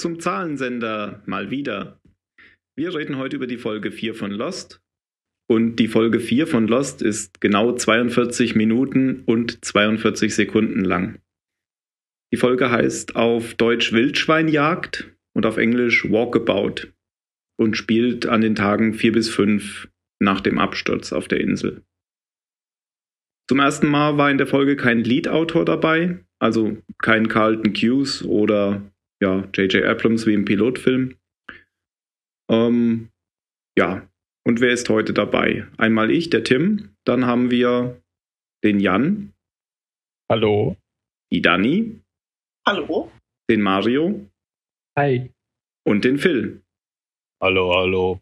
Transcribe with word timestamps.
Zum 0.00 0.18
Zahlensender, 0.18 1.22
mal 1.26 1.50
wieder. 1.50 2.00
Wir 2.74 2.94
reden 2.94 3.18
heute 3.18 3.36
über 3.36 3.46
die 3.46 3.58
Folge 3.58 3.92
4 3.92 4.14
von 4.14 4.30
Lost. 4.30 4.80
Und 5.46 5.76
die 5.76 5.88
Folge 5.88 6.20
4 6.20 6.46
von 6.46 6.66
Lost 6.66 7.02
ist 7.02 7.42
genau 7.42 7.72
42 7.72 8.54
Minuten 8.54 9.24
und 9.26 9.62
42 9.62 10.34
Sekunden 10.34 10.86
lang. 10.86 11.20
Die 12.32 12.38
Folge 12.38 12.70
heißt 12.70 13.14
auf 13.14 13.52
Deutsch 13.56 13.92
Wildschweinjagd 13.92 15.14
und 15.34 15.44
auf 15.44 15.58
Englisch 15.58 16.10
Walkabout 16.10 16.86
und 17.58 17.76
spielt 17.76 18.24
an 18.24 18.40
den 18.40 18.54
Tagen 18.54 18.94
4 18.94 19.12
bis 19.12 19.28
5 19.28 19.90
nach 20.18 20.40
dem 20.40 20.58
Absturz 20.58 21.12
auf 21.12 21.28
der 21.28 21.42
Insel. 21.42 21.82
Zum 23.50 23.58
ersten 23.58 23.88
Mal 23.88 24.16
war 24.16 24.30
in 24.30 24.38
der 24.38 24.46
Folge 24.46 24.76
kein 24.76 25.04
Lead-Autor 25.04 25.66
dabei, 25.66 26.24
also 26.38 26.78
kein 26.96 27.28
Carlton 27.28 27.74
Hughes 27.74 28.24
oder 28.24 28.90
ja, 29.22 29.48
J.J. 29.54 29.84
Abrams 29.84 30.26
wie 30.26 30.34
im 30.34 30.44
Pilotfilm. 30.44 31.16
Ähm, 32.50 33.10
ja, 33.78 34.08
und 34.46 34.60
wer 34.60 34.72
ist 34.72 34.88
heute 34.88 35.12
dabei? 35.12 35.66
Einmal 35.76 36.10
ich, 36.10 36.30
der 36.30 36.42
Tim, 36.42 36.96
dann 37.04 37.26
haben 37.26 37.50
wir 37.50 38.02
den 38.64 38.80
Jan. 38.80 39.32
Hallo. 40.30 40.76
Die 41.32 41.42
Dani. 41.42 42.00
Hallo. 42.66 43.12
Den 43.48 43.62
Mario. 43.62 44.28
Hi. 44.98 45.30
Und 45.86 46.04
den 46.04 46.18
Phil. 46.18 46.62
Hallo, 47.42 47.74
hallo. 47.74 48.20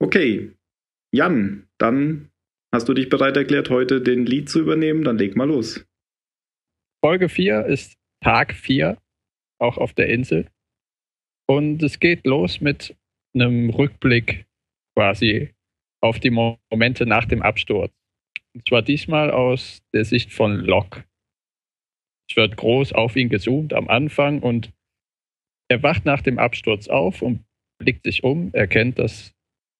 Okay. 0.00 0.52
Jan, 1.12 1.68
dann 1.78 2.30
hast 2.72 2.88
du 2.88 2.94
dich 2.94 3.08
bereit 3.08 3.36
erklärt, 3.36 3.70
heute 3.70 4.00
den 4.00 4.26
Lied 4.26 4.48
zu 4.48 4.60
übernehmen? 4.60 5.04
Dann 5.04 5.18
leg 5.18 5.36
mal 5.36 5.48
los. 5.48 5.86
Folge 7.04 7.28
4 7.28 7.66
ist 7.66 7.96
Tag 8.20 8.54
4 8.54 8.98
auch 9.64 9.78
auf 9.78 9.92
der 9.94 10.08
Insel. 10.08 10.48
Und 11.46 11.82
es 11.82 12.00
geht 12.00 12.26
los 12.26 12.60
mit 12.60 12.96
einem 13.34 13.70
Rückblick 13.70 14.46
quasi 14.96 15.50
auf 16.00 16.20
die 16.20 16.30
Momente 16.30 17.06
nach 17.06 17.24
dem 17.24 17.42
Absturz. 17.42 17.92
Und 18.54 18.68
zwar 18.68 18.82
diesmal 18.82 19.30
aus 19.30 19.82
der 19.92 20.04
Sicht 20.04 20.32
von 20.32 20.56
Locke. 20.56 21.04
Es 22.30 22.36
wird 22.36 22.56
groß 22.56 22.92
auf 22.92 23.16
ihn 23.16 23.28
gezoomt 23.28 23.74
am 23.74 23.88
Anfang 23.88 24.40
und 24.40 24.72
er 25.68 25.82
wacht 25.82 26.04
nach 26.04 26.22
dem 26.22 26.38
Absturz 26.38 26.88
auf 26.88 27.22
und 27.22 27.44
blickt 27.78 28.04
sich 28.04 28.22
um, 28.22 28.52
erkennt, 28.52 28.98
dass 28.98 29.34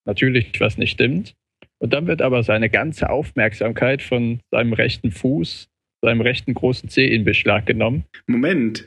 natürlich 0.07 0.59
was 0.61 0.77
nicht 0.77 0.93
stimmt. 0.93 1.37
Und 1.79 1.93
dann 1.93 2.07
wird 2.07 2.23
aber 2.23 2.43
seine 2.43 2.71
ganze 2.71 3.11
Aufmerksamkeit 3.11 4.03
von 4.03 4.41
seinem 4.51 4.73
rechten 4.73 5.11
Fuß 5.11 5.69
seinem 6.05 6.21
rechten 6.21 6.55
großen 6.55 6.89
C 6.89 7.07
in 7.07 7.25
Beschlag 7.25 7.67
genommen. 7.67 8.05
Moment, 8.27 8.87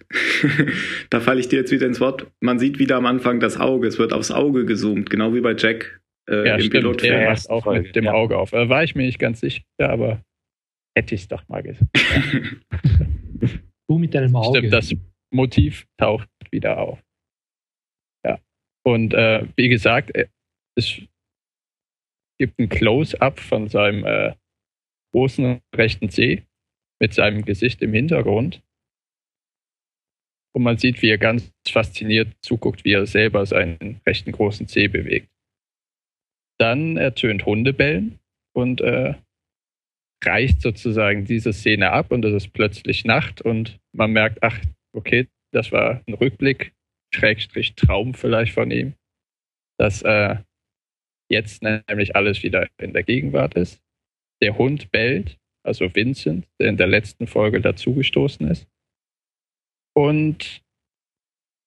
da 1.10 1.20
falle 1.20 1.40
ich 1.40 1.48
dir 1.48 1.60
jetzt 1.60 1.72
wieder 1.72 1.86
ins 1.86 2.00
Wort. 2.00 2.28
Man 2.40 2.60
sieht 2.60 2.80
wieder 2.80 2.96
am 2.96 3.06
Anfang 3.06 3.40
das 3.40 3.60
Auge, 3.60 3.88
es 3.88 4.00
wird 4.00 4.14
aufs 4.14 4.32
Auge 4.32 4.66
gezoomt, 4.66 5.10
genau 5.10 5.34
wie 5.34 5.42
bei 5.42 5.56
Jack 5.56 6.02
äh, 6.30 6.48
ja, 6.48 6.56
im 6.56 6.62
stimmt, 6.62 6.74
Pilotfilm. 6.74 7.14
Er 7.14 7.30
macht 7.32 7.50
auch 7.50 7.66
mit 7.66 7.96
dem 7.96 8.06
ja. 8.06 8.14
Auge 8.14 8.38
auf. 8.38 8.52
Da 8.52 8.70
war 8.70 8.84
ich 8.84 8.96
mir 8.96 9.06
nicht 9.06 9.20
ganz 9.20 9.40
sicher, 9.40 9.64
aber 9.80 10.24
hätte 10.96 11.16
ich 11.16 11.22
es 11.22 11.28
doch 11.28 11.48
mal 11.48 11.64
gesagt. 11.64 11.90
du 13.88 13.98
mit 13.98 14.14
deinem 14.14 14.36
Auge. 14.36 14.60
Stimmt, 14.60 14.74
das 14.74 14.96
Motiv 15.34 15.86
taucht 15.98 16.30
wieder 16.52 16.78
auf. 16.78 17.04
Ja. 18.26 18.40
Und 18.86 19.14
äh, 19.14 19.46
wie 19.56 19.70
gesagt, 19.70 20.16
äh, 20.16 20.28
es 20.76 21.02
gibt 22.40 22.60
ein 22.60 22.70
Close-up 22.70 23.40
von 23.40 23.68
seinem 23.68 24.06
äh, 24.06 24.34
großen 25.14 25.62
rechten 25.76 26.10
C 26.10 26.47
mit 27.00 27.14
seinem 27.14 27.46
Gesicht 27.46 27.82
im 27.82 27.94
Hintergrund. 27.94 28.62
Und 30.56 30.64
man 30.64 30.78
sieht, 30.78 31.02
wie 31.02 31.10
er 31.10 31.18
ganz 31.18 31.52
fasziniert 31.68 32.34
zuguckt, 32.42 32.84
wie 32.84 32.94
er 32.94 33.06
selber 33.06 33.46
seinen 33.46 34.02
rechten 34.06 34.32
großen 34.32 34.68
Zeh 34.68 34.88
bewegt. 34.88 35.30
Dann 36.60 36.98
ertönt 36.98 37.46
Hundebellen 37.46 38.20
und 38.56 38.82
äh, 38.82 39.14
reicht 40.24 40.62
sozusagen 40.62 41.26
diese 41.26 41.54
Szene 41.54 41.92
ab 41.92 42.12
und 42.12 42.26
es 42.26 42.34
ist 42.34 42.54
plötzlich 42.54 43.06
Nacht 43.06 43.42
und 43.42 43.80
man 43.94 44.12
merkt, 44.12 44.42
ach, 44.42 44.60
okay, 44.94 45.28
das 45.54 45.72
war 45.72 46.02
ein 46.08 46.14
Rückblick, 46.16 46.74
Schrägstrich 47.14 47.76
Traum 47.76 48.14
vielleicht 48.14 48.54
von 48.54 48.72
ihm, 48.72 48.96
dass 49.78 50.02
äh, 50.02 50.38
jetzt 51.30 51.62
nämlich 51.62 52.16
alles 52.16 52.44
wieder 52.44 52.68
in 52.82 52.94
der 52.94 53.04
Gegenwart 53.04 53.54
ist. 53.56 53.80
Der 54.42 54.58
Hund 54.58 54.92
bellt 54.92 55.38
also 55.68 55.94
Vincent, 55.94 56.48
der 56.60 56.70
in 56.70 56.78
der 56.78 56.88
letzten 56.88 57.28
Folge 57.28 57.62
dazugestoßen 57.62 58.48
ist. 58.50 58.68
Und 59.94 60.62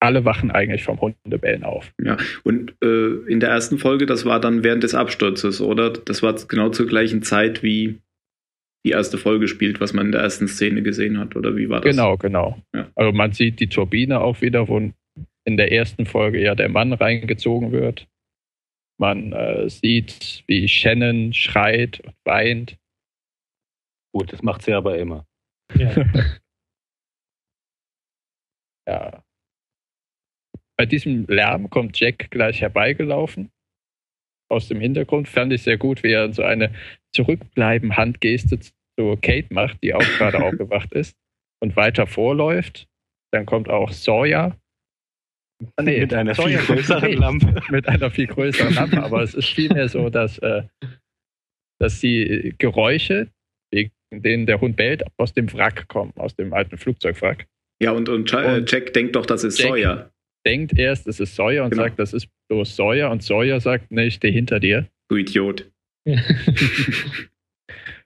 alle 0.00 0.24
wachen 0.24 0.50
eigentlich 0.50 0.82
vom 0.82 1.00
Hundebellen 1.00 1.62
auf. 1.62 1.92
Ja, 2.02 2.16
und 2.42 2.74
äh, 2.82 3.30
in 3.30 3.40
der 3.40 3.50
ersten 3.50 3.78
Folge, 3.78 4.06
das 4.06 4.24
war 4.24 4.40
dann 4.40 4.64
während 4.64 4.82
des 4.82 4.94
Absturzes, 4.94 5.60
oder? 5.60 5.90
Das 5.90 6.22
war 6.22 6.34
genau 6.48 6.70
zur 6.70 6.86
gleichen 6.86 7.22
Zeit, 7.22 7.62
wie 7.62 8.00
die 8.86 8.92
erste 8.92 9.18
Folge 9.18 9.46
spielt, 9.46 9.80
was 9.80 9.92
man 9.92 10.06
in 10.06 10.12
der 10.12 10.22
ersten 10.22 10.48
Szene 10.48 10.82
gesehen 10.82 11.18
hat, 11.18 11.36
oder 11.36 11.54
wie 11.56 11.68
war 11.68 11.82
das? 11.82 11.94
Genau, 11.94 12.16
genau. 12.16 12.62
Ja. 12.74 12.90
Also 12.94 13.12
man 13.12 13.32
sieht 13.32 13.60
die 13.60 13.68
Turbine 13.68 14.20
auch 14.20 14.40
wieder, 14.40 14.68
wo 14.68 14.78
in 15.44 15.56
der 15.56 15.70
ersten 15.70 16.06
Folge 16.06 16.40
ja 16.40 16.54
der 16.54 16.70
Mann 16.70 16.94
reingezogen 16.94 17.72
wird. 17.72 18.08
Man 18.98 19.32
äh, 19.32 19.68
sieht, 19.68 20.44
wie 20.46 20.66
Shannon 20.68 21.32
schreit 21.32 22.00
und 22.00 22.14
weint. 22.24 22.78
Gut, 24.12 24.32
das 24.32 24.42
macht 24.42 24.62
sie 24.62 24.72
aber 24.72 24.98
immer. 24.98 25.26
Ja. 25.74 25.94
ja. 28.88 29.24
Bei 30.76 30.86
diesem 30.86 31.26
Lärm 31.26 31.68
kommt 31.70 31.98
Jack 31.98 32.30
gleich 32.30 32.60
herbeigelaufen. 32.60 33.50
Aus 34.50 34.68
dem 34.68 34.80
Hintergrund 34.80 35.28
fand 35.28 35.52
ich 35.52 35.62
sehr 35.62 35.78
gut, 35.78 36.02
wie 36.02 36.12
er 36.12 36.32
so 36.32 36.42
eine 36.42 36.74
zurückbleiben 37.14 37.96
Handgeste 37.96 38.58
zu 38.58 39.16
Kate 39.20 39.52
macht, 39.52 39.82
die 39.82 39.94
auch 39.94 40.00
gerade 40.18 40.38
aufgewacht 40.44 40.92
ist 40.92 41.16
und 41.62 41.76
weiter 41.76 42.06
vorläuft. 42.06 42.88
Dann 43.32 43.46
kommt 43.46 43.68
auch 43.68 43.92
Sawyer. 43.92 44.58
Nee, 45.80 46.00
mit 46.00 46.14
einer 46.14 46.34
Sawyer 46.34 46.60
viel 46.60 46.76
größeren 46.76 47.12
Lampe. 47.12 47.62
Mit 47.70 47.86
einer 47.86 48.10
viel 48.10 48.26
größeren 48.26 48.74
Lampe, 48.74 49.02
aber 49.02 49.22
es 49.22 49.34
ist 49.34 49.48
vielmehr 49.48 49.88
so, 49.88 50.08
dass, 50.08 50.38
äh, 50.38 50.62
dass 51.78 52.00
die 52.00 52.54
Geräusche, 52.56 53.30
wegen 54.10 54.22
denen 54.22 54.46
der 54.46 54.60
Hund 54.60 54.76
bellt, 54.76 55.04
aus 55.16 55.32
dem 55.32 55.52
Wrack 55.52 55.88
kommen, 55.88 56.12
aus 56.16 56.34
dem 56.34 56.52
alten 56.52 56.76
Flugzeugwrack. 56.78 57.46
Ja, 57.82 57.92
und, 57.92 58.08
und, 58.08 58.32
und 58.32 58.70
Jack 58.70 58.92
denkt 58.92 59.16
doch, 59.16 59.24
das 59.24 59.44
ist 59.44 59.58
Jack 59.58 59.68
Sawyer. 59.68 60.10
Denkt 60.46 60.78
erst, 60.78 61.06
es 61.06 61.20
ist 61.20 61.34
Sawyer 61.34 61.64
und 61.64 61.70
genau. 61.70 61.84
sagt, 61.84 61.98
das 61.98 62.12
ist 62.12 62.28
bloß 62.48 62.76
Sawyer. 62.76 63.10
Und 63.10 63.22
Sawyer 63.22 63.60
sagt, 63.60 63.90
ne, 63.90 64.06
ich 64.06 64.14
stehe 64.14 64.32
hinter 64.32 64.60
dir. 64.60 64.86
Du 65.08 65.16
Idiot. 65.16 65.70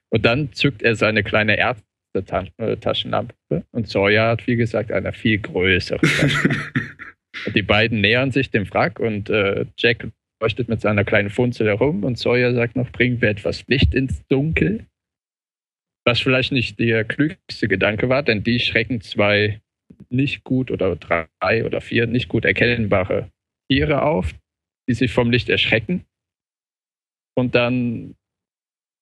und 0.09 0.25
dann 0.25 0.51
zückt 0.53 0.81
er 0.81 0.95
seine 0.95 1.23
kleine 1.23 1.57
Ärzte-Taschenlampe 1.57 3.35
und 3.71 3.87
Sawyer 3.87 4.27
hat, 4.27 4.47
wie 4.47 4.57
gesagt, 4.57 4.91
eine 4.91 5.13
viel 5.13 5.39
größere 5.39 6.01
und 7.45 7.55
die 7.55 7.61
beiden 7.61 8.01
nähern 8.01 8.31
sich 8.31 8.51
dem 8.51 8.69
Wrack 8.69 8.99
und 8.99 9.29
äh, 9.29 9.65
Jack 9.77 10.07
leuchtet 10.41 10.67
mit 10.67 10.81
seiner 10.81 11.05
kleinen 11.05 11.29
Funzel 11.29 11.67
herum 11.67 12.03
und 12.03 12.17
Sawyer 12.17 12.53
sagt 12.53 12.75
noch, 12.75 12.91
bringen 12.91 13.21
wir 13.21 13.29
etwas 13.29 13.65
Licht 13.67 13.93
ins 13.93 14.25
Dunkel. 14.27 14.85
Was 16.05 16.21
vielleicht 16.21 16.51
nicht 16.51 16.79
der 16.79 17.03
klügste 17.03 17.67
Gedanke 17.67 18.09
war, 18.09 18.21
denn 18.23 18.43
die 18.43 18.59
schrecken 18.59 19.01
zwei 19.01 19.61
nicht 20.09 20.43
gut 20.43 20.71
oder 20.71 20.95
drei 20.95 21.65
oder 21.65 21.81
vier 21.81 22.07
nicht 22.07 22.29
gut 22.29 22.45
erkennbare 22.45 23.31
Tiere 23.69 24.03
auf, 24.03 24.33
die 24.87 24.93
sich 24.93 25.11
vom 25.11 25.31
Licht 25.31 25.49
erschrecken 25.49 26.05
und 27.35 27.55
dann 27.55 28.15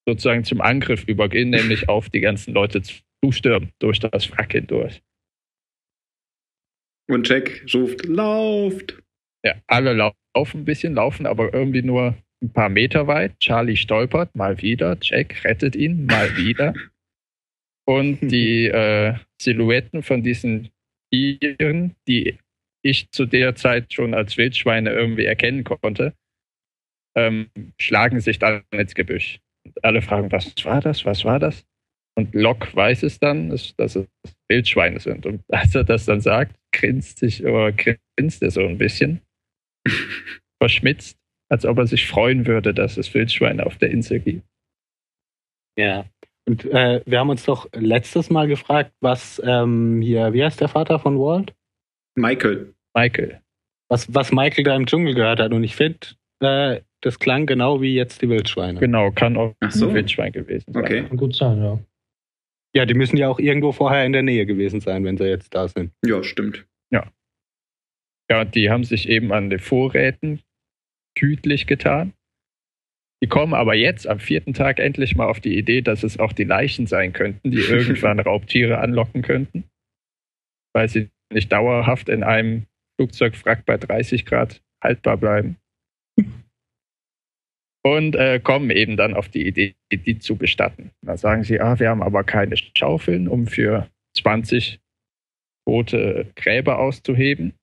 sozusagen 0.08 0.44
zum 0.44 0.62
Angriff 0.62 1.04
übergehen, 1.06 1.50
nämlich 1.50 1.90
auf 1.90 2.10
die 2.10 2.20
ganzen 2.20 2.54
Leute 2.54 2.82
zustürmen 3.24 3.72
durch 3.80 4.00
das 4.00 4.32
Wrack 4.32 4.54
hindurch. 4.54 5.02
Und 7.10 7.28
Jack 7.28 7.66
ruft, 7.74 8.06
lauft! 8.06 9.02
Ja, 9.46 9.56
alle 9.68 9.94
laufen 9.94 10.62
ein 10.62 10.66
bisschen, 10.66 10.96
laufen 10.96 11.26
aber 11.26 11.54
irgendwie 11.54 11.82
nur 11.82 12.16
ein 12.42 12.52
paar 12.52 12.70
Meter 12.70 13.08
weit. 13.08 13.38
Charlie 13.40 13.76
stolpert 13.76 14.36
mal 14.36 14.62
wieder, 14.62 14.98
Jack 15.02 15.44
rettet 15.44 15.76
ihn 15.76 16.06
mal 16.06 16.36
wieder. 16.38 16.74
Und 17.86 18.20
die 18.32 18.66
äh, 18.66 19.16
Silhouetten 19.42 20.04
von 20.04 20.24
diesen 20.24 20.70
Tieren, 21.12 21.96
die 22.08 22.38
ich 22.84 23.10
zu 23.12 23.26
der 23.26 23.56
Zeit 23.56 23.94
schon 23.94 24.14
als 24.14 24.38
Wildschweine 24.38 24.92
irgendwie 24.92 25.26
erkennen 25.26 25.64
konnte, 25.64 26.14
ähm, 27.16 27.50
schlagen 27.80 28.20
sich 28.20 28.40
dann 28.40 28.64
ins 28.72 28.96
Gebüsch. 28.96 29.40
Und 29.66 29.84
alle 29.84 30.02
fragen, 30.02 30.32
was 30.32 30.54
war 30.66 30.82
das, 30.82 31.06
was 31.06 31.24
war 31.24 31.40
das? 31.40 31.66
Und 32.16 32.36
Locke 32.36 32.76
weiß 32.76 33.04
es 33.04 33.20
dann, 33.20 33.50
dass, 33.50 33.74
es 33.78 34.08
Wildschweine 34.50 35.00
sind. 35.00 35.26
Und 35.26 35.44
als 35.50 35.74
er 35.76 35.84
das 35.84 36.06
dann 36.06 36.22
sagt, 36.22 36.56
grinst 36.72 37.20
sich 37.20 37.44
oder 37.44 37.72
grinst 37.72 38.44
er 38.44 38.52
so 38.52 38.62
ein 38.62 38.78
bisschen, 38.78 39.22
verschmitzt, 40.62 41.18
als 41.50 41.66
ob 41.66 41.78
er 41.78 41.88
sich 41.88 42.08
freuen 42.08 42.46
würde, 42.46 42.74
dass 42.74 42.98
es 42.98 43.14
Wildschweine 43.14 43.66
auf 43.66 43.78
der 43.78 43.92
Insel 43.92 44.20
gibt. 44.20 44.46
Ja, 45.78 46.06
und 46.46 46.66
äh, 46.66 47.02
wir 47.06 47.20
haben 47.20 47.30
uns 47.30 47.46
doch 47.46 47.68
letztes 47.74 48.30
Mal 48.30 48.48
gefragt, 48.48 48.92
was 49.00 49.42
ähm, 49.46 50.02
hier, 50.02 50.34
wie 50.34 50.44
heißt 50.44 50.60
der 50.62 50.68
Vater 50.68 51.00
von 51.00 51.18
Walt? 51.20 51.54
Michael. 52.16 52.74
Michael. 52.94 53.42
Was, 53.90 54.14
was 54.14 54.32
Michael 54.32 54.64
da 54.64 54.76
im 54.76 54.86
Dschungel 54.86 55.16
gehört 55.16 55.40
hat. 55.40 55.54
Und 55.54 55.64
ich 55.64 55.76
finde, 55.76 56.00
äh, 56.42 56.82
das 57.02 57.20
klang 57.20 57.46
genau 57.46 57.82
wie 57.82 57.96
jetzt 57.96 58.22
die 58.22 58.30
Wildschweine. 58.30 58.80
Genau, 58.80 59.12
kann 59.12 59.38
auch 59.38 59.54
Ach 59.60 59.72
so. 59.72 59.90
ein 59.90 59.96
Wildschwein 59.96 60.32
gewesen 60.32 60.72
sein. 60.74 60.84
Okay. 60.84 61.04
Kann 61.04 61.18
gut 61.18 61.36
sein, 61.36 61.62
ja. 61.62 61.80
Ja, 62.76 62.86
die 62.86 62.94
müssen 62.94 63.18
ja 63.18 63.30
auch 63.30 63.40
irgendwo 63.40 63.72
vorher 63.72 64.06
in 64.06 64.14
der 64.14 64.24
Nähe 64.24 64.46
gewesen 64.46 64.82
sein, 64.82 65.06
wenn 65.06 65.18
sie 65.18 65.26
jetzt 65.26 65.54
da 65.54 65.68
sind. 65.68 65.92
Ja, 66.04 66.24
stimmt. 66.24 66.66
Ja, 68.30 68.46
die 68.46 68.70
haben 68.70 68.84
sich 68.84 69.10
eben 69.10 69.32
an 69.32 69.50
den 69.50 69.60
Vorräten 69.60 70.42
gütlich 71.16 71.68
getan. 71.68 72.14
Die 73.24 73.30
kommen 73.30 73.54
aber 73.54 73.74
jetzt 73.74 74.06
am 74.06 74.20
vierten 74.20 74.54
Tag 74.54 74.80
endlich 74.80 75.16
mal 75.16 75.28
auf 75.28 75.40
die 75.40 75.58
Idee, 75.58 75.80
dass 75.80 76.04
es 76.04 76.20
auch 76.20 76.34
die 76.34 76.44
Leichen 76.44 76.88
sein 76.88 77.14
könnten, 77.14 77.52
die 77.52 77.62
irgendwann 77.62 78.20
Raubtiere 78.20 78.80
anlocken 78.80 79.22
könnten, 79.22 79.64
weil 80.74 80.90
sie 80.90 81.10
nicht 81.32 81.50
dauerhaft 81.50 82.10
in 82.10 82.22
einem 82.22 82.66
Flugzeugwrack 82.98 83.66
bei 83.66 83.78
30 83.78 84.26
Grad 84.26 84.62
haltbar 84.84 85.16
bleiben. 85.16 85.56
Und 87.86 88.18
äh, 88.18 88.42
kommen 88.44 88.72
eben 88.72 88.98
dann 88.98 89.14
auf 89.14 89.30
die 89.30 89.48
Idee, 89.48 89.76
die 89.90 90.20
zu 90.20 90.36
bestatten. 90.36 90.92
Da 91.02 91.16
sagen 91.16 91.46
sie, 91.46 91.62
ah, 91.62 91.80
wir 91.80 91.92
haben 91.92 92.04
aber 92.04 92.26
keine 92.26 92.58
Schaufeln, 92.58 93.30
um 93.30 93.48
für 93.48 93.90
20 94.18 94.82
tote 95.66 96.30
Gräber 96.36 96.78
auszuheben. 96.80 97.54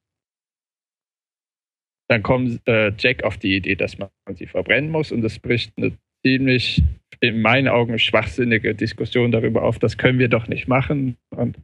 Dann 2.11 2.25
kommt 2.25 2.67
äh, 2.67 2.93
Jack 2.99 3.23
auf 3.23 3.39
die 3.39 3.55
Idee, 3.55 3.77
dass 3.77 3.97
man 3.97 4.11
sie 4.35 4.47
verbrennen 4.47 4.91
muss 4.91 5.12
und 5.12 5.25
es 5.25 5.39
bricht 5.39 5.73
eine 5.77 5.97
ziemlich, 6.27 6.83
in 7.21 7.41
meinen 7.41 7.69
Augen, 7.69 8.01
schwachsinnige 8.01 8.75
Diskussion 8.75 9.31
darüber 9.31 9.62
auf, 9.62 9.79
das 9.79 9.97
können 9.97 10.19
wir 10.19 10.29
doch 10.29 10.49
nicht 10.49 10.67
machen 10.67 11.17
und 11.31 11.57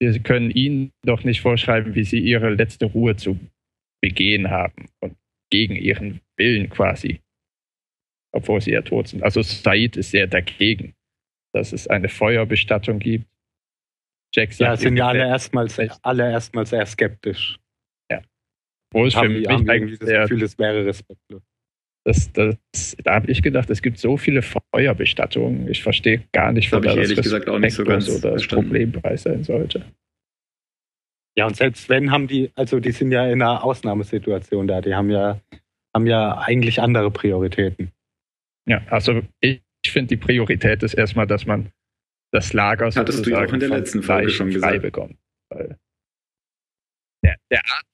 wir 0.00 0.18
können 0.18 0.50
ihnen 0.50 0.90
doch 1.04 1.22
nicht 1.22 1.42
vorschreiben, 1.42 1.94
wie 1.94 2.02
sie 2.02 2.18
ihre 2.18 2.50
letzte 2.50 2.86
Ruhe 2.86 3.14
zu 3.14 3.38
begehen 4.02 4.50
haben 4.50 4.88
und 5.00 5.16
gegen 5.52 5.76
ihren 5.76 6.20
Willen 6.36 6.68
quasi, 6.68 7.20
obwohl 8.32 8.60
sie 8.60 8.72
ja 8.72 8.82
tot 8.82 9.08
sind. 9.08 9.22
Also 9.22 9.42
Said 9.42 9.96
ist 9.96 10.10
sehr 10.10 10.26
dagegen, 10.26 10.94
dass 11.54 11.72
es 11.72 11.86
eine 11.86 12.08
Feuerbestattung 12.08 12.98
gibt. 12.98 13.26
Jack 14.34 14.50
Ja, 14.58 14.70
sagt, 14.70 14.80
sind 14.80 14.96
ja 14.96 15.06
alle 15.06 15.24
ihm, 15.24 15.28
erstmal, 15.28 15.68
alle 16.02 16.32
erstmal 16.32 16.66
sehr 16.66 16.86
skeptisch. 16.86 17.60
Wo 18.92 19.06
es 19.06 19.14
für 19.14 19.28
mich 19.28 19.48
eigentlich 19.48 19.98
das 19.98 20.08
Gefühl, 20.08 20.42
es 20.42 20.58
wäre 20.58 20.84
respektlos. 20.84 21.42
Das, 22.04 22.32
das, 22.32 22.56
da 23.04 23.14
habe 23.14 23.30
ich 23.30 23.42
gedacht, 23.42 23.68
es 23.68 23.82
gibt 23.82 23.98
so 23.98 24.16
viele 24.16 24.42
Feuerbestattungen. 24.42 25.68
Ich 25.68 25.82
verstehe 25.82 26.22
gar 26.32 26.50
nicht, 26.50 26.72
Das 26.72 26.82
ich 26.82 26.90
da 26.90 26.96
ehrlich 26.96 27.22
gesagt 27.22 27.48
auch 27.48 27.58
nicht 27.58 27.74
so 27.74 27.84
ganz 27.84 28.08
oder 28.08 28.32
das. 28.32 28.46
Problempreis 28.46 29.24
sein 29.24 29.44
sollte. 29.44 29.84
Ja, 31.36 31.46
und 31.46 31.56
selbst 31.56 31.88
wenn 31.88 32.10
haben 32.10 32.26
die, 32.26 32.50
also 32.54 32.80
die 32.80 32.92
sind 32.92 33.12
ja 33.12 33.26
in 33.26 33.42
einer 33.42 33.62
Ausnahmesituation 33.62 34.66
da, 34.66 34.80
die 34.80 34.94
haben 34.94 35.10
ja, 35.10 35.40
haben 35.94 36.06
ja 36.06 36.38
eigentlich 36.38 36.80
andere 36.80 37.10
Prioritäten. 37.10 37.92
Ja, 38.66 38.82
also 38.88 39.22
ich, 39.40 39.62
ich 39.84 39.92
finde, 39.92 40.08
die 40.08 40.16
Priorität 40.16 40.82
ist 40.82 40.94
erstmal, 40.94 41.26
dass 41.26 41.46
man 41.46 41.70
das 42.32 42.52
Lager 42.52 42.90
Hattest 42.94 43.26
du 43.26 43.36
auch 43.36 43.52
in 43.52 43.60
der 43.60 43.68
letzten 43.68 44.02
Folge 44.02 44.30
schon 44.30 44.52
frei 44.52 44.78
gesagt. 44.78 44.82
bekommt. 44.82 45.16
Der, 45.50 47.36
der 47.50 47.58
Arzt, 47.58 47.86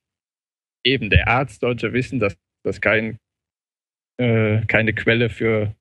eben, 0.87 1.11
der 1.11 1.29
Arzt 1.29 1.61
sollte 1.61 1.93
wissen, 1.93 2.19
dass 2.21 2.37
das 2.65 2.81
kein, 2.81 3.19
äh, 4.21 4.65
keine 4.67 4.95
Quelle 4.95 5.29
für 5.29 5.75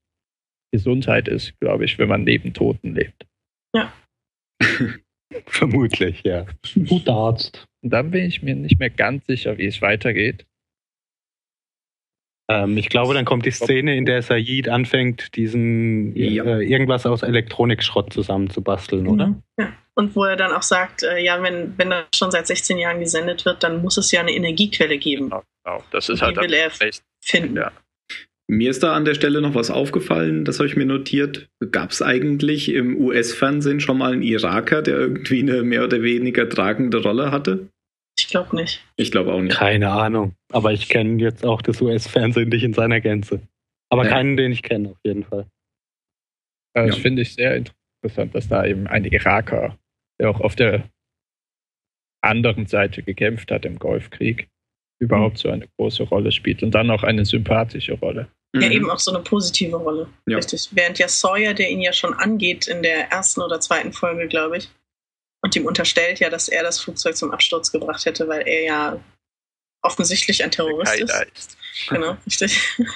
Gesundheit 0.74 1.28
ist, 1.28 1.58
glaube 1.60 1.86
ich, 1.86 1.98
wenn 1.98 2.10
man 2.10 2.24
neben 2.24 2.54
Toten 2.54 2.94
lebt. 2.94 3.26
Vermutlich, 5.48 6.24
ja. 6.24 6.46
Ein 6.76 6.86
guter 6.86 7.14
Arzt. 7.14 7.66
Und 7.84 7.92
dann 7.92 8.12
bin 8.12 8.26
ich 8.26 8.42
mir 8.42 8.56
nicht 8.56 8.80
mehr 8.80 8.90
ganz 8.90 9.26
sicher, 9.26 9.58
wie 9.58 9.66
es 9.66 9.82
weitergeht. 9.82 10.46
Ähm, 12.50 12.78
ich 12.78 12.90
glaube, 12.90 13.14
dann 13.14 13.26
kommt 13.26 13.46
die 13.46 13.52
Szene, 13.52 13.96
in 13.96 14.06
der 14.06 14.22
Said 14.22 14.70
anfängt, 14.70 15.36
diesen 15.36 16.16
Ja. 16.16 16.44
äh, 16.46 16.64
irgendwas 16.64 17.06
aus 17.06 17.24
Elektronikschrott 17.24 18.14
zusammenzubasteln, 18.14 19.08
oder? 19.08 19.28
Mhm. 19.28 19.44
Ja. 19.60 19.74
Und 19.98 20.16
wo 20.16 20.26
er 20.26 20.36
dann 20.36 20.52
auch 20.52 20.62
sagt, 20.62 21.04
äh, 21.04 21.20
ja, 21.24 21.42
wenn, 21.42 21.78
wenn 21.78 21.90
das 21.90 22.06
schon 22.14 22.30
seit 22.32 22.48
16 22.48 22.78
Jahren 22.78 23.00
gesendet 23.00 23.46
wird, 23.46 23.64
dann 23.64 23.82
muss 23.82 23.98
es 23.98 24.12
ja 24.12 24.20
eine 24.22 24.34
Energiequelle 24.34 24.98
geben, 24.98 25.30
Genau, 25.30 25.44
genau. 25.64 25.84
Das 25.92 26.10
ist 26.10 26.20
Die 26.22 26.26
halt 26.26 26.38
will 26.38 26.54
er 26.54 26.70
finden. 27.22 27.56
Ja. 27.56 27.72
Mir 28.48 28.70
ist 28.70 28.84
da 28.84 28.94
an 28.94 29.06
der 29.06 29.16
Stelle 29.16 29.42
noch 29.42 29.56
was 29.56 29.72
aufgefallen, 29.72 30.46
das 30.46 30.60
habe 30.60 30.68
ich 30.68 30.76
mir 30.76 30.86
notiert. 30.86 31.48
Gab 31.72 31.92
es 31.92 32.02
eigentlich 32.02 32.70
im 32.70 32.96
US-Fernsehen 32.98 33.80
schon 33.80 33.98
mal 33.98 34.12
einen 34.14 34.22
Iraker, 34.22 34.82
der 34.84 34.98
irgendwie 35.00 35.40
eine 35.40 35.64
mehr 35.64 35.84
oder 35.86 36.02
weniger 36.04 36.48
tragende 36.48 37.02
Rolle 37.02 37.32
hatte? 37.32 37.70
Ich 38.20 38.28
glaube 38.28 38.56
nicht. 38.56 38.86
Ich 38.98 39.12
glaube 39.12 39.34
auch 39.34 39.42
nicht. 39.42 39.56
Keine 39.58 39.90
Ahnung. 39.92 40.36
Aber 40.52 40.74
ich 40.74 40.90
kenne 40.90 41.22
jetzt 41.24 41.44
auch 41.46 41.62
das 41.62 41.82
US-Fernsehen 41.82 42.50
nicht 42.50 42.64
in 42.64 42.74
seiner 42.74 43.00
Gänze. 43.02 43.42
Aber 43.90 44.04
Ja. 44.04 44.10
keinen, 44.12 44.38
den 44.38 44.52
ich 44.52 44.62
kenne, 44.62 44.90
auf 44.90 44.98
jeden 45.04 45.24
Fall. 45.24 45.48
Das 46.74 46.96
Ja. 46.98 47.02
finde 47.02 47.22
ich 47.24 47.34
sehr 47.34 47.56
interessant, 47.56 48.36
dass 48.36 48.48
da 48.48 48.66
eben 48.66 48.86
ein 48.88 49.06
Iraker, 49.06 49.78
der 50.20 50.30
auch 50.30 50.40
auf 50.42 50.56
der 50.56 50.90
anderen 52.22 52.66
Seite 52.68 53.04
gekämpft 53.04 53.52
hat 53.52 53.66
im 53.66 53.78
Golfkrieg, 53.78 54.48
überhaupt 55.00 55.38
so 55.38 55.50
eine 55.50 55.68
große 55.78 56.04
Rolle 56.04 56.32
spielt 56.32 56.64
und 56.64 56.72
dann 56.72 56.90
auch 56.90 57.04
eine 57.04 57.26
sympathische 57.26 57.94
Rolle. 57.94 58.28
Ja, 58.56 58.68
Mhm. 58.68 58.72
eben 58.72 58.90
auch 58.90 59.00
so 59.00 59.14
eine 59.14 59.22
positive 59.24 59.76
Rolle. 59.76 60.08
Ja. 60.26 60.38
Richtig. 60.38 60.70
Während 60.72 60.98
ja 60.98 61.08
Sawyer, 61.08 61.54
der 61.54 61.70
ihn 61.70 61.82
ja 61.82 61.92
schon 61.94 62.14
angeht 62.14 62.68
in 62.68 62.82
der 62.82 63.12
ersten 63.12 63.42
oder 63.42 63.60
zweiten 63.60 63.92
Folge, 63.92 64.28
glaube 64.28 64.58
ich, 64.58 64.70
und 65.44 65.56
ihm 65.56 65.66
unterstellt 65.66 66.20
ja, 66.20 66.30
dass 66.30 66.48
er 66.48 66.64
das 66.64 66.80
Flugzeug 66.80 67.18
zum 67.18 67.32
Absturz 67.32 67.72
gebracht 67.72 68.06
hätte, 68.06 68.28
weil 68.28 68.48
er 68.48 68.64
ja 68.64 69.00
offensichtlich 69.84 70.44
ein 70.44 70.52
Terrorist 70.52 71.00
ist. 71.00 71.58
Genau, 71.90 72.18
richtig. 72.26 72.60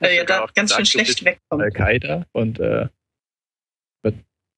Er 0.00 0.10
sogar 0.10 0.24
da 0.26 0.44
auch 0.44 0.52
ganz 0.52 0.74
schön 0.74 0.84
gesagt, 0.84 0.94
du 0.94 1.02
schlecht 1.02 1.24
wegkommt. 1.24 1.62
Al-Qaida 1.62 2.26
und 2.32 2.60
äh, 2.60 2.88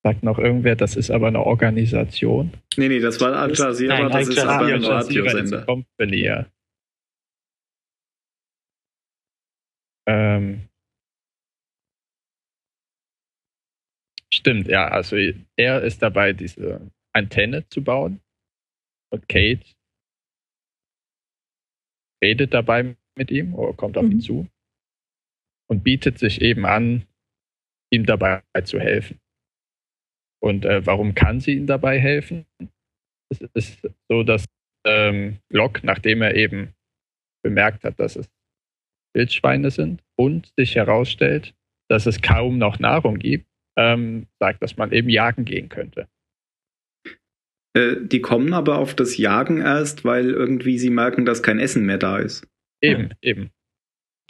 sagt 0.09 0.23
noch 0.23 0.39
irgendwer, 0.39 0.75
das 0.75 0.97
ist 0.97 1.11
aber 1.11 1.29
eine 1.29 1.45
Organisation. 1.45 2.53
Nee, 2.79 2.89
nee, 2.89 2.99
das 3.01 3.21
war 3.21 3.35
Al 3.37 3.51
Jazeera, 3.51 4.09
das 4.09 4.29
ist 4.29 4.39
aber 4.39 4.65
ein 4.67 4.83
Jazeera 4.83 5.01
ist 5.01 5.09
eine 5.11 5.25
Radiosender. 5.27 5.67
Company, 5.67 6.17
ja. 6.25 6.47
Ähm, 10.09 10.69
stimmt, 14.33 14.69
ja, 14.69 14.89
also 14.89 15.17
er 15.57 15.83
ist 15.83 16.01
dabei, 16.01 16.33
diese 16.33 16.91
Antenne 17.15 17.69
zu 17.69 17.85
bauen 17.85 18.21
und 19.13 19.29
Kate 19.29 19.65
redet 22.25 22.55
dabei 22.55 22.97
mit 23.19 23.31
ihm 23.31 23.55
oder 23.55 23.75
kommt 23.75 23.99
auf 23.99 24.05
ihn 24.05 24.15
Mhm. 24.17 24.21
zu 24.21 24.49
und 25.71 25.85
bietet 25.85 26.19
sich 26.19 26.41
eben 26.41 26.65
an, 26.65 27.07
ihm 27.93 28.07
dabei 28.07 28.43
zu 28.65 28.81
helfen. 28.81 29.21
Und 30.41 30.65
äh, 30.65 30.85
warum 30.87 31.15
kann 31.15 31.41
sie 31.41 31.55
ihm 31.55 31.67
dabei 31.67 31.99
helfen? 31.99 32.47
Es 33.31 33.41
ist 33.55 33.89
so, 34.09 34.23
dass 34.23 34.47
ähm, 34.87 35.39
Locke, 35.51 35.85
nachdem 35.85 36.23
er 36.23 36.35
eben 36.35 36.75
bemerkt 37.43 37.85
hat, 37.85 37.99
dass 37.99 38.17
es 38.17 38.29
Wildschweine 39.15 39.71
sind 39.71 40.03
und 40.17 40.53
sich 40.57 40.77
herausstellt, 40.77 41.55
dass 41.89 42.07
es 42.07 42.23
kaum 42.23 42.59
noch 42.59 42.79
Nahrung 42.79 43.19
gibt, 43.19 43.47
ähm, 43.77 44.27
sagt, 44.39 44.63
dass 44.63 44.77
man 44.77 44.93
eben 44.93 45.09
jagen 45.09 45.45
gehen 45.45 45.69
könnte. 45.69 46.09
Äh, 47.75 47.97
die 48.01 48.21
kommen 48.21 48.53
aber 48.53 48.79
auf 48.79 48.95
das 48.95 49.17
Jagen 49.17 49.61
erst, 49.61 50.05
weil 50.05 50.31
irgendwie 50.31 50.79
sie 50.79 50.91
merken, 50.91 51.25
dass 51.25 51.43
kein 51.43 51.59
Essen 51.59 51.87
mehr 51.87 51.99
da 51.99 52.19
ist. 52.19 52.47
Eben, 52.81 53.11
eben. 53.23 53.51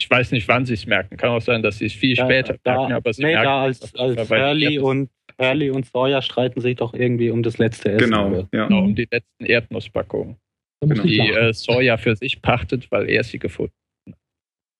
Ich 0.01 0.09
weiß 0.09 0.31
nicht, 0.31 0.47
wann 0.47 0.65
sie 0.65 0.75
es 0.75 0.85
merken. 0.85 1.17
Kann 1.17 1.29
auch 1.29 1.41
sein, 1.41 1.61
dass 1.61 1.77
sie 1.77 1.85
es 1.85 1.93
viel 1.93 2.15
später 2.15 2.57
da, 2.63 2.77
merken, 2.77 2.93
aber 2.93 3.13
sie 3.13 3.23
nee, 3.23 3.33
merken 3.33 3.45
da 3.45 3.67
es 3.67 3.81
als, 3.81 4.17
als 4.17 4.29
Hurley 4.29 4.79
und 4.79 5.09
Hurley 5.39 5.69
und 5.69 5.85
Sawyer 5.85 6.21
streiten 6.21 6.61
sich 6.61 6.77
doch 6.77 6.93
irgendwie 6.93 7.29
um 7.29 7.43
das 7.43 7.57
letzte 7.57 7.91
Essen. 7.91 8.09
Genau, 8.09 8.47
ja. 8.53 8.67
genau, 8.67 8.83
um 8.83 8.95
die 8.95 9.07
letzten 9.09 9.45
Erdnusspackungen, 9.45 10.37
Genau. 10.81 11.03
die 11.03 11.19
äh, 11.19 11.53
Sawyer 11.53 11.97
für 11.97 12.15
sich 12.15 12.41
pachtet, 12.41 12.89
weil 12.91 13.09
er 13.09 13.23
sie 13.23 13.39
gefunden 13.39 13.73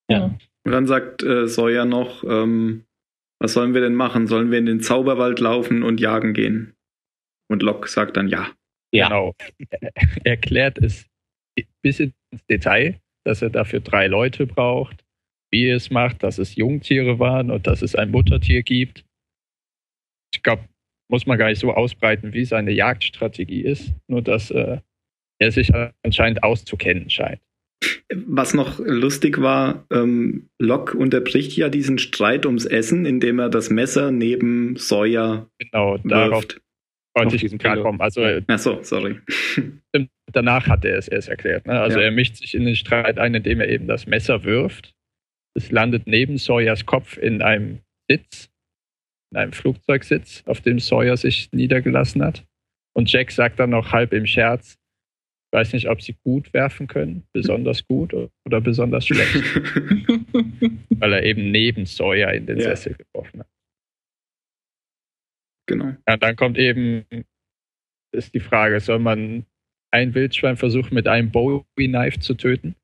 Ja. 0.10 0.38
Und 0.66 0.72
dann 0.72 0.88
sagt 0.88 1.24
äh, 1.24 1.48
Sawyer 1.48 1.86
noch, 1.86 2.24
ähm, 2.24 2.86
was 3.42 3.54
sollen 3.54 3.74
wir 3.74 3.82
denn 3.82 3.96
machen? 3.96 4.28
Sollen 4.28 4.52
wir 4.52 4.60
in 4.60 4.66
den 4.66 4.82
Zauberwald 4.82 5.40
laufen 5.40 5.84
und 5.84 6.00
jagen 6.00 6.34
gehen? 6.34 6.76
Und 7.50 7.64
Locke 7.64 7.90
sagt 7.90 8.18
dann 8.18 8.28
ja. 8.28 8.52
Ja. 8.94 9.08
Genau. 9.08 9.36
Er 10.24 10.32
erklärt 10.32 10.78
es 10.80 11.08
bis 11.82 12.00
ins 12.00 12.14
Detail, 12.50 13.00
dass 13.26 13.42
er 13.42 13.50
dafür 13.50 13.80
drei 13.80 14.08
Leute 14.08 14.46
braucht, 14.46 15.04
wie 15.51 15.68
er 15.68 15.75
es 15.77 15.89
macht, 15.89 16.24
dass 16.24 16.38
es 16.38 16.56
Jungtiere 16.56 17.20
waren 17.20 17.50
und 17.51 17.68
dass 17.68 17.82
es 17.82 17.96
ein 17.96 18.12
Muttertier 18.12 18.63
gibt. 18.63 19.03
Ich 20.34 20.44
glaube, 20.44 20.63
muss 21.12 21.25
man 21.25 21.38
gar 21.39 21.50
nicht 21.50 21.60
so 21.60 21.74
ausbreiten, 21.74 22.34
wie 22.34 22.46
seine 22.46 22.72
Jagdstrategie 22.72 23.62
ist, 23.62 23.94
nur 24.08 24.22
dass 24.22 24.51
äh, 24.51 24.77
er 25.39 25.51
sich 25.51 25.72
anscheinend 26.03 26.44
auszukennen 26.44 27.10
scheint. 27.10 27.39
Was 28.13 28.53
noch 28.53 28.79
lustig 28.79 29.39
war, 29.41 29.86
ähm, 29.91 30.50
Locke 30.60 30.98
unterbricht 30.98 31.56
ja 31.58 31.70
diesen 31.70 31.98
Streit 31.98 32.46
ums 32.46 32.65
Essen, 32.65 33.06
indem 33.06 33.39
er 33.39 33.50
das 33.50 33.70
Messer 33.70 34.12
neben 34.12 34.75
Sawyer 34.75 35.50
Genau, 35.60 35.98
darauf 36.00 36.44
wirft. 36.44 36.62
wollte 37.15 37.36
ich 37.36 37.41
diesen 37.41 37.58
gerade 37.58 37.82
kommen. 37.82 38.01
Also 38.01 38.22
äh, 38.22 38.44
Ach 38.48 38.60
so, 38.60 38.79
sorry. 38.84 39.20
danach 40.32 40.68
hat 40.68 40.86
er 40.86 40.98
es 40.98 41.08
erst 41.08 41.29
erklärt. 41.29 41.65
Ne? 41.68 41.79
Also 41.79 41.98
Ja. 42.00 42.06
er 42.06 42.12
mischt 42.12 42.36
sich 42.36 42.53
in 42.53 42.65
den 42.65 42.75
Streit 42.75 43.18
ein, 43.18 43.34
indem 43.34 43.62
er 43.62 43.70
eben 43.70 43.88
das 43.88 44.06
Messer 44.08 44.44
wirft. 44.44 44.94
Es 45.56 45.72
landet 45.72 46.08
neben 46.08 46.38
Sawyers 46.38 46.86
Kopf 46.86 47.18
in 47.18 47.41
einem 47.41 47.79
Sitz, 48.10 48.50
in 49.32 49.38
einem 49.38 49.53
Flugzeugsitz, 49.53 50.44
auf 50.46 50.62
dem 50.62 50.79
Sawyer 50.79 51.18
sich 51.18 51.51
niedergelassen 51.51 52.24
hat. 52.24 52.46
Und 52.96 53.12
Jack 53.12 53.32
sagt 53.32 53.60
dann 53.60 53.72
noch 53.72 53.91
halb 53.91 54.13
im 54.13 54.25
Scherz, 54.25 54.77
ich 55.51 55.58
weiß 55.58 55.74
nicht, 55.74 55.89
ob 55.89 56.01
sie 56.01 56.15
gut 56.24 56.53
werfen 56.53 56.88
können, 56.88 57.24
besonders 57.34 57.86
gut 57.88 58.13
oder 58.46 58.62
besonders 58.62 59.08
schlecht, 59.08 59.36
weil 61.00 61.13
er 61.13 61.24
eben 61.24 61.51
neben 61.51 61.86
Sawyer 61.86 62.34
in 62.34 62.46
den 62.46 62.58
Ja. 62.60 62.65
Sessel 62.75 62.96
geworfen 62.96 63.39
hat. 63.39 63.48
genau. 65.68 65.96
Ja, 66.08 66.18
dann 66.18 66.36
kommt 66.36 66.58
eben, 66.58 67.06
ist 68.15 68.34
die 68.34 68.39
Frage, 68.39 68.79
soll 68.79 69.00
man 69.00 69.46
ein 69.91 70.13
Wildschwein 70.13 70.58
versuchen 70.58 70.94
mit 70.94 71.08
einem 71.08 71.32
Bowie-Knife 71.32 72.20
zu 72.20 72.36
töten? 72.36 72.75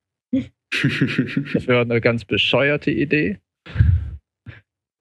Das 0.71 1.67
wäre 1.67 1.81
eine 1.81 2.01
ganz 2.01 2.25
bescheuerte 2.25 2.91
Idee. 2.91 3.39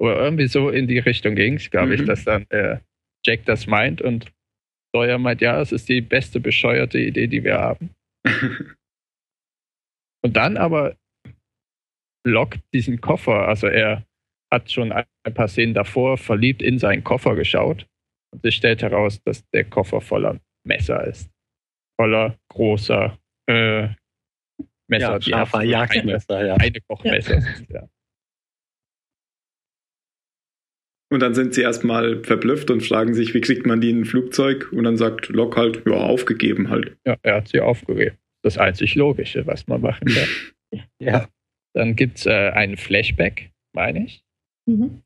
Oder 0.01 0.17
irgendwie 0.19 0.47
so 0.49 0.71
in 0.71 0.87
die 0.87 0.99
Richtung 0.99 1.35
ging 1.35 1.55
es, 1.55 1.71
glaube 1.71 1.95
ich, 1.95 2.03
Mhm. 2.03 2.07
dass 2.07 2.25
dann 2.25 2.47
äh, 2.51 2.79
Jack 3.25 3.45
das 3.47 3.67
meint 3.67 4.03
und 4.03 4.33
Sawyer 4.95 5.19
meint, 5.19 5.41
ja, 5.41 5.61
es 5.61 5.73
ist 5.73 5.89
die 5.89 6.01
beste 6.01 6.41
bescheuerte 6.41 6.99
Idee, 6.99 7.27
die 7.27 7.43
wir 7.43 7.59
haben. 7.59 7.91
Und 10.25 10.37
dann 10.37 10.57
aber 10.57 10.97
lockt 12.27 12.61
diesen 12.73 13.01
Koffer, 13.01 13.47
also 13.47 13.67
er 13.67 14.07
hat 14.51 14.71
schon 14.71 14.93
ein 14.93 15.35
paar 15.35 15.49
Szenen 15.49 15.75
davor 15.75 16.17
verliebt 16.17 16.63
in 16.63 16.79
seinen 16.79 17.05
Koffer 17.05 17.35
geschaut 17.35 17.87
und 18.33 18.43
es 18.45 18.55
stellt 18.55 18.83
heraus, 18.83 19.21
dass 19.25 19.47
der 19.51 19.65
Koffer 19.65 20.01
voller 20.01 20.41
Messer 20.67 21.05
ist. 21.07 21.31
Voller 22.01 22.39
großer 22.51 23.19
äh, 23.51 23.89
Messer, 24.89 25.13
ja, 25.13 25.19
die 25.19 25.31
scharfer 25.31 25.63
Jagdmesser, 25.63 26.47
ja. 26.47 26.57
Keine, 26.57 26.81
Kochmesser. 26.83 27.43
Ja. 27.69 27.89
Und 31.15 31.21
dann 31.21 31.35
sind 31.35 31.55
sie 31.55 31.63
erstmal 31.63 32.25
verblüfft 32.25 32.71
und 32.71 32.83
fragen 32.83 33.15
sich, 33.15 33.35
wie 33.35 33.41
kriegt 33.41 33.67
man 33.67 33.81
die 33.81 33.91
in 33.91 34.01
ein 34.01 34.05
Flugzeug? 34.05 34.73
Und 34.73 34.85
dann 34.85 34.97
sagt 34.97 35.29
Locke 35.29 35.61
halt, 35.61 35.87
ja, 35.87 35.93
aufgegeben 35.93 36.71
halt. 36.71 36.97
ja, 37.07 37.17
er 37.23 37.37
hat 37.37 37.49
sie 37.49 37.61
aufgegeben. 37.61 38.19
Das 38.43 38.59
einzig 38.59 38.95
Logische, 38.95 39.47
was 39.47 39.67
man 39.67 39.81
machen 39.81 40.09
kann. 40.09 40.29
Ja. 40.99 41.29
Dann 41.73 41.95
gibt 41.95 42.19
es 42.19 42.27
äh, 42.27 42.51
einen 42.51 42.77
Flashback, 42.77 43.53
meine 43.77 44.07
ich. 44.07 44.25
Mhm. 44.67 45.03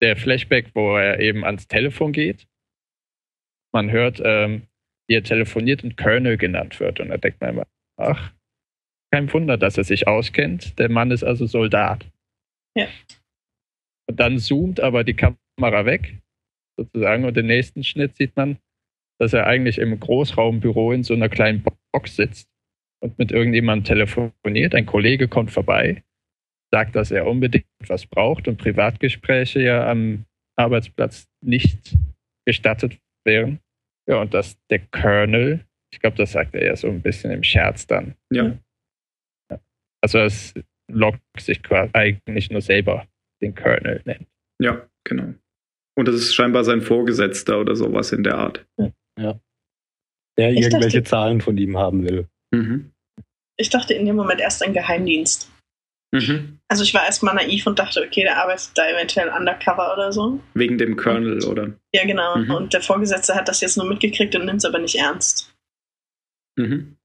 der 0.00 0.16
Flashback, 0.16 0.70
wo 0.74 0.96
er 0.96 1.20
eben 1.20 1.44
ans 1.44 1.68
Telefon 1.68 2.12
geht. 2.12 2.46
Man 3.74 3.90
hört, 3.90 4.22
ähm, 4.24 4.62
wie 5.06 5.16
er 5.16 5.22
telefoniert 5.22 5.84
und 5.84 5.98
Colonel 5.98 6.38
genannt 6.38 6.80
wird. 6.80 6.98
Und 6.98 7.08
da 7.08 7.18
denkt 7.18 7.42
man 7.42 7.50
immer, 7.50 7.66
ach, 7.98 8.32
kein 9.14 9.32
Wunder, 9.32 9.56
dass 9.56 9.78
er 9.78 9.84
sich 9.84 10.08
auskennt. 10.08 10.76
Der 10.80 10.90
Mann 10.90 11.12
ist 11.12 11.22
also 11.22 11.46
Soldat. 11.46 12.04
Ja. 12.76 12.88
Und 14.10 14.18
dann 14.18 14.40
zoomt 14.40 14.80
aber 14.80 15.04
die 15.04 15.14
Kamera 15.14 15.86
weg, 15.86 16.18
sozusagen, 16.76 17.24
und 17.24 17.36
im 17.36 17.46
nächsten 17.46 17.84
Schnitt 17.84 18.16
sieht 18.16 18.34
man, 18.34 18.58
dass 19.20 19.32
er 19.32 19.46
eigentlich 19.46 19.78
im 19.78 20.00
Großraumbüro 20.00 20.90
in 20.90 21.04
so 21.04 21.14
einer 21.14 21.28
kleinen 21.28 21.64
Box 21.92 22.16
sitzt 22.16 22.48
und 23.00 23.16
mit 23.16 23.30
irgendjemandem 23.30 23.84
telefoniert. 23.84 24.74
Ein 24.74 24.86
Kollege 24.86 25.28
kommt 25.28 25.52
vorbei, 25.52 26.02
sagt, 26.72 26.96
dass 26.96 27.12
er 27.12 27.28
unbedingt 27.28 27.66
was 27.86 28.06
braucht 28.06 28.48
und 28.48 28.56
Privatgespräche 28.56 29.62
ja 29.62 29.88
am 29.88 30.24
Arbeitsplatz 30.56 31.28
nicht 31.40 31.96
gestattet 32.44 32.98
wären. 33.24 33.60
Ja, 34.08 34.20
und 34.20 34.34
dass 34.34 34.58
der 34.70 34.80
Colonel, 34.80 35.64
ich 35.92 36.00
glaube, 36.00 36.16
das 36.16 36.32
sagt 36.32 36.56
er 36.56 36.66
ja 36.66 36.74
so 36.74 36.88
ein 36.88 37.00
bisschen 37.00 37.30
im 37.30 37.44
Scherz 37.44 37.86
dann. 37.86 38.16
Ja. 38.32 38.58
Also 40.04 40.18
es 40.18 40.52
lockt 40.92 41.22
sich 41.40 41.62
quasi 41.62 41.88
eigentlich 41.94 42.50
nur 42.50 42.60
selber 42.60 43.06
den 43.40 43.54
Colonel 43.54 44.02
nennt. 44.04 44.26
Ja, 44.60 44.86
genau. 45.02 45.32
Und 45.96 46.06
das 46.08 46.16
ist 46.16 46.34
scheinbar 46.34 46.62
sein 46.62 46.82
Vorgesetzter 46.82 47.58
oder 47.58 47.74
sowas 47.74 48.12
in 48.12 48.22
der 48.22 48.36
Art. 48.36 48.66
Der 49.18 49.40
Ich 50.50 50.60
irgendwelche 50.60 50.98
dachte- 50.98 51.04
Zahlen 51.04 51.40
von 51.40 51.56
ihm 51.56 51.78
haben 51.78 52.04
will. 52.06 52.28
Mhm. 52.52 52.92
Ich 53.56 53.70
dachte 53.70 53.94
in 53.94 54.04
dem 54.04 54.16
Moment 54.16 54.42
erst 54.42 54.62
ein 54.62 54.74
Geheimdienst. 54.74 55.50
Mhm. 56.12 56.58
Also 56.68 56.82
ich 56.84 56.92
war 56.92 57.06
erstmal 57.06 57.34
naiv 57.34 57.66
und 57.66 57.78
dachte, 57.78 58.02
okay, 58.06 58.22
der 58.24 58.36
arbeitet 58.42 58.72
da 58.74 58.86
eventuell 58.90 59.30
undercover 59.30 59.94
oder 59.94 60.12
so. 60.12 60.38
Wegen 60.52 60.76
dem 60.76 60.96
Colonel, 60.96 61.42
oder? 61.46 61.72
Ja, 61.94 62.04
genau. 62.04 62.36
Mhm. 62.36 62.50
Und 62.50 62.74
der 62.74 62.82
Vorgesetzte 62.82 63.34
hat 63.34 63.48
das 63.48 63.62
jetzt 63.62 63.78
nur 63.78 63.86
mitgekriegt 63.86 64.36
und 64.36 64.44
nimmt 64.44 64.58
es 64.58 64.64
aber 64.66 64.80
nicht 64.80 64.96
ernst. 64.96 65.54
Mhm. 66.56 66.96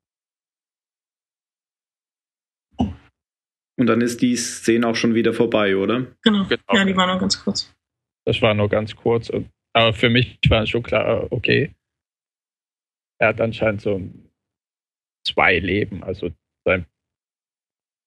Und 3.80 3.88
dann 3.88 4.02
ist 4.02 4.22
die 4.22 4.36
Szene 4.36 4.88
auch 4.88 4.96
schon 4.96 5.16
wieder 5.16 5.34
vorbei, 5.34 5.76
oder? 5.78 6.08
Genau. 6.24 6.46
Genau. 6.48 6.62
Ja, 6.74 6.86
die 6.86 6.96
war 6.96 7.08
nur 7.08 7.18
ganz 7.20 7.44
kurz. 7.44 7.74
Das 8.26 8.42
war 8.42 8.54
nur 8.54 8.70
ganz 8.70 8.96
kurz. 8.96 9.30
Und, 9.30 9.50
aber 9.74 9.94
für 9.94 10.10
mich 10.10 10.38
war 10.50 10.66
schon 10.68 10.84
klar, 10.84 11.32
okay. 11.32 11.72
Er 13.20 13.30
hat 13.30 13.42
anscheinend 13.42 13.82
so 13.82 13.96
ein- 13.96 14.30
zwei 15.26 15.60
Leben. 15.60 16.04
Also 16.04 16.30
sein 16.66 16.86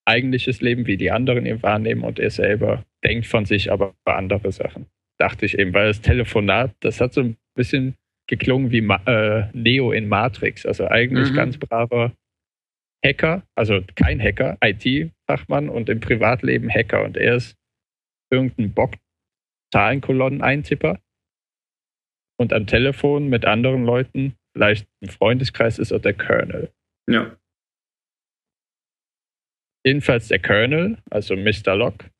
eigentliches 0.06 0.60
Leben, 0.60 0.86
wie 0.86 0.96
die 0.96 1.10
anderen 1.10 1.46
ihn 1.46 1.62
wahrnehmen 1.62 2.02
und 2.04 2.18
er 2.18 2.30
selber 2.30 2.84
denkt 3.04 3.26
von 3.26 3.44
sich 3.44 3.70
aber 3.70 3.94
über 4.04 4.16
andere 4.16 4.52
Sachen. 4.52 4.86
Dachte 5.18 5.46
ich 5.46 5.58
eben, 5.58 5.72
weil 5.74 5.88
das 5.88 6.00
Telefonat, 6.00 6.74
das 6.80 7.00
hat 7.00 7.12
so 7.14 7.20
ein 7.22 7.36
bisschen 7.54 7.94
geklungen 8.28 8.70
wie 8.72 8.80
Ma 8.80 8.96
äh, 9.06 9.48
Neo 9.52 9.92
in 9.92 10.08
Matrix. 10.08 10.66
Also 10.66 10.86
eigentlich 10.88 11.30
Mhm. 11.30 11.36
ganz 11.36 11.58
braver 11.58 12.12
Hacker, 13.04 13.42
also 13.56 13.82
kein 13.96 14.20
Hacker, 14.20 14.58
IT-Fachmann 14.62 15.68
und 15.68 15.88
im 15.88 16.00
Privatleben 16.00 16.70
Hacker. 16.70 17.04
Und 17.04 17.16
er 17.16 17.36
ist 17.36 17.56
irgendein 18.30 18.72
Bock 18.72 18.94
Zahlenkolonnen-Eintipper 19.72 21.00
und 22.38 22.52
am 22.52 22.66
Telefon 22.66 23.28
mit 23.28 23.44
anderen 23.44 23.84
Leuten, 23.84 24.36
vielleicht 24.54 24.86
im 25.00 25.08
Freundeskreis 25.08 25.78
ist 25.78 25.90
er 25.90 25.98
der 25.98 26.14
Colonel. 26.14 26.72
Ja. 27.08 27.36
Jedenfalls 29.84 30.28
der 30.28 30.40
Colonel, 30.40 30.98
also 31.10 31.36
Mr. 31.36 31.74
Locke, 31.74 32.10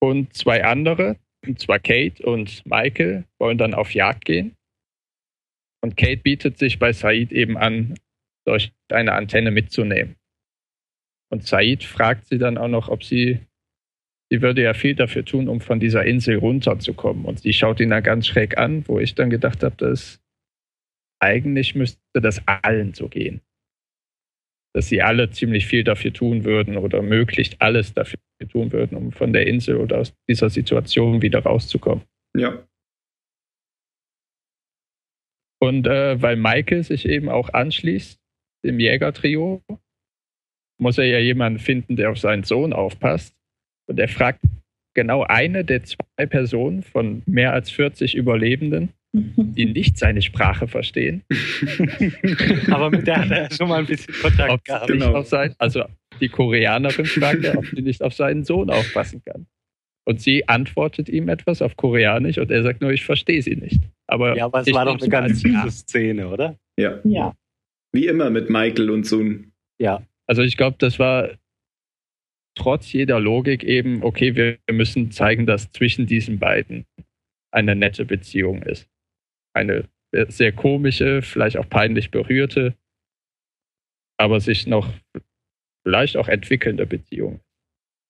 und 0.00 0.34
zwei 0.34 0.64
andere, 0.64 1.16
und 1.46 1.58
zwar 1.58 1.78
Kate 1.78 2.24
und 2.24 2.64
Michael, 2.66 3.24
wollen 3.38 3.58
dann 3.58 3.74
auf 3.74 3.94
Jagd 3.94 4.24
gehen. 4.24 4.54
Und 5.82 5.96
Kate 5.96 6.18
bietet 6.18 6.58
sich 6.58 6.78
bei 6.78 6.92
Said 6.92 7.32
eben 7.32 7.56
an, 7.56 7.94
solch 8.46 8.72
eine 8.90 9.12
Antenne 9.12 9.50
mitzunehmen. 9.50 10.16
Und 11.30 11.46
Said 11.46 11.84
fragt 11.84 12.26
sie 12.26 12.38
dann 12.38 12.58
auch 12.58 12.68
noch, 12.68 12.88
ob 12.88 13.02
sie, 13.02 13.40
sie 14.30 14.42
würde 14.42 14.62
ja 14.62 14.74
viel 14.74 14.94
dafür 14.94 15.24
tun, 15.24 15.48
um 15.48 15.60
von 15.60 15.80
dieser 15.80 16.04
Insel 16.04 16.36
runterzukommen. 16.36 17.24
Und 17.24 17.40
sie 17.40 17.52
schaut 17.52 17.80
ihn 17.80 17.90
dann 17.90 18.02
ganz 18.02 18.26
schräg 18.26 18.58
an, 18.58 18.86
wo 18.86 18.98
ich 18.98 19.14
dann 19.14 19.30
gedacht 19.30 19.62
habe, 19.62 19.76
dass 19.76 20.20
eigentlich 21.20 21.74
müsste 21.74 22.20
das 22.20 22.46
allen 22.46 22.92
so 22.94 23.08
gehen 23.08 23.40
dass 24.74 24.88
sie 24.88 25.02
alle 25.02 25.30
ziemlich 25.30 25.66
viel 25.66 25.84
dafür 25.84 26.12
tun 26.12 26.44
würden 26.44 26.76
oder 26.76 27.00
möglichst 27.00 27.62
alles 27.62 27.94
dafür 27.94 28.18
tun 28.50 28.72
würden, 28.72 28.96
um 28.96 29.12
von 29.12 29.32
der 29.32 29.46
Insel 29.46 29.76
oder 29.76 30.00
aus 30.00 30.14
dieser 30.28 30.50
Situation 30.50 31.22
wieder 31.22 31.40
rauszukommen. 31.40 32.04
Ja. 32.36 32.66
Und 35.60 35.86
äh, 35.86 36.20
weil 36.20 36.36
Michael 36.36 36.82
sich 36.82 37.08
eben 37.08 37.28
auch 37.28 37.50
anschließt, 37.50 38.20
dem 38.64 38.80
Jägertrio, 38.80 39.62
muss 40.78 40.98
er 40.98 41.06
ja 41.06 41.18
jemanden 41.18 41.58
finden, 41.58 41.96
der 41.96 42.10
auf 42.10 42.18
seinen 42.18 42.42
Sohn 42.42 42.72
aufpasst. 42.72 43.34
Und 43.86 43.98
er 43.98 44.08
fragt 44.08 44.40
genau 44.94 45.22
eine 45.22 45.64
der 45.64 45.84
zwei 45.84 46.26
Personen 46.26 46.82
von 46.82 47.22
mehr 47.26 47.52
als 47.52 47.70
40 47.70 48.14
Überlebenden, 48.14 48.90
die 49.12 49.66
nicht 49.72 49.98
seine 49.98 50.22
Sprache 50.22 50.66
verstehen, 50.66 51.22
Aber 52.70 52.90
mit 52.90 53.06
der 53.06 53.16
hat 53.16 53.30
er 53.30 53.50
schon 53.52 53.68
mal 53.68 53.80
ein 53.80 53.86
bisschen 53.86 54.14
Kontakt 54.20 54.50
ob 54.50 54.64
gehabt. 54.64 54.86
Genau. 54.88 55.14
auf 55.14 55.28
sein, 55.28 55.54
also 55.58 55.84
die 56.20 56.28
Koreanerin 56.28 57.06
fragt 57.06 57.44
er, 57.44 57.58
ob 57.58 57.66
sie 57.66 57.82
nicht 57.82 58.02
auf 58.02 58.14
seinen 58.14 58.44
Sohn 58.44 58.70
aufpassen 58.70 59.22
kann. 59.24 59.46
Und 60.06 60.20
sie 60.20 60.48
antwortet 60.48 61.08
ihm 61.08 61.28
etwas 61.28 61.62
auf 61.62 61.76
Koreanisch 61.76 62.38
und 62.38 62.50
er 62.50 62.62
sagt 62.62 62.82
nur, 62.82 62.90
ich 62.92 63.04
verstehe 63.04 63.42
sie 63.42 63.56
nicht. 63.56 63.82
Aber 64.06 64.36
Ja, 64.36 64.46
aber 64.46 64.60
es 64.60 64.72
war 64.72 64.84
doch 64.84 65.00
eine 65.00 65.08
ganz 65.08 65.40
süße 65.40 65.70
Szene, 65.70 66.28
oder? 66.28 66.56
Ja. 66.76 66.98
Ja. 67.04 67.34
Wie 67.94 68.06
immer 68.06 68.30
mit 68.30 68.50
Michael 68.50 68.90
und 68.90 69.04
Sun. 69.04 69.52
Ja. 69.78 70.02
Also 70.26 70.42
ich 70.42 70.56
glaube, 70.56 70.76
das 70.78 70.98
war 70.98 71.30
trotz 72.56 72.92
jeder 72.92 73.20
Logik 73.20 73.62
eben, 73.62 74.02
okay, 74.02 74.36
wir 74.36 74.58
müssen 74.70 75.10
zeigen, 75.10 75.46
dass 75.46 75.70
zwischen 75.72 76.06
diesen 76.06 76.38
beiden 76.38 76.86
eine 77.50 77.74
nette 77.76 78.04
Beziehung 78.04 78.62
ist. 78.62 78.88
Eine 79.54 79.88
sehr 80.28 80.52
komische, 80.52 81.22
vielleicht 81.22 81.56
auch 81.56 81.68
peinlich 81.68 82.10
berührte, 82.10 82.74
aber 84.16 84.40
sich 84.40 84.66
noch 84.66 84.88
vielleicht 85.86 86.16
auch 86.16 86.28
entwickelnde 86.28 86.86
Beziehung. 86.86 87.40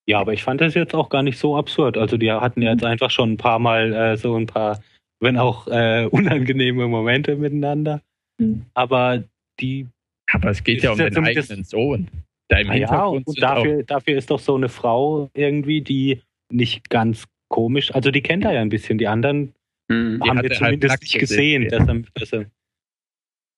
Ja, 0.07 0.19
aber 0.19 0.33
ich 0.33 0.43
fand 0.43 0.61
das 0.61 0.75
jetzt 0.75 0.93
auch 0.93 1.09
gar 1.09 1.23
nicht 1.23 1.37
so 1.37 1.57
absurd. 1.57 1.97
Also 1.97 2.17
die 2.17 2.31
hatten 2.31 2.61
ja 2.61 2.71
jetzt 2.71 2.85
einfach 2.85 3.09
schon 3.09 3.33
ein 3.33 3.37
paar 3.37 3.59
Mal 3.59 3.93
äh, 3.93 4.17
so 4.17 4.35
ein 4.35 4.45
paar 4.45 4.79
wenn 5.19 5.37
auch 5.37 5.67
äh, 5.67 6.05
unangenehme 6.11 6.87
Momente 6.87 7.35
miteinander. 7.35 8.01
Mhm. 8.37 8.65
Aber 8.73 9.23
die, 9.59 9.87
Aber 10.31 10.49
es 10.49 10.63
geht 10.63 10.83
ja 10.83 10.91
um 10.91 10.99
ja 10.99 11.09
den 11.09 11.23
eigenen 11.23 11.63
Sohn. 11.63 12.09
Da 12.47 12.59
im 12.59 12.69
ah 12.69 12.75
ja, 12.75 12.87
Hintergrund 12.87 13.27
und 13.27 13.41
dafür, 13.41 13.83
dafür 13.83 14.17
ist 14.17 14.29
doch 14.29 14.39
so 14.39 14.55
eine 14.55 14.69
Frau 14.69 15.29
irgendwie, 15.33 15.81
die 15.81 16.21
nicht 16.51 16.89
ganz 16.89 17.25
komisch, 17.49 17.93
also 17.93 18.11
die 18.11 18.21
kennt 18.21 18.45
er 18.45 18.53
ja 18.53 18.61
ein 18.61 18.69
bisschen, 18.69 18.97
die 18.97 19.07
anderen 19.07 19.55
Hm. 19.91 20.19
Die 20.23 20.29
haben 20.29 20.41
wir 20.41 20.49
halt 20.49 20.55
zumindest 20.55 20.91
nackt 20.91 21.03
nicht 21.03 21.19
gesehen. 21.19 21.63
gesehen. 21.63 21.79
Dass 21.79 21.87
er, 21.87 22.19
dass 22.19 22.33
er, 22.33 22.51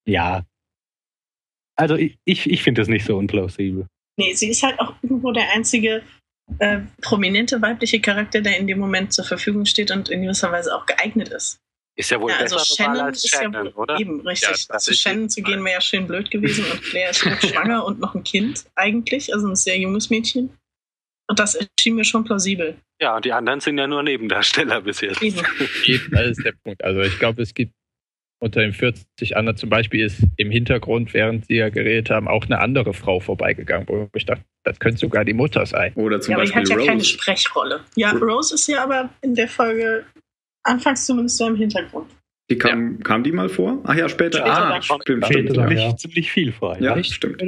ja. 0.07 0.45
Also 1.75 1.95
ich, 1.95 2.17
ich, 2.25 2.49
ich 2.49 2.63
finde 2.63 2.81
das 2.81 2.87
nicht 2.87 3.05
so 3.05 3.17
unplausibel. 3.17 3.87
Nee, 4.17 4.33
sie 4.33 4.49
ist 4.49 4.63
halt 4.63 4.79
auch 4.79 4.95
irgendwo 5.03 5.31
der 5.31 5.51
einzige 5.53 6.01
äh, 6.59 6.79
prominente 7.01 7.61
weibliche 7.61 8.01
Charakter, 8.01 8.41
der 8.41 8.57
in 8.57 8.67
dem 8.67 8.79
Moment 8.79 9.13
zur 9.13 9.25
Verfügung 9.25 9.65
steht 9.65 9.91
und 9.91 10.09
in 10.09 10.23
gewisser 10.23 10.51
Weise 10.51 10.75
auch 10.75 10.85
geeignet 10.85 11.29
ist. 11.29 11.59
Ist 11.97 12.11
ja 12.11 12.21
wohl 12.21 12.29
Ja, 12.29 12.37
also 12.37 12.59
Shannon 12.59 13.09
ist 13.09 13.33
ja 13.33 13.51
wohl 13.75 13.87
eben 13.99 14.21
richtig. 14.21 14.49
Ja, 14.49 14.53
Zu 14.55 14.67
tatsächlich. 14.67 15.01
Shannon 15.01 15.29
zu 15.29 15.41
gehen 15.41 15.63
wäre 15.65 15.73
ja 15.75 15.81
schön 15.81 16.05
blöd 16.07 16.29
gewesen 16.29 16.63
und 16.71 16.81
Claire 16.83 17.09
ist 17.09 17.19
schwanger 17.49 17.83
und 17.85 17.99
noch 17.99 18.13
ein 18.13 18.23
Kind 18.23 18.65
eigentlich, 18.75 19.33
also 19.33 19.47
ein 19.47 19.55
sehr 19.55 19.77
junges 19.79 20.09
Mädchen. 20.11 20.51
Und 21.29 21.39
das 21.39 21.55
erschien 21.55 21.95
mir 21.95 22.05
schon 22.05 22.23
plausibel. 22.23 22.77
Ja, 23.01 23.15
und 23.17 23.25
die 23.25 23.33
anderen 23.33 23.59
sind 23.59 23.77
ja 23.79 23.87
nur 23.87 24.01
Nebendarsteller 24.03 24.81
bis 24.81 25.01
jetzt. 25.01 25.21
Eben. 25.21 25.37
das 26.11 26.27
ist 26.27 26.45
der 26.45 26.53
Punkt. 26.63 26.83
Also 26.83 27.01
ich 27.01 27.17
glaube, 27.19 27.41
es 27.41 27.53
gibt 27.53 27.73
unter 28.39 28.61
den 28.61 28.71
40 28.73 29.35
anderen 29.35 29.57
zum 29.57 29.69
Beispiel 29.71 30.05
ist 30.05 30.19
im 30.37 30.51
Hintergrund, 30.51 31.13
während 31.15 31.47
sie 31.47 31.55
ja 31.55 31.69
geredet 31.69 32.11
haben, 32.11 32.27
auch 32.27 32.45
eine 32.45 32.59
andere 32.59 32.93
Frau 32.93 33.19
vorbeigegangen, 33.19 33.87
wo 33.89 34.07
ich 34.13 34.25
dachte, 34.27 34.43
das 34.63 34.79
könnte 34.79 34.99
sogar 34.99 35.25
die 35.25 35.33
Mutter 35.33 35.65
sein. 35.65 35.93
Oder 35.95 36.21
zum 36.21 36.33
Ja, 36.33 36.37
aber 36.37 36.45
die 36.45 36.51
Beispiel 36.51 36.73
hat 36.75 36.79
ja 36.81 36.85
keine 36.85 36.99
Rose. 36.99 37.05
Sprechrolle. 37.09 37.83
Ja, 37.95 38.11
Ro- 38.11 38.25
Rose 38.25 38.53
ist 38.53 38.67
ja 38.67 38.83
aber 38.83 39.09
in 39.21 39.33
der 39.33 39.47
Folge 39.47 40.05
anfangs 40.67 41.05
zumindest 41.05 41.37
so 41.37 41.47
im 41.47 41.55
Hintergrund. 41.55 42.07
Die 42.49 42.57
kam, 42.57 42.99
kam 43.03 43.23
die 43.23 43.31
mal 43.31 43.49
vor? 43.49 43.81
Ach 43.83 43.95
ja, 43.95 44.07
später. 44.07 44.39
Später 44.39 44.53
ah, 44.57 44.69
dann. 44.69 44.81
stimmt, 44.81 45.25
Später 45.25 45.25
stimmt. 45.25 45.57
dann, 45.57 45.57
Ja, 45.57 45.67
Ziemlich, 45.67 45.83
ja. 45.83 45.97
ziemlich 45.97 46.31
viel 46.31 46.51
vor. 46.51 46.79
ja 46.81 46.95
Ja. 46.95 47.03
stimmt. 47.03 47.41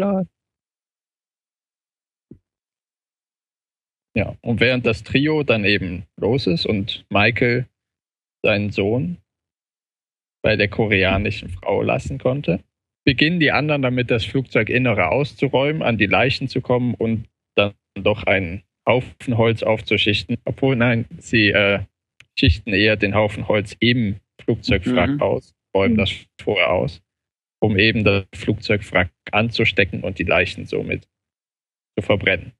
Ja, 4.15 4.35
und 4.41 4.59
während 4.59 4.85
das 4.85 5.03
Trio 5.03 5.43
dann 5.43 5.63
eben 5.63 6.03
los 6.17 6.47
ist 6.47 6.65
und 6.65 7.05
Michael 7.09 7.67
seinen 8.43 8.71
Sohn 8.71 9.17
bei 10.41 10.55
der 10.55 10.67
koreanischen 10.67 11.49
Frau 11.49 11.81
lassen 11.81 12.17
konnte, 12.17 12.61
beginnen 13.05 13.39
die 13.39 13.51
anderen 13.51 13.81
damit, 13.81 14.11
das 14.11 14.25
Flugzeuginnere 14.25 15.09
auszuräumen, 15.09 15.81
an 15.81 15.97
die 15.97 16.05
Leichen 16.07 16.47
zu 16.47 16.61
kommen 16.61 16.93
und 16.95 17.27
dann 17.55 17.73
doch 17.95 18.23
einen 18.23 18.63
Haufen 18.88 19.38
Holz 19.38 19.63
aufzuschichten. 19.63 20.38
Obwohl, 20.45 20.75
nein, 20.75 21.05
sie 21.19 21.49
äh, 21.51 21.81
schichten 22.39 22.74
eher 22.74 22.96
den 22.96 23.13
Haufen 23.15 23.48
Holz 23.48 23.75
im 23.79 24.15
Flugzeugwrack 24.41 25.12
Mhm. 25.12 25.22
aus, 25.22 25.53
räumen 25.75 25.93
Mhm. 25.93 25.98
das 25.98 26.12
vorher 26.41 26.72
aus, 26.72 27.01
um 27.62 27.77
eben 27.77 28.03
das 28.03 28.25
Flugzeugwrack 28.34 29.12
anzustecken 29.31 30.01
und 30.03 30.17
die 30.19 30.24
Leichen 30.24 30.65
somit 30.65 31.08
zu 31.98 32.05
verbrennen. 32.05 32.53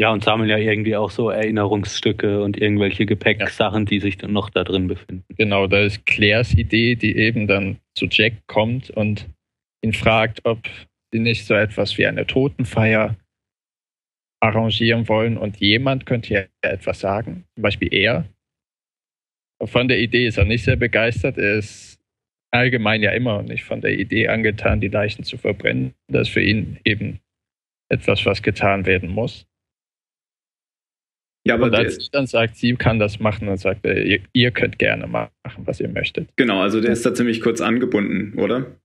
ja, 0.00 0.10
und 0.12 0.24
sammeln 0.24 0.50
ja 0.50 0.58
irgendwie 0.58 0.96
auch 0.96 1.10
so 1.12 1.30
Erinnerungsstücke 1.30 2.42
und 2.42 2.60
irgendwelche 2.60 3.06
Gepäcksachen, 3.06 3.86
die 3.86 4.00
sich 4.00 4.18
dann 4.18 4.32
noch 4.32 4.50
da 4.50 4.64
drin 4.64 4.88
befinden. 4.88 5.24
Genau, 5.36 5.68
da 5.68 5.78
ist 5.82 6.04
Claires 6.04 6.52
Idee, 6.52 6.96
die 6.96 7.16
eben 7.16 7.46
dann 7.46 7.78
zu 7.96 8.06
Jack 8.10 8.32
kommt 8.48 8.90
und 8.90 9.28
ihn 9.84 9.92
fragt, 9.92 10.44
ob 10.46 10.58
sie 11.12 11.20
nicht 11.20 11.46
so 11.46 11.54
etwas 11.54 11.96
wie 11.96 12.06
eine 12.08 12.26
Totenfeier 12.26 13.14
arrangieren 14.42 15.08
wollen 15.08 15.38
und 15.38 15.58
jemand 15.58 16.06
könnte 16.06 16.34
ja 16.34 16.42
etwas 16.62 16.98
sagen, 17.00 17.44
zum 17.54 17.62
Beispiel 17.62 17.94
er. 17.94 18.24
Von 19.62 19.88
der 19.88 19.98
Idee 19.98 20.26
ist 20.26 20.38
er 20.38 20.44
nicht 20.44 20.64
sehr 20.64 20.76
begeistert, 20.76 21.38
er 21.38 21.58
ist 21.58 22.00
allgemein 22.50 23.02
ja 23.02 23.10
immer 23.12 23.42
nicht 23.42 23.64
von 23.64 23.80
der 23.80 23.92
Idee 23.98 24.28
angetan, 24.28 24.80
die 24.80 24.88
Leichen 24.88 25.24
zu 25.24 25.36
verbrennen. 25.36 25.94
Das 26.08 26.28
ist 26.28 26.34
für 26.34 26.42
ihn 26.42 26.78
eben 26.84 27.20
etwas, 27.88 28.24
was 28.26 28.42
getan 28.42 28.86
werden 28.86 29.08
muss. 29.08 29.46
Ja, 31.46 31.54
aber 31.54 31.64
Und 31.64 31.72
der, 31.72 31.80
als 31.80 31.96
sie 31.96 32.10
dann 32.10 32.26
sagt, 32.26 32.56
sie 32.56 32.74
kann 32.74 32.98
das 32.98 33.20
machen, 33.20 33.46
dann 33.48 33.58
sagt 33.58 33.84
er, 33.84 34.02
ihr, 34.02 34.20
ihr 34.32 34.50
könnt 34.50 34.78
gerne 34.78 35.06
machen, 35.06 35.30
was 35.58 35.80
ihr 35.80 35.88
möchtet. 35.88 36.30
genau, 36.36 36.62
also 36.62 36.80
der 36.80 36.92
ist 36.92 37.04
da 37.04 37.12
ziemlich 37.12 37.40
kurz 37.40 37.60
angebunden, 37.60 38.38
oder? 38.38 38.80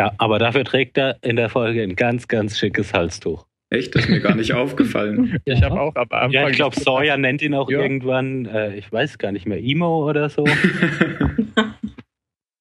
Ja, 0.00 0.14
aber 0.16 0.38
dafür 0.38 0.64
trägt 0.64 0.96
er 0.96 1.18
in 1.22 1.36
der 1.36 1.50
Folge 1.50 1.82
ein 1.82 1.96
ganz, 1.96 2.28
ganz 2.28 2.58
schickes 2.58 2.94
Halstuch. 2.94 3.46
Echt? 3.72 3.94
Das 3.94 4.04
ist 4.04 4.10
mir 4.10 4.20
gar 4.20 4.34
nicht 4.34 4.52
aufgefallen. 4.62 5.40
Ich 5.46 5.62
habe 5.62 5.80
auch 5.80 5.94
am 5.96 6.06
Anfang. 6.10 6.30
Ja, 6.30 6.48
ich 6.48 6.56
glaube, 6.56 6.78
Sawyer 6.78 7.16
nennt 7.16 7.40
ihn 7.42 7.54
auch 7.54 7.70
Ja. 7.70 7.80
irgendwann, 7.80 8.44
äh, 8.46 8.76
ich 8.76 8.90
weiß 8.92 9.16
gar 9.18 9.32
nicht 9.32 9.46
mehr, 9.46 9.58
Emo 9.62 10.08
oder 10.08 10.28
so. 10.28 10.44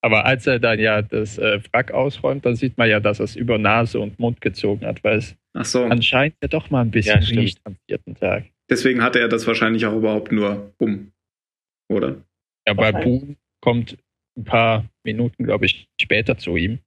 Aber 0.03 0.25
als 0.25 0.47
er 0.47 0.59
dann 0.59 0.79
ja 0.79 1.01
das 1.01 1.37
äh, 1.37 1.59
Wrack 1.71 1.91
ausräumt, 1.91 2.45
dann 2.45 2.55
sieht 2.55 2.77
man 2.77 2.89
ja, 2.89 2.99
dass 2.99 3.19
er 3.19 3.25
es 3.25 3.35
über 3.35 3.57
Nase 3.59 3.99
und 3.99 4.19
Mund 4.19 4.41
gezogen 4.41 4.85
hat, 4.85 5.03
weil 5.03 5.17
es 5.17 5.35
Ach 5.53 5.65
so, 5.65 5.83
anscheinend 5.83 6.35
ja 6.41 6.47
doch 6.47 6.69
mal 6.71 6.81
ein 6.81 6.91
bisschen 6.91 7.21
Ja, 7.21 7.39
riecht 7.41 7.59
am 7.65 7.75
vierten 7.87 8.15
Tag. 8.15 8.45
deswegen 8.69 9.03
hatte 9.03 9.19
er 9.19 9.27
das 9.27 9.45
wahrscheinlich 9.45 9.85
auch 9.85 9.95
überhaupt 9.95 10.31
nur 10.31 10.71
um, 10.79 11.11
oder? 11.89 12.15
Ja, 12.67 12.73
bei. 12.73 12.91
Boone 12.91 13.35
kommt 13.61 13.97
ein 14.37 14.43
paar 14.45 14.85
Minuten, 15.03 15.43
glaube 15.43 15.65
ich, 15.65 15.87
später 16.01 16.37
zu 16.37 16.55
ihm 16.55 16.79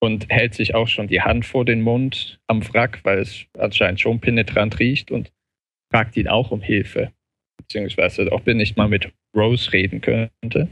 und 0.00 0.26
hält 0.30 0.54
sich 0.54 0.74
auch 0.74 0.88
schon 0.88 1.08
die 1.08 1.20
Hand 1.20 1.44
vor 1.44 1.64
den 1.64 1.82
Mund 1.82 2.40
am 2.46 2.66
Wrack, 2.72 3.00
weil 3.04 3.18
es 3.18 3.44
anscheinend 3.58 4.00
schon 4.00 4.20
penetrant 4.20 4.78
riecht 4.78 5.10
und 5.10 5.32
fragt 5.92 6.16
ihn 6.16 6.28
auch 6.28 6.50
um 6.50 6.60
Hilfe. 6.60 7.12
Beziehungsweise, 7.58 8.32
ob 8.32 8.48
er 8.48 8.54
nicht 8.54 8.76
mal 8.76 8.88
mit 8.88 9.12
Rose 9.36 9.72
reden 9.72 10.00
könnte, 10.00 10.68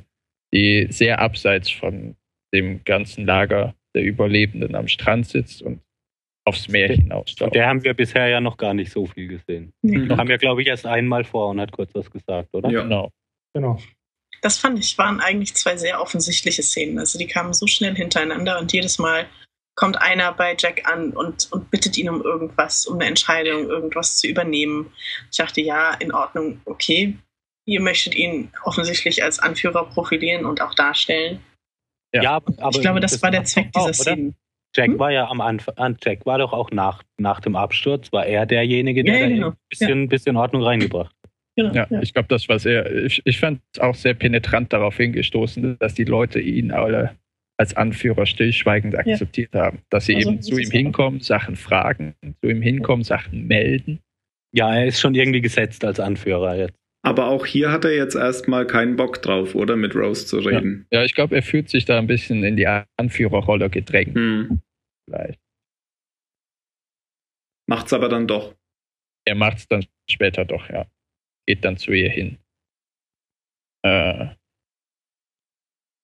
die 0.52 0.86
sehr 0.90 1.20
abseits 1.20 1.70
von 1.70 2.16
dem 2.54 2.82
ganzen 2.84 3.26
Lager 3.26 3.74
der 3.94 4.02
Überlebenden 4.02 4.74
am 4.74 4.88
Strand 4.88 5.26
sitzt 5.26 5.62
und 5.62 5.80
aufs 6.46 6.68
Meer 6.68 6.88
Von 6.88 6.96
hinausschaut. 6.96 7.54
der 7.54 7.66
haben 7.66 7.84
wir 7.84 7.92
bisher 7.92 8.28
ja 8.28 8.40
noch 8.40 8.56
gar 8.56 8.72
nicht 8.72 8.90
so 8.90 9.04
viel 9.04 9.28
gesehen. 9.28 9.72
Mhm. 9.82 10.08
Wir 10.08 10.16
haben 10.16 10.30
ja, 10.30 10.38
glaube 10.38 10.62
ich, 10.62 10.68
erst 10.68 10.86
einmal 10.86 11.24
vor 11.24 11.50
und 11.50 11.60
hat 11.60 11.72
kurz 11.72 11.94
was 11.94 12.10
gesagt, 12.10 12.54
oder? 12.54 12.70
Ja. 12.70 12.82
Genau. 12.82 13.10
Genau. 13.54 13.78
Das 14.42 14.58
fand 14.58 14.78
ich, 14.78 14.96
waren 14.98 15.20
eigentlich 15.20 15.54
zwei 15.54 15.76
sehr 15.76 16.00
offensichtliche 16.00 16.62
Szenen. 16.62 16.98
Also 16.98 17.18
die 17.18 17.26
kamen 17.26 17.52
so 17.52 17.66
schnell 17.66 17.94
hintereinander 17.94 18.58
und 18.58 18.72
jedes 18.72 18.98
Mal 18.98 19.26
kommt 19.74 20.00
einer 20.00 20.32
bei 20.32 20.56
Jack 20.58 20.88
an 20.88 21.12
und, 21.12 21.52
und 21.52 21.70
bittet 21.70 21.96
ihn 21.96 22.08
um 22.08 22.22
irgendwas, 22.22 22.86
um 22.86 22.96
eine 22.96 23.06
Entscheidung, 23.06 23.68
irgendwas 23.68 24.18
zu 24.18 24.26
übernehmen. 24.26 24.92
Ich 25.30 25.36
dachte, 25.36 25.60
ja, 25.60 25.94
in 25.94 26.12
Ordnung, 26.12 26.60
okay. 26.64 27.16
Ihr 27.64 27.80
möchtet 27.80 28.14
ihn 28.14 28.50
offensichtlich 28.64 29.22
als 29.22 29.38
Anführer 29.38 29.84
profilieren 29.84 30.46
und 30.46 30.60
auch 30.62 30.74
darstellen. 30.74 31.40
Ja. 32.12 32.32
aber, 32.32 32.52
aber 32.58 32.74
ich 32.74 32.80
glaube, 32.80 33.00
das, 33.00 33.22
war 33.22 33.30
der 33.30 33.44
Zweck 33.44 33.70
dieser 33.72 33.90
auch? 33.90 33.94
Szenen. 33.94 34.34
Jack 34.74 34.88
Hm? 34.88 34.98
war 34.98 35.10
ja 35.10 35.28
am 35.28 35.40
Anfang, 35.40 35.96
Jack 36.02 36.26
war 36.26 36.38
doch 36.38 36.52
auch 36.52 36.70
nach, 36.70 37.02
nach 37.16 37.40
dem 37.40 37.56
Absturz, 37.56 38.12
war 38.12 38.26
er 38.26 38.46
derjenige, 38.46 39.04
der 39.04 39.14
Ja, 39.14 39.20
ja, 39.20 39.26
da 39.26 39.34
genau. 39.34 39.48
ein 39.48 39.56
bisschen, 39.68 40.08
bisschen 40.08 40.36
Ordnung 40.36 40.62
reingebracht 40.62 41.10
hat. 41.10 41.17
Genau, 41.58 41.74
Ja, 41.74 41.88
ja. 41.90 42.00
ich 42.00 42.14
glaube, 42.14 42.28
das 42.28 42.48
war 42.48 42.60
sehr, 42.60 43.04
ich, 43.04 43.20
ich 43.24 43.40
fand 43.40 43.60
es 43.74 43.80
auch 43.80 43.96
sehr 43.96 44.14
penetrant 44.14 44.72
darauf 44.72 44.96
hingestoßen, 44.96 45.76
dass 45.80 45.92
die 45.92 46.04
Leute 46.04 46.38
ihn 46.38 46.70
alle 46.70 47.16
als 47.58 47.76
Anführer 47.76 48.26
stillschweigend 48.26 48.94
akzeptiert 48.94 49.52
haben. 49.54 49.80
Dass 49.90 50.06
sie 50.06 50.14
Also, 50.14 50.30
eben 50.30 50.42
zu 50.42 50.56
ihm 50.56 50.70
hinkommen, 50.70 51.18
Sachen 51.18 51.56
fragen, 51.56 52.14
zu 52.40 52.48
ihm 52.48 52.62
hinkommen, 52.62 53.02
Sachen 53.02 53.48
melden. 53.48 53.98
Ja, 54.54 54.72
er 54.72 54.86
ist 54.86 55.00
schon 55.00 55.16
irgendwie 55.16 55.40
gesetzt 55.40 55.84
als 55.84 55.98
Anführer 55.98 56.54
jetzt. 56.54 56.78
Aber 57.02 57.26
auch 57.26 57.44
hier 57.44 57.72
hat 57.72 57.84
er 57.84 57.96
jetzt 57.96 58.14
erstmal 58.14 58.64
keinen 58.64 58.94
Bock 58.94 59.20
drauf, 59.20 59.56
oder? 59.56 59.74
Mit 59.74 59.96
Rose 59.96 60.26
zu 60.26 60.38
reden. 60.38 60.86
Ja, 60.92 61.02
ich 61.02 61.14
glaube, 61.14 61.34
er 61.34 61.42
fühlt 61.42 61.68
sich 61.68 61.84
da 61.84 61.98
ein 61.98 62.06
bisschen 62.06 62.44
in 62.44 62.56
die 62.56 62.68
Anführerrolle 62.96 63.68
gedrängt. 63.68 64.14
Hm. 64.14 64.60
Vielleicht. 65.08 65.40
Macht's 67.66 67.92
aber 67.92 68.08
dann 68.08 68.28
doch. 68.28 68.54
Er 69.26 69.34
macht 69.34 69.58
es 69.58 69.66
dann 69.66 69.84
später 70.08 70.44
doch, 70.44 70.68
ja. 70.70 70.86
Geht 71.48 71.64
dann 71.64 71.78
zu 71.78 71.92
ihr 71.92 72.10
hin. 72.10 72.36
Äh, 73.82 74.26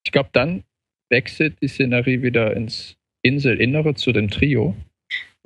ich 0.07 0.11
glaube, 0.11 0.31
dann 0.33 0.65
wechselt 1.11 1.61
die 1.61 1.69
Szenerie 1.69 2.23
wieder 2.23 2.57
ins 2.57 2.97
Inselinnere 3.23 3.95
zu 3.95 4.13
dem 4.13 4.31
Trio. 4.31 4.75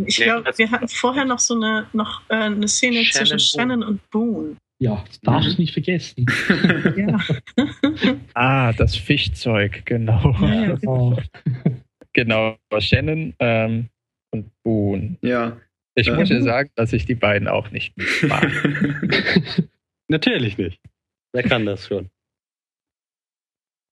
Ich 0.06 0.18
glaube, 0.18 0.52
wir 0.56 0.70
hatten 0.70 0.86
vorher 0.86 1.24
noch 1.24 1.40
so 1.40 1.56
eine, 1.56 1.88
noch, 1.92 2.22
äh, 2.30 2.34
eine 2.34 2.68
Szene 2.68 3.04
Shannon 3.04 3.26
zwischen 3.26 3.40
Shannon 3.40 3.82
und 3.82 4.08
Boone. 4.10 4.56
Ja, 4.80 5.02
das 5.08 5.20
darfst 5.22 5.48
Mhm. 5.50 5.54
du 5.56 5.62
nicht 5.62 5.72
vergessen. 5.72 6.26
Ja. 6.96 7.18
Ah, 8.34 8.72
das 8.74 8.94
Fischzeug, 8.94 9.84
genau. 9.84 10.30
Ja, 10.40 10.66
ja. 10.68 10.76
Oh, 10.86 11.16
Genau, 12.12 12.56
Shannon 12.78 13.34
ähm, 13.40 13.88
und 14.32 14.48
Boone. 14.62 15.16
ja. 15.22 15.60
Ich 15.96 16.06
Ja. 16.06 16.14
muss 16.14 16.28
ja 16.28 16.40
sagen, 16.40 16.70
dass 16.76 16.92
ich 16.92 17.04
die 17.06 17.16
beiden 17.16 17.48
auch 17.48 17.72
nicht 17.72 17.94
mag. 18.22 18.48
Natürlich 20.08 20.56
nicht. 20.58 20.80
Wer 21.34 21.42
kann 21.42 21.66
das 21.66 21.86
schon? 21.86 22.10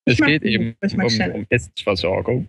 Ich 0.09 0.18
es 0.20 0.26
geht 0.26 0.42
Boone, 0.42 0.52
eben 0.52 0.76
um, 0.81 1.35
um 1.40 1.46
Essensversorgung. 1.50 2.48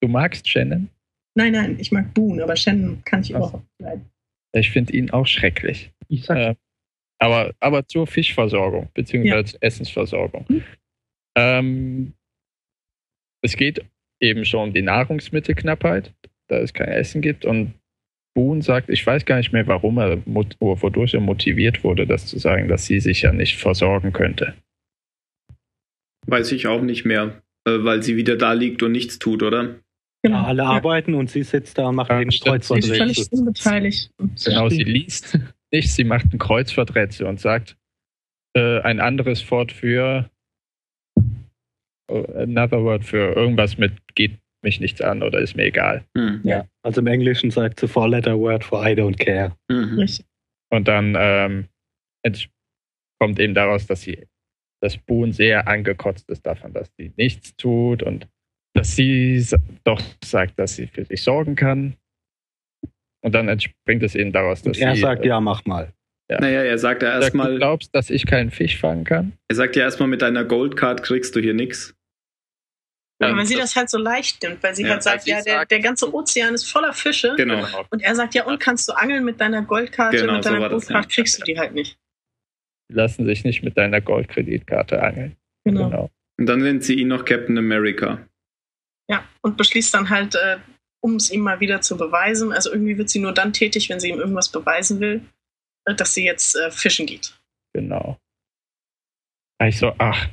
Du 0.00 0.08
magst 0.08 0.48
Shannon? 0.48 0.88
Nein, 1.36 1.52
nein, 1.52 1.78
ich 1.80 1.90
mag 1.90 2.12
Boone, 2.14 2.42
aber 2.42 2.56
Shannon 2.56 3.02
kann 3.04 3.20
ich 3.22 3.34
Ach 3.34 3.40
so. 3.40 3.48
überhaupt 3.48 3.64
nicht 3.64 3.80
leiden. 3.80 4.10
Ich 4.54 4.70
finde 4.70 4.92
ihn 4.92 5.10
auch 5.10 5.26
schrecklich. 5.26 5.92
ich 6.08 6.24
sag, 6.24 6.36
Äh, 6.36 6.54
Aber, 7.20 7.54
aber 7.60 7.86
zur 7.88 8.06
Fischversorgung, 8.06 8.88
beziehungsweise 8.94 9.52
zur 9.52 9.62
Essensversorgung. 9.62 10.44
Mhm. 10.48 10.64
Ähm, 11.36 12.12
es 13.42 13.56
geht 13.56 13.84
eben 14.20 14.44
schon 14.44 14.68
um 14.68 14.74
die 14.74 14.82
Nahrungsmittelknappheit, 14.82 16.14
da 16.48 16.58
es 16.58 16.72
kein 16.72 16.88
Essen 16.88 17.20
gibt. 17.20 17.44
Und 17.44 17.74
Boone 18.38 18.62
sagt, 18.62 18.88
ich 18.88 19.04
weiß 19.04 19.24
gar 19.24 19.38
nicht 19.38 19.52
mehr, 19.52 19.66
warum 19.66 19.98
er, 19.98 20.22
wodurch 20.24 21.12
er 21.12 21.18
motiviert 21.20 21.82
wurde, 21.82 22.06
das 22.06 22.26
zu 22.26 22.38
sagen, 22.38 22.68
dass 22.68 22.86
sie 22.86 23.00
sich 23.00 23.22
ja 23.22 23.32
nicht 23.32 23.56
versorgen 23.58 24.12
könnte. 24.12 24.54
Weiß 26.28 26.52
ich 26.52 26.68
auch 26.68 26.80
nicht 26.80 27.04
mehr, 27.04 27.42
äh, 27.66 27.82
weil 27.82 28.04
sie 28.04 28.16
wieder 28.16 28.36
da 28.36 28.52
liegt 28.52 28.84
und 28.84 28.92
nichts 28.92 29.18
tut, 29.18 29.42
oder? 29.42 29.80
Genau. 30.22 30.44
Alle 30.44 30.62
Ja. 30.62 30.68
arbeiten 30.68 31.14
und 31.14 31.28
sie 31.30 31.42
sitzt 31.42 31.78
da 31.78 31.88
und 31.88 31.96
macht 31.96 32.10
Ja, 32.10 32.20
den 32.20 32.30
stimmt. 32.30 32.62
Sie 32.62 32.74
ist 32.78 32.86
völlig 32.86 33.16
Kreuzworträtsel. 33.16 33.38
unbeteiligt. 33.40 34.10
Genau, 34.44 34.68
sie 34.68 34.84
liest 34.84 35.38
nicht, 35.72 35.90
sie 35.92 36.04
macht 36.04 36.32
ein 36.32 36.38
Kreuzworträtsel 36.38 37.26
und 37.26 37.40
sagt 37.40 37.76
äh, 38.56 38.80
ein 38.82 39.00
anderes 39.00 39.50
Wort 39.50 39.72
für 39.72 40.30
äh, 42.08 42.32
another 42.36 42.84
word 42.84 43.04
für 43.04 43.32
irgendwas 43.34 43.78
mit 43.78 43.94
geht 44.14 44.38
mich 44.62 44.80
nichts 44.80 45.00
an 45.00 45.22
oder 45.22 45.38
ist 45.38 45.56
mir 45.56 45.64
egal. 45.64 46.04
Hm. 46.16 46.40
Ja. 46.44 46.66
Also 46.82 47.00
im 47.00 47.06
Englischen 47.06 47.50
sagt 47.50 47.80
sie 47.80 47.88
Four-Letter-Word 47.88 48.64
for 48.64 48.84
I 48.84 48.92
don't 48.92 49.18
care. 49.18 49.56
Mhm. 49.68 50.06
Und 50.70 50.88
dann 50.88 51.16
ähm, 51.18 51.68
kommt 53.20 53.38
eben 53.38 53.54
daraus, 53.54 53.86
dass 53.86 54.02
sie, 54.02 54.26
dass 54.80 54.96
Boone 54.96 55.32
sehr 55.32 55.66
angekotzt 55.68 56.28
ist 56.30 56.46
davon, 56.46 56.72
dass 56.72 56.90
sie 56.96 57.12
nichts 57.16 57.56
tut 57.56 58.02
und 58.02 58.28
dass 58.74 58.94
sie 58.94 59.44
doch 59.84 60.00
sagt, 60.22 60.58
dass 60.58 60.76
sie 60.76 60.86
für 60.86 61.04
sich 61.04 61.22
sorgen 61.22 61.56
kann. 61.56 61.96
Und 63.24 63.34
dann 63.34 63.48
entspringt 63.48 64.02
es 64.02 64.14
eben 64.14 64.32
daraus, 64.32 64.62
dass 64.62 64.76
Und 64.76 64.82
er 64.82 64.94
sie, 64.94 65.00
sagt, 65.00 65.24
äh, 65.24 65.28
ja, 65.28 65.40
mach 65.40 65.64
mal. 65.64 65.92
Naja, 66.30 66.62
er 66.62 66.78
sagt 66.78 67.02
ja 67.02 67.08
sagt, 67.08 67.20
du 67.20 67.24
erstmal, 67.24 67.56
glaubst, 67.56 67.94
dass 67.94 68.10
ich 68.10 68.26
keinen 68.26 68.50
Fisch 68.50 68.78
fangen 68.78 69.04
kann? 69.04 69.32
er 69.48 69.56
sagt 69.56 69.76
ja 69.76 69.84
erstmal, 69.84 70.08
mit 70.08 70.20
deiner 70.20 70.44
Goldcard 70.44 71.02
kriegst 71.02 71.34
du 71.34 71.40
hier 71.40 71.54
nix. 71.54 71.97
Aber 73.20 73.36
weil 73.36 73.46
sie 73.46 73.56
das 73.56 73.74
halt 73.74 73.90
so 73.90 73.98
leicht 73.98 74.42
nimmt, 74.42 74.62
weil 74.62 74.74
sie 74.76 74.84
Ja, 74.84 74.90
halt 74.90 75.02
sagt, 75.02 75.26
ja, 75.26 75.42
der, 75.42 75.54
sagt- 75.58 75.70
der 75.72 75.80
ganze 75.80 76.14
Ozean 76.14 76.54
ist 76.54 76.70
voller 76.70 76.92
Fische. 76.92 77.34
Genau. 77.36 77.66
Und 77.90 78.00
er 78.00 78.14
sagt, 78.14 78.34
ja, 78.34 78.44
und 78.44 78.60
kannst 78.60 78.88
du 78.88 78.92
angeln 78.92 79.24
mit 79.24 79.40
deiner 79.40 79.62
Goldkarte, 79.62 80.18
Genau, 80.18 80.34
mit 80.34 80.44
so 80.44 80.50
deiner 80.50 80.68
das, 80.68 80.86
Goldkarte 80.86 81.08
kriegst 81.08 81.40
du 81.40 81.44
die 81.44 81.58
halt 81.58 81.74
nicht. 81.74 81.98
Die 82.90 82.94
lassen 82.94 83.26
sich 83.26 83.44
nicht 83.44 83.62
mit 83.64 83.76
deiner 83.76 84.00
Goldkreditkarte 84.00 85.02
angeln. 85.02 85.36
Genau. 85.64 85.90
Genau. 85.90 86.10
Und 86.38 86.46
dann 86.46 86.60
nennt 86.60 86.84
sie 86.84 86.94
ihn 86.94 87.08
noch 87.08 87.24
Captain 87.24 87.58
America. 87.58 88.24
Ja, 89.10 89.24
und 89.42 89.56
beschließt 89.56 89.92
dann 89.94 90.08
halt, 90.10 90.36
äh, 90.36 90.58
um 91.00 91.16
es 91.16 91.30
ihm 91.30 91.40
mal 91.40 91.58
wieder 91.60 91.80
zu 91.80 91.96
beweisen, 91.96 92.52
also 92.52 92.70
irgendwie 92.70 92.96
wird 92.98 93.10
sie 93.10 93.18
nur 93.18 93.32
dann 93.32 93.52
tätig, 93.52 93.88
wenn 93.88 93.98
sie 93.98 94.10
ihm 94.10 94.18
irgendwas 94.18 94.48
beweisen 94.50 95.00
will, 95.00 95.22
äh, 95.86 95.94
dass 95.94 96.14
sie 96.14 96.24
jetzt 96.24 96.54
äh, 96.56 96.70
fischen 96.70 97.06
geht. 97.06 97.36
Genau. 97.74 98.16
Da 99.58 99.66
Ich 99.66 99.78
so, 99.78 99.92
ach, 99.98 100.28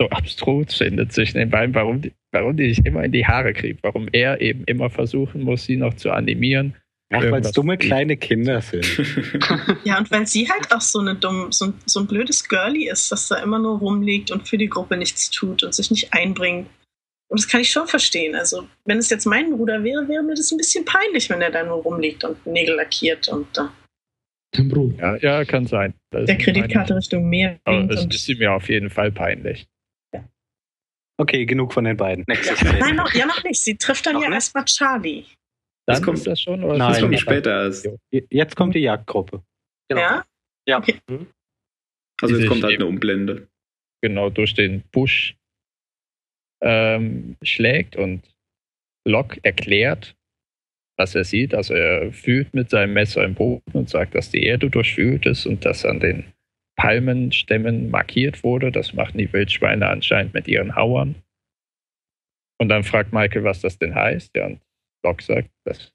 so 0.00 0.08
abstrus 0.10 0.74
findet 0.74 1.12
sich 1.12 1.32
den 1.32 1.50
beiden, 1.50 1.74
warum 1.74 2.00
die, 2.00 2.12
warum 2.32 2.56
die 2.56 2.68
sich 2.68 2.84
immer 2.84 3.04
in 3.04 3.12
die 3.12 3.26
Haare 3.26 3.52
kriegt, 3.52 3.82
warum 3.82 4.08
er 4.12 4.40
eben 4.40 4.64
immer 4.64 4.90
versuchen 4.90 5.42
muss, 5.42 5.64
sie 5.64 5.76
noch 5.76 5.94
zu 5.94 6.12
animieren. 6.12 6.74
Ach, 7.10 7.22
weil 7.30 7.40
es 7.40 7.52
dumme 7.52 7.78
kleine 7.78 8.16
Kinder 8.16 8.60
sind. 8.60 8.84
Ja, 9.84 9.98
und 9.98 10.10
weil 10.10 10.26
sie 10.26 10.48
halt 10.50 10.70
auch 10.72 10.80
so, 10.82 10.98
eine 10.98 11.14
dumm, 11.14 11.50
so, 11.52 11.66
ein, 11.66 11.74
so 11.86 12.00
ein 12.00 12.06
blödes 12.06 12.46
Girlie 12.46 12.90
ist, 12.90 13.10
das 13.10 13.28
da 13.28 13.36
immer 13.36 13.58
nur 13.58 13.78
rumliegt 13.78 14.30
und 14.30 14.46
für 14.46 14.58
die 14.58 14.68
Gruppe 14.68 14.96
nichts 14.96 15.30
tut 15.30 15.62
und 15.62 15.74
sich 15.74 15.90
nicht 15.90 16.12
einbringt. 16.12 16.68
Und 17.30 17.40
das 17.40 17.48
kann 17.48 17.62
ich 17.62 17.70
schon 17.70 17.86
verstehen. 17.86 18.34
Also, 18.34 18.68
wenn 18.84 18.98
es 18.98 19.08
jetzt 19.08 19.24
mein 19.24 19.50
Bruder 19.50 19.82
wäre, 19.84 20.06
wäre 20.08 20.22
mir 20.22 20.34
das 20.34 20.50
ein 20.50 20.58
bisschen 20.58 20.84
peinlich, 20.84 21.30
wenn 21.30 21.40
er 21.40 21.50
da 21.50 21.64
nur 21.64 21.82
rumliegt 21.82 22.24
und 22.24 22.46
Nägel 22.46 22.76
lackiert 22.76 23.28
und 23.28 23.56
äh, 23.56 23.62
Dem 24.56 24.68
Bruder. 24.68 25.18
Ja, 25.22 25.38
ja, 25.38 25.44
kann 25.46 25.66
sein. 25.66 25.94
Das 26.10 26.26
der 26.26 26.36
Kreditkarte 26.36 26.94
Richtung 26.94 27.28
Meer 27.28 27.58
Aber 27.64 27.88
es 27.90 28.04
ist 28.04 28.38
mir 28.38 28.52
auf 28.52 28.68
jeden 28.68 28.90
Fall 28.90 29.12
peinlich. 29.12 29.66
Okay, 31.20 31.44
genug 31.46 31.72
von 31.72 31.84
den 31.84 31.96
beiden. 31.96 32.24
Szene. 32.32 32.78
nein, 32.78 32.96
noch, 32.96 33.12
ja, 33.12 33.26
noch 33.26 33.42
nicht. 33.44 33.60
Sie 33.60 33.76
trifft 33.76 34.06
dann 34.06 34.14
Noch 34.14 34.22
ja 34.22 34.30
erstmal 34.32 34.64
Charlie. 34.64 35.24
Dann 35.86 35.96
Das 35.96 36.02
kommt- 36.02 36.26
das 36.26 36.40
schon? 36.40 36.62
Oder 36.62 36.78
Nein, 36.78 36.92
Das 36.92 37.00
kommt 37.00 37.18
später 37.20 37.64
erst. 37.64 37.88
Jetzt 38.30 38.54
kommt 38.56 38.74
die 38.74 38.80
Jagdgruppe. 38.80 39.42
Genau. 39.88 40.00
Ja? 40.00 40.24
Ja. 40.66 40.78
Okay. 40.78 40.96
Mhm. 41.08 41.26
Also 42.22 42.36
jetzt 42.36 42.48
kommt 42.48 42.62
halt 42.62 42.74
eine 42.76 42.86
Umblende. 42.86 43.48
genau 44.02 44.28
durch 44.30 44.54
den 44.54 44.82
Busch 44.92 45.36
ähm, 46.60 47.36
schlägt 47.42 47.96
und 47.96 48.22
Locke 49.06 49.40
erklärt, 49.42 50.14
was 50.98 51.14
er 51.14 51.24
sieht. 51.24 51.54
Also 51.54 51.74
er 51.74 52.12
fühlt 52.12 52.52
mit 52.54 52.70
seinem 52.70 52.92
Messer 52.92 53.24
im 53.24 53.34
Boden 53.34 53.62
und 53.72 53.88
sagt, 53.88 54.14
dass 54.14 54.30
die 54.30 54.42
Erde 54.44 54.68
durchwühlt 54.70 55.26
ist 55.26 55.46
und 55.46 55.64
dass 55.64 55.84
an 55.84 56.00
den 56.00 56.32
Palmenstämmen 56.78 57.90
markiert 57.90 58.42
wurde. 58.44 58.72
Das 58.72 58.94
machen 58.94 59.18
die 59.18 59.30
Wildschweine 59.32 59.88
anscheinend 59.88 60.32
mit 60.32 60.48
ihren 60.48 60.76
Hauern. 60.76 61.16
Und 62.60 62.68
dann 62.70 62.84
fragt 62.84 63.12
Michael, 63.12 63.44
was 63.44 63.60
das 63.60 63.78
denn 63.78 63.94
heißt. 63.94 64.34
Ja, 64.36 64.46
und 64.46 64.60
Locke 65.04 65.22
sagt, 65.22 65.50
dass 65.64 65.92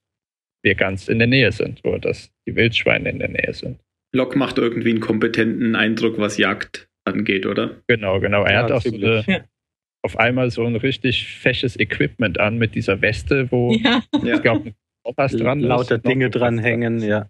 wir 0.62 0.76
ganz 0.76 1.08
in 1.08 1.20
der 1.20 1.28
Nähe 1.28 1.52
sind 1.52 1.84
oder 1.84 2.00
dass 2.00 2.32
die 2.48 2.56
Wildschweine 2.56 3.10
in 3.10 3.20
der 3.20 3.30
Nähe 3.30 3.54
sind. 3.54 3.80
Locke 4.14 4.38
macht 4.38 4.58
irgendwie 4.58 4.92
einen 4.92 5.00
kompetenten 5.00 5.76
Eindruck, 5.76 6.20
was 6.20 6.38
Jagd 6.38 6.88
angeht, 7.06 7.46
oder? 7.46 7.82
Genau, 7.88 8.20
genau. 8.20 8.44
Er 8.44 8.54
Ja, 8.54 8.64
hat 8.64 8.72
auch 8.72 8.82
so 8.82 8.94
eine, 8.94 9.24
Ja. 9.28 9.44
auf 10.04 10.18
einmal 10.20 10.52
so 10.52 10.66
ein 10.66 10.76
richtig 10.76 11.28
fesches 11.28 11.80
Equipment 11.80 12.40
an 12.40 12.58
mit 12.58 12.76
dieser 12.76 13.02
Weste, 13.02 13.52
wo 13.52 13.74
Ja. 13.74 14.04
Ich 14.14 14.42
glaube 14.42 14.68
ein 14.70 14.76
Kompass 15.04 15.32
dran 15.36 15.60
ist. 15.62 15.66
Lauter 15.66 15.98
Dinge 15.98 16.30
dranhängen, 16.30 17.00
ja. 17.00 17.30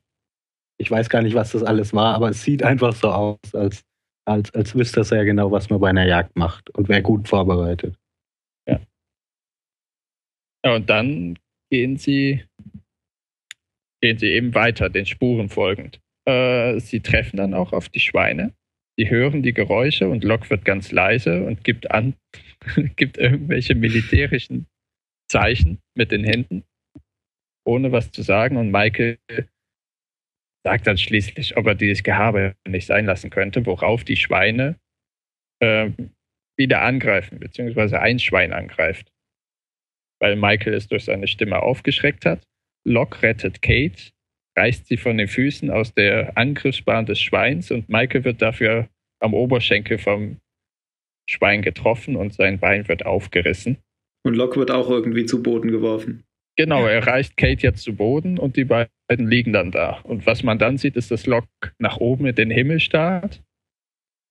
Ich 0.79 0.89
weiß 0.89 1.09
gar 1.09 1.21
nicht, 1.21 1.35
was 1.35 1.51
das 1.51 1.63
alles 1.63 1.93
war, 1.93 2.15
aber 2.15 2.29
es 2.29 2.43
sieht 2.43 2.63
einfach 2.63 2.93
so 2.93 3.09
aus, 3.09 3.37
als, 3.53 3.83
als, 4.25 4.53
als 4.53 4.75
wüsste 4.75 5.01
er 5.01 5.03
sehr 5.03 5.25
genau, 5.25 5.51
was 5.51 5.69
man 5.69 5.79
bei 5.79 5.89
einer 5.89 6.05
Jagd 6.05 6.35
macht 6.35 6.69
und 6.71 6.89
wäre 6.89 7.01
gut 7.01 7.27
vorbereitet. 7.27 7.95
Ja, 10.65 10.75
und 10.75 10.89
dann 10.89 11.37
gehen 11.69 11.97
sie, 11.97 12.43
gehen 14.01 14.17
sie 14.17 14.27
eben 14.27 14.55
weiter, 14.55 14.89
den 14.89 15.05
Spuren 15.05 15.49
folgend. 15.49 15.99
Äh, 16.25 16.79
sie 16.79 17.01
treffen 17.01 17.37
dann 17.37 17.53
auch 17.53 17.73
auf 17.73 17.89
die 17.89 17.99
Schweine. 17.99 18.53
Sie 18.97 19.09
hören 19.09 19.43
die 19.43 19.53
Geräusche 19.53 20.07
und 20.07 20.23
Locke 20.23 20.49
wird 20.49 20.65
ganz 20.65 20.91
leise 20.91 21.43
und 21.43 21.63
gibt 21.63 21.91
an, 21.91 22.15
gibt 22.95 23.17
irgendwelche 23.17 23.75
militärischen 23.75 24.67
Zeichen 25.29 25.79
mit 25.95 26.11
den 26.11 26.23
Händen, 26.23 26.63
ohne 27.65 27.91
was 27.91 28.11
zu 28.11 28.21
sagen. 28.21 28.55
Und 28.55 28.71
Michael 28.71 29.17
sagt 30.63 30.87
dann 30.87 30.97
schließlich, 30.97 31.57
ob 31.57 31.67
er 31.67 31.75
dieses 31.75 32.03
Gehabe 32.03 32.55
nicht 32.67 32.87
sein 32.87 33.05
lassen 33.05 33.29
könnte, 33.29 33.65
worauf 33.65 34.03
die 34.03 34.17
Schweine 34.17 34.77
ähm, 35.61 36.11
wieder 36.57 36.81
angreifen, 36.81 37.39
beziehungsweise 37.39 37.99
ein 37.99 38.19
Schwein 38.19 38.53
angreift 38.53 39.13
weil 40.23 40.37
Michael 40.37 40.73
es 40.73 40.87
durch 40.87 41.03
seine 41.03 41.27
Stimme 41.27 41.61
aufgeschreckt 41.61 42.25
hat. 42.25 42.47
Locke 42.87 43.23
rettet 43.23 43.61
Kate, 43.61 44.11
reißt 44.57 44.87
sie 44.87 44.95
von 44.95 45.17
den 45.17 45.27
Füßen 45.27 45.69
aus 45.69 45.93
der 45.93 46.37
Angriffsbahn 46.37 47.05
des 47.05 47.19
Schweins 47.19 47.71
und 47.71 47.89
Michael 47.89 48.23
wird 48.23 48.41
dafür 48.41 48.87
am 49.19 49.33
Oberschenkel 49.33 49.97
vom 49.97 50.37
Schwein 51.29 51.61
getroffen 51.61 52.15
und 52.15 52.33
sein 52.33 52.57
Bein 52.57 52.87
wird 52.87 53.05
aufgerissen. 53.05 53.79
Und 54.25 54.35
Locke 54.35 54.61
wird 54.61 54.71
auch 54.71 54.89
irgendwie 54.89 55.25
zu 55.25 55.43
Boden 55.43 55.69
geworfen. 55.69 56.23
Genau, 56.55 56.85
er 56.85 57.05
reißt 57.05 57.35
Kate 57.35 57.63
jetzt 57.63 57.83
zu 57.83 57.95
Boden 57.95 58.37
und 58.37 58.55
die 58.57 58.65
beiden 58.65 58.89
liegen 59.27 59.53
dann 59.53 59.71
da. 59.71 59.99
Und 60.03 60.25
was 60.27 60.43
man 60.43 60.59
dann 60.59 60.77
sieht, 60.77 60.95
ist, 60.95 61.09
dass 61.09 61.25
Locke 61.25 61.47
nach 61.79 61.97
oben 61.97 62.27
in 62.27 62.35
den 62.35 62.51
Himmel 62.51 62.79
starrt, 62.79 63.41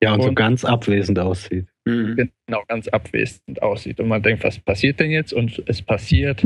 Ja, 0.02 0.14
und, 0.14 0.22
so 0.22 0.28
Und- 0.28 0.34
ganz 0.36 0.64
abwesend 0.64 1.18
aussieht. 1.18 1.66
Mhm. 1.84 2.30
genau 2.46 2.62
ganz 2.68 2.86
abwesend 2.88 3.60
aussieht. 3.60 3.98
Und 3.98 4.06
man 4.06 4.22
denkt, 4.22 4.44
was 4.44 4.58
passiert 4.60 5.00
denn 5.00 5.10
jetzt? 5.10 5.32
Und 5.32 5.60
es 5.66 5.82
passiert 5.82 6.44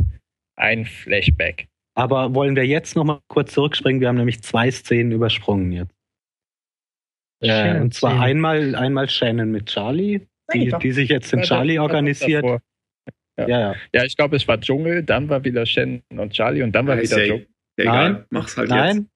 ein 0.57 0.87
Flashback. 0.87 1.69
Aber 1.95 2.35
wollen 2.35 2.57
wir 2.57 2.67
jetzt 2.67 2.97
noch 2.97 3.05
mal 3.05 3.21
kurz 3.29 3.53
zurückspringen? 3.53 4.01
Wir 4.01 4.09
haben 4.09 4.17
nämlich 4.17 4.43
zwei 4.43 4.71
Szenen 4.71 5.13
übersprungen 5.13 5.73
jetzt. 5.73 5.95
Äh, 7.43 7.81
und 7.81 7.93
zwar 7.93 8.21
einmal, 8.21 8.75
einmal 8.75 9.11
Shannon 9.11 9.51
mit 9.51 9.67
Charlie, 9.67 10.21
die, 10.55 10.73
die 10.83 10.93
sich 10.93 11.11
jetzt 11.11 11.33
in 11.35 11.43
Charlie 11.43 11.79
organisiert. 11.79 12.45
Ja, 13.39 13.49
ja. 13.49 13.75
Ja, 13.93 14.05
ich 14.05 14.17
glaube, 14.17 14.37
es 14.37 14.49
war 14.49 14.61
Dschungel, 14.61 15.03
dann 15.03 15.29
war 15.29 15.45
wieder 15.45 15.67
Shen 15.67 16.03
und 16.11 16.33
Charlie 16.33 16.63
und 16.63 16.73
dann 16.73 16.87
war 16.87 16.97
Ja, 16.97 17.03
wieder 17.03 17.19
ja, 17.19 17.27
Dschungel. 17.27 17.47
ja, 17.79 17.85
egal, 17.85 18.13
Nein. 18.13 18.25
mach's 18.31 18.57
halt 18.57 18.71
jetzt. 18.71 18.77
Nein? 18.79 19.11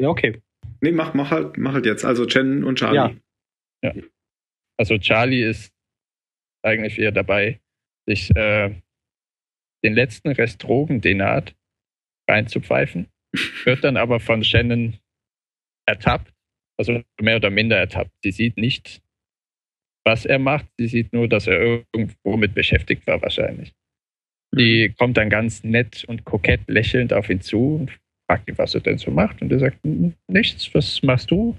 Ja, 0.00 0.08
okay. 0.08 0.42
Nee, 0.80 0.92
mach, 0.92 1.14
mach, 1.14 1.30
halt, 1.30 1.56
mach 1.58 1.74
halt 1.74 1.86
jetzt. 1.86 2.04
Also 2.04 2.26
Jen 2.26 2.64
und 2.64 2.78
Charlie. 2.78 3.16
Ja. 3.82 3.94
Also 4.78 4.98
Charlie 4.98 5.42
ist 5.42 5.72
eigentlich 6.62 6.96
wieder 6.96 7.12
dabei, 7.12 7.60
sich 8.06 8.34
äh, 8.36 8.74
den 9.84 9.94
letzten 9.94 10.28
Rest 10.30 10.62
Drogen, 10.62 11.00
den 11.00 11.20
er 11.20 11.30
hat, 11.30 11.54
reinzupfeifen. 12.28 13.08
Wird 13.64 13.84
dann 13.84 13.96
aber 13.96 14.18
von 14.20 14.42
Shannon 14.42 14.98
ertappt, 15.86 16.32
also 16.78 17.02
mehr 17.20 17.36
oder 17.36 17.50
minder 17.50 17.76
ertappt. 17.76 18.10
Sie 18.22 18.32
sieht 18.32 18.56
nicht, 18.56 19.02
was 20.06 20.24
er 20.24 20.38
macht, 20.38 20.66
sie 20.78 20.88
sieht 20.88 21.12
nur, 21.12 21.28
dass 21.28 21.46
er 21.48 21.60
irgendwo 21.60 22.36
mit 22.36 22.54
beschäftigt 22.54 23.06
war 23.06 23.20
wahrscheinlich. 23.22 23.72
Die 24.54 24.94
kommt 24.98 25.16
dann 25.16 25.30
ganz 25.30 25.64
nett 25.64 26.04
und 26.06 26.24
kokett 26.24 26.60
lächelnd 26.68 27.12
auf 27.12 27.28
ihn 27.30 27.40
zu 27.40 27.76
und 27.76 27.98
fragt 28.30 28.48
ihn, 28.48 28.58
was 28.58 28.74
er 28.74 28.80
denn 28.80 28.98
so 28.98 29.10
macht. 29.10 29.42
Und 29.42 29.52
er 29.52 29.58
sagt, 29.58 29.84
"N- 29.84 30.14
nichts, 30.28 30.72
was 30.74 31.02
machst 31.02 31.30
du? 31.30 31.56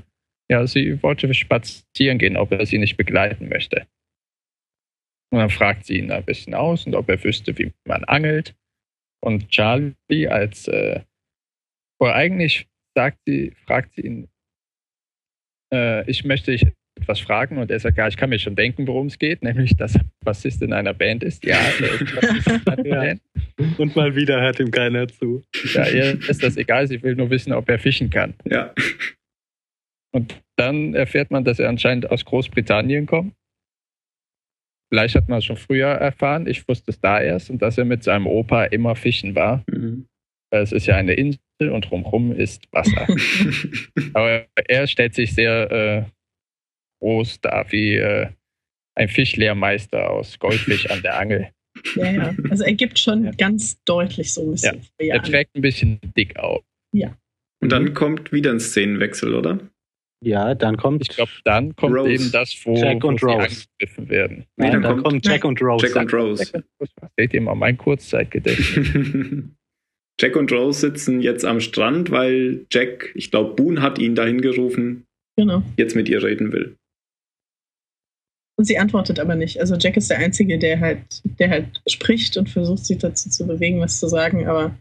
ja, 0.49 0.65
sie 0.65 1.03
wollte 1.03 1.33
spazieren 1.33 2.19
gehen, 2.19 2.37
ob 2.37 2.51
er 2.53 2.65
sie 2.65 2.77
nicht 2.77 2.95
begleiten 2.97 3.49
möchte. 3.49 3.85
Und 5.31 5.39
dann 5.39 5.49
fragt 5.49 5.85
sie 5.85 5.97
ihn 5.99 6.11
ein 6.11 6.23
bisschen 6.23 6.53
aus 6.53 6.85
und 6.85 6.95
ob 6.95 7.09
er 7.09 7.21
wüsste, 7.23 7.57
wie 7.57 7.73
man 7.85 8.05
angelt. 8.05 8.55
Und 9.21 9.49
Charlie 9.49 10.27
als, 10.29 10.67
äh, 10.69 11.01
oder 11.99 12.15
eigentlich 12.15 12.67
sagt 12.95 13.19
sie, 13.25 13.51
fragt 13.65 13.95
sie 13.95 14.01
ihn, 14.01 14.29
äh, 15.73 16.09
ich 16.09 16.23
möchte 16.23 16.51
dich 16.51 16.65
etwas 16.97 17.19
fragen 17.19 17.57
und 17.57 17.71
er 17.71 17.79
sagt, 17.79 17.97
ja, 17.97 18.07
ich 18.07 18.17
kann 18.17 18.29
mir 18.29 18.39
schon 18.39 18.55
denken, 18.55 18.87
worum 18.87 19.07
es 19.07 19.17
geht, 19.17 19.43
nämlich, 19.43 19.75
dass 19.75 19.95
er 19.95 20.01
Bassist 20.23 20.61
in 20.61 20.73
einer 20.73 20.93
Band 20.93 21.23
ist. 21.23 21.45
Ja, 21.45 21.57
ist 21.59 22.67
einer 22.67 22.85
Ja. 22.85 22.99
Band. 23.01 23.21
Und 23.77 23.95
mal 23.95 24.15
wieder 24.15 24.41
hört 24.41 24.59
ihm 24.59 24.71
keiner 24.71 25.07
zu. 25.07 25.43
Ja, 25.73 25.87
ihr 25.87 26.19
ist 26.29 26.43
das 26.43 26.57
egal, 26.57 26.87
sie 26.87 27.01
will 27.01 27.15
nur 27.15 27.29
wissen, 27.29 27.53
ob 27.53 27.69
er 27.69 27.79
fischen 27.79 28.09
kann. 28.09 28.33
Ja. 28.45 28.73
Und 30.11 30.41
dann 30.55 30.93
erfährt 30.93 31.31
man, 31.31 31.43
dass 31.43 31.59
er 31.59 31.69
anscheinend 31.69 32.09
aus 32.09 32.25
Großbritannien 32.25 33.05
kommt. 33.05 33.33
Vielleicht 34.89 35.15
hat 35.15 35.27
man 35.27 35.39
es 35.39 35.45
schon 35.45 35.57
früher 35.57 35.87
erfahren, 35.87 36.47
ich 36.47 36.67
wusste 36.67 36.91
es 36.91 36.99
da 36.99 37.19
erst, 37.19 37.49
und 37.49 37.61
dass 37.61 37.77
er 37.77 37.85
mit 37.85 38.03
seinem 38.03 38.25
Opa 38.25 38.65
immer 38.65 38.95
fischen 38.95 39.35
war. 39.35 39.63
Mhm. 39.69 40.07
Es 40.49 40.71
ist 40.71 40.85
ja 40.85 40.95
eine 40.95 41.13
Insel 41.13 41.39
und 41.59 41.89
drumherum 41.89 42.31
ist 42.31 42.71
Wasser. 42.71 43.05
Aber 44.13 44.45
er 44.55 44.87
stellt 44.87 45.13
sich 45.13 45.33
sehr 45.33 45.71
äh, 45.71 46.16
groß 47.01 47.41
dar, 47.41 47.71
wie 47.71 47.95
äh, 47.95 48.27
ein 48.95 49.07
Fischlehrmeister 49.09 50.09
aus 50.09 50.39
Goldfisch 50.39 50.89
an 50.89 51.01
der 51.01 51.19
Angel. 51.19 51.47
Ja, 51.95 52.11
ja. 52.11 52.35
Also 52.49 52.63
er 52.63 52.73
gibt 52.73 52.97
schon 52.97 53.25
Ja. 53.25 53.31
ganz 53.37 53.81
deutlich 53.83 54.33
so 54.33 54.41
ein 54.41 54.51
bisschen. 54.51 54.81
Ja. 54.99 55.15
Er 55.15 55.23
trägt 55.23 55.55
ein 55.55 55.61
bisschen 55.61 55.99
dick 56.17 56.37
auf. 56.37 56.63
Und 57.59 57.71
dann 57.71 57.93
kommt 57.95 58.31
wieder 58.31 58.51
ein 58.51 58.59
Szenenwechsel, 58.59 59.33
oder? 59.33 59.59
Ja, 60.23 60.53
dann 60.55 60.77
kommt, 60.77 61.01
Ich 61.03 61.09
glaube, 61.15 61.31
dann 61.43 61.75
kommt 61.75 61.95
Rose. 61.95 62.11
eben 62.11 62.31
das, 62.31 62.55
wo, 62.65 62.75
Jack 62.75 63.03
und 63.03 63.21
wo 63.21 63.27
Rose. 63.27 63.65
angegriffen 63.79 64.09
werden. 64.09 64.37
Nee, 64.57 64.65
nein, 64.65 64.71
dann 64.73 64.81
dann 64.81 64.91
kommt- 64.93 65.03
kommt 65.05 65.25
Jack 65.25 65.43
und 65.45 65.61
Rose. 65.61 65.85
Jack 65.87 65.95
und 65.95 66.13
Rose. 66.13 66.43
Jack 66.43 66.53
und 66.55 66.65
Rose. 66.79 66.91
Seht 67.17 67.33
ihr 67.33 67.41
mal 67.41 67.55
mein 67.55 67.77
Kurzzeitgedächtnis? 67.77 68.87
Jack 70.19 70.35
und 70.35 70.51
Rose 70.51 70.79
sitzen 70.79 71.21
jetzt 71.21 71.45
am 71.45 71.59
Strand, 71.59 72.09
weil 72.09 72.65
Jack, 72.71 73.11
ich 73.15 73.29
glaube, 73.29 73.53
Boone 73.55 73.81
hat 73.83 73.99
ihn 73.99 74.15
dahin 74.15 74.41
gerufen, 74.41 75.05
Genau. 75.37 75.61
jetzt 75.77 75.95
mit 75.95 76.09
ihr 76.09 76.23
reden 76.23 76.51
will. 76.51 76.75
Und 78.57 78.65
sie 78.65 78.79
antwortet 78.79 79.19
aber 79.19 79.35
nicht. 79.35 79.59
Also 79.59 79.75
Jack 79.75 79.97
ist 79.97 80.09
der 80.09 80.17
Einzige, 80.17 80.57
der 80.57 80.79
halt, 80.79 81.21
der 81.39 81.49
halt 81.49 81.81
spricht 81.87 82.37
und 82.37 82.49
versucht, 82.49 82.85
sie 82.85 82.97
dazu 82.97 83.29
zu 83.29 83.45
bewegen, 83.45 83.79
was 83.79 83.99
zu 83.99 84.07
sagen, 84.07 84.47
aber 84.47 84.75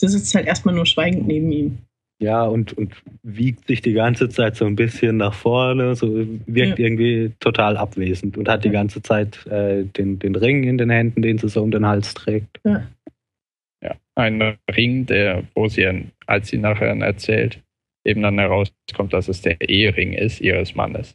sie 0.00 0.08
sitzt 0.08 0.34
halt 0.34 0.46
erstmal 0.46 0.74
nur 0.74 0.86
schweigend 0.86 1.26
neben 1.26 1.52
ihm. 1.52 1.78
Ja, 2.20 2.44
und, 2.44 2.72
und 2.72 2.94
wiegt 3.22 3.68
sich 3.68 3.80
die 3.82 3.92
ganze 3.92 4.28
Zeit 4.28 4.56
so 4.56 4.64
ein 4.64 4.74
bisschen 4.74 5.18
nach 5.18 5.34
vorne, 5.34 5.94
so 5.94 6.26
wirkt 6.46 6.78
Ja. 6.78 6.84
irgendwie 6.86 7.32
total 7.38 7.76
abwesend 7.76 8.36
und 8.36 8.48
hat 8.48 8.64
die 8.64 8.68
Ja. 8.68 8.72
ganze 8.72 9.02
Zeit 9.02 9.46
äh, 9.46 9.84
den, 9.84 10.18
den 10.18 10.34
Ring 10.34 10.64
in 10.64 10.78
den 10.78 10.90
Händen, 10.90 11.22
den 11.22 11.38
sie 11.38 11.48
so 11.48 11.62
um 11.62 11.70
den 11.70 11.86
Hals 11.86 12.14
trägt. 12.14 12.58
Ja, 12.64 13.94
ein 14.16 14.56
Ring, 14.74 15.06
der, 15.06 15.44
wo 15.54 15.68
sie, 15.68 15.86
als 16.26 16.48
sie 16.48 16.58
nachher 16.58 16.88
erzählt, 16.96 17.62
eben 18.04 18.22
dann 18.22 18.38
herauskommt, 18.38 19.12
dass 19.12 19.28
es 19.28 19.42
der 19.42 19.60
Ehering 19.60 20.14
ist 20.14 20.40
ihres 20.40 20.74
Mannes. 20.74 21.14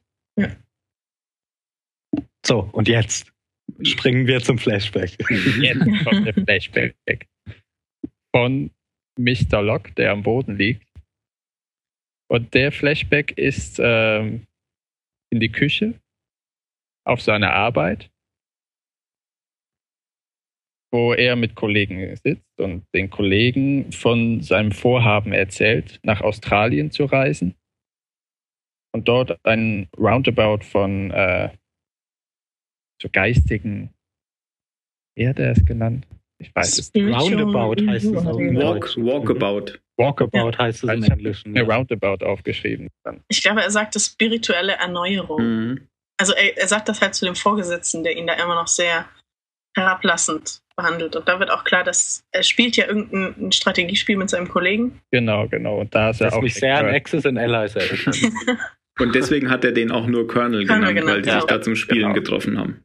So, 2.46 2.70
und 2.74 2.88
jetzt 2.88 3.32
springen 3.84 4.28
wir 4.28 4.42
zum 4.42 4.58
Flashback. 4.58 5.18
Jetzt 5.62 6.06
kommt 6.06 6.28
der 6.28 6.34
Flashback 6.34 7.28
von 8.36 8.72
Mr. 9.18 9.62
Locke, 9.62 9.94
der 9.94 10.12
am 10.12 10.24
Boden 10.24 10.58
liegt. 10.58 10.88
Und 12.30 12.54
der 12.54 12.72
Flashback 12.72 13.38
ist 13.38 13.80
ähm, 13.82 14.48
in 15.32 15.40
die 15.40 15.52
Küche, 15.52 16.00
auf 17.06 17.22
seine 17.22 17.54
Arbeit, 17.54 18.10
wo 20.92 21.14
er 21.14 21.36
mit 21.36 21.56
Kollegen 21.56 22.16
sitzt 22.16 22.60
und 22.60 22.86
den 22.94 23.10
Kollegen 23.10 23.92
von 23.92 24.42
seinem 24.42 24.72
Vorhaben 24.72 25.34
erzählt, 25.34 26.00
nach 26.04 26.22
Australien 26.22 26.92
zu 26.92 27.06
reisen 27.06 27.56
und 28.94 29.08
dort 29.08 29.44
einen 29.46 29.90
Roundabout 29.98 30.64
von 30.64 31.12
äh, 31.12 31.50
so 33.04 33.10
geistigen, 33.12 33.92
wie 35.16 35.28
hat 35.28 35.38
er 35.40 35.52
es 35.52 35.64
genannt? 35.66 36.08
Ich 36.40 36.54
weiß 36.56 36.78
es. 36.80 36.92
Roundabout 36.96 37.86
heißt 37.88 38.06
es 38.06 38.16
auch 38.26 38.40
er. 38.40 38.54
Walk, 38.56 38.96
walkabout. 38.98 39.80
Walkabout 39.98 40.58
heißt 40.58 40.84
es 40.84 40.90
Also 40.90 40.98
im 40.98 41.04
ich 41.04 41.12
habe 41.12 41.20
Englischen. 41.22 41.52
mir 41.52 41.64
Roundabout 41.64 42.26
aufgeschrieben. 42.26 42.90
Dann. 43.04 43.22
Ich 43.28 43.42
glaube, 43.44 43.62
er 43.62 43.70
sagte 43.70 44.00
spirituelle 44.00 44.74
Erneuerung. 44.74 45.42
Mhm. 45.42 45.88
Also 46.20 46.34
er, 46.34 46.58
er 46.58 46.68
sagt 46.68 46.90
das 46.90 47.02
halt 47.02 47.14
zu 47.16 47.26
dem 47.26 47.36
Vorgesetzten, 47.36 48.04
der 48.04 48.18
ihn 48.18 48.28
da 48.28 48.34
immer 48.34 48.56
noch 48.56 48.68
sehr 48.68 49.08
herablassend 49.76 50.60
behandelt. 50.76 51.16
Und 51.16 51.28
da 51.28 51.40
wird 51.40 51.52
auch 51.52 51.64
klar, 51.64 51.84
dass 51.84 52.24
er 52.32 52.44
spielt 52.44 52.76
ja 52.78 52.88
irgendein 52.88 53.52
Strategiespiel 53.52 54.18
mit 54.18 54.30
seinem 54.30 54.48
Kollegen. 54.50 55.00
Genau, 55.12 55.48
genau. 55.48 55.80
Und 55.82 55.94
da 55.96 56.10
ist 56.10 56.22
er 56.22 56.26
Das 56.28 56.34
auch. 56.36 56.42
mich 56.42 56.56
sehr 56.56 56.78
an 56.78 56.88
Access 56.88 57.26
and 57.26 57.38
Allies 57.38 57.76
erinnert. 57.76 58.18
Und 59.00 59.16
deswegen 59.16 59.50
hat 59.50 59.64
er 59.66 59.72
den 59.72 59.92
auch 59.92 60.06
nur 60.08 60.28
Colonel, 60.28 60.68
Colonel 60.68 60.94
genannt, 60.94 60.96
weil 60.96 60.96
genannt, 60.96 61.26
die 61.26 61.30
ja. 61.30 61.36
sich 61.42 61.46
da 61.50 61.62
zum 61.62 61.76
Spielen 61.76 62.02
Genau. 62.02 62.14
getroffen 62.14 62.60
haben. 62.60 62.84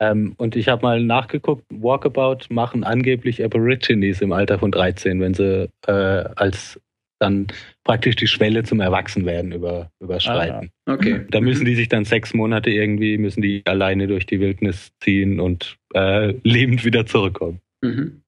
Ähm, 0.00 0.34
und 0.36 0.56
ich 0.56 0.68
habe 0.68 0.82
mal 0.82 1.02
nachgeguckt, 1.02 1.64
Walkabout 1.70 2.46
machen 2.50 2.84
angeblich 2.84 3.44
Aborigines 3.44 4.20
im 4.20 4.32
Alter 4.32 4.58
von 4.58 4.70
13, 4.70 5.20
wenn 5.20 5.34
sie 5.34 5.68
äh, 5.86 5.92
als 6.36 6.80
dann 7.20 7.48
praktisch 7.84 8.16
die 8.16 8.28
Schwelle 8.28 8.62
zum 8.62 8.80
Erwachsenwerden 8.80 9.52
über, 9.52 9.90
überschreiten. 10.00 10.70
Okay. 10.86 11.26
Da 11.30 11.40
müssen 11.40 11.64
die 11.64 11.74
sich 11.74 11.88
dann 11.88 12.04
sechs 12.04 12.32
Monate 12.32 12.70
irgendwie, 12.70 13.18
müssen 13.18 13.42
die 13.42 13.62
alleine 13.66 14.06
durch 14.06 14.24
die 14.26 14.38
Wildnis 14.38 14.92
ziehen 15.00 15.40
und 15.40 15.76
äh, 15.94 16.28
lebend 16.44 16.84
wieder 16.84 17.06
zurückkommen. 17.06 17.60
Mhm. 17.82 18.22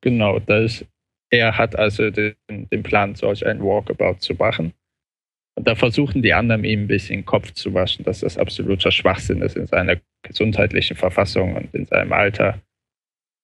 Genau, 0.00 0.40
das, 0.40 0.84
er 1.30 1.56
hat 1.56 1.76
also 1.76 2.10
den, 2.10 2.34
den 2.50 2.82
Plan, 2.82 3.14
solch 3.14 3.46
ein 3.46 3.62
Walkabout 3.62 4.18
zu 4.18 4.34
machen. 4.34 4.72
Und 5.54 5.68
da 5.68 5.74
versuchen 5.74 6.22
die 6.22 6.32
anderen 6.32 6.64
ihm 6.64 6.84
ein 6.84 6.88
bisschen 6.88 7.20
den 7.20 7.26
Kopf 7.26 7.52
zu 7.52 7.74
waschen, 7.74 8.04
dass 8.04 8.20
das 8.20 8.38
absoluter 8.38 8.90
Schwachsinn 8.90 9.42
ist 9.42 9.56
in 9.56 9.66
seiner 9.66 10.00
gesundheitlichen 10.22 10.96
Verfassung 10.96 11.56
und 11.56 11.74
in 11.74 11.86
seinem 11.86 12.12
Alter. 12.12 12.58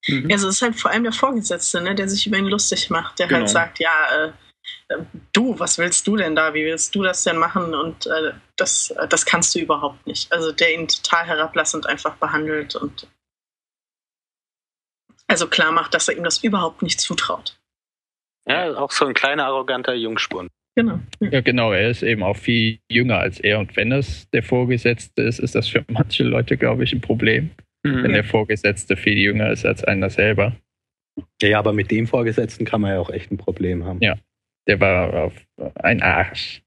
Mhm. 0.07 0.29
Also 0.31 0.47
es 0.47 0.55
ist 0.55 0.61
halt 0.61 0.75
vor 0.75 0.91
allem 0.91 1.03
der 1.03 1.11
Vorgesetzte, 1.11 1.81
ne, 1.81 1.93
der 1.93 2.09
sich 2.09 2.25
über 2.25 2.37
ihn 2.37 2.45
lustig 2.45 2.89
macht, 2.89 3.19
der 3.19 3.27
Genau. 3.27 3.39
halt 3.39 3.49
sagt, 3.49 3.79
ja, 3.79 3.91
äh, 4.11 4.31
äh, 4.89 5.03
du, 5.33 5.59
was 5.59 5.77
willst 5.77 6.07
du 6.07 6.15
denn 6.15 6.35
da? 6.35 6.53
Wie 6.53 6.65
willst 6.65 6.95
du 6.95 7.03
das 7.03 7.23
denn 7.23 7.37
machen? 7.37 7.75
Und 7.75 8.07
äh, 8.07 8.33
das, 8.55 8.91
äh, 8.91 9.07
das 9.07 9.25
kannst 9.25 9.53
du 9.53 9.59
überhaupt 9.59 10.07
nicht. 10.07 10.31
Also 10.33 10.51
der 10.51 10.73
ihn 10.73 10.87
total 10.87 11.25
herablassend 11.25 11.85
einfach 11.85 12.15
behandelt 12.15 12.75
und 12.75 13.07
also 15.27 15.47
klar 15.47 15.71
macht, 15.71 15.93
dass 15.93 16.07
er 16.07 16.17
ihm 16.17 16.23
das 16.23 16.43
überhaupt 16.43 16.81
nicht 16.81 16.99
zutraut. 16.99 17.59
Ja, 18.47 18.75
auch 18.77 18.91
so 18.91 19.05
ein 19.05 19.13
kleiner 19.13 19.45
arroganter 19.45 19.93
Jungspund. 19.93 20.49
Genau. 20.79 20.99
Ja. 21.19 21.29
Ja, 21.29 21.41
genau, 21.41 21.73
er 21.73 21.89
ist 21.89 22.03
eben 22.03 22.23
auch 22.23 22.37
viel 22.37 22.79
jünger 22.89 23.19
als 23.19 23.39
er. 23.41 23.59
Und 23.59 23.75
wenn 23.75 23.91
es 23.91 24.29
der 24.29 24.43
Vorgesetzte 24.43 25.23
ist, 25.23 25.39
ist 25.39 25.55
das 25.55 25.67
für 25.67 25.83
manche 25.89 26.23
Leute, 26.23 26.55
glaube 26.55 26.85
ich, 26.85 26.93
ein 26.93 27.01
Problem. 27.01 27.49
Wenn 27.83 28.11
Mhm. 28.11 28.13
der 28.13 28.23
Vorgesetzte 28.23 28.95
viel 28.95 29.17
jünger 29.17 29.51
ist 29.51 29.65
als 29.65 29.83
einer 29.83 30.09
selber. 30.09 30.55
Ja, 31.41 31.59
aber 31.59 31.73
mit 31.73 31.91
dem 31.91 32.07
Vorgesetzten 32.07 32.63
kann 32.63 32.79
man 32.79 32.91
ja 32.91 32.99
auch 32.99 33.09
echt 33.09 33.29
ein 33.29 33.37
Problem 33.37 33.83
haben. 33.83 33.99
Ja. 34.01 34.17
Der 34.67 34.79
war 34.79 35.13
auf 35.25 35.33
ein 35.75 36.01
Arsch. 36.01 36.61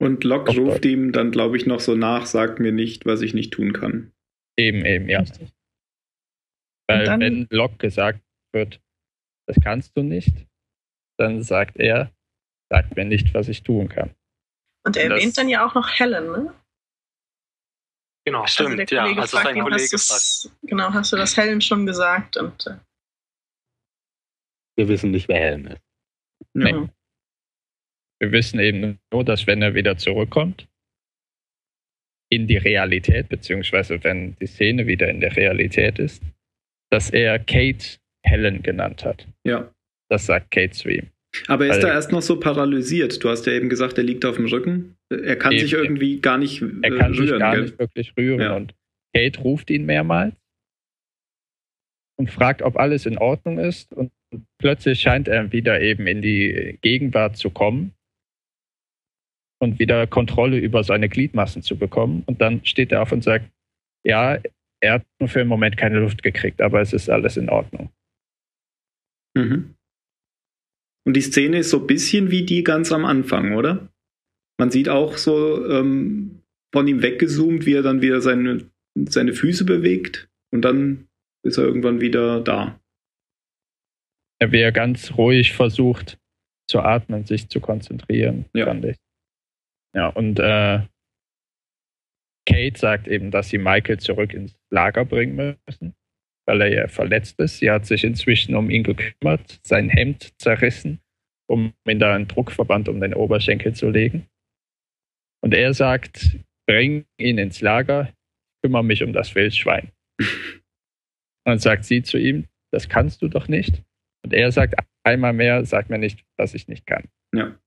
Und 0.00 0.24
Locke 0.24 0.50
Auf 0.50 0.58
ruft 0.58 0.84
ihm 0.84 1.12
dann, 1.12 1.30
glaube 1.30 1.56
ich, 1.56 1.66
noch 1.66 1.80
so 1.80 1.94
nach, 1.94 2.26
sagt 2.26 2.58
mir 2.58 2.72
nicht, 2.72 3.06
was 3.06 3.22
ich 3.22 3.34
nicht 3.34 3.52
tun 3.52 3.72
kann. 3.72 4.10
Eben, 4.58 4.84
eben, 4.84 5.08
ja. 5.08 5.20
Richtig. 5.20 5.52
Weil 6.88 7.06
wenn 7.20 7.46
Locke 7.50 7.76
gesagt 7.78 8.20
wird, 8.52 8.80
das 9.46 9.56
kannst 9.62 9.96
du 9.96 10.02
nicht, 10.02 10.46
dann 11.18 11.42
sagt 11.42 11.76
er, 11.76 12.10
sagt 12.70 12.96
mir 12.96 13.04
nicht, 13.04 13.32
was 13.34 13.48
ich 13.48 13.62
tun 13.62 13.88
kann. 13.88 14.14
Und 14.86 14.96
er 14.96 15.08
Das- 15.08 15.18
erwähnt 15.18 15.38
dann 15.38 15.48
ja 15.48 15.66
auch 15.66 15.74
noch 15.74 15.88
Helen, 15.98 16.30
ne? 16.32 16.54
Genau, 18.26 18.46
stimmt, 18.46 18.80
also 18.80 18.94
ja. 18.94 19.02
Kollege 19.02 19.20
Also 19.20 19.36
fragt 19.36 19.46
sein 19.48 19.56
ihn, 19.56 19.62
Kollege 19.62 19.92
hast 19.92 20.42
fragt. 20.48 20.56
Genau, 20.62 20.92
hast 20.94 21.12
du 21.12 21.16
das 21.16 21.36
Helen 21.36 21.60
schon 21.60 21.84
gesagt? 21.86 22.36
Und 22.38 22.66
äh, 22.66 22.78
Wir 24.76 24.88
wissen 24.88 25.10
nicht, 25.10 25.28
wer 25.28 25.38
Helen 25.38 25.66
ist. 25.66 25.82
Nee. 26.54 26.88
Wir 28.20 28.32
wissen 28.32 28.60
eben 28.60 28.98
nur, 29.12 29.24
dass 29.24 29.46
wenn 29.46 29.60
er 29.60 29.74
wieder 29.74 29.96
zurückkommt, 29.98 30.66
in 32.30 32.46
die 32.46 32.56
Realität, 32.56 33.28
beziehungsweise 33.28 34.02
wenn 34.02 34.36
die 34.36 34.46
Szene 34.46 34.86
wieder 34.86 35.08
in 35.10 35.20
der 35.20 35.36
Realität 35.36 35.98
ist, 35.98 36.22
dass 36.90 37.10
er 37.10 37.38
Kate 37.38 37.98
Helen 38.24 38.62
genannt 38.62 39.04
hat. 39.04 39.26
ja. 39.46 39.70
Das 40.10 40.26
sagt 40.26 40.50
Kate 40.50 40.70
zu 40.72 40.88
ihm. 40.90 41.10
Aber 41.48 41.64
er 41.66 41.70
ist 41.72 41.76
Weil- 41.82 41.90
da 41.90 41.94
erst 41.94 42.12
noch 42.12 42.22
so 42.22 42.38
paralysiert. 42.38 43.22
Du 43.22 43.28
hast 43.28 43.46
ja 43.46 43.52
eben 43.52 43.68
gesagt, 43.68 43.98
er 43.98 44.04
liegt 44.04 44.24
auf 44.24 44.36
dem 44.36 44.46
Rücken. 44.46 44.96
Er 45.10 45.36
kann 45.36 45.52
Eben, 45.52 45.60
sich 45.62 45.72
irgendwie 45.72 46.20
gar 46.20 46.38
nicht 46.38 46.62
Er 46.62 46.92
äh, 46.92 46.98
kann 46.98 47.12
sich 47.14 47.22
rühren. 47.28 47.38
gar 47.40 47.54
gell? 47.54 47.62
nicht 47.64 47.78
wirklich 47.78 48.12
rühren. 48.16 48.40
Ja. 48.40 48.56
Und 48.56 48.74
Kate 49.14 49.40
ruft 49.40 49.70
ihn 49.70 49.84
mehrmals 49.86 50.34
und 52.16 52.30
fragt, 52.30 52.62
ob 52.62 52.76
alles 52.76 53.06
in 53.06 53.18
Ordnung 53.18 53.58
ist. 53.58 53.92
Und 53.92 54.12
plötzlich 54.58 55.00
scheint 55.00 55.26
er 55.28 55.50
wieder 55.52 55.80
eben 55.80 56.06
in 56.06 56.22
die 56.22 56.78
Gegenwart 56.82 57.36
zu 57.36 57.50
kommen. 57.50 57.92
und 59.60 59.78
wieder 59.78 60.06
Kontrolle 60.06 60.58
über 60.58 60.84
seine 60.84 61.08
Gliedmassen 61.08 61.62
zu 61.62 61.78
bekommen. 61.78 62.22
Und 62.26 62.42
dann 62.42 62.62
steht 62.66 62.92
er 62.92 63.00
auf 63.00 63.12
und 63.12 63.24
sagt, 63.24 63.50
ja, 64.04 64.38
er 64.80 64.92
hat 64.94 65.06
nur 65.18 65.28
für 65.30 65.38
den 65.38 65.48
Moment 65.48 65.78
keine 65.78 66.00
Luft 66.00 66.22
gekriegt, 66.22 66.60
aber 66.60 66.82
es 66.82 66.92
ist 66.92 67.08
alles 67.08 67.38
in 67.38 67.48
Ordnung. 67.48 67.88
Mhm. 69.34 69.74
Und 71.06 71.14
die 71.16 71.20
Szene 71.22 71.58
ist 71.58 71.70
so 71.70 71.80
ein 71.80 71.86
bisschen 71.86 72.30
wie 72.30 72.44
die 72.44 72.64
ganz 72.64 72.90
am 72.92 73.04
Anfang, 73.04 73.54
oder? 73.54 73.92
Man 74.58 74.70
sieht 74.70 74.88
auch 74.88 75.16
so 75.16 75.66
ähm, 75.68 76.42
von 76.72 76.86
ihm 76.88 77.02
weggezoomt, 77.02 77.66
wie 77.66 77.74
er 77.74 77.82
dann 77.82 78.02
wieder 78.02 78.20
seine, 78.20 78.70
seine 79.08 79.32
Füße 79.32 79.64
bewegt 79.64 80.28
und 80.52 80.62
dann 80.62 81.08
ist 81.44 81.58
er 81.58 81.64
irgendwann 81.64 82.00
wieder 82.00 82.40
da. 82.40 82.80
Er 84.40 84.52
wäre 84.52 84.72
ganz 84.72 85.12
ruhig 85.16 85.52
versucht 85.52 86.18
zu 86.68 86.80
atmen, 86.80 87.24
sich 87.26 87.48
zu 87.48 87.60
konzentrieren, 87.60 88.46
Ja. 88.54 88.66
fand 88.66 88.84
ich. 88.86 88.96
Ja, 89.94 90.08
und 90.08 90.38
äh, 90.40 90.86
Kate 92.48 92.78
sagt 92.78 93.08
eben, 93.08 93.30
dass 93.30 93.48
sie 93.50 93.58
Michael 93.58 93.98
zurück 93.98 94.32
ins 94.34 94.56
Lager 94.70 95.04
bringen 95.04 95.56
müssen, 95.66 95.94
weil 96.46 96.60
er 96.60 96.72
ja 96.72 96.88
verletzt 96.88 97.38
ist. 97.40 97.58
Sie 97.58 97.70
hat 97.70 97.86
sich 97.86 98.04
inzwischen 98.04 98.54
um 98.54 98.70
ihn 98.70 98.82
gekümmert, 98.82 99.60
sein 99.62 99.88
Hemd 99.88 100.32
zerrissen, 100.40 101.00
um 101.48 101.72
ihm 101.88 101.98
da 101.98 102.14
einen 102.14 102.28
Druckverband 102.28 102.88
um 102.88 103.00
den 103.00 103.14
Oberschenkel 103.14 103.74
zu 103.74 103.90
legen. 103.90 104.26
Und 105.42 105.54
er 105.54 105.74
sagt, 105.74 106.38
bring 106.66 107.04
ihn 107.18 107.38
ins 107.38 107.60
Lager, 107.60 108.12
kümmere 108.62 108.84
mich 108.84 109.02
um 109.02 109.12
das 109.12 109.34
Wildschwein. 109.34 109.90
Und 111.46 111.50
dann 111.50 111.58
sagt 111.58 111.84
sie 111.84 112.02
zu 112.02 112.16
ihm, 112.16 112.46
das 112.72 112.88
kannst 112.88 113.20
du 113.20 113.28
doch 113.28 113.48
nicht. 113.48 113.82
Und 114.24 114.32
er 114.32 114.50
sagt 114.50 114.76
einmal 115.04 115.34
mehr, 115.34 115.66
sag 115.66 115.90
mir 115.90 115.98
nicht, 115.98 116.24
was 116.38 116.54
ich 116.54 116.68
nicht 116.68 116.86
kann. 116.86 117.04
Ja. 117.34 117.58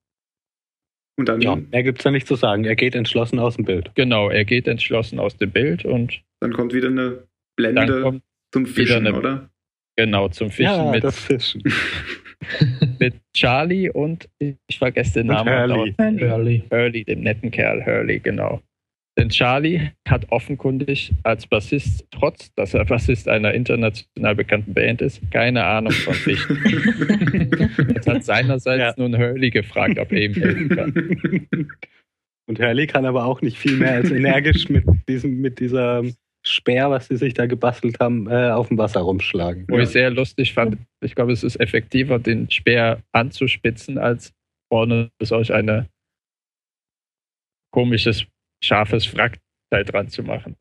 Und 1.16 1.28
dann, 1.28 1.40
Ja, 1.40 1.54
mehr 1.54 1.84
gibt's 1.84 2.02
da 2.02 2.10
nicht 2.10 2.26
zu 2.26 2.34
sagen. 2.34 2.64
Er 2.64 2.74
geht 2.74 2.96
entschlossen 2.96 3.38
aus 3.38 3.54
dem 3.54 3.64
Bild. 3.64 3.92
Genau, 3.94 4.30
er 4.30 4.44
geht 4.44 4.66
entschlossen 4.66 5.20
aus 5.20 5.36
dem 5.36 5.52
Bild 5.52 5.84
und 5.84 6.22
dann 6.40 6.52
kommt 6.52 6.72
wieder 6.72 6.88
eine 6.88 7.10
dann 7.10 7.26
Blende 7.56 8.02
kommt 8.02 8.22
zum 8.66 8.74
Fischen, 8.74 9.06
eine- 9.06 9.16
oder? 9.16 9.50
genau 9.96 10.28
zum 10.28 10.50
Fischen 10.50 10.72
ja, 10.74 10.90
mit, 10.90 11.04
das 11.04 11.18
Fischen. 11.18 11.62
mit 13.00 13.14
Charlie 13.34 13.90
und 13.90 14.28
ich 14.38 14.56
vergesse 14.78 15.14
den 15.20 15.26
Namen. 15.28 15.52
Hurley. 15.52 15.94
Hurley. 15.98 16.62
Hurley, 16.70 17.04
dem 17.04 17.20
netten 17.20 17.50
Kerl 17.50 17.84
Hurley, 17.84 18.18
genau. 18.20 18.60
Denn 19.18 19.30
Charlie 19.30 19.90
hat 20.08 20.30
offenkundig 20.30 21.12
als 21.24 21.44
Bassist, 21.48 22.06
trotz 22.12 22.54
dass 22.54 22.74
er 22.74 22.84
Bassist 22.84 23.26
einer 23.28 23.52
international 23.52 24.36
bekannten 24.36 24.72
Band 24.74 25.02
ist, 25.02 25.20
keine 25.32 25.64
Ahnung 25.64 25.90
von 25.90 26.14
Fischen. 26.14 26.56
Jetzt 27.94 28.06
hat 28.06 28.22
seinerseits 28.24 28.80
Ja. 28.80 28.94
nun 28.96 29.18
Hurley 29.18 29.50
gefragt, 29.50 29.98
ob 29.98 30.12
er 30.12 30.22
ihm 30.22 30.34
helfen 30.34 30.68
kann. 30.68 31.68
Und 32.46 32.60
Hurley 32.60 32.86
kann 32.86 33.04
aber 33.06 33.24
auch 33.24 33.42
nicht 33.42 33.58
viel 33.58 33.76
mehr 33.76 33.94
als 33.94 34.12
energisch 34.12 34.68
mit 34.68 34.84
diesem, 35.08 35.40
mit 35.40 35.58
dieser 35.58 36.04
Speer, 36.50 36.90
was 36.90 37.08
sie 37.08 37.16
sich 37.16 37.34
da 37.34 37.46
gebastelt 37.46 38.00
haben, 38.00 38.28
äh, 38.28 38.50
auf 38.50 38.68
dem 38.68 38.78
Wasser 38.78 39.00
rumschlagen. 39.00 39.66
Wo 39.68 39.78
ich 39.78 39.90
sehr 39.90 40.10
lustig 40.10 40.54
fand, 40.54 40.78
ich 41.00 41.14
glaube, 41.14 41.32
es 41.32 41.42
ist 41.42 41.56
effektiver, 41.60 42.18
den 42.18 42.50
Speer 42.50 43.02
anzuspitzen, 43.12 43.98
als 43.98 44.32
vorne 44.72 45.10
solch 45.22 45.52
eine 45.52 45.88
komisches, 47.72 48.26
scharfes 48.62 49.14
Wrackteil 49.14 49.84
dran 49.84 50.08
zu 50.08 50.22
machen. 50.22 50.56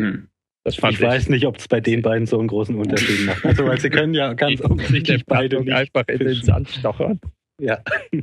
Hm. 0.00 0.28
Das 0.64 0.76
fand 0.76 0.94
Ich 0.94 1.00
weiß 1.00 1.28
nicht, 1.28 1.46
ob 1.46 1.58
es 1.58 1.68
bei 1.68 1.80
den 1.80 2.02
beiden 2.02 2.26
so 2.26 2.38
einen 2.38 2.48
großen 2.48 2.74
Unterschied 2.74 3.24
macht. 3.24 3.44
Also, 3.44 3.64
weil 3.66 3.80
sie 3.80 3.88
können 3.88 4.14
ja 4.14 4.34
ganz 4.34 4.60
offensichtlich 4.60 5.24
beide 5.24 5.60
nicht 5.60 5.72
einfach 5.72 6.08
in 6.08 6.18
den 6.18 6.28
fischen. 6.28 6.44
Sand 6.44 6.68
stochern. 6.68 7.20
Ja. 7.60 7.82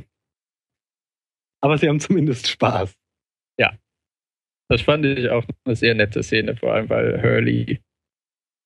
Aber 1.62 1.78
sie 1.78 1.88
haben 1.88 2.00
zumindest 2.00 2.46
Spaß. 2.48 2.94
Das 4.70 4.82
fand 4.82 5.04
ich 5.04 5.28
auch 5.28 5.44
eine 5.64 5.76
sehr 5.76 5.94
nette 5.94 6.22
Szene, 6.22 6.56
vor 6.56 6.74
allem 6.74 6.88
weil 6.88 7.22
Hurley 7.22 7.80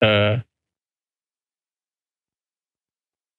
äh, 0.00 0.40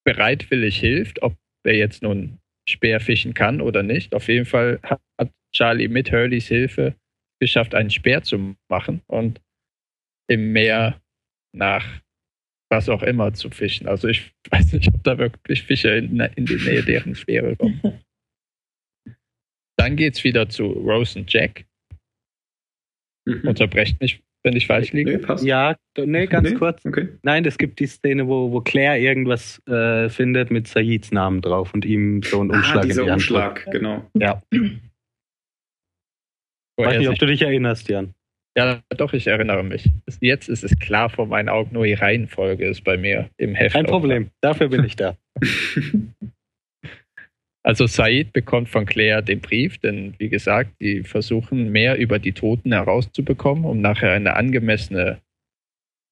bereitwillig 0.06 0.80
hilft, 0.80 1.22
ob 1.22 1.38
er 1.64 1.76
jetzt 1.76 2.02
nun 2.02 2.40
Speer 2.68 3.00
fischen 3.00 3.34
kann 3.34 3.62
oder 3.62 3.84
nicht. 3.84 4.14
Auf 4.14 4.28
jeden 4.28 4.46
Fall 4.46 4.80
hat 4.84 5.32
Charlie 5.56 5.88
mit 5.88 6.12
Hurleys 6.12 6.48
Hilfe 6.48 6.96
geschafft, 7.40 7.74
einen 7.74 7.90
Speer 7.90 8.24
zu 8.24 8.56
machen 8.70 9.02
und 9.08 9.42
im 10.28 10.52
Meer 10.52 11.02
nach 11.56 12.02
was 12.72 12.88
auch 12.88 13.02
immer 13.02 13.34
zu 13.34 13.50
fischen. 13.50 13.88
Also 13.88 14.08
ich 14.08 14.32
weiß 14.52 14.74
nicht, 14.74 14.94
ob 14.94 15.04
da 15.04 15.18
wirklich 15.18 15.64
Fische 15.64 15.90
in, 15.90 16.20
in 16.20 16.46
die 16.46 16.56
Nähe 16.56 16.84
deren 16.84 17.16
Speere 17.16 17.56
kommen. 17.56 17.82
Dann 19.78 19.96
geht's 19.96 20.24
wieder 20.24 20.50
zu 20.50 20.66
Rose 20.66 21.18
und 21.18 21.32
Jack. 21.32 21.66
Mhm. 23.26 23.48
Unterbrecht 23.48 24.00
mich, 24.02 24.22
wenn 24.44 24.56
ich 24.56 24.68
falsch 24.68 24.94
liege. 24.94 25.12
Nee, 25.12 25.18
passt. 25.18 25.44
Ja, 25.44 25.76
nee, 25.98 26.28
ganz 26.28 26.50
Nee? 26.50 26.56
kurz. 26.56 26.86
Okay. 26.86 27.10
Nein, 27.24 27.46
es 27.46 27.58
gibt 27.58 27.80
die 27.80 27.88
Szene, 27.88 28.28
wo, 28.28 28.52
wo 28.52 28.62
Claire 28.62 29.00
irgendwas 29.00 29.62
äh, 29.68 30.10
findet 30.10 30.52
mit 30.52 30.68
Saids 30.68 31.12
Namen 31.12 31.42
drauf 31.42 31.74
und 31.74 31.86
ihm 31.86 32.24
so 32.24 32.42
einen 32.42 32.52
Umschlag 32.52 32.78
ah, 32.78 32.82
in 32.82 32.88
dieser 32.90 33.04
die 33.04 33.12
Hand 33.12 33.22
Umschlag, 33.22 33.68
genau. 33.72 33.98
drückt. 34.14 34.24
Ja. 34.24 34.42
wo 36.78 36.86
Weiß 36.86 36.98
nicht, 36.98 37.10
ob 37.10 37.20
du 37.20 37.26
dich 37.26 37.42
erinnerst, 37.42 37.90
Jan. 37.90 38.14
Ja, 38.58 38.82
doch, 38.90 39.14
ich 39.14 39.28
erinnere 39.28 39.64
mich. 39.64 39.90
Jetzt 40.22 40.50
ist 40.50 40.64
es 40.64 40.78
klar 40.80 41.10
vor 41.10 41.28
meinen 41.28 41.50
Augen, 41.50 41.74
nur 41.74 41.86
die 41.86 41.94
Reihenfolge 41.94 42.68
ist 42.68 42.84
bei 42.84 42.98
mir 42.98 43.30
im 43.38 43.56
Heft. 43.56 43.74
Kein 43.74 43.86
Problem. 43.86 44.32
Dafür 44.42 44.70
bin 44.70 44.84
ich 44.84 44.96
da. 44.96 45.16
Also 47.64 47.88
Said 47.88 48.32
bekommt 48.32 48.70
von 48.70 48.86
Claire 48.86 49.22
den 49.22 49.42
Brief, 49.42 49.78
denn 49.80 50.16
wie 50.18 50.30
gesagt, 50.30 50.72
die 50.80 51.04
versuchen 51.04 51.72
mehr 51.72 51.98
über 51.98 52.18
die 52.18 52.32
Toten 52.32 52.72
herauszubekommen, 52.72 53.66
um 53.66 53.82
nachher 53.82 54.14
eine 54.14 54.36
angemessene 54.36 55.22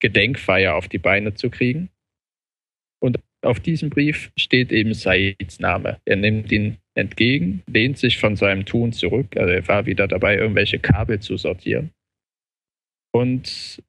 Gedenkfeier 0.01 0.75
auf 0.75 0.87
die 0.87 0.99
Beine 0.99 1.33
zu 1.33 1.49
kriegen. 1.49 1.89
Und 2.99 3.19
auf 3.41 3.59
diesem 3.59 3.89
Brief 3.89 4.31
steht 4.37 4.71
eben 4.71 4.93
Saids 4.93 5.59
Name. 5.59 5.99
Er 6.05 6.17
nimmt 6.17 6.51
ihn 6.51 6.77
entgegen, 6.95 7.63
lehnt 7.67 7.97
sich 7.97 8.17
von 8.17 8.35
seinem 8.35 8.65
Tun 8.65 8.91
zurück, 8.91 9.37
also 9.37 9.51
er 9.51 9.67
war 9.67 9.85
wieder 9.85 10.07
dabei, 10.07 10.35
irgendwelche 10.35 10.79
Kabel 10.79 11.19
zu 11.19 11.37
sortieren 11.37 11.91
und 13.17 13.81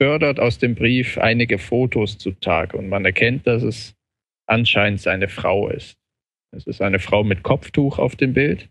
fördert 0.00 0.40
aus 0.40 0.58
dem 0.58 0.74
Brief 0.74 1.18
einige 1.18 1.58
Fotos 1.58 2.18
zutage 2.18 2.76
und 2.76 2.88
man 2.88 3.04
erkennt, 3.04 3.46
dass 3.46 3.62
es 3.62 3.94
anscheinend 4.46 5.00
seine 5.00 5.28
Frau 5.28 5.68
ist. 5.68 5.96
Es 6.56 6.66
ist 6.66 6.80
eine 6.80 6.98
Frau 6.98 7.24
mit 7.24 7.42
Kopftuch 7.42 7.98
auf 7.98 8.16
dem 8.16 8.32
Bild. 8.34 8.68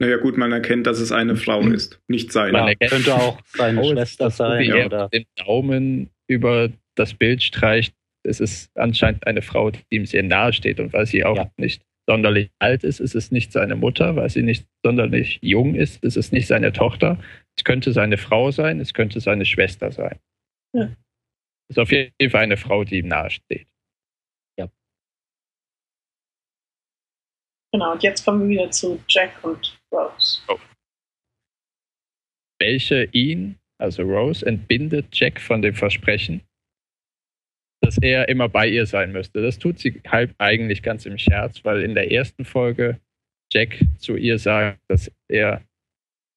Naja, 0.00 0.16
gut, 0.16 0.36
man 0.36 0.50
erkennt, 0.52 0.86
dass 0.86 0.98
es 0.98 1.12
eine 1.12 1.36
Frau 1.36 1.60
ist, 1.60 2.00
nicht 2.08 2.32
seine. 2.32 2.52
Man 2.52 2.68
erkennt- 2.68 2.90
könnte 2.90 3.14
auch 3.14 3.40
seine 3.46 3.78
Frau 3.80 3.86
ist 3.92 3.98
Schwester 3.98 4.30
sein. 4.30 4.62
wie 4.64 4.68
er 4.70 4.86
Oder, 4.86 5.08
dem 5.10 5.24
Daumen 5.36 6.10
über 6.28 6.70
das 6.96 7.14
Bild 7.14 7.42
streicht. 7.42 7.94
Es 8.24 8.40
ist 8.40 8.70
anscheinend 8.76 9.26
eine 9.26 9.42
Frau, 9.42 9.70
die 9.70 9.82
ihm 9.90 10.06
sehr 10.06 10.22
nahe 10.22 10.52
steht 10.52 10.80
und 10.80 10.92
weil 10.92 11.06
sie 11.06 11.24
auch 11.24 11.36
Ja. 11.36 11.50
nicht 11.56 11.82
sonderlich 12.08 12.50
alt 12.58 12.82
ist, 12.84 12.98
ist 13.00 13.14
es 13.14 13.30
nicht 13.30 13.52
seine 13.52 13.76
Mutter, 13.76 14.16
weil 14.16 14.28
sie 14.28 14.42
nicht 14.42 14.66
sonderlich 14.84 15.38
jung 15.40 15.74
ist, 15.76 16.02
ist 16.02 16.16
es 16.16 16.32
nicht 16.32 16.48
seine 16.48 16.72
Tochter. 16.72 17.20
Es 17.56 17.62
könnte 17.64 17.92
seine 17.92 18.18
Frau 18.18 18.50
sein, 18.50 18.80
es 18.80 18.92
könnte 18.94 19.20
seine 19.20 19.44
Schwester 19.44 19.92
sein. 19.92 20.18
Ja. 20.74 20.84
Es 21.68 21.76
ist 21.76 21.78
auf 21.78 21.92
jeden 21.92 22.30
Fall 22.30 22.42
eine 22.42 22.56
Frau, 22.56 22.82
die 22.84 22.98
ihm 22.98 23.08
nahe 23.08 23.30
steht. 23.30 23.66
Genau, 27.72 27.92
und 27.92 28.02
jetzt 28.02 28.24
kommen 28.24 28.42
wir 28.42 28.48
wieder 28.48 28.70
zu 28.70 29.02
Jack 29.08 29.32
und 29.42 29.80
Rose. 29.92 30.40
welche 32.60 33.04
ihn, 33.12 33.58
also 33.78 34.02
Rose, 34.02 34.46
entbindet 34.46 35.06
Jack 35.12 35.40
von 35.40 35.62
dem 35.62 35.74
Versprechen, 35.74 36.42
dass 37.80 37.98
er 37.98 38.28
immer 38.28 38.48
bei 38.48 38.68
ihr 38.68 38.86
sein 38.86 39.10
müsste. 39.10 39.42
Das 39.42 39.58
tut 39.58 39.78
sie 39.78 40.00
halb 40.06 40.34
eigentlich 40.38 40.82
ganz 40.82 41.04
im 41.06 41.18
Scherz, 41.18 41.64
weil 41.64 41.82
in 41.82 41.94
der 41.94 42.12
ersten 42.12 42.44
Folge 42.44 43.00
Jack 43.52 43.80
zu 43.98 44.16
ihr 44.16 44.38
sagt, 44.38 44.80
dass 44.88 45.10
er 45.28 45.62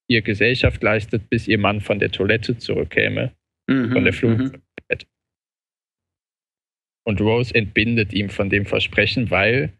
ihr 0.08 0.22
Gesellschaft 0.22 0.82
leistet, 0.82 1.30
bis 1.30 1.48
ihr 1.48 1.60
Mann 1.60 1.82
von 1.82 2.00
der 2.00 2.12
Toilette 2.12 2.58
zurückkäme, 2.58 3.36
Mhm, 3.68 3.92
von 3.92 4.04
der 4.04 4.14
mhm. 4.14 4.18
Flugtoilette. 4.18 5.08
Und 7.08 7.22
Rose 7.22 7.54
entbindet 7.54 8.14
ihm 8.14 8.30
von 8.30 8.50
dem 8.50 8.66
Versprechen, 8.66 9.30
weil 9.30 9.74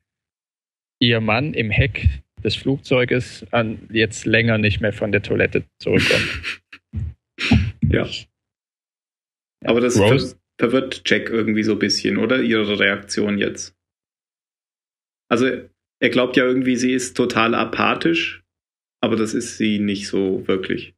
ihr 1.00 1.22
Mann 1.22 1.54
im 1.54 1.70
Heck 1.72 2.08
des 2.44 2.56
Flugzeuges 2.56 3.46
an, 3.52 3.88
jetzt 3.92 4.26
länger 4.26 4.58
nicht 4.58 4.80
mehr 4.82 4.94
von 4.94 5.12
der 5.12 5.22
Toilette 5.24 5.64
zurückkommt. 5.80 6.62
Ja. 7.88 8.08
Aber 9.66 9.82
das 9.82 9.98
ver 9.98 10.18
verwirrt 10.58 11.02
Jack 11.06 11.30
irgendwie 11.30 11.64
so 11.64 11.74
ein 11.74 11.80
bisschen, 11.80 12.18
oder? 12.18 12.42
Ihre 12.42 12.80
Reaktion 12.80 13.38
jetzt. 13.38 13.76
Also, 15.30 15.46
er 16.00 16.10
glaubt 16.10 16.38
ja 16.38 16.46
irgendwie, 16.46 16.76
sie 16.78 16.94
ist 16.94 17.16
total 17.18 17.54
apathisch, 17.56 18.44
aber 19.02 19.16
das 19.18 19.34
ist 19.34 19.58
sie 19.58 19.80
nicht 19.80 20.08
so 20.08 20.48
wirklich. 20.48 20.96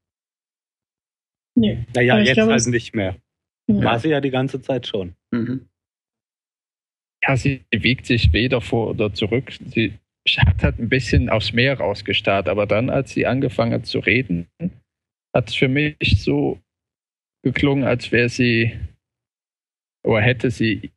Nee. 1.55 1.85
naja, 1.95 2.19
jetzt 2.19 2.33
glaube, 2.35 2.53
es- 2.53 2.67
nicht 2.67 2.95
mehr. 2.95 3.17
Ja. 3.67 3.83
War 3.83 3.99
sie 3.99 4.09
ja 4.09 4.21
die 4.21 4.29
ganze 4.31 4.61
Zeit 4.61 4.85
schon. 4.87 5.15
Mhm. 5.31 5.67
Ja, 7.23 7.35
sie 7.37 7.61
wiegt 7.71 8.05
sich 8.05 8.33
weder 8.33 8.61
vor 8.61 8.89
oder 8.89 9.13
zurück. 9.13 9.53
Sie 9.73 9.93
hat 10.37 10.63
halt 10.63 10.79
ein 10.79 10.89
bisschen 10.89 11.29
aufs 11.29 11.53
Meer 11.53 11.79
rausgestarrt, 11.79 12.47
aber 12.47 12.65
dann, 12.65 12.89
als 12.89 13.11
sie 13.11 13.25
angefangen 13.25 13.73
hat 13.73 13.85
zu 13.85 13.99
reden, 13.99 14.47
hat 15.35 15.49
es 15.49 15.55
für 15.55 15.67
mich 15.67 15.95
so 16.23 16.59
geklungen, 17.43 17.85
als 17.85 18.11
wäre 18.11 18.29
sie 18.29 18.77
oder 20.05 20.21
hätte 20.21 20.51
sie 20.51 20.91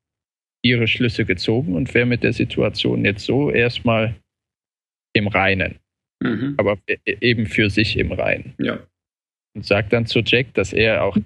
ihre 0.63 0.87
Schlüsse 0.87 1.25
gezogen 1.25 1.75
und 1.75 1.95
wäre 1.95 2.07
mit 2.07 2.23
der 2.23 2.33
Situation 2.33 3.05
jetzt 3.05 3.25
so 3.25 3.51
erstmal 3.51 4.15
im 5.15 5.29
Reinen. 5.29 5.79
Mhm. 6.23 6.55
Aber 6.59 6.79
e- 6.87 6.99
eben 7.21 7.47
für 7.47 7.71
sich 7.71 7.97
im 7.97 8.13
Reinen. 8.13 8.55
Ja. 8.59 8.79
Und 9.57 9.65
sagt 9.65 9.93
dann 9.93 10.07
zu 10.07 10.21
Jack, 10.21 10.55
dass 10.55 10.73
er 10.73 11.03
auch 11.03 11.17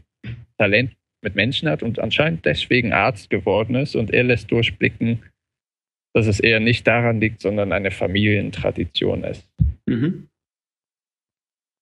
Talent 0.56 0.94
mit 1.24 1.34
Menschen 1.34 1.68
hat 1.68 1.82
und 1.82 1.98
anscheinend 1.98 2.44
deswegen 2.44 2.92
Arzt 2.92 3.30
geworden 3.30 3.74
ist 3.74 3.96
und 3.96 4.10
er 4.12 4.22
lässt 4.24 4.50
durchblicken, 4.52 5.22
dass 6.14 6.26
es 6.26 6.38
eher 6.38 6.60
nicht 6.60 6.86
daran 6.86 7.20
liegt, 7.20 7.40
sondern 7.40 7.72
eine 7.72 7.90
Familientradition 7.90 9.24
ist. 9.24 9.50
Mhm. 9.86 10.28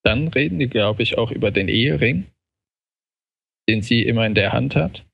Dann 0.05 0.29
reden 0.29 0.59
die, 0.59 0.69
glaube 0.69 1.03
ich, 1.03 1.19
auch 1.19 1.31
über 1.31 1.51
den 1.51 1.69
Ehering, 1.69 2.27
den 3.69 3.83
sie 3.83 4.03
immer 4.03 4.27
in 4.27 4.35
der 4.35 4.53
Hand 4.53 4.75
hat 4.75 5.05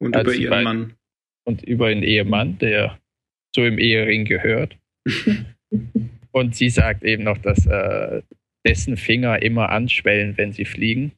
Und 0.00 0.16
über 0.16 0.34
ihren 0.34 0.50
beiden- 0.50 0.64
Mann. 0.64 0.94
und 1.46 1.62
über 1.62 1.90
den 1.90 2.02
Ehemann, 2.02 2.58
der 2.58 2.98
so 3.54 3.64
im 3.64 3.78
Ehering 3.78 4.24
gehört. 4.24 4.76
und 6.32 6.56
sie 6.56 6.70
sagt 6.70 7.04
eben 7.04 7.22
noch, 7.22 7.38
dass 7.38 7.66
äh, 7.66 8.22
dessen 8.66 8.96
Finger 8.96 9.42
immer 9.42 9.68
anschwellen, 9.68 10.36
wenn 10.36 10.52
sie 10.52 10.64
fliegen. 10.64 11.12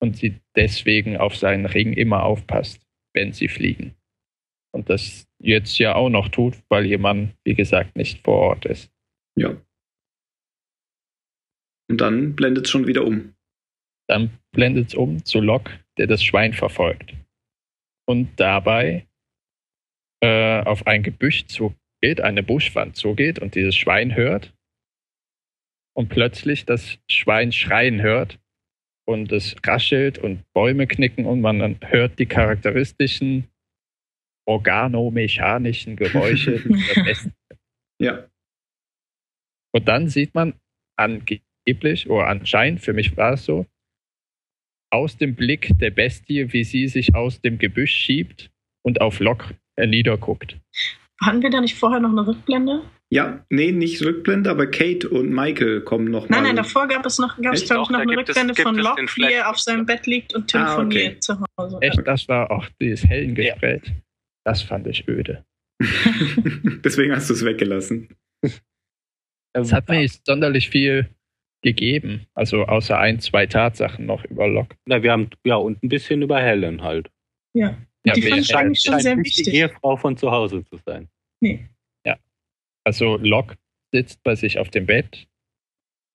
Und 0.00 0.16
sie 0.16 0.40
deswegen 0.54 1.16
auf 1.16 1.36
seinen 1.36 1.66
Ring 1.66 1.92
immer 1.92 2.22
aufpasst, 2.22 2.86
wenn 3.14 3.32
sie 3.32 3.48
fliegen. 3.48 3.94
Und 4.72 4.90
das 4.90 5.26
jetzt 5.40 5.78
ja 5.78 5.94
auch 5.94 6.08
noch 6.08 6.28
tut, 6.28 6.54
weil 6.68 6.86
ihr 6.86 6.98
Mann, 6.98 7.34
wie 7.44 7.54
gesagt, 7.54 7.96
nicht 7.96 8.22
vor 8.24 8.38
Ort 8.38 8.66
ist. 8.66 8.90
Ja. 9.36 9.56
Und 11.90 12.00
dann 12.00 12.36
blendet 12.36 12.66
es 12.66 12.70
schon 12.70 12.86
wieder 12.86 13.04
um. 13.04 13.34
Dann 14.08 14.30
blendet 14.52 14.88
es 14.88 14.94
um 14.94 15.24
zu 15.24 15.40
Locke, 15.40 15.72
der 15.96 16.06
das 16.06 16.22
Schwein 16.22 16.52
verfolgt. 16.52 17.14
Und 18.06 18.38
dabei 18.38 19.06
äh, 20.22 20.62
auf 20.62 20.86
ein 20.86 21.02
Gebüsch 21.02 21.46
zugeht, 21.46 22.20
eine 22.20 22.42
Buschwand 22.42 22.96
zugeht 22.96 23.38
und 23.38 23.54
dieses 23.54 23.76
Schwein 23.76 24.14
hört. 24.14 24.54
Und 25.94 26.08
plötzlich 26.08 26.64
das 26.64 26.98
Schwein 27.10 27.52
schreien 27.52 28.00
hört 28.00 28.38
und 29.08 29.32
es 29.32 29.56
raschelt 29.64 30.18
und 30.18 30.44
Bäume 30.52 30.86
knicken 30.86 31.24
und 31.24 31.40
man 31.40 31.58
dann 31.60 31.78
hört 31.80 32.18
die 32.18 32.26
charakteristischen 32.26 33.48
organomechanischen 34.46 35.96
Geräusche. 35.96 36.62
Ja. 38.00 38.28
Und 39.74 39.88
dann 39.88 40.08
sieht 40.08 40.32
man 40.32 40.54
angeblich, 40.96 42.08
oder 42.08 42.28
anscheinend, 42.28 42.80
für 42.80 42.92
mich 42.92 43.16
war 43.16 43.32
es 43.32 43.44
so, 43.44 43.66
aus 44.92 45.16
dem 45.16 45.34
Blick 45.34 45.76
der 45.80 45.90
Bestie, 45.90 46.52
wie 46.52 46.62
sie 46.62 46.86
sich 46.86 47.16
aus 47.16 47.40
dem 47.40 47.58
Gebüsch 47.58 47.90
schiebt 47.90 48.52
und 48.84 49.00
auf 49.00 49.18
Locke 49.18 49.56
niederguckt. 49.76 50.60
Hatten 51.20 51.42
wir 51.42 51.50
da 51.50 51.60
nicht 51.60 51.74
vorher 51.74 51.98
noch 51.98 52.12
eine 52.12 52.24
Rückblende? 52.24 52.88
Ja, 53.10 53.44
nee, 53.48 53.72
nicht 53.72 54.02
Rückblende, 54.02 54.50
aber 54.50 54.66
Kate 54.66 55.08
und 55.08 55.30
Michael 55.30 55.80
kommen 55.80 56.10
noch 56.10 56.28
Nein, 56.28 56.42
mal. 56.42 56.46
nein, 56.48 56.56
davor 56.56 56.86
gab 56.88 57.06
es 57.06 57.18
noch, 57.18 57.40
gab 57.40 57.54
es, 57.54 57.64
glaube 57.64 57.84
ich, 57.84 57.88
noch 57.90 58.00
eine 58.00 58.12
es- 58.12 58.18
Rückblende 58.18 58.52
gibt 58.54 58.68
von 58.68 58.78
es 58.78 58.84
Locke, 58.84 59.06
wie 59.16 59.32
er 59.32 59.48
auf 59.48 59.58
seinem 59.58 59.86
Bett 59.86 60.06
liegt 60.06 60.34
und 60.34 60.54
Ah, 60.54 60.64
telefoniert 60.76 61.06
okay. 61.12 61.20
zu 61.20 61.40
Hause. 61.58 61.78
Echt, 61.80 62.06
das 62.06 62.28
war 62.28 62.50
auch 62.50 62.66
dieses 62.80 63.06
Hellengespräch. 63.08 63.80
Das 64.44 64.62
fand 64.62 64.86
ich 64.88 65.08
öde. 65.08 65.44
Deswegen 66.84 67.14
hast 67.14 67.30
du 67.30 67.34
es 67.34 67.44
weggelassen. 67.44 68.08
Es 69.54 69.72
hat 69.72 69.88
mir 69.88 70.00
nicht 70.00 70.24
sonderlich 70.26 70.68
viel 70.68 71.08
gegeben. 71.62 72.26
Also 72.34 72.64
außer 72.66 72.98
ein, 72.98 73.20
zwei 73.20 73.46
Tatsachen 73.46 74.06
noch 74.06 74.24
über 74.26 74.46
Locke. 74.48 74.76
Na, 74.86 75.02
wir 75.02 75.12
haben, 75.12 75.30
ja, 75.44 75.56
und 75.56 75.82
ein 75.82 75.88
bisschen 75.88 76.22
über 76.22 76.40
Helen 76.40 76.82
halt. 76.82 77.10
Ja. 77.54 77.78
Ja, 78.04 78.12
Die 78.14 78.22
fand 78.22 78.42
ich 78.42 78.54
eigentlich 78.54 78.82
schon 78.82 79.00
sehr 79.00 79.16
wichtig. 79.16 79.44
die 79.46 79.56
Ehefrau 79.56 79.96
von 79.96 80.16
zu 80.16 80.30
Hause 80.30 80.62
zu 80.64 80.76
sein. 80.86 81.08
Nee. 81.40 81.68
Also 82.88 83.18
Locke 83.18 83.58
sitzt 83.92 84.22
bei 84.22 84.34
sich 84.34 84.58
auf 84.58 84.70
dem 84.70 84.86
Bett 84.86 85.28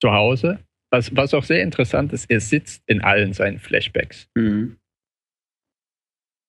zu 0.02 0.10
Hause. 0.10 0.58
Was, 0.90 1.14
was 1.14 1.32
auch 1.32 1.44
sehr 1.44 1.62
interessant 1.62 2.12
ist, 2.12 2.28
er 2.28 2.40
sitzt 2.40 2.82
in 2.88 3.00
allen 3.00 3.32
seinen 3.32 3.60
Flashbacks. 3.60 4.28
Mhm. 4.34 4.76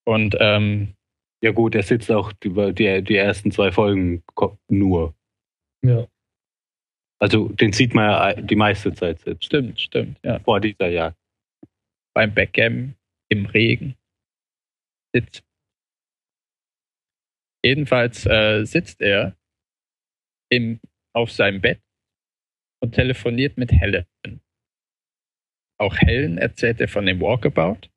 Und 0.03 0.35
ähm, 0.39 0.95
Ja 1.43 1.51
gut, 1.51 1.75
er 1.75 1.83
sitzt 1.83 2.09
auch 2.09 2.33
über 2.43 2.73
die, 2.73 3.03
die 3.03 3.15
ersten 3.15 3.51
zwei 3.51 3.71
Folgen 3.71 4.23
nur. 4.67 5.13
Ja. 5.83 6.07
Also 7.21 7.49
den 7.49 7.71
sieht 7.71 7.93
man 7.93 8.09
ja 8.09 8.41
die 8.41 8.55
meiste 8.55 8.95
Zeit 8.95 9.19
sitzen. 9.19 9.43
stimmt, 9.43 9.79
stimmt, 9.79 10.19
ja. 10.23 10.39
Vor 10.39 10.59
dieser 10.59 10.87
Jagd. 10.87 11.17
Beim 12.15 12.33
Backgammon 12.33 12.95
im 13.29 13.45
Regen 13.45 13.95
sitzt. 15.13 15.43
Jedenfalls 17.63 18.25
äh, 18.25 18.65
sitzt 18.65 19.01
er 19.01 19.35
im, 20.49 20.79
auf 21.13 21.31
seinem 21.31 21.61
Bett 21.61 21.81
und 22.81 22.93
telefoniert 22.93 23.57
mit 23.57 23.71
Helen. 23.71 24.05
Auch 25.77 25.97
Helen 25.97 26.37
erzählt 26.37 26.79
er 26.79 26.87
von 26.87 27.05
dem 27.05 27.19
Walkabout, 27.19 27.89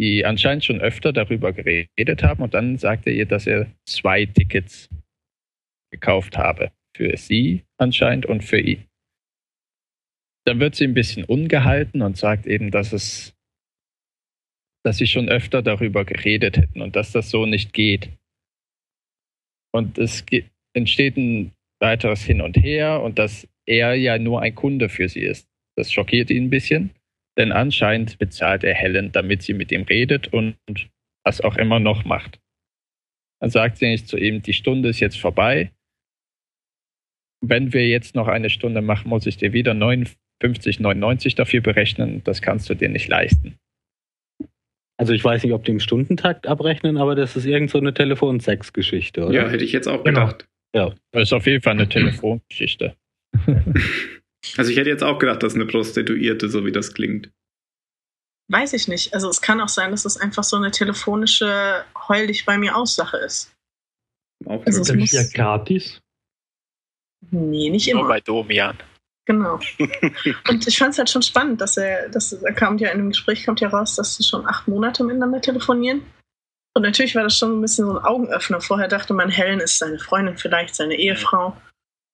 die 0.00 0.24
anscheinend 0.24 0.64
schon 0.64 0.80
öfter 0.80 1.12
darüber 1.12 1.52
geredet 1.52 2.22
haben 2.22 2.42
und 2.42 2.54
dann 2.54 2.78
sagt 2.78 3.06
er 3.06 3.12
ihr, 3.12 3.26
dass 3.26 3.46
er 3.46 3.70
zwei 3.86 4.26
Tickets 4.26 4.88
gekauft 5.92 6.36
habe. 6.36 6.72
Für 6.96 7.16
sie 7.16 7.64
anscheinend 7.76 8.24
und 8.26 8.44
für 8.44 8.60
ihn. 8.60 8.86
Dann 10.46 10.60
wird 10.60 10.76
sie 10.76 10.84
ein 10.84 10.94
bisschen 10.94 11.24
ungehalten 11.24 12.02
und 12.02 12.16
sagt 12.16 12.46
eben, 12.46 12.70
dass 12.70 12.92
es, 12.92 13.34
dass 14.84 14.98
sie 14.98 15.08
schon 15.08 15.28
öfter 15.28 15.60
darüber 15.62 16.04
geredet 16.04 16.56
hätten 16.56 16.82
und 16.82 16.94
dass 16.94 17.10
das 17.10 17.30
so 17.30 17.46
nicht 17.46 17.72
geht. 17.72 18.10
Und 19.74 19.98
es 19.98 20.24
entsteht 20.72 21.16
ein 21.16 21.52
weiteres 21.80 22.22
Hin 22.22 22.40
und 22.40 22.56
Her 22.56 23.02
und 23.02 23.18
dass 23.18 23.48
er 23.66 23.94
ja 23.94 24.18
nur 24.18 24.40
ein 24.40 24.54
Kunde 24.54 24.88
für 24.88 25.08
sie 25.08 25.24
ist. 25.24 25.48
Das 25.76 25.92
schockiert 25.92 26.30
ihn 26.30 26.44
ein 26.44 26.50
bisschen, 26.50 26.90
denn 27.36 27.50
anscheinend 27.50 28.18
bezahlt 28.18 28.62
er 28.62 28.74
Helen, 28.74 29.10
damit 29.10 29.42
sie 29.42 29.52
mit 29.52 29.72
ihm 29.72 29.82
redet 29.82 30.28
und 30.32 30.56
was 31.24 31.40
auch 31.40 31.56
immer 31.56 31.80
noch 31.80 32.04
macht. 32.04 32.38
Dann 33.40 33.50
sagt 33.50 33.78
sie 33.78 33.88
nicht 33.88 34.06
zu 34.06 34.16
ihm, 34.16 34.42
die 34.42 34.52
Stunde 34.52 34.90
ist 34.90 35.00
jetzt 35.00 35.18
vorbei. 35.18 35.72
Wenn 37.40 37.72
wir 37.72 37.88
jetzt 37.88 38.14
noch 38.14 38.28
eine 38.28 38.50
Stunde 38.50 38.80
machen, 38.80 39.08
muss 39.08 39.26
ich 39.26 39.38
dir 39.38 39.52
wieder 39.52 39.72
59,99 39.72 41.34
dafür 41.34 41.60
berechnen. 41.60 42.22
Das 42.22 42.40
kannst 42.42 42.70
du 42.70 42.74
dir 42.74 42.88
nicht 42.88 43.08
leisten. 43.08 43.58
Also 44.96 45.12
ich 45.12 45.24
weiß 45.24 45.42
nicht, 45.42 45.52
ob 45.52 45.64
die 45.64 45.72
im 45.72 45.80
Stundentakt 45.80 46.46
abrechnen, 46.46 46.96
aber 46.98 47.14
das 47.14 47.34
ist 47.36 47.46
irgend 47.46 47.70
so 47.70 47.78
eine 47.78 47.92
Telefon-Sex-Geschichte, 47.94 49.24
oder? 49.26 49.32
Ja, 49.34 49.48
hätte 49.48 49.64
ich 49.64 49.72
jetzt 49.72 49.88
auch 49.88 50.04
Genau. 50.04 50.26
gedacht. 50.26 50.46
Das 51.12 51.22
ist 51.28 51.32
auf 51.32 51.46
jeden 51.46 51.62
Fall 51.62 51.72
eine 51.74 51.88
Telefongeschichte. 51.88 52.96
Also 54.58 54.70
ich 54.70 54.76
hätte 54.76 54.90
jetzt 54.90 55.02
auch 55.02 55.18
gedacht, 55.18 55.42
dass 55.42 55.54
eine 55.54 55.64
Prostituierte, 55.64 56.50
so 56.50 56.66
wie 56.66 56.70
das 56.70 56.92
klingt. 56.92 57.30
Weiß 58.52 58.74
ich 58.74 58.88
nicht. 58.88 59.14
Also 59.14 59.30
es 59.30 59.40
kann 59.40 59.58
auch 59.62 59.70
sein, 59.70 59.90
dass 59.90 60.04
es 60.04 60.18
einfach 60.18 60.44
so 60.44 60.56
eine 60.56 60.70
telefonische 60.70 61.82
Heul 62.08 62.26
dich 62.26 62.44
bei 62.44 62.58
mir 62.58 62.76
aus 62.76 62.94
Sache 62.94 63.16
ist. 63.16 63.54
Auch 64.44 64.62
Also 64.66 64.82
es 64.82 64.90
ist 64.90 65.12
ja 65.14 65.20
muss- 65.22 65.32
gratis. 65.32 66.02
Nee, 67.30 67.70
nicht 67.70 67.86
Nur 67.90 68.00
immer. 68.00 68.08
bei 68.08 68.20
Domian. 68.20 68.76
Genau. 69.26 69.58
Und 70.48 70.66
ich 70.66 70.78
fand 70.78 70.92
es 70.92 70.98
halt 70.98 71.10
schon 71.10 71.22
spannend, 71.22 71.60
dass 71.60 71.76
er, 71.76 72.08
dass 72.10 72.32
er 72.32 72.54
kommt 72.54 72.80
ja 72.80 72.90
in 72.90 72.98
dem 72.98 73.08
Gespräch 73.10 73.44
kommt 73.44 73.60
ja 73.60 73.68
raus, 73.68 73.96
dass 73.96 74.16
sie 74.16 74.24
schon 74.24 74.46
acht 74.46 74.68
Monate 74.68 75.02
miteinander 75.02 75.40
telefonieren. 75.40 76.02
Und 76.74 76.82
natürlich 76.82 77.14
war 77.14 77.22
das 77.22 77.38
schon 77.38 77.58
ein 77.58 77.60
bisschen 77.60 77.86
so 77.86 77.92
ein 77.92 78.04
Augenöffner. 78.04 78.60
Vorher 78.60 78.88
dachte 78.88 79.14
man, 79.14 79.30
Helen 79.30 79.60
ist 79.60 79.78
seine 79.78 79.98
Freundin, 79.98 80.36
vielleicht 80.36 80.74
seine 80.74 80.96
Ehefrau. 80.96 81.56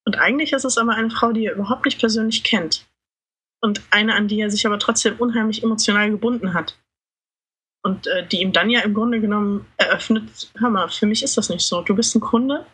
Und 0.04 0.18
eigentlich 0.18 0.52
ist 0.52 0.64
es 0.64 0.78
aber 0.78 0.92
eine 0.92 1.11
Frau, 1.11 1.32
die 1.32 1.46
er 1.46 1.54
überhaupt 1.54 1.84
nicht 1.84 1.98
persönlich 1.98 2.44
kennt. 2.44 2.86
Und 3.62 3.82
eine, 3.90 4.14
an 4.14 4.28
die 4.28 4.40
er 4.40 4.50
sich 4.50 4.66
aber 4.66 4.78
trotzdem 4.78 5.16
unheimlich 5.18 5.62
emotional 5.62 6.11
gebunden 6.11 6.54
hat. 6.54 6.78
Und 7.82 8.06
äh, 8.06 8.26
die 8.26 8.42
ihm 8.42 8.52
dann 8.52 8.70
ja 8.70 8.80
im 8.80 8.94
Grunde 8.94 9.20
genommen 9.20 9.66
eröffnet, 9.78 10.50
hör 10.58 10.68
mal, 10.68 10.88
für 10.88 11.06
mich 11.06 11.22
ist 11.22 11.38
das 11.38 11.48
nicht 11.48 11.66
so. 11.66 11.80
Du 11.80 11.94
bist 11.94 12.14
ein 12.14 12.20
Kunde 12.20 12.66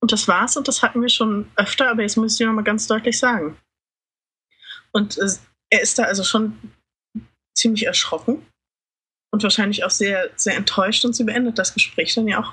und 0.00 0.12
das 0.12 0.28
war's 0.28 0.58
und 0.58 0.68
das 0.68 0.82
hatten 0.82 1.00
wir 1.00 1.08
schon 1.08 1.50
öfter, 1.56 1.90
aber 1.90 2.02
jetzt 2.02 2.16
muss 2.16 2.32
ich 2.32 2.38
dir 2.38 2.46
nochmal 2.46 2.64
ganz 2.64 2.86
deutlich 2.86 3.18
sagen. 3.18 3.56
Und 4.94 5.18
äh, 5.18 5.28
er 5.70 5.80
ist 5.80 5.98
da 5.98 6.04
also 6.04 6.24
schon 6.24 6.58
ziemlich 7.56 7.86
erschrocken 7.86 8.46
und 9.32 9.42
wahrscheinlich 9.42 9.84
auch 9.84 9.90
sehr, 9.90 10.30
sehr 10.36 10.56
enttäuscht 10.56 11.04
und 11.04 11.14
sie 11.14 11.24
beendet 11.24 11.58
das 11.58 11.74
Gespräch 11.74 12.14
dann 12.14 12.28
ja 12.28 12.40
auch 12.40 12.52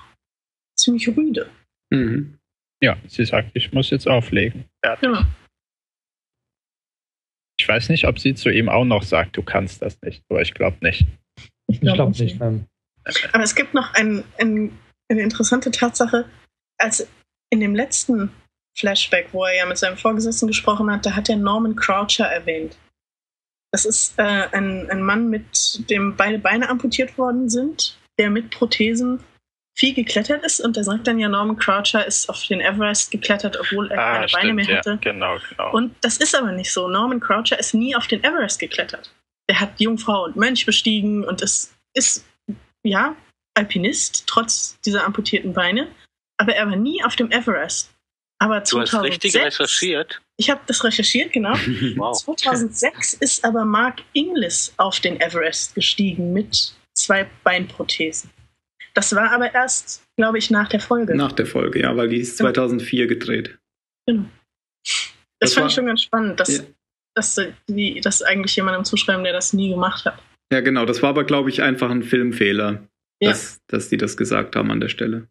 ziemlich 0.77 1.07
rüde. 1.07 1.49
Mhm. 1.91 2.37
Ja, 2.81 2.97
sie 3.07 3.25
sagt, 3.25 3.51
ich 3.53 3.71
muss 3.73 3.89
jetzt 3.91 4.07
auflegen. 4.07 4.65
Fertig. 4.83 5.09
Ja. 5.09 5.27
Ich 7.59 7.67
weiß 7.67 7.89
nicht, 7.89 8.07
ob 8.07 8.17
sie 8.17 8.33
zu 8.33 8.49
ihm 8.49 8.69
auch 8.69 8.85
noch 8.85 9.03
sagt, 9.03 9.37
du 9.37 9.43
kannst 9.43 9.83
das 9.83 10.01
nicht, 10.01 10.23
aber 10.29 10.41
ich 10.41 10.55
glaube 10.55 10.77
nicht. 10.81 11.05
Ich 11.67 11.79
glaub 11.79 11.95
glaube 11.95 12.11
auch 12.11 12.19
nicht, 12.19 12.39
nein. 12.39 12.67
Aber 13.33 13.43
es 13.43 13.55
gibt 13.55 13.73
noch 13.75 13.93
einen, 13.93 14.23
einen 14.39 14.77
eine 15.11 15.21
interessante 15.21 15.69
Tatsache, 15.71 16.25
als 16.77 17.07
in 17.51 17.59
dem 17.59 17.75
letzten 17.75 18.31
Flashback, 18.77 19.29
wo 19.31 19.45
er 19.45 19.55
ja 19.57 19.65
mit 19.65 19.77
seinem 19.77 19.97
Vorgesetzten 19.97 20.47
gesprochen 20.47 20.91
hat, 20.91 21.05
da 21.05 21.15
hat 21.15 21.29
er 21.29 21.35
Norman 21.35 21.75
Croucher 21.75 22.25
erwähnt. 22.25 22.77
Das 23.71 23.85
ist 23.85 24.17
äh, 24.17 24.23
ein, 24.51 24.89
ein 24.89 25.01
Mann, 25.01 25.29
mit 25.29 25.89
dem 25.89 26.15
beide 26.15 26.39
Beine 26.39 26.69
amputiert 26.69 27.17
worden 27.17 27.49
sind, 27.49 27.97
der 28.19 28.29
mit 28.29 28.49
Prothesen 28.51 29.23
viel 29.77 29.93
geklettert 29.93 30.43
ist 30.43 30.59
und 30.59 30.75
er 30.75 30.83
sagt 30.83 31.07
dann 31.07 31.17
ja, 31.17 31.29
Norman 31.29 31.57
Croucher 31.57 32.05
ist 32.05 32.29
auf 32.29 32.43
den 32.45 32.59
Everest 32.59 33.09
geklettert, 33.11 33.57
obwohl 33.57 33.89
er 33.89 33.99
Ah, 33.99 34.13
keine 34.15 34.27
stimmt, 34.29 34.41
Beine 34.43 34.53
mehr 34.53 34.65
ja, 34.65 34.77
hatte. 34.77 34.97
genau, 35.01 35.37
genau. 35.49 35.71
Und 35.71 35.95
das 36.01 36.17
ist 36.17 36.35
aber 36.35 36.51
nicht 36.51 36.71
so. 36.71 36.89
Norman 36.89 37.21
Croucher 37.21 37.57
ist 37.57 37.73
nie 37.73 37.95
auf 37.95 38.07
den 38.07 38.23
Everest 38.23 38.59
geklettert. 38.59 39.13
Der 39.49 39.59
hat 39.59 39.79
Jungfrau 39.79 40.25
und 40.25 40.35
Mönch 40.35 40.65
bestiegen 40.65 41.23
und 41.23 41.41
ist, 41.41 41.73
ist 41.93 42.25
ja, 42.83 43.15
Alpinist, 43.53 44.25
trotz 44.27 44.77
dieser 44.81 45.05
amputierten 45.05 45.53
Beine. 45.53 45.87
Aber 46.37 46.53
er 46.53 46.69
war 46.69 46.75
nie 46.75 47.03
auf 47.03 47.15
dem 47.15 47.31
Everest. 47.31 47.93
Aber 48.41 48.55
Du 48.61 48.79
hast 48.79 48.89
2006, 48.89 49.03
richtig 49.05 49.35
recherchiert. 49.35 50.21
Ich 50.37 50.49
habe 50.49 50.61
das 50.65 50.83
recherchiert, 50.83 51.31
genau. 51.31 51.53
Wow. 51.97 52.17
2006 52.17 53.13
ist 53.15 53.45
aber 53.45 53.65
Mark 53.65 54.01
Inglis 54.13 54.73
auf 54.77 54.99
den 54.99 55.21
Everest 55.21 55.75
gestiegen 55.75 56.33
mit 56.33 56.73
zwei 56.95 57.27
Beinprothesen. 57.43 58.31
Das 58.95 59.13
war 59.15 59.31
aber 59.31 59.53
erst, 59.53 60.03
glaube 60.17 60.39
ich, 60.39 60.49
nach 60.49 60.67
der 60.69 60.79
Folge. 60.79 61.15
Nach 61.15 61.31
der 61.31 61.45
Folge, 61.45 61.81
ja, 61.81 61.95
weil 61.95 62.09
die 62.09 62.17
ist 62.19 62.37
2004 62.37 63.05
gedreht. 63.07 63.57
Das, 64.07 64.15
Das 65.39 65.53
fand 65.53 65.61
war- 65.63 65.67
ich 65.69 65.73
schon 65.75 65.85
ganz 65.85 66.01
spannend, 66.01 66.39
dass, 66.39 66.57
Ja. 66.57 66.63
dass 67.15 67.39
die 67.67 68.01
das 68.01 68.21
eigentlich 68.23 68.55
jemandem 68.55 68.83
zuschreiben, 68.85 69.23
der 69.23 69.33
das 69.33 69.53
nie 69.53 69.69
gemacht 69.69 70.05
hat. 70.05 70.19
Ja, 70.51 70.61
genau. 70.61 70.85
Das 70.85 71.01
war 71.01 71.09
aber, 71.11 71.23
glaube 71.23 71.49
ich, 71.49 71.61
einfach 71.61 71.89
ein 71.91 72.03
Filmfehler, 72.03 72.87
Ja. 73.21 73.29
dass, 73.29 73.61
dass 73.67 73.87
die 73.89 73.97
das 73.97 74.17
gesagt 74.17 74.55
haben 74.55 74.71
an 74.71 74.79
der 74.81 74.89
Stelle. 74.89 75.27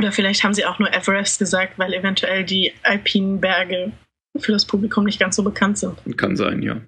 Oder 0.00 0.12
vielleicht 0.12 0.42
haben 0.44 0.54
sie 0.54 0.64
auch 0.64 0.78
nur 0.78 0.88
Everest 0.94 1.38
gesagt, 1.38 1.78
weil 1.78 1.92
eventuell 1.92 2.42
die 2.42 2.72
alpinen 2.82 3.38
Berge 3.38 3.92
für 4.38 4.52
das 4.52 4.64
Publikum 4.64 5.04
nicht 5.04 5.20
ganz 5.20 5.36
so 5.36 5.42
bekannt 5.42 5.76
sind. 5.76 5.94
Kann 6.16 6.36
sein, 6.36 6.62
ja. 6.62 6.80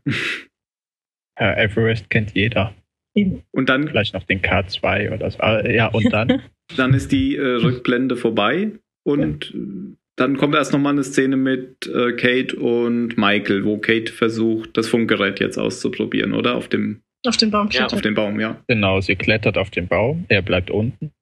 Ja, 1.38 1.54
Everest 1.58 2.08
kennt 2.08 2.32
jeder. 2.32 2.74
Eben. 3.14 3.42
Und 3.50 3.68
dann, 3.68 3.86
Vielleicht 3.86 4.14
noch 4.14 4.22
den 4.24 4.40
K2 4.40 5.12
oder 5.14 5.30
so. 5.30 5.38
Ah, 5.40 5.62
Ja, 5.68 5.88
und 5.88 6.10
dann? 6.10 6.40
dann 6.78 6.94
ist 6.94 7.12
die 7.12 7.36
äh, 7.36 7.56
Rückblende 7.56 8.16
vorbei 8.16 8.72
und 9.04 9.52
äh, 9.54 9.94
dann 10.16 10.38
kommt 10.38 10.54
erst 10.54 10.72
nochmal 10.72 10.94
eine 10.94 11.04
Szene 11.04 11.36
mit 11.36 11.86
äh, 11.88 12.12
Kate 12.12 12.56
und 12.56 13.18
Michael, 13.18 13.66
wo 13.66 13.76
Kate 13.76 14.10
versucht, 14.10 14.74
das 14.78 14.88
Funkgerät 14.88 15.38
jetzt 15.40 15.58
auszuprobieren, 15.58 16.32
oder? 16.32 16.54
Auf 16.54 16.68
dem, 16.68 17.02
Auf 17.26 17.36
den 17.36 17.50
Baum 17.50 17.66
Ja, 17.66 17.80
klettern. 17.80 17.94
auf 17.96 18.02
dem 18.02 18.14
Baum, 18.14 18.40
ja. 18.40 18.62
genau, 18.68 19.02
sie 19.02 19.16
klettert 19.16 19.58
auf 19.58 19.68
den 19.68 19.88
Baum, 19.88 20.24
er 20.28 20.40
bleibt 20.40 20.70
unten. 20.70 21.12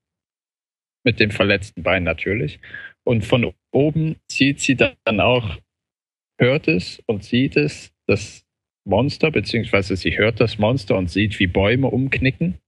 Mit 1.04 1.18
dem 1.18 1.30
verletzten 1.30 1.82
Bein 1.82 2.04
natürlich. 2.04 2.60
Und 3.04 3.24
von 3.24 3.54
oben 3.72 4.16
sieht 4.30 4.60
sie 4.60 4.76
dann 4.76 5.20
auch, 5.20 5.58
hört 6.38 6.68
es 6.68 7.02
und 7.06 7.24
sieht 7.24 7.56
es, 7.56 7.92
das 8.06 8.44
Monster, 8.86 9.30
beziehungsweise 9.30 9.96
sie 9.96 10.18
hört 10.18 10.40
das 10.40 10.58
Monster 10.58 10.96
und 10.96 11.10
sieht, 11.10 11.38
wie 11.38 11.46
Bäume 11.46 11.88
umknicken 11.88 12.58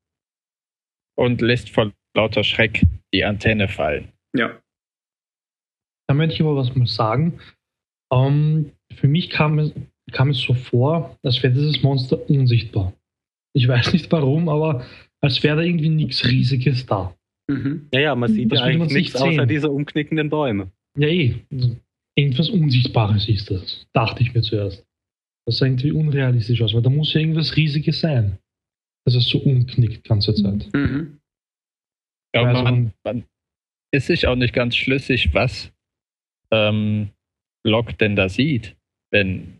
und 1.16 1.40
lässt 1.40 1.70
vor 1.70 1.92
lauter 2.14 2.44
Schreck 2.44 2.86
die 3.12 3.24
Antenne 3.24 3.68
fallen. 3.68 4.12
Ja. 4.34 4.60
Da 6.06 6.14
möchte 6.14 6.34
ich 6.34 6.40
aber 6.42 6.56
was 6.56 6.74
mal 6.74 6.86
sagen. 6.86 7.40
Ähm, 8.12 8.72
für 8.94 9.08
mich 9.08 9.30
kam 9.30 9.58
es, 9.58 9.72
kam 10.12 10.30
es 10.30 10.40
so 10.40 10.54
vor, 10.54 11.18
als 11.22 11.42
wäre 11.42 11.54
dieses 11.54 11.82
Monster 11.82 12.28
unsichtbar. 12.28 12.92
Ich 13.54 13.68
weiß 13.68 13.92
nicht 13.92 14.10
warum, 14.12 14.48
aber 14.48 14.84
als 15.20 15.42
wäre 15.42 15.56
da 15.56 15.62
irgendwie 15.62 15.88
nichts 15.88 16.26
Riesiges 16.26 16.86
da. 16.86 17.16
Mhm. 17.52 17.88
Ja, 17.92 18.00
ja, 18.00 18.14
man 18.14 18.32
sieht 18.32 18.50
Das 18.52 18.58
ja 18.60 18.64
eigentlich 18.66 18.80
nicht 18.92 18.94
nichts 18.94 19.16
außer 19.16 19.32
sehen. 19.32 19.48
diese 19.48 19.70
umknickenden 19.70 20.30
Bäume. 20.30 20.70
Ja, 20.96 21.08
eh. 21.08 21.34
Irgendwas 22.14 22.50
Unsichtbares 22.50 23.28
ist 23.28 23.50
das, 23.50 23.86
dachte 23.92 24.22
ich 24.22 24.34
mir 24.34 24.42
zuerst. 24.42 24.84
Das 25.46 25.58
sah 25.58 25.66
irgendwie 25.66 25.92
unrealistisch 25.92 26.60
aus, 26.62 26.74
weil 26.74 26.82
da 26.82 26.90
muss 26.90 27.12
ja 27.14 27.20
irgendwas 27.20 27.56
Riesiges 27.56 28.00
sein. 28.00 28.38
Dass 29.04 29.14
es 29.16 29.28
so 29.28 29.38
umknickt 29.38 30.04
ganze 30.04 30.34
Zeit. 30.34 30.68
Mhm. 30.74 31.18
Ja, 32.34 32.44
Also- 32.44 32.62
man, 32.62 32.92
man 33.04 33.24
ist 33.92 34.06
sich 34.06 34.26
auch 34.26 34.36
nicht 34.36 34.54
ganz 34.54 34.76
schlüssig, 34.76 35.34
was 35.34 35.72
ähm, 36.52 37.10
Locke 37.64 37.94
denn 37.94 38.14
da 38.16 38.28
sieht, 38.28 38.76
wenn 39.10 39.58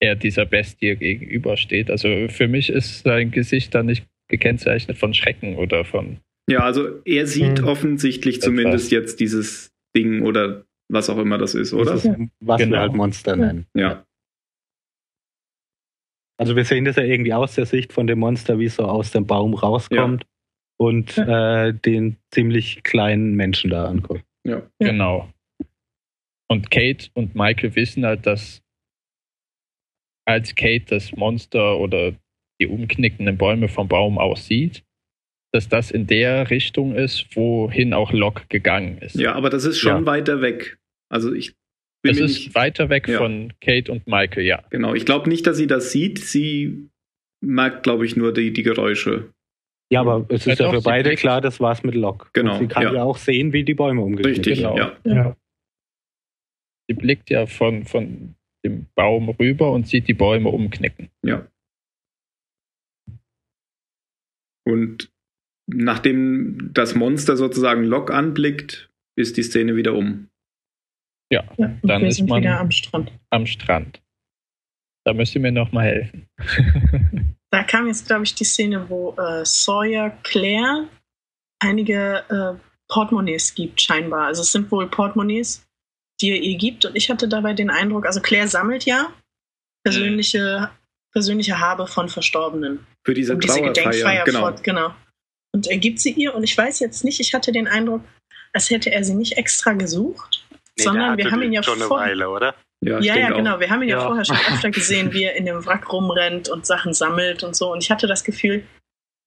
er 0.00 0.16
dieser 0.16 0.46
Bestie 0.46 0.96
gegenübersteht. 0.96 1.90
Also 1.90 2.08
für 2.28 2.48
mich 2.48 2.70
ist 2.70 3.02
sein 3.04 3.30
Gesicht 3.30 3.74
da 3.74 3.82
nicht 3.82 4.06
gekennzeichnet 4.28 4.96
von 4.98 5.12
Schrecken 5.14 5.56
oder 5.56 5.84
von. 5.84 6.18
Ja, 6.48 6.60
also 6.60 7.00
er 7.04 7.26
sieht 7.26 7.60
Mhm. 7.60 7.68
offensichtlich 7.68 8.36
Etwas. 8.36 8.44
zumindest 8.46 8.90
jetzt 8.90 9.20
dieses 9.20 9.70
Ding 9.96 10.22
oder 10.22 10.64
was 10.90 11.10
auch 11.10 11.18
immer 11.18 11.36
das 11.38 11.54
ist, 11.54 11.72
oder? 11.74 11.92
Das 11.92 12.04
ist, 12.04 12.16
was 12.40 12.58
Genau. 12.60 12.72
wir 12.76 12.80
halt 12.80 12.94
Monster 12.94 13.36
nennen. 13.36 13.66
Ja. 13.74 14.04
Also 16.40 16.54
wir 16.56 16.64
sehen 16.64 16.84
das 16.84 16.96
ja 16.96 17.02
irgendwie 17.02 17.34
aus 17.34 17.54
der 17.54 17.66
Sicht 17.66 17.92
von 17.92 18.06
dem 18.06 18.20
Monster, 18.20 18.58
wie 18.58 18.66
es 18.66 18.76
so 18.76 18.84
aus 18.84 19.10
dem 19.10 19.26
Baum 19.26 19.54
rauskommt 19.54 20.24
und 20.78 21.18
äh, 21.18 21.74
den 21.74 22.16
ziemlich 22.32 22.82
kleinen 22.84 23.34
Menschen 23.34 23.70
da 23.70 23.86
anguckt. 23.86 24.24
Ja. 24.46 24.58
Ja. 24.80 24.88
Genau. 24.90 25.28
Und 26.50 26.70
Kate 26.70 27.10
und 27.14 27.34
Michael 27.34 27.74
wissen 27.74 28.06
halt, 28.06 28.24
dass 28.24 28.62
als 30.26 30.54
Kate 30.54 30.84
das 30.88 31.12
Monster 31.16 31.78
oder 31.78 32.12
die 32.60 32.66
umknickenden 32.66 33.36
Bäume 33.36 33.68
vom 33.68 33.88
Baum 33.88 34.18
aus 34.18 34.46
sieht, 34.46 34.84
dass 35.52 35.68
das 35.68 35.90
in 35.90 36.06
der 36.06 36.50
Richtung 36.50 36.94
ist, 36.94 37.34
wohin 37.36 37.94
auch 37.94 38.12
Locke 38.12 38.44
gegangen 38.48 38.98
ist. 38.98 39.14
Ja, 39.16 39.34
aber 39.34 39.50
das 39.50 39.64
ist 39.64 39.78
schon 39.78 40.04
Ja. 40.04 40.06
weiter 40.06 40.40
weg. 40.42 40.78
Also 41.10 41.32
ich 41.32 41.54
bin 42.02 42.12
Es 42.12 42.18
mir 42.18 42.24
ist 42.26 42.36
nicht, 42.38 42.54
weiter 42.54 42.88
weg 42.90 43.08
Ja. 43.08 43.18
von 43.18 43.52
Kate 43.60 43.90
und 43.90 44.06
Michael, 44.06 44.44
ja. 44.44 44.62
genau. 44.70 44.94
Ich 44.94 45.06
glaube 45.06 45.28
nicht, 45.28 45.46
dass 45.46 45.56
sie 45.56 45.66
das 45.66 45.90
sieht. 45.90 46.18
Sie 46.18 46.88
merkt, 47.40 47.82
glaube 47.82 48.04
ich, 48.04 48.14
nur 48.16 48.32
die, 48.32 48.52
die 48.52 48.62
Geräusche. 48.62 49.32
Ja, 49.90 50.02
aber 50.02 50.26
es 50.28 50.44
Ja, 50.44 50.52
ist 50.52 50.58
ja 50.58 50.66
doch, 50.66 50.74
für 50.74 50.82
beide 50.82 51.14
klar, 51.16 51.40
das 51.40 51.60
war's 51.60 51.82
mit 51.82 51.94
Locke. 51.94 52.28
Genau, 52.34 52.54
Und 52.54 52.58
sie 52.60 52.66
kann 52.68 52.82
ja. 52.82 52.92
ja. 52.94 53.02
auch 53.04 53.16
sehen, 53.16 53.52
wie 53.54 53.64
die 53.64 53.74
Bäume 53.74 54.02
umgeknickt 54.02 54.38
Richtig, 54.46 54.58
Genau. 54.58 54.76
ja. 54.76 54.96
Ja. 55.04 55.36
Sie 56.88 56.94
blickt 56.94 57.30
ja 57.30 57.46
von, 57.46 57.84
von 57.84 58.34
dem 58.64 58.86
Baum 58.94 59.30
rüber 59.30 59.72
und 59.72 59.86
sieht 59.88 60.08
die 60.08 60.14
Bäume 60.14 60.50
umknicken. 60.50 61.08
Ja. 61.24 61.46
Und 64.66 65.10
nachdem 65.68 66.70
das 66.74 66.94
Monster 66.94 67.36
sozusagen 67.36 67.84
Locke 67.84 68.14
anblickt, 68.14 68.90
ist 69.16 69.36
die 69.36 69.42
Szene 69.42 69.76
wieder 69.76 69.94
um. 69.94 70.28
Ja, 71.30 71.44
und 71.56 71.80
Dann 71.82 72.02
wir 72.02 72.08
ist 72.08 72.16
sind 72.16 72.28
man- 72.28 72.40
wieder 72.42 72.58
am 72.58 72.70
Strand. 72.70 73.12
Am 73.30 73.46
Strand. 73.46 74.00
Da 75.04 75.12
müsst 75.14 75.34
ihr 75.34 75.40
mir 75.40 75.52
noch 75.52 75.72
mal 75.72 75.84
helfen. 75.86 76.26
Da 77.50 77.62
kam 77.62 77.86
jetzt, 77.86 78.06
glaube 78.06 78.24
ich, 78.24 78.34
die 78.34 78.44
Szene, 78.44 78.90
wo 78.90 79.14
äh, 79.16 79.42
Sawyer 79.42 80.10
Claire 80.22 80.86
einige 81.60 82.22
äh, 82.28 82.60
Portemonnaies 82.92 83.54
gibt, 83.54 83.80
scheinbar. 83.80 84.26
Also 84.26 84.42
es 84.42 84.52
sind 84.52 84.70
wohl 84.70 84.86
Portemonnaies, 84.90 85.66
die 86.20 86.28
er 86.32 86.36
ihr 86.42 86.58
gibt. 86.58 86.84
Und 86.84 86.94
ich 86.94 87.08
hatte 87.08 87.26
dabei 87.26 87.54
den 87.54 87.70
Eindruck, 87.70 88.04
also 88.04 88.20
Claire 88.20 88.48
sammelt 88.48 88.84
ja 88.84 89.10
persönliche, 89.82 90.68
persönliche 91.12 91.58
Habe 91.58 91.86
von 91.86 92.10
Verstorbenen. 92.10 92.86
Für 93.06 93.14
diese 93.14 93.32
um 93.32 93.40
diese. 93.40 93.62
Gedenkfeier 93.62 94.24
Genau. 94.24 94.40
fort, 94.40 94.62
genau. 94.62 94.94
Und 95.54 95.66
er 95.66 95.78
gibt 95.78 96.00
sie 96.00 96.12
ihr 96.12 96.34
und 96.34 96.44
ich 96.44 96.56
weiß 96.56 96.80
jetzt 96.80 97.04
nicht, 97.04 97.20
ich 97.20 97.34
hatte 97.34 97.52
den 97.52 97.66
Eindruck, 97.68 98.02
als 98.52 98.70
hätte 98.70 98.90
er 98.92 99.02
sie 99.04 99.14
nicht 99.14 99.36
extra 99.38 99.72
gesucht, 99.72 100.46
sondern 100.78 101.16
wir 101.16 101.30
haben 101.30 101.42
ihn 101.42 101.52
ja 101.52 101.62
schon 101.62 101.80
eine 101.80 101.90
Weile, 101.90 102.28
oder? 102.30 102.54
Ja, 102.80 103.00
ja, 103.00 103.16
ja, 103.16 103.30
genau. 103.30 103.58
Wir 103.58 103.70
haben 103.70 103.82
ihn 103.82 103.88
ja, 103.88 103.98
Ja. 103.98 104.06
vorher 104.06 104.24
schon 104.24 104.36
öfter 104.36 104.70
gesehen, 104.70 105.12
wie 105.12 105.24
er 105.24 105.34
in 105.34 105.46
dem 105.46 105.64
Wrack 105.66 105.92
rumrennt 105.92 106.48
und 106.48 106.64
Sachen 106.64 106.92
sammelt 106.94 107.42
und 107.42 107.56
so. 107.56 107.72
Und 107.72 107.82
ich 107.82 107.90
hatte 107.90 108.06
das 108.06 108.22
Gefühl, 108.22 108.62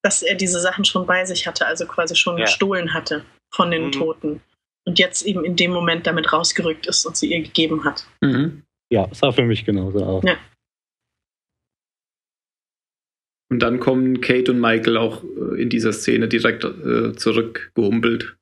dass 0.02 0.22
er 0.22 0.34
diese 0.36 0.58
Sachen 0.60 0.84
schon 0.84 1.06
bei 1.06 1.24
sich 1.26 1.46
hatte, 1.46 1.66
also 1.66 1.86
quasi 1.86 2.16
schon 2.16 2.38
Ja. 2.38 2.44
gestohlen 2.46 2.94
hatte 2.94 3.24
von 3.54 3.70
den 3.70 3.86
Mhm. 3.86 3.92
Toten. 3.92 4.40
Und 4.86 4.98
jetzt 4.98 5.22
eben 5.26 5.44
in 5.44 5.54
dem 5.54 5.70
Moment 5.70 6.06
damit 6.06 6.32
rausgerückt 6.32 6.86
ist 6.86 7.04
und 7.04 7.16
sie 7.16 7.30
ihr 7.32 7.42
gegeben 7.42 7.84
hat. 7.84 8.06
Mhm. 8.20 8.62
Ja, 8.90 9.06
sah 9.12 9.30
für 9.32 9.42
mich 9.44 9.64
genauso 9.64 10.02
aus. 10.04 10.24
Ja. 10.26 10.36
Und 13.52 13.58
dann 13.58 13.80
kommen 13.80 14.22
Kate 14.22 14.50
und 14.50 14.60
Michael 14.60 14.96
auch 14.96 15.22
äh, 15.22 15.60
in 15.60 15.68
dieser 15.68 15.92
Szene 15.92 16.26
direkt 16.26 16.64
äh, 16.64 17.12
zurückgehumpelt. 17.12 18.34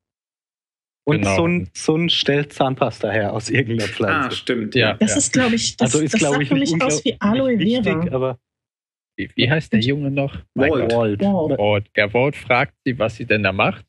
Und 1.04 1.22
Genau. 1.22 1.34
so, 1.36 1.46
ein, 1.48 1.68
so 1.74 1.96
ein 1.96 2.08
stellt 2.10 2.52
Zahnpasta 2.52 3.10
her 3.10 3.32
aus 3.32 3.50
irgendeiner 3.50 3.90
Ah, 3.90 3.92
Pflanze. 3.92 4.36
stimmt. 4.36 4.74
Ja. 4.76 4.94
Das 4.94 5.16
ist, 5.16 5.32
glaube 5.32 5.56
ich, 5.56 5.76
das, 5.76 5.94
also 5.94 6.04
ist, 6.04 6.14
das 6.14 6.20
glaube 6.20 6.36
sah 6.36 6.40
ich, 6.42 6.48
für 6.48 6.54
nicht 6.54 6.72
mich 6.74 6.82
aus 6.82 7.04
wie 7.04 7.16
Aloe 7.18 7.58
wichtig, 7.58 7.82
Vera. 7.82 8.14
aber 8.14 8.38
Wie, 9.16 9.28
wie 9.34 9.50
heißt 9.50 9.72
der 9.72 9.80
Junge 9.80 10.12
noch? 10.12 10.38
Walt. 10.54 10.92
Walt. 10.92 11.20
Wow. 11.22 11.58
Walt. 11.58 11.90
Der 11.96 12.14
Walt 12.14 12.36
fragt 12.36 12.74
sie, 12.84 12.96
was 12.96 13.16
sie 13.16 13.24
denn 13.24 13.42
da 13.42 13.50
macht. 13.52 13.84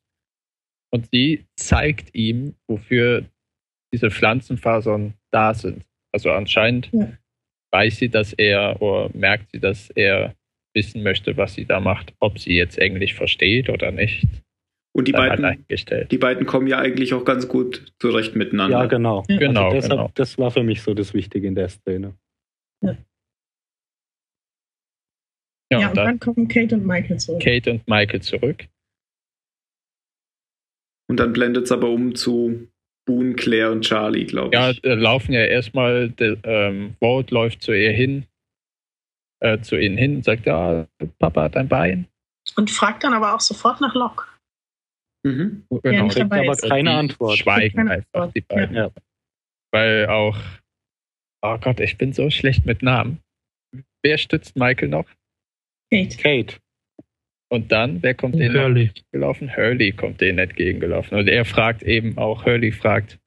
Und 0.92 1.08
sie 1.12 1.46
zeigt 1.56 2.16
ihm, 2.16 2.56
wofür 2.68 3.26
diese 3.94 4.10
Pflanzenfasern 4.10 5.14
da 5.32 5.54
sind. 5.54 5.86
Also 6.12 6.32
anscheinend 6.32 6.90
Ja. 6.92 7.10
weiß 7.72 7.98
sie, 7.98 8.10
dass 8.10 8.34
er 8.34 8.82
oder 8.82 9.12
merkt 9.16 9.52
sie, 9.52 9.60
dass 9.60 9.92
er 9.92 10.34
wissen 10.74 11.04
möchte, 11.04 11.38
was 11.38 11.54
sie 11.54 11.66
da 11.66 11.80
macht. 11.80 12.14
Ob 12.20 12.40
sie 12.40 12.56
jetzt 12.56 12.78
Englisch 12.78 13.14
versteht 13.14 13.70
oder 13.70 13.92
nicht. 13.92 14.28
Und 14.94 15.08
die 15.08 15.14
halt 15.14 15.30
beiden, 15.32 15.46
eingestellt. 15.46 16.12
die 16.12 16.18
beiden 16.18 16.46
kommen 16.46 16.68
ja 16.68 16.78
eigentlich 16.80 17.14
auch 17.14 17.24
ganz 17.24 17.48
gut 17.48 17.94
zurecht 18.00 18.36
miteinander. 18.36 18.78
Ja, 18.80 18.86
genau. 18.88 19.24
Ja. 19.30 19.38
Genau, 19.38 19.66
also 19.66 19.76
deshalb, 19.76 19.92
genau. 19.92 20.12
Das 20.16 20.38
war 20.38 20.52
für 20.52 20.64
mich 20.64 20.82
so 20.82 20.94
das 20.94 21.14
Wichtige 21.14 21.48
in 21.48 21.56
der 21.56 21.70
Szene. 21.70 22.18
Ja, 22.84 22.98
Ja, 25.72 25.78
und 25.80 25.86
und 25.92 25.96
dann 25.98 26.06
dann 26.06 26.20
kommen 26.20 26.48
Kate 26.50 26.76
und 26.76 26.86
Michael 26.86 27.18
zurück. 27.20 27.42
Kate 27.42 27.72
und 27.72 27.88
Michael 27.88 28.22
zurück. 28.22 28.66
Und 31.10 31.18
dann 31.20 31.32
blendet 31.34 31.66
es 31.66 31.72
aber 31.72 31.90
um 31.90 32.16
zu 32.16 32.68
Boone, 33.06 33.34
Claire 33.36 33.72
und 33.72 33.82
Charlie, 33.84 34.26
glaube 34.26 34.54
Ja, 34.56 34.72
ich. 34.72 34.84
äh, 34.84 34.94
laufen 34.96 35.34
ja 35.34 35.44
erstmal, 35.46 36.10
der, 36.10 36.38
ähm, 36.44 36.96
Walt 37.00 37.32
läuft 37.32 37.62
zu 37.64 37.72
ihr 37.74 37.92
hin, 37.92 38.26
äh, 39.42 39.60
zu 39.60 39.78
ihnen 39.78 39.98
hin 39.98 40.18
und 40.18 40.26
sagt, 40.26 40.46
ja, 40.46 40.88
Papa 41.20 41.44
hat 41.44 41.58
ein 41.58 41.68
Bein. 41.68 42.08
Und 42.56 42.72
fragt 42.72 43.04
dann 43.04 43.14
aber 43.14 43.36
auch 43.36 43.40
sofort 43.40 43.82
nach 43.82 43.94
Locke. 43.94 44.26
Mhm. 45.24 45.66
Genau. 45.84 46.08
dabei 46.08 46.42
aber 46.42 46.54
ist. 46.54 46.68
keine 46.68 46.90
Die 46.90 46.96
Antwort. 46.96 47.38
Schweigen 47.38 47.78
Keine 47.78 47.92
einfach, 47.92 48.08
Antwort, 48.14 48.36
die 48.36 48.42
beiden. 48.42 48.76
Ja. 48.76 48.92
Weil 49.72 50.08
auch, 50.08 50.38
oh 51.44 51.58
Gott, 51.58 51.80
ich 51.80 51.98
bin 51.98 52.14
so 52.14 52.30
schlecht 52.30 52.66
mit 52.66 52.82
Namen. 52.82 53.20
Wer 54.04 54.18
stützt 54.18 54.58
Michael 54.58 54.90
noch? 54.90 55.10
Kate. 55.92 56.18
Kate. 56.18 56.58
Und 57.52 57.72
dann, 57.72 58.02
wer 58.02 58.16
kommt 58.16 58.36
denen 58.36 58.56
Hurley. 58.56 58.86
entgegengelaufen? 58.88 59.56
Hurley 59.56 59.92
kommt 59.92 60.22
denen 60.22 60.40
entgegengelaufen. 60.40 61.18
Und 61.18 61.28
er 61.28 61.46
fragt 61.46 61.84
eben 61.84 62.18
auch, 62.18 62.46
Hurley 62.46 62.72
fragt, 62.72 63.20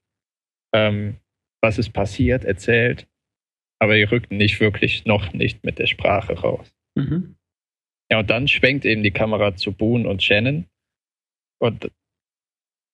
ähm, 0.74 1.16
was 1.62 1.78
ist 1.78 1.92
passiert, 1.92 2.44
erzählt. 2.44 3.06
Aber 3.84 3.96
die 3.96 4.04
rücken 4.04 4.38
nicht 4.38 4.60
wirklich 4.60 5.04
noch 5.04 5.34
nicht 5.34 5.62
mit 5.62 5.78
der 5.78 5.86
Sprache 5.86 6.32
raus. 6.32 6.74
Mhm. 6.94 7.36
Ja, 8.10 8.20
und 8.20 8.30
dann 8.30 8.48
schwenkt 8.48 8.86
eben 8.86 9.02
die 9.02 9.10
Kamera 9.10 9.56
zu 9.56 9.72
Boone 9.72 10.08
und 10.08 10.22
Shannon. 10.22 10.64
Und 11.60 11.90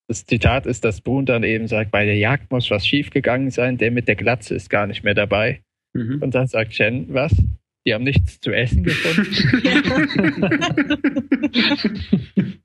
das 0.09 0.26
Zitat 0.26 0.66
ist, 0.66 0.84
dass 0.84 1.01
Boone 1.01 1.26
dann 1.26 1.45
eben 1.45 1.68
sagt, 1.68 1.93
bei 1.93 2.05
der 2.05 2.16
Jagd 2.16 2.51
muss 2.51 2.72
was 2.72 2.84
schiefgegangen 2.84 3.53
sein, 3.53 3.78
der 3.78 3.93
mit 3.93 4.09
der 4.09 4.16
Glatze 4.16 4.57
ist 4.57 4.68
gar 4.68 4.88
nicht 4.88 5.05
mehr 5.05 5.14
dabei. 5.14 5.62
Mhm. 5.93 6.20
Und 6.22 6.34
dann 6.34 6.49
sagt 6.49 6.74
Shannon, 6.74 7.14
was? 7.14 7.41
Die 7.86 7.95
haben 7.95 8.03
nichts 8.03 8.41
zu 8.41 8.51
essen 8.51 8.82
gefunden? 8.82 9.32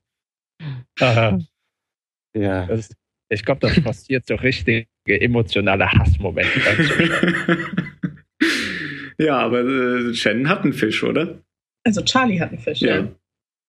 Aha. 0.98 1.38
Ja. 2.36 2.66
Das, 2.66 2.92
ich 3.28 3.44
glaube, 3.44 3.60
das 3.60 3.80
passiert 3.80 4.26
so 4.26 4.34
richtige 4.34 4.88
emotionale 5.06 5.92
Hassmomente. 5.92 6.60
ja, 9.18 9.38
aber 9.38 9.60
äh, 9.64 10.14
Shannon 10.14 10.48
hat 10.48 10.62
einen 10.64 10.72
Fisch, 10.72 11.02
oder? 11.02 11.42
Also 11.84 12.02
Charlie 12.02 12.40
hat 12.40 12.50
einen 12.50 12.58
Fisch, 12.58 12.80
ja. 12.80 12.96
Ja. 12.96 13.12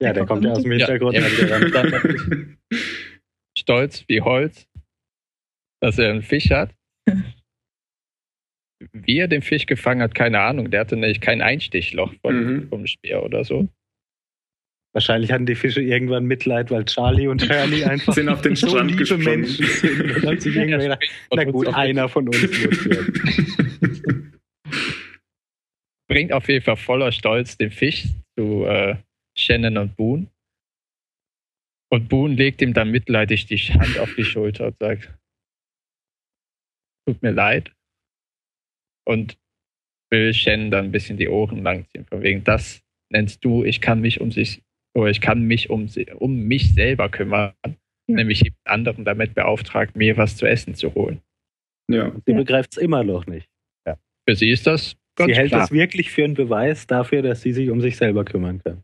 Ja, 0.01 0.13
der 0.13 0.25
kommt 0.25 0.43
ja 0.45 0.51
aus 0.51 0.61
dem 0.61 0.71
Ja, 0.73 0.85
Hintergrund. 0.87 1.15
ja. 1.17 1.59
Dann 1.69 1.89
natürlich 1.89 2.47
stolz 3.57 4.03
wie 4.07 4.21
Holz, 4.21 4.67
dass 5.81 5.97
er 5.97 6.11
einen 6.11 6.21
Fisch 6.23 6.49
hat. 6.51 6.73
Wie 8.93 9.17
er 9.17 9.27
den 9.27 9.41
Fisch 9.41 9.65
gefangen 9.65 10.03
hat, 10.03 10.13
keine 10.13 10.39
Ahnung. 10.41 10.69
Der 10.69 10.81
hatte 10.81 10.95
nämlich 10.95 11.19
kein 11.19 11.41
Einstichloch 11.41 12.13
von, 12.21 12.35
Mhm. 12.43 12.69
vom 12.69 12.85
Speer 12.85 13.23
oder 13.23 13.43
so. 13.43 13.67
Wahrscheinlich 14.93 15.31
hatten 15.31 15.47
die 15.47 15.55
Fische 15.55 15.81
irgendwann 15.81 16.25
Mitleid, 16.25 16.69
weil 16.69 16.85
Charlie 16.85 17.27
und 17.27 17.41
Hurley 17.49 17.83
einfach 17.85 18.13
Sind 18.13 18.29
auf 18.29 18.41
den 18.41 18.55
so 18.55 18.67
Strand 18.67 18.91
liebe 18.91 18.99
gesprungen. 18.99 19.41
Menschen 19.41 19.65
sind. 19.65 20.01
Und 20.17 20.25
haben 20.27 20.39
sich 20.39 20.55
irgendwann 20.55 20.79
gedacht, 20.81 21.03
na 21.33 21.43
gut, 21.45 21.67
einer 21.69 22.07
von 22.07 22.27
uns 22.27 22.39
muss 22.41 22.85
werden. 22.85 24.26
Bringt 26.07 26.31
auf 26.31 26.47
jeden 26.47 26.63
Fall 26.63 26.77
voller 26.77 27.11
Stolz 27.11 27.57
den 27.57 27.71
Fisch 27.71 28.05
zu 28.37 28.65
äh, 28.65 28.95
Shannon 29.37 29.77
und 29.77 29.95
Boone. 29.95 30.27
Und 31.89 32.09
Boone 32.09 32.35
legt 32.35 32.61
ihm 32.61 32.73
dann 32.73 32.91
mitleidig 32.91 33.45
die 33.45 33.57
Hand 33.57 33.97
auf 33.99 34.13
die 34.15 34.25
Schulter 34.25 34.67
und 34.67 34.77
sagt, 34.79 35.13
tut 37.07 37.21
mir 37.21 37.31
leid. 37.31 37.71
Und 39.05 39.37
will 40.11 40.33
Shannon 40.33 40.71
dann 40.71 40.85
ein 40.85 40.91
bisschen 40.91 41.17
die 41.17 41.29
Ohren 41.29 41.63
langziehen. 41.63 42.05
Von 42.05 42.21
wegen, 42.21 42.43
das 42.43 42.81
nennst 43.09 43.43
du, 43.43 43.63
ich 43.63 43.79
kann 43.81 44.01
mich 44.01 44.19
um 44.19 44.31
sich, 44.31 44.61
oder 44.95 45.09
ich 45.09 45.21
kann 45.21 45.43
mich 45.43 45.69
um, 45.69 45.87
sie- 45.87 46.11
um 46.11 46.41
mich 46.47 46.73
selber 46.73 47.09
kümmern. 47.09 47.53
Nämlich 48.09 48.39
jemand 48.41 48.67
anderen 48.67 49.05
damit 49.05 49.33
beauftragt, 49.35 49.95
mir 49.97 50.15
was 50.15 50.37
zu 50.37 50.45
essen 50.45 50.75
zu 50.75 50.93
holen. 50.95 51.21
ja. 51.89 52.11
Sie 52.25 52.31
Ja. 52.31 52.37
begreift 52.37 52.71
es 52.73 52.77
immer 52.77 53.03
noch 53.03 53.25
nicht. 53.27 53.49
Für 54.29 54.35
sie 54.35 54.49
ist 54.49 54.67
das 54.67 54.97
ganz 55.17 55.27
Sie 55.29 55.35
hält 55.35 55.49
klar. 55.49 55.61
das 55.61 55.71
wirklich 55.71 56.11
für 56.11 56.23
einen 56.23 56.33
Beweis 56.35 56.87
dafür, 56.87 57.21
dass 57.21 57.41
sie 57.41 57.51
sich 57.51 57.69
um 57.69 57.81
sich 57.81 57.97
selber 57.97 58.23
kümmern 58.23 58.61
kann. 58.63 58.81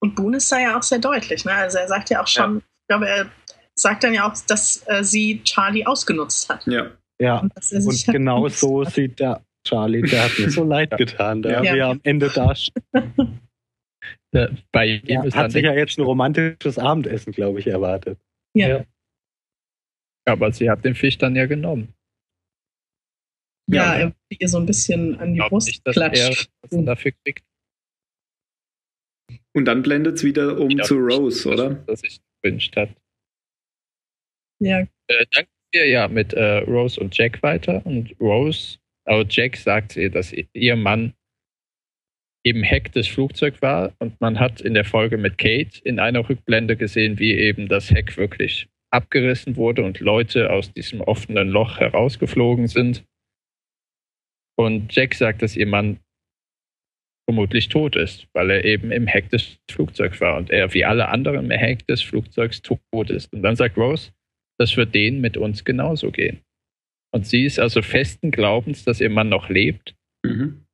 Und 0.00 0.14
Boone 0.14 0.38
ist 0.38 0.50
da 0.50 0.58
ja 0.60 0.78
auch 0.78 0.82
sehr 0.82 0.98
deutlich. 1.00 1.44
Ne? 1.44 1.52
Also 1.52 1.78
er 1.78 1.88
sagt 1.88 2.08
ja 2.10 2.22
auch 2.22 2.26
schon, 2.26 2.58
ich 2.58 2.88
glaube, 2.88 3.08
er 3.08 3.26
sagt 3.74 4.04
dann 4.04 4.14
ja 4.14 4.26
auch, 4.30 4.34
dass 4.46 4.82
äh, 4.86 5.04
sie 5.04 5.42
Charlie 5.44 5.84
ausgenutzt 5.84 6.48
hat. 6.48 6.66
ja. 6.66 6.90
Ja, 7.20 7.38
Und, 7.40 7.52
und 7.52 8.06
hat 8.06 8.14
genau 8.14 8.48
so 8.48 8.86
hat. 8.86 8.94
sieht 8.94 9.18
der 9.18 9.42
Charlie, 9.66 10.02
der 10.02 10.24
hat 10.24 10.38
mir 10.38 10.50
so 10.50 10.62
leid 10.74 10.96
getan, 10.96 11.42
der 11.42 11.64
Ja. 11.64 11.74
wir 11.74 11.86
am 11.88 12.00
Ende 12.04 12.30
da 12.30 12.54
Bei 14.72 14.86
ihm 14.86 15.00
ja, 15.04 15.24
ist 15.24 15.34
hat 15.36 15.50
sich 15.52 15.64
ja 15.64 15.74
jetzt 15.74 15.98
ein 15.98 16.02
romantisches 16.04 16.78
Abendessen, 16.78 17.32
glaube 17.32 17.58
ich, 17.58 17.66
erwartet. 17.66 18.18
Ja. 18.54 18.84
aber 20.26 20.52
sie 20.52 20.70
hat 20.70 20.84
den 20.84 20.94
Fisch 20.94 21.18
dann 21.18 21.34
ja 21.34 21.46
genommen. 21.46 21.92
Ja, 23.70 23.94
Ja. 23.94 23.98
er 23.98 24.06
will 24.08 24.38
ihr 24.40 24.48
so 24.48 24.58
ein 24.58 24.66
bisschen 24.66 25.18
an 25.20 25.34
die 25.34 25.40
Brust 25.40 25.68
nicht, 25.68 25.86
dass 25.86 25.94
klatscht. 25.94 26.50
er 26.70 26.82
dafür 26.82 27.12
kriegt. 27.24 27.44
Und 29.54 29.64
dann 29.64 29.82
blendet 29.82 30.16
es 30.16 30.24
wieder 30.24 30.58
um 30.58 30.70
zu 30.82 30.96
Rose, 30.96 31.48
oder? 31.48 31.74
Das 31.86 32.00
sich 32.00 32.20
gewünscht 32.42 32.76
hat. 32.76 32.90
Ja, 34.60 34.80
Äh, 34.80 35.26
dann 35.32 35.44
gehen 35.44 35.82
wir 35.82 35.88
ja 35.88 36.08
mit 36.08 36.32
äh, 36.32 36.58
Rose 36.58 37.00
und 37.00 37.16
Jack 37.16 37.42
weiter. 37.42 37.84
Und 37.84 38.14
Rose, 38.20 38.78
also 39.04 39.26
Jack 39.28 39.56
sagt 39.56 39.96
ihr, 39.96 40.10
dass 40.10 40.32
ihr 40.52 40.76
Mann 40.76 41.14
eben 42.44 42.62
Heck 42.62 42.92
des 42.92 43.08
Flugzeugs 43.08 43.60
war. 43.62 43.92
Und 43.98 44.20
man 44.20 44.38
hat 44.38 44.60
in 44.60 44.74
der 44.74 44.84
Folge 44.84 45.18
mit 45.18 45.38
Kate 45.38 45.80
in 45.84 45.98
einer 45.98 46.28
Rückblende 46.28 46.76
gesehen, 46.76 47.18
wie 47.18 47.32
eben 47.34 47.68
das 47.68 47.90
Heck 47.90 48.16
wirklich 48.16 48.68
abgerissen 48.90 49.56
wurde 49.56 49.82
und 49.84 50.00
Leute 50.00 50.50
aus 50.50 50.72
diesem 50.72 51.00
offenen 51.02 51.48
Loch 51.48 51.78
herausgeflogen 51.78 52.68
sind. 52.68 53.04
Und 54.58 54.94
Jack 54.94 55.14
sagt, 55.14 55.42
dass 55.42 55.56
ihr 55.56 55.66
Mann 55.66 56.00
vermutlich 57.28 57.68
tot 57.68 57.94
ist, 57.94 58.26
weil 58.32 58.50
er 58.50 58.64
eben 58.64 58.90
im 58.90 59.06
Heck 59.06 59.28
des 59.28 59.58
Flugzeugs 59.70 60.20
war 60.20 60.36
und 60.36 60.50
er 60.50 60.72
wie 60.74 60.84
alle 60.84 61.08
anderen 61.08 61.44
im 61.44 61.50
Heck 61.50 61.86
des 61.86 62.02
Flugzeugs 62.02 62.62
tot 62.62 63.10
ist. 63.10 63.32
Und 63.32 63.42
dann 63.42 63.54
sagt 63.54 63.76
Rose, 63.76 64.12
das 64.58 64.76
wird 64.76 64.94
denen 64.94 65.20
mit 65.20 65.36
uns 65.36 65.64
genauso 65.64 66.10
gehen. 66.10 66.40
Und 67.14 67.26
sie 67.26 67.44
ist 67.44 67.60
also 67.60 67.82
festen 67.82 68.30
Glaubens, 68.30 68.84
dass 68.84 69.00
ihr 69.00 69.10
Mann 69.10 69.28
noch 69.28 69.48
lebt. 69.48 69.94
Mhm. 70.24 70.64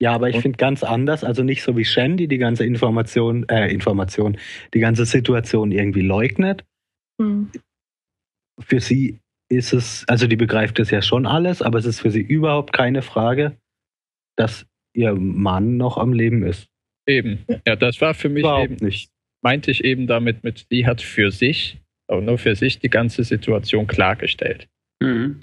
Ja, 0.00 0.14
aber 0.14 0.30
ich 0.30 0.40
finde 0.40 0.56
ganz 0.56 0.84
anders, 0.84 1.24
also 1.24 1.42
nicht 1.42 1.62
so 1.62 1.76
wie 1.76 1.84
Shen, 1.84 2.16
die 2.16 2.28
die 2.28 2.38
ganze 2.38 2.64
Information, 2.64 3.48
äh, 3.48 3.68
Information, 3.68 4.38
die 4.72 4.78
ganze 4.78 5.04
Situation 5.04 5.72
irgendwie 5.72 6.02
leugnet. 6.02 6.64
hm. 7.20 7.50
Für 8.60 8.80
sie 8.80 9.20
ist 9.48 9.72
es, 9.72 10.04
also 10.08 10.26
die 10.26 10.36
begreift 10.36 10.78
es 10.78 10.90
ja 10.90 11.02
schon 11.02 11.26
alles, 11.26 11.62
aber 11.62 11.78
es 11.78 11.86
ist 11.86 12.00
für 12.00 12.10
sie 12.10 12.20
überhaupt 12.20 12.72
keine 12.72 13.02
Frage, 13.02 13.56
dass 14.36 14.66
ihr 14.94 15.14
Mann 15.14 15.76
noch 15.76 15.96
am 15.96 16.12
Leben 16.12 16.42
ist. 16.42 16.68
Eben. 17.06 17.44
Ja, 17.66 17.76
das 17.76 18.00
war 18.00 18.14
für 18.14 18.28
mich 18.28 18.42
Überhaupt 18.42 18.70
eben, 18.70 18.86
nicht. 18.86 19.10
meinte 19.42 19.70
ich 19.70 19.82
eben 19.84 20.06
damit 20.06 20.44
mit, 20.44 20.66
sie 20.70 20.86
hat 20.86 21.00
für 21.00 21.30
sich, 21.30 21.80
aber 22.06 22.20
nur 22.20 22.38
für 22.38 22.54
sich 22.54 22.78
die 22.78 22.90
ganze 22.90 23.24
Situation 23.24 23.86
klargestellt. 23.86 24.68
Mhm. 25.00 25.40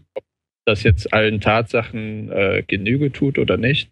Das 0.65 0.83
jetzt 0.83 1.11
allen 1.13 1.41
Tatsachen 1.41 2.31
äh, 2.31 2.63
Genüge 2.67 3.11
tut 3.11 3.39
oder 3.39 3.57
nicht. 3.57 3.91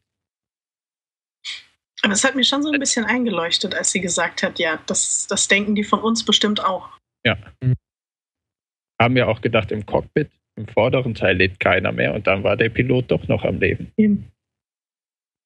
Aber 2.03 2.13
es 2.13 2.23
hat 2.23 2.35
mir 2.35 2.43
schon 2.43 2.61
so 2.61 2.69
ein 2.69 2.79
bisschen 2.79 3.05
eingeleuchtet, 3.05 3.75
als 3.75 3.91
sie 3.91 4.01
gesagt 4.01 4.43
hat, 4.43 4.59
ja, 4.59 4.81
das, 4.87 5.25
das 5.27 5.47
denken 5.47 5.73
die 5.73 5.85
von 5.85 6.01
uns 6.01 6.25
bestimmt 6.25 6.63
auch. 6.63 6.89
Haben 9.01 9.15
wir 9.15 9.27
auch 9.27 9.41
gedacht, 9.41 9.71
im 9.71 9.85
Cockpit, 9.85 10.29
im 10.55 10.67
vorderen 10.67 11.13
Teil 11.15 11.35
lebt 11.37 11.59
keiner 11.59 11.91
mehr 11.91 12.13
und 12.13 12.27
dann 12.27 12.43
war 12.43 12.55
der 12.57 12.69
Pilot 12.69 13.11
doch 13.11 13.27
noch 13.27 13.43
am 13.43 13.59
Leben. 13.59 13.91
Eben. 13.97 14.31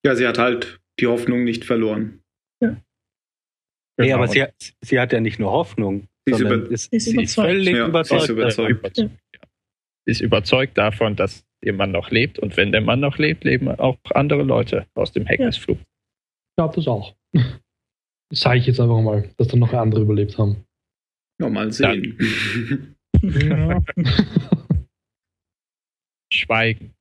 Ja, 0.05 0.15
sie 0.15 0.27
hat 0.27 0.37
halt 0.37 0.79
die 0.99 1.07
Hoffnung 1.07 1.43
nicht 1.43 1.65
verloren. 1.65 2.21
Nee, 3.99 4.05
Genau. 4.09 4.17
aber 4.17 4.27
sie, 4.27 4.43
hat- 4.43 4.53
sie 4.81 4.99
hat 4.99 5.11
ja 5.11 5.19
nicht 5.19 5.39
nur 5.39 5.51
Hoffnung, 5.51 6.07
Sie 6.27 6.33
ist 6.33 6.37
sondern 6.39 6.61
über- 6.65 6.71
ist, 6.71 6.89
Sie 6.91 6.97
ist 6.97 7.05
sie 7.05 7.09
ist 7.09 7.13
überzeugt. 7.15 7.47
völlig 7.47 7.75
Ja, 7.75 7.87
überzeugt. 7.87 8.21
ist 8.23 8.29
überzeugt. 8.29 8.97
Ja. 8.99 9.09
Sie 10.05 10.11
ist 10.11 10.21
überzeugt 10.21 10.77
davon, 10.77 11.15
dass 11.15 11.43
ihr 11.63 11.73
Mann 11.73 11.91
noch 11.91 12.11
lebt 12.11 12.37
und 12.37 12.55
wenn 12.57 12.71
der 12.71 12.81
Mann 12.81 12.99
noch 12.99 13.17
lebt, 13.17 13.43
leben 13.43 13.67
auch 13.69 13.97
andere 14.11 14.43
Leute 14.43 14.85
aus 14.93 15.11
dem 15.13 15.25
Heck 15.25 15.39
Ja. 15.39 15.49
Ich 15.49 15.65
glaube 15.65 16.75
das 16.75 16.87
auch. 16.87 17.15
Sage 18.31 18.59
ich 18.59 18.67
jetzt 18.67 18.79
einfach 18.79 19.01
mal, 19.01 19.29
dass 19.37 19.47
dann 19.47 19.59
noch 19.61 19.73
andere 19.73 20.01
überlebt 20.01 20.37
haben. 20.37 20.63
Ja, 21.41 21.49
mal 21.49 21.71
sehen. 21.71 22.17
Ja. 23.21 23.81
Schweigen. 26.33 26.93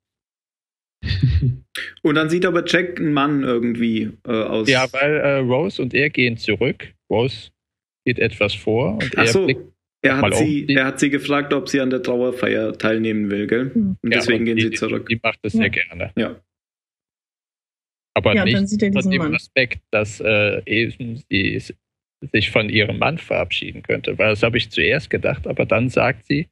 Und 2.03 2.15
dann 2.15 2.31
sieht 2.31 2.47
aber 2.47 2.65
Jack 2.67 2.99
einen 2.99 3.13
Mann 3.13 3.43
irgendwie 3.43 4.11
äh, 4.27 4.31
aus. 4.31 4.69
Ja, 4.69 4.87
weil 4.93 5.17
äh, 5.17 5.37
Rose 5.39 5.81
und 5.83 5.95
er 5.95 6.11
gehen 6.11 6.37
zurück. 6.37 6.95
Rose 7.11 7.51
geht 8.05 8.19
etwas 8.19 8.55
vor 8.55 8.95
und 8.95 9.13
Ach 9.17 9.25
er 9.25 9.27
so, 9.29 9.45
blickt 9.45 9.73
er 10.03 10.19
hat, 10.19 10.33
um. 10.33 10.39
sie, 10.39 10.67
er 10.69 10.87
hat 10.87 11.01
sie 11.01 11.11
gefragt, 11.11 11.53
ob 11.53 11.69
sie 11.69 11.81
an 11.81 11.91
der 11.91 12.03
Trauerfeier 12.03 12.79
teilnehmen 12.79 13.31
will, 13.31 13.47
gell? 13.47 13.71
Hm. 13.75 13.97
Und 14.03 14.13
Ja, 14.13 14.19
deswegen 14.19 14.41
und 14.41 14.45
gehen 14.47 14.57
die, 14.57 14.63
sie 14.65 14.71
zurück. 14.71 15.09
Die 15.09 15.19
macht 15.23 15.41
es 15.43 15.55
Ja. 15.55 15.61
sehr 15.63 15.71
gerne. 15.71 16.13
Ja. 16.17 16.41
Aber 18.15 18.35
Ja, 18.35 18.45
nicht 18.45 18.55
er 18.83 18.91
diesen 18.91 19.11
dem 19.11 19.19
Mann. 19.19 19.35
Aspekt, 19.35 19.81
dass 19.91 20.21
äh, 20.21 20.63
eben 20.65 21.23
sie 21.29 21.61
sich 22.33 22.51
von 22.51 22.69
ihrem 22.69 22.99
Mann 22.99 23.19
verabschieden 23.19 23.83
könnte. 23.83 24.19
Weil 24.19 24.31
das 24.31 24.43
habe 24.43 24.59
ich 24.59 24.71
zuerst 24.71 25.11
gedacht, 25.11 25.47
aber 25.47 25.67
dann 25.67 25.89
sagt 25.89 26.27
sie, 26.27 26.49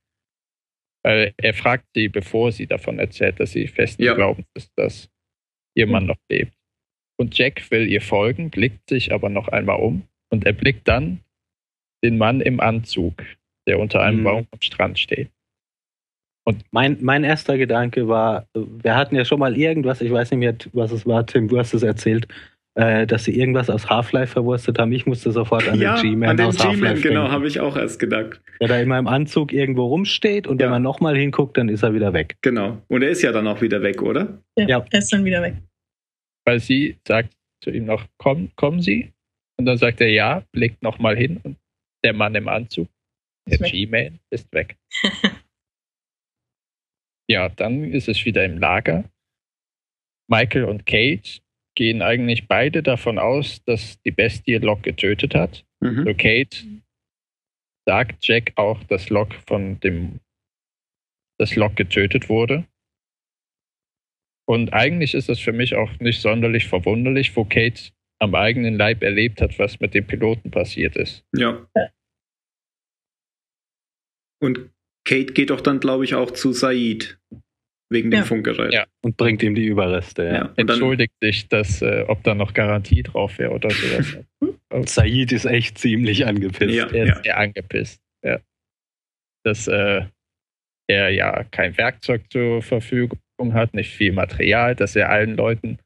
weil 1.03 1.35
er 1.37 1.55
fragt 1.55 1.87
sie, 1.95 2.09
bevor 2.09 2.53
sie 2.53 2.67
davon 2.67 2.99
erzählt, 2.99 3.41
dass 3.41 3.53
sie 3.53 3.67
festen 3.67 4.03
Ja. 4.03 4.15
Glaubens 4.15 4.47
ist, 4.55 4.73
dass 4.77 5.11
ihr 5.77 5.87
Mann 5.87 6.07
noch 6.07 6.19
lebt. 6.31 6.53
Und 7.17 7.37
Jack 7.37 7.71
will 7.71 7.87
ihr 7.89 8.01
folgen, 8.01 8.51
blickt 8.51 8.89
sich 8.89 9.13
aber 9.13 9.29
noch 9.29 9.49
einmal 9.49 9.81
um 9.81 10.07
und 10.31 10.47
erblickt 10.47 10.89
dann 10.89 11.21
den 12.03 12.19
Mann 12.19 12.41
im 12.41 12.61
Anzug, 12.61 13.23
der 13.69 13.79
unter 13.79 14.01
einem 14.03 14.21
Mhm. 14.21 14.25
Baum 14.25 14.47
am 14.51 14.61
Strand 14.61 14.99
steht. 14.99 15.31
Mein, 16.73 16.99
mein 17.01 17.25
erster 17.25 17.57
Gedanke 17.57 18.07
war, 18.07 18.47
wir 18.55 18.95
hatten 18.95 19.17
ja 19.17 19.25
schon 19.25 19.39
mal 19.39 19.57
irgendwas, 19.57 20.03
ich 20.03 20.13
weiß 20.13 20.31
nicht 20.31 20.41
mehr, 20.41 20.55
was 20.75 20.93
es 20.93 21.07
war, 21.07 21.25
Tim, 21.27 21.49
du 21.49 21.59
hast 21.59 21.73
es 21.73 21.83
erzählt, 21.83 22.29
äh, 22.77 23.07
dass 23.07 23.25
sie 23.25 23.39
irgendwas 23.39 23.71
aus 23.71 23.89
Half-Life 23.89 24.33
verwurstet 24.33 24.79
haben. 24.79 24.91
Ich 24.93 25.07
musste 25.07 25.31
sofort 25.31 25.69
an 25.69 25.81
ja, 25.81 25.95
den 26.01 26.11
G-Man 26.13 26.31
an 26.31 26.37
den 26.37 26.47
aus 26.47 26.59
Half-Life 26.65 27.03
genau, 27.03 27.29
habe 27.31 27.47
ich 27.47 27.61
auch 27.61 27.77
erst 27.77 28.01
gedacht. 28.01 28.41
der 28.61 28.69
da 28.69 28.81
immer 28.81 28.99
im 28.99 29.07
Anzug 29.07 29.53
irgendwo 29.53 29.87
rumsteht 29.87 30.47
und 30.47 30.61
Ja. 30.61 30.67
wenn 30.67 30.73
man 30.73 30.83
nochmal 30.83 31.17
hinguckt, 31.17 31.57
dann 31.57 31.69
ist 31.69 31.83
er 31.85 31.95
wieder 31.95 32.13
weg. 32.13 32.37
Genau. 32.43 32.83
Und 32.89 33.03
er 33.03 33.11
ist 33.11 33.23
ja 33.23 33.31
dann 33.33 33.47
auch 33.47 33.61
wieder 33.61 33.83
weg, 33.83 34.03
oder? 34.03 34.43
Ja, 34.59 34.67
Ja. 34.67 34.87
er 34.91 34.99
ist 34.99 35.13
dann 35.13 35.25
wieder 35.25 35.41
weg. 35.43 35.55
Weil 36.45 36.59
sie 36.61 36.97
sagt 37.07 37.33
zu 37.63 37.71
ihm 37.71 37.87
noch, 37.87 38.07
komm, 38.19 38.51
kommen 38.57 38.83
Sie? 38.83 39.13
Und 39.57 39.67
dann 39.67 39.79
sagt 39.79 40.01
er 40.01 40.09
ja, 40.11 40.43
blickt 40.53 40.83
nochmal 40.83 41.17
hin 41.17 41.39
und 41.43 41.57
der 42.05 42.13
Mann 42.13 42.35
im 42.35 42.49
Anzug, 42.49 42.89
der. 43.49 43.59
G-Man, 43.59 44.19
ist 44.31 44.53
weg. 44.53 44.77
ja, 47.29 47.49
dann 47.49 47.85
ist 47.85 48.09
es 48.09 48.25
wieder 48.25 48.45
im 48.45 48.59
Lager. 48.59 49.05
Michael 50.29 50.65
und 50.65 50.87
Kate 50.87 51.41
gehen 51.75 52.03
eigentlich 52.03 52.47
beide 52.49 52.83
davon 52.83 53.19
aus, 53.19 53.63
dass 53.65 54.01
die 54.03 54.11
Bestie 54.11 54.57
Locke 54.57 54.83
getötet 54.83 55.35
hat. 55.35 55.65
Mhm. 55.81 56.05
So 56.05 56.15
Kate 56.15 56.57
sagt 57.87 58.27
Jack 58.27 58.53
auch, 58.57 58.83
dass 58.85 59.11
Locke 59.11 59.37
von 59.47 59.81
dem 59.81 60.21
dass 61.39 61.57
Locke 61.57 61.75
getötet 61.75 62.29
wurde. 62.29 62.65
Und 64.47 64.73
eigentlich 64.73 65.15
ist 65.15 65.29
das 65.29 65.41
für 65.41 65.53
mich 65.53 65.75
auch 65.75 65.99
nicht 65.99 66.21
sonderlich 66.21 66.69
verwunderlich, 66.69 67.35
wo 67.35 67.45
Kate 67.45 67.91
am 68.21 68.35
eigenen 68.35 68.77
Leib 68.77 69.03
erlebt 69.03 69.41
hat, 69.41 69.59
was 69.59 69.81
mit 69.81 69.95
dem 69.95 70.07
Piloten 70.07 70.51
passiert 70.51 70.97
ist. 70.97 71.25
Ja. 71.35 71.67
Und 74.41 74.71
Kate 75.05 75.33
geht 75.33 75.51
doch 75.51 75.61
dann, 75.61 75.81
glaube 75.81 76.05
ich, 76.05 76.15
auch 76.15 76.31
zu 76.31 76.53
Said. 76.53 77.19
Wegen 77.91 78.11
dem 78.11 78.21
Ja. 78.21 78.25
Funkgerät. 78.25 78.73
Ja. 78.73 78.85
Und 79.03 79.17
bringt 79.17 79.43
ihm 79.43 79.55
die 79.55 79.67
Überreste. 79.67 80.25
Ja. 80.25 80.33
Ja. 80.33 80.43
Und 80.47 80.57
dann, 80.59 80.69
Entschuldigt 80.71 81.13
sich, 81.23 81.49
dass, 81.49 81.83
äh, 81.83 82.05
ob 82.09 82.23
da 82.25 82.35
noch 82.35 82.55
Garantie 82.55 83.03
drauf 83.03 83.39
wäre 83.39 83.51
oder 83.53 83.71
sowas. 83.71 84.17
Said 84.87 85.33
ist 85.33 85.45
echt 85.45 85.79
ziemlich 85.79 86.27
angepisst. 86.27 86.75
Ja. 86.75 86.87
Er 86.89 87.17
ist 87.17 87.25
sehr 87.25 87.37
angepisst. 87.39 88.01
Ja. 88.25 88.39
Dass 89.45 89.69
äh, 89.69 90.03
er 90.89 91.11
ja 91.11 91.45
kein 91.45 91.77
Werkzeug 91.77 92.23
zur 92.31 92.63
Verfügung 92.63 93.19
hat, 93.53 93.75
nicht 93.75 93.91
viel 93.95 94.13
Material, 94.13 94.75
dass 94.75 94.97
er 94.97 95.11
allen 95.11 95.37
Leuten, 95.37 95.79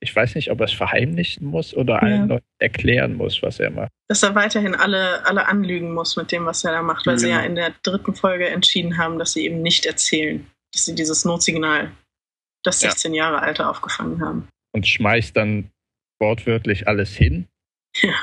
ich 0.00 0.14
weiß 0.14 0.34
nicht, 0.36 0.50
ob 0.50 0.60
er 0.60 0.64
es 0.66 0.72
verheimlichen 0.72 1.46
muss 1.46 1.74
oder 1.74 2.02
allen 2.02 2.28
Leuten 2.28 2.46
erklären 2.58 3.14
muss, 3.14 3.42
was 3.42 3.60
er 3.60 3.70
macht. 3.70 3.90
Dass 4.08 4.22
er 4.22 4.34
weiterhin 4.34 4.74
alle, 4.74 5.24
alle 5.26 5.46
anlügen 5.46 5.92
muss 5.92 6.16
mit 6.16 6.32
dem, 6.32 6.46
was 6.46 6.64
er 6.64 6.72
da 6.72 6.82
macht, 6.82 7.06
weil 7.06 7.18
sie 7.18 7.26
Genau. 7.26 7.40
ja 7.40 7.46
in 7.46 7.54
der 7.54 7.74
dritten 7.82 8.14
Folge 8.14 8.48
entschieden 8.48 8.96
haben, 8.98 9.18
dass 9.18 9.32
sie 9.34 9.44
eben 9.44 9.62
nicht 9.62 9.86
erzählen, 9.86 10.46
dass 10.72 10.84
sie 10.84 10.94
dieses 10.94 11.24
Notsignal, 11.24 11.92
das 12.64 12.82
Ja. 12.82 12.90
16 12.90 13.14
Jahre 13.14 13.40
alte, 13.42 13.68
aufgefangen 13.68 14.20
haben. 14.20 14.48
Und 14.72 14.86
schmeißt 14.86 15.36
dann 15.36 15.70
wortwörtlich 16.20 16.86
alles 16.86 17.14
hin 17.16 17.46
Ja. 18.02 18.14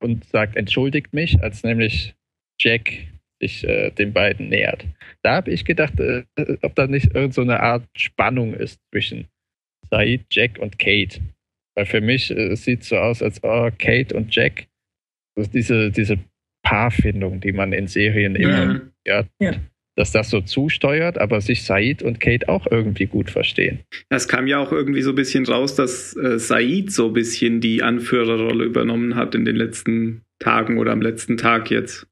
und 0.00 0.24
sagt, 0.26 0.56
entschuldigt 0.56 1.12
mich, 1.12 1.42
als 1.42 1.62
nämlich 1.62 2.14
Jack 2.60 2.92
sich 3.40 3.64
äh, 3.64 3.90
den 3.90 4.12
beiden 4.12 4.48
nähert. 4.50 4.84
Da 5.22 5.36
habe 5.36 5.50
ich 5.50 5.64
gedacht, 5.64 5.98
äh, 5.98 6.24
ob 6.62 6.74
da 6.76 6.86
nicht 6.86 7.14
irgend 7.14 7.34
so 7.34 7.40
eine 7.42 7.60
Art 7.60 7.84
Spannung 7.96 8.54
ist 8.54 8.78
zwischen 8.90 9.26
Said, 9.90 10.24
Jack 10.30 10.58
und 10.58 10.78
Kate. 10.78 11.20
Weil 11.74 11.86
für 11.86 12.00
mich 12.00 12.30
äh, 12.30 12.48
es 12.52 12.64
sieht 12.64 12.84
so 12.84 12.96
aus, 12.98 13.22
als 13.22 13.42
oh, 13.42 13.70
Kate 13.78 14.14
und 14.14 14.34
Jack, 14.34 14.68
also 15.36 15.50
diese, 15.50 15.90
diese 15.90 16.18
Paarfindung, 16.64 17.40
die 17.40 17.52
man 17.52 17.72
in 17.72 17.88
Serien 17.88 18.36
immer 18.36 18.66
Mhm. 18.66 18.92
ja, 19.06 19.24
Ja. 19.40 19.54
Dass 19.96 20.12
das 20.12 20.30
so 20.30 20.40
zusteuert, 20.40 21.18
aber 21.18 21.40
sich 21.40 21.64
Said 21.64 22.02
und 22.02 22.18
Kate 22.18 22.48
auch 22.48 22.66
irgendwie 22.70 23.06
gut 23.06 23.30
verstehen. 23.30 23.80
Es 24.08 24.26
kam 24.26 24.46
ja 24.46 24.58
auch 24.58 24.72
irgendwie 24.72 25.02
so 25.02 25.10
ein 25.10 25.16
bisschen 25.16 25.44
raus, 25.46 25.74
dass 25.74 26.16
äh, 26.16 26.38
Said 26.38 26.90
so 26.90 27.08
ein 27.08 27.12
bisschen 27.12 27.60
die 27.60 27.82
Anführerrolle 27.82 28.64
übernommen 28.64 29.16
hat 29.16 29.34
in 29.34 29.44
den 29.44 29.56
letzten 29.56 30.22
Tagen 30.38 30.78
oder 30.78 30.92
am 30.92 31.02
letzten 31.02 31.36
Tag 31.36 31.70
jetzt. 31.70 32.06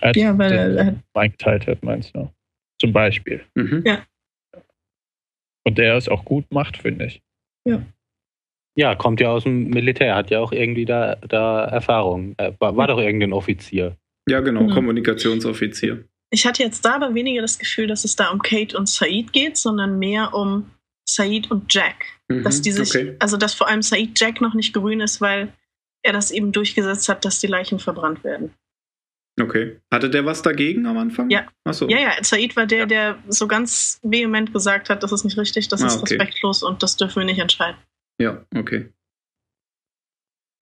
Als 0.00 0.16
Ja, 0.16 0.36
weil 0.38 0.52
er, 0.52 0.86
hat 0.86 0.94
eingeteilt 1.14 1.66
hat, 1.66 1.82
meinst 1.82 2.14
du? 2.14 2.30
Zum 2.80 2.92
Beispiel. 2.92 3.42
Mhm. 3.54 3.84
Und 5.64 5.78
der 5.78 5.96
es 5.96 6.08
auch 6.08 6.24
gut 6.24 6.50
macht, 6.50 6.76
finde 6.76 7.06
ich. 7.06 7.22
Ja, 8.78 8.94
kommt 8.94 9.20
ja 9.20 9.30
aus 9.30 9.44
dem 9.44 9.70
Militär, 9.70 10.14
hat 10.14 10.30
ja 10.30 10.40
auch 10.40 10.52
irgendwie 10.52 10.84
da, 10.84 11.16
da 11.16 11.64
Erfahrung. 11.64 12.34
Äh, 12.36 12.52
war, 12.58 12.76
war 12.76 12.86
doch 12.86 12.98
irgendein 12.98 13.32
Offizier. 13.32 13.96
Ja, 14.28 14.40
genau, 14.40 14.64
Mhm. 14.64 14.70
Kommunikationsoffizier. 14.70 16.04
Ich 16.30 16.46
hatte 16.46 16.62
jetzt 16.62 16.84
da 16.84 16.96
aber 16.96 17.14
weniger 17.14 17.42
das 17.42 17.58
Gefühl, 17.58 17.86
dass 17.86 18.04
es 18.04 18.16
da 18.16 18.30
um 18.30 18.40
Kate 18.40 18.76
und 18.76 18.88
Said 18.88 19.32
geht, 19.32 19.56
sondern 19.56 19.98
mehr 19.98 20.34
um 20.34 20.70
Said 21.08 21.50
und 21.50 21.72
Jack. 21.72 22.04
Mhm. 22.28 22.42
Dass 22.42 22.62
die 22.62 22.72
sich, 22.72 22.90
okay. 22.90 23.16
also 23.20 23.36
dass 23.36 23.54
vor 23.54 23.68
allem 23.68 23.82
Said 23.82 24.18
Jack 24.18 24.40
noch 24.40 24.54
nicht 24.54 24.72
grün 24.74 25.00
ist, 25.00 25.20
weil 25.20 25.52
er 26.02 26.12
das 26.12 26.30
eben 26.30 26.52
durchgesetzt 26.52 27.08
hat, 27.08 27.24
dass 27.24 27.38
die 27.40 27.46
Leichen 27.46 27.78
verbrannt 27.78 28.24
werden. 28.24 28.52
okay. 29.40 29.80
Hatte 29.92 30.10
der 30.10 30.24
was 30.24 30.42
dagegen 30.42 30.86
am 30.86 30.98
Anfang? 30.98 31.30
Ja. 31.30 31.46
Achso. 31.64 31.88
Ja, 31.88 31.98
ja, 31.98 32.12
Said 32.22 32.56
war 32.56 32.66
der, 32.66 32.86
der 32.86 33.22
so 33.28 33.46
ganz 33.46 34.00
vehement 34.02 34.52
gesagt 34.52 34.90
hat, 34.90 35.02
das 35.02 35.12
ist 35.12 35.24
nicht 35.24 35.38
richtig, 35.38 35.68
das 35.68 35.82
Ah, 35.82 35.86
ist 35.86 36.02
okay. 36.02 36.14
respektlos 36.14 36.62
und 36.62 36.82
das 36.82 36.96
dürfen 36.96 37.20
wir 37.20 37.24
nicht 37.26 37.38
entscheiden. 37.40 37.76
Ja, 38.20 38.44
okay. 38.56 38.92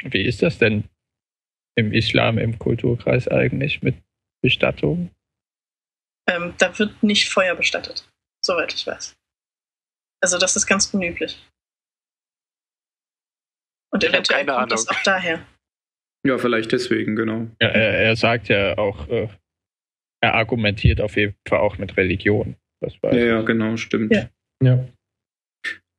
Wie 0.03 0.23
ist 0.23 0.43
das 0.43 0.59
denn 0.59 0.85
im 1.77 1.93
Islam, 1.93 2.37
im 2.37 2.59
Kulturkreis 2.59 3.29
eigentlich 3.29 3.83
mit 3.83 3.97
Bestattung? 4.43 5.11
Ähm, 6.27 6.55
da 6.59 6.77
wird 6.79 7.03
nicht 7.03 7.29
Feuer 7.29 7.55
bestattet, 7.55 8.09
soweit 8.45 8.73
ich 8.75 8.87
weiß. 8.87 9.15
Also 10.23 10.39
das 10.39 10.57
ist 10.57 10.67
ganz 10.67 10.93
unüblich. 10.95 11.39
Und 13.93 14.03
Ich 14.03 14.11
eventuell 14.11 14.45
keine 14.47 14.59
kommt 14.59 14.73
das 14.73 14.87
Ahnung. 14.89 14.99
auch 14.99 15.03
daher. 15.05 15.47
Ja, 16.27 16.39
vielleicht 16.39 16.73
deswegen, 16.73 17.17
genau. 17.17 17.49
Ja, 17.61 17.69
er, 17.69 17.99
er 17.99 18.17
sagt 18.17 18.49
ja 18.49 18.79
auch, 18.79 19.09
äh, 19.09 19.29
er 20.23 20.35
argumentiert 20.35 21.01
auf 21.01 21.17
jeden 21.17 21.35
Fall 21.47 21.59
auch 21.59 21.77
mit 21.77 21.97
Religion. 21.97 22.57
Das 22.81 22.95
weiß 23.03 23.15
Ja, 23.15 23.21
ich. 23.21 23.27
ja, 23.29 23.43
genau, 23.43 23.77
stimmt. 23.77 24.13
Ja. 24.13 24.29
Ja. 24.63 24.89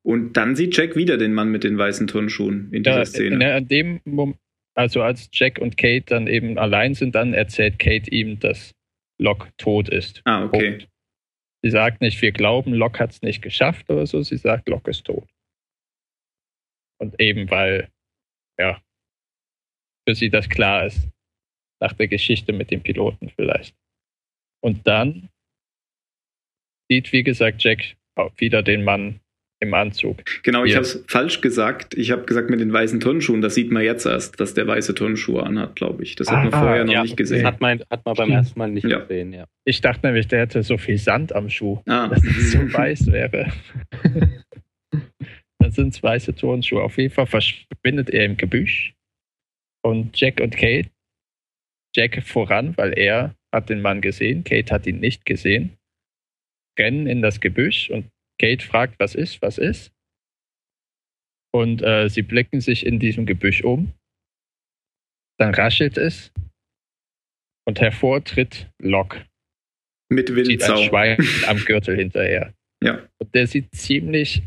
Und 0.04 0.32
dann 0.34 0.56
sieht 0.56 0.76
Jack 0.76 0.96
wieder 0.96 1.16
den 1.16 1.32
Mann 1.34 1.50
mit 1.50 1.64
den 1.64 1.78
weißen 1.78 2.06
Turnschuhen 2.08 2.72
in 2.72 2.82
dieser 2.82 2.98
Ja, 2.98 3.04
Szene. 3.06 3.36
ne, 3.38 3.54
an 3.54 3.68
dem 3.68 4.00
Moment, 4.04 4.38
also 4.74 5.02
als 5.02 5.28
Jack 5.32 5.58
und 5.58 5.76
Kate 5.76 6.04
dann 6.06 6.26
eben 6.26 6.58
allein 6.58 6.94
sind, 6.94 7.14
dann 7.14 7.32
erzählt 7.32 7.78
Kate 7.78 8.10
ihm, 8.10 8.38
dass 8.40 8.72
Locke 9.18 9.52
tot 9.56 9.88
ist. 9.88 10.22
Ah, 10.24 10.44
okay. 10.44 10.70
Punkt. 10.70 10.88
Sie 11.62 11.70
sagt 11.70 12.00
nicht, 12.00 12.20
wir 12.22 12.32
glauben, 12.32 12.74
Locke 12.74 13.00
hat 13.00 13.10
es 13.10 13.22
nicht 13.22 13.42
geschafft 13.42 13.90
oder 13.90 14.06
so, 14.06 14.22
sie 14.22 14.36
sagt, 14.36 14.68
Locke 14.68 14.90
ist 14.90 15.04
tot. 15.04 15.28
Und 17.00 17.20
eben 17.20 17.50
weil, 17.50 17.90
ja, 18.58 18.80
für 20.06 20.14
sie 20.14 20.30
das 20.30 20.48
klar 20.48 20.86
ist, 20.86 21.08
nach 21.80 21.92
der 21.92 22.08
Geschichte 22.08 22.52
mit 22.52 22.70
dem 22.70 22.82
Piloten 22.82 23.30
vielleicht. 23.30 23.76
Und 24.62 24.86
dann 24.86 25.28
sieht, 26.88 27.12
wie 27.12 27.22
gesagt, 27.22 27.62
Jack 27.62 27.96
wieder 28.36 28.62
den 28.62 28.84
Mann 28.84 29.20
im 29.66 29.74
Anzug. 29.74 30.22
Genau, 30.42 30.64
ich 30.64 30.70
Ja. 30.72 30.76
habe 30.76 30.86
es 30.86 31.04
falsch 31.08 31.40
gesagt. 31.40 31.94
Ich 31.96 32.10
habe 32.10 32.24
gesagt 32.24 32.50
mit 32.50 32.60
den 32.60 32.72
weißen 32.72 33.00
Turnschuhen. 33.00 33.40
Das 33.42 33.54
sieht 33.54 33.70
man 33.70 33.82
jetzt 33.82 34.06
erst, 34.06 34.38
dass 34.40 34.54
der 34.54 34.66
weiße 34.66 34.94
Turnschuhe 34.94 35.42
anhat, 35.42 35.76
glaube 35.76 36.02
ich. 36.02 36.16
Das 36.16 36.30
hat 36.30 36.44
man 36.44 36.54
Ah, 36.54 36.60
vorher 36.60 36.84
noch 36.84 36.92
ja, 36.92 37.02
nicht 37.02 37.12
Das 37.12 37.16
gesehen. 37.16 37.46
hat 37.46 37.60
man, 37.60 37.80
hat 37.90 38.04
man 38.04 38.14
beim 38.14 38.14
Stimmt. 38.14 38.32
ersten 38.32 38.58
Mal 38.58 38.70
nicht 38.70 38.86
Ja. 38.86 39.00
gesehen, 39.00 39.32
ja. 39.32 39.46
Ich 39.64 39.80
dachte 39.80 40.06
nämlich, 40.06 40.28
der 40.28 40.40
hätte 40.40 40.62
so 40.62 40.78
viel 40.78 40.98
Sand 40.98 41.34
am 41.34 41.50
Schuh, 41.50 41.80
Ah. 41.86 42.08
dass 42.08 42.24
es 42.24 42.52
so 42.52 42.58
weiß 42.72 43.06
wäre. 43.12 43.52
Dann 45.58 45.70
sind 45.72 45.94
es 45.94 46.02
weiße 46.02 46.34
Turnschuhe. 46.34 46.82
Auf 46.82 46.96
jeden 46.98 47.12
Fall 47.12 47.26
verschwindet 47.26 48.10
er 48.10 48.24
im 48.24 48.36
Gebüsch. 48.36 48.94
Und 49.82 50.18
Jack 50.18 50.40
und 50.40 50.56
Kate, 50.56 50.90
Jack 51.94 52.22
voran, 52.24 52.76
weil 52.76 52.92
er 52.98 53.34
hat 53.54 53.68
den 53.70 53.80
Mann 53.80 54.00
gesehen, 54.00 54.44
Kate 54.44 54.72
hat 54.74 54.86
ihn 54.86 55.00
nicht 55.00 55.24
gesehen, 55.24 55.70
rennen 56.78 57.06
in 57.06 57.22
das 57.22 57.40
Gebüsch 57.40 57.88
und 57.90 58.06
Kate 58.38 58.64
fragt, 58.64 58.98
was 58.98 59.14
ist, 59.14 59.40
was 59.42 59.58
ist. 59.58 59.92
Und 61.54 61.82
äh, 61.82 62.08
sie 62.08 62.22
blicken 62.22 62.60
sich 62.60 62.84
in 62.84 62.98
diesem 62.98 63.24
Gebüsch 63.26 63.62
um. 63.62 63.92
Dann 65.38 65.54
raschelt 65.54 65.96
es 65.96 66.32
und 67.66 67.80
hervortritt 67.80 68.70
Locke. 68.78 69.26
Mit 70.08 70.28
Sieht 70.28 70.36
ein 70.38 70.46
Wildsau. 70.46 70.76
Schwein 70.84 71.18
am 71.46 71.58
Gürtel 71.58 71.96
hinterher. 71.96 72.54
Ja, 72.82 73.08
Und 73.18 73.34
der 73.34 73.46
sieht 73.46 73.74
ziemlich 73.74 74.42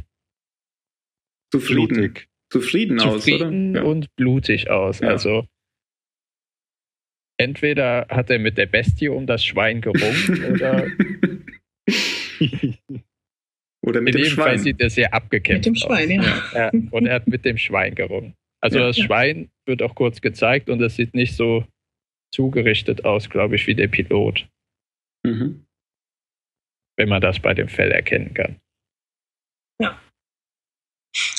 zufrieden. 1.51 1.87
Blutig. 1.87 2.29
Zufrieden 2.51 2.99
aus, 2.99 3.25
zufrieden 3.25 3.71
oder? 3.71 3.81
Ja. 3.81 3.85
und 3.87 4.15
blutig 4.15 4.69
aus. 4.69 4.99
Ja. 4.99 5.09
Also 5.09 5.47
entweder 7.37 8.07
hat 8.09 8.29
er 8.29 8.39
mit 8.39 8.57
der 8.57 8.65
Bestie 8.65 9.09
um 9.09 9.27
das 9.27 9.43
Schwein 9.45 9.81
gerungen 9.81 10.45
oder 10.51 10.87
oder 13.81 14.01
mit 14.01 14.15
in 14.15 14.21
dem 14.21 14.23
jedem 14.29 14.35
Fall 14.37 14.49
Schwein. 14.53 14.59
sieht 14.59 14.81
er 14.81 14.89
sehr 14.89 15.13
abgekämpft 15.13 15.65
Mit 15.65 15.65
dem 15.65 15.75
Schwein, 15.75 16.19
aus. 16.19 16.25
ja. 16.53 16.71
Ja. 16.73 16.81
Und 16.91 17.05
er 17.05 17.15
hat 17.15 17.27
mit 17.27 17.45
dem 17.45 17.57
Schwein 17.57 17.95
gerungen. 17.95 18.33
Also 18.61 18.79
Ja. 18.79 18.87
das 18.87 18.97
Ja. 18.97 19.05
Schwein 19.05 19.49
wird 19.65 19.81
auch 19.81 19.95
kurz 19.95 20.21
gezeigt 20.21 20.69
und 20.69 20.81
es 20.81 20.95
sieht 20.95 21.13
nicht 21.13 21.35
so 21.35 21.65
zugerichtet 22.33 23.05
aus, 23.05 23.29
glaube 23.29 23.55
ich, 23.55 23.65
wie 23.67 23.75
der 23.75 23.87
Pilot, 23.87 24.47
Mhm. 25.25 25.65
wenn 26.97 27.09
man 27.09 27.21
das 27.21 27.39
bei 27.39 27.53
dem 27.53 27.69
Fell 27.69 27.91
erkennen 27.91 28.33
kann. 28.33 28.59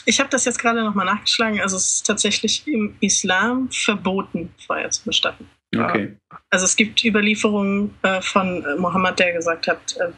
Ich 0.07 0.18
habe 0.18 0.28
das 0.30 0.45
jetzt 0.47 0.59
gerade 0.59 0.82
nochmal 0.82 1.07
nachgeschlagen. 1.07 1.61
Also 1.61 1.76
es 1.76 1.93
ist 1.97 2.07
tatsächlich 2.07 2.66
im 2.66 2.97
Islam 3.01 3.70
verboten, 3.70 4.53
Feuer 4.66 4.91
zu 4.91 5.05
bestatten. 5.05 5.49
Okay. 5.76 6.16
Also 6.51 6.64
es 6.64 6.74
gibt 6.74 7.05
Überlieferungen 7.05 7.95
äh, 8.03 8.20
von 8.20 8.64
Mohammed, 8.80 9.18
der 9.20 9.32
gesagt 9.34 9.68
hat, 9.68 9.97
äh, 9.99 10.11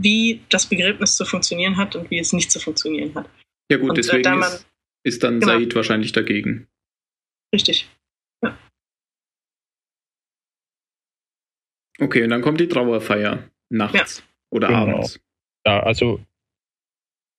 wie 0.00 0.40
das 0.48 0.66
Begräbnis 0.66 1.16
zu 1.16 1.24
funktionieren 1.24 1.76
hat 1.76 1.96
und 1.96 2.10
wie 2.10 2.18
es 2.18 2.32
nicht 2.32 2.50
zu 2.52 2.60
funktionieren 2.60 3.14
hat. 3.14 3.28
Ja 3.70 3.78
gut, 3.78 3.90
Und, 3.90 3.98
äh, 3.98 4.02
deswegen 4.02 4.22
da 4.22 4.36
man- 4.36 4.52
ist, 4.52 4.66
ist 5.04 5.22
dann 5.22 5.40
Genau. 5.40 5.58
Said 5.58 5.74
wahrscheinlich 5.74 6.12
dagegen. 6.12 6.68
Richtig. 7.54 7.90
Okay, 12.00 12.22
und 12.22 12.30
dann 12.30 12.42
kommt 12.42 12.60
die 12.60 12.68
Trauerfeier 12.68 13.50
nachts 13.72 14.22
oder 14.52 14.68
Genau. 14.68 14.98
abends. 14.98 15.20
Ja, 15.66 15.80
also 15.82 16.24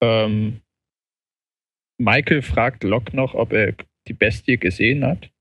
ähm, 0.01 0.61
Michael 1.97 2.41
fragt 2.41 2.83
Locke 2.83 3.15
noch, 3.15 3.33
ob 3.35 3.53
er 3.53 3.73
die 4.07 4.13
Bestie 4.13 4.57
gesehen 4.57 5.05
hat. 5.05 5.31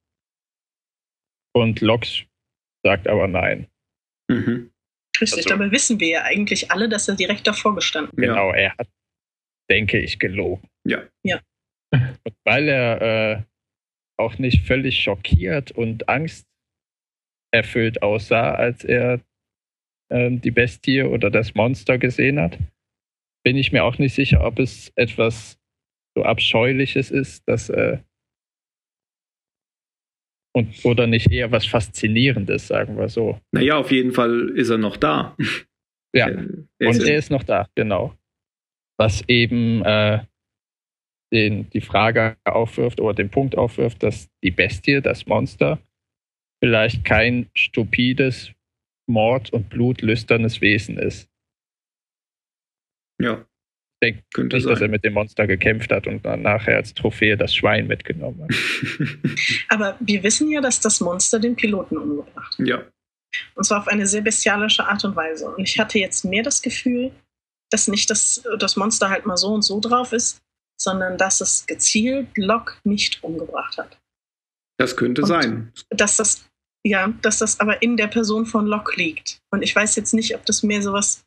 Und 1.53 1.81
Locke 1.81 2.27
sagt 2.85 3.09
aber 3.09 3.27
nein. 3.27 3.69
Mhm. 4.31 4.71
Richtig. 5.21 5.39
Also- 5.39 5.49
Dabei 5.51 5.71
wissen 5.71 6.01
wir 6.01 6.09
ja 6.09 6.23
eigentlich 6.23 6.71
alle, 6.71 6.89
dass 6.89 7.09
er 7.09 7.17
direkt 7.17 7.47
davor 7.47 7.75
gestanden 7.75 8.11
hat. 8.13 8.17
Genau, 8.17 8.53
er 8.53 8.75
hat, 8.77 8.89
denke 9.71 9.99
ich, 9.99 10.19
gelogen. 10.19 10.69
Ja. 10.87 11.07
Ja. 11.25 11.41
Und 11.93 12.37
weil 12.45 12.69
er 12.69 13.03
äh, 13.03 13.43
auch 14.19 14.39
nicht 14.39 14.67
völlig 14.67 15.01
schockiert 15.01 15.71
und 15.73 16.09
angsterfüllt 16.09 18.03
aussah, 18.03 18.55
als 18.55 18.85
er 18.85 19.21
ähm, 20.11 20.41
die 20.41 20.51
Bestie 20.51 21.03
oder 21.03 21.31
das 21.31 21.55
Monster 21.55 21.99
gesehen 21.99 22.39
hat, 22.39 22.59
bin 23.45 23.57
ich 23.57 23.73
mir 23.73 23.85
auch 23.85 23.99
nicht 23.99 24.15
sicher, 24.15 24.45
ob 24.45 24.59
es 24.59 24.93
etwas 24.97 25.59
so 26.17 26.25
Abscheuliches 26.25 27.11
ist, 27.11 27.47
dass 27.49 27.71
äh, 27.71 27.99
und, 30.53 30.85
oder 30.85 31.07
nicht 31.07 31.31
eher 31.31 31.53
was 31.53 31.67
Faszinierendes, 31.67 32.69
sagen 32.69 32.99
wir 32.99 33.09
so. 33.09 33.41
Naja, 33.53 33.77
auf 33.77 33.91
jeden 33.91 34.13
Fall 34.13 34.51
ist 34.57 34.71
er 34.71 34.79
noch 34.79 34.97
da. 34.97 35.37
Ja. 36.15 36.29
Er, 36.29 36.47
er 36.79 36.89
Und 36.89 37.03
er 37.03 37.17
ist 37.17 37.31
noch 37.31 37.45
da, 37.45 37.69
genau. 37.75 38.15
Was 38.99 39.23
eben 39.29 39.85
äh, 39.85 40.25
den, 41.33 41.71
die 41.71 41.81
Frage 41.81 42.37
aufwirft 42.45 43.01
oder 43.01 43.15
den 43.15 43.31
Punkt 43.31 43.57
aufwirft, 43.57 44.03
dass 44.03 44.29
die 44.43 44.51
Bestie, 44.51 45.01
das 45.01 45.27
Monster, 45.27 45.79
vielleicht 46.61 47.05
kein 47.05 47.49
stupides, 47.55 48.53
mord- 49.07 49.53
und 49.53 49.69
blutlüsternes 49.69 50.61
Wesen 50.61 50.99
ist. 50.99 51.31
ja, 53.21 53.48
Ich 54.01 54.09
denke 54.11 54.23
könnte 54.33 54.57
nicht, 54.57 54.67
dass 54.67 54.77
er 54.77 54.79
sein. 54.79 54.91
mit 54.93 55.05
dem 55.05 55.15
Monster 55.15 55.47
gekämpft 55.49 55.91
hat 55.91 56.07
und 56.07 56.25
dann 56.25 56.43
nachher 56.43 56.77
als 56.77 56.95
Trophäe 56.95 57.37
das 57.37 57.55
Schwein 57.55 57.89
mitgenommen 57.89 58.43
hat. 58.43 58.51
Aber 59.69 59.97
wir 60.01 60.23
wissen 60.23 60.49
ja, 60.51 60.61
dass 60.61 60.81
das 60.81 61.01
Monster 61.01 61.41
den 61.41 61.57
Piloten 61.57 61.97
umgebracht 61.99 62.57
hat. 62.59 62.67
ja, 62.67 62.85
Und 63.57 63.65
zwar 63.65 63.81
auf 63.81 63.89
eine 63.89 64.07
sehr 64.07 64.21
bestialische 64.23 64.85
Art 64.87 65.05
und 65.05 65.17
Weise. 65.17 65.49
Und 65.51 65.65
ich 65.65 65.79
hatte 65.81 65.99
jetzt 65.99 66.25
mehr 66.25 66.43
das 66.45 66.63
Gefühl, 66.63 67.11
dass 67.71 67.89
nicht 67.89 68.09
das, 68.09 68.43
das 68.59 68.77
Monster 68.77 69.11
halt 69.11 69.27
mal 69.27 69.37
so 69.37 69.49
und 69.49 69.63
so 69.63 69.81
drauf 69.81 70.13
ist, 70.13 70.41
sondern 70.81 71.19
dass 71.19 71.41
es 71.41 71.67
gezielt 71.67 72.29
Locke 72.37 72.75
nicht 72.85 73.23
umgebracht 73.25 73.79
hat. 73.79 73.99
das 74.79 74.97
könnte 74.97 75.23
Und- 75.23 75.29
sein. 75.29 75.73
Dass 75.91 76.17
das, 76.17 76.45
ja, 76.87 77.13
dass 77.23 77.39
das 77.39 77.59
aber 77.59 77.83
in 77.83 77.97
der 77.97 78.07
Person 78.07 78.47
von 78.47 78.65
Locke 78.67 78.95
liegt. 78.97 79.41
Und 79.51 79.63
ich 79.63 79.75
weiß 79.75 79.97
jetzt 79.97 80.15
nicht, 80.15 80.37
ob 80.37 80.47
das 80.47 80.63
mehr 80.63 80.83
sowas 80.83 81.25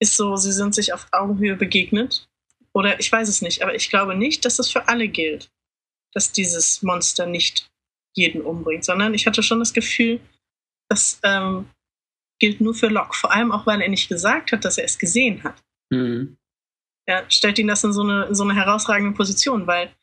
ist, 0.00 0.16
so, 0.16 0.36
sie 0.36 0.52
sind 0.52 0.74
sich 0.74 0.92
auf 0.92 1.06
Augenhöhe 1.12 1.56
begegnet. 1.56 2.28
Oder 2.72 2.98
ich 2.98 3.10
weiß 3.10 3.28
es 3.28 3.40
nicht, 3.40 3.62
aber 3.62 3.74
ich 3.74 3.88
glaube 3.88 4.16
nicht, 4.16 4.44
dass 4.44 4.56
das 4.56 4.70
für 4.70 4.88
alle 4.88 5.08
gilt, 5.08 5.50
dass 6.12 6.32
dieses 6.32 6.82
Monster 6.82 7.26
nicht 7.26 7.70
jeden 8.14 8.42
umbringt, 8.42 8.84
sondern 8.84 9.14
ich 9.14 9.26
hatte 9.26 9.42
schon 9.42 9.60
das 9.60 9.72
Gefühl, 9.72 10.20
das 10.88 11.20
ähm, 11.22 11.70
gilt 12.40 12.60
nur 12.60 12.74
für 12.74 12.88
Locke. 12.88 13.16
Vor 13.16 13.32
allem 13.32 13.52
auch, 13.52 13.66
weil 13.66 13.80
er 13.80 13.88
nicht 13.88 14.08
gesagt 14.08 14.52
hat, 14.52 14.64
dass 14.64 14.78
er 14.78 14.84
es 14.84 14.98
gesehen 14.98 15.42
hat. 15.44 15.62
Mhm. 15.90 16.36
Ja, 17.06 17.24
stellt 17.28 17.58
ihn 17.58 17.68
das 17.68 17.84
in 17.84 17.92
so 17.92 18.02
eine, 18.02 18.24
in 18.26 18.34
so 18.34 18.44
eine 18.44 18.54
herausragende 18.54 19.16
Position, 19.16 19.66
weil 19.66 19.94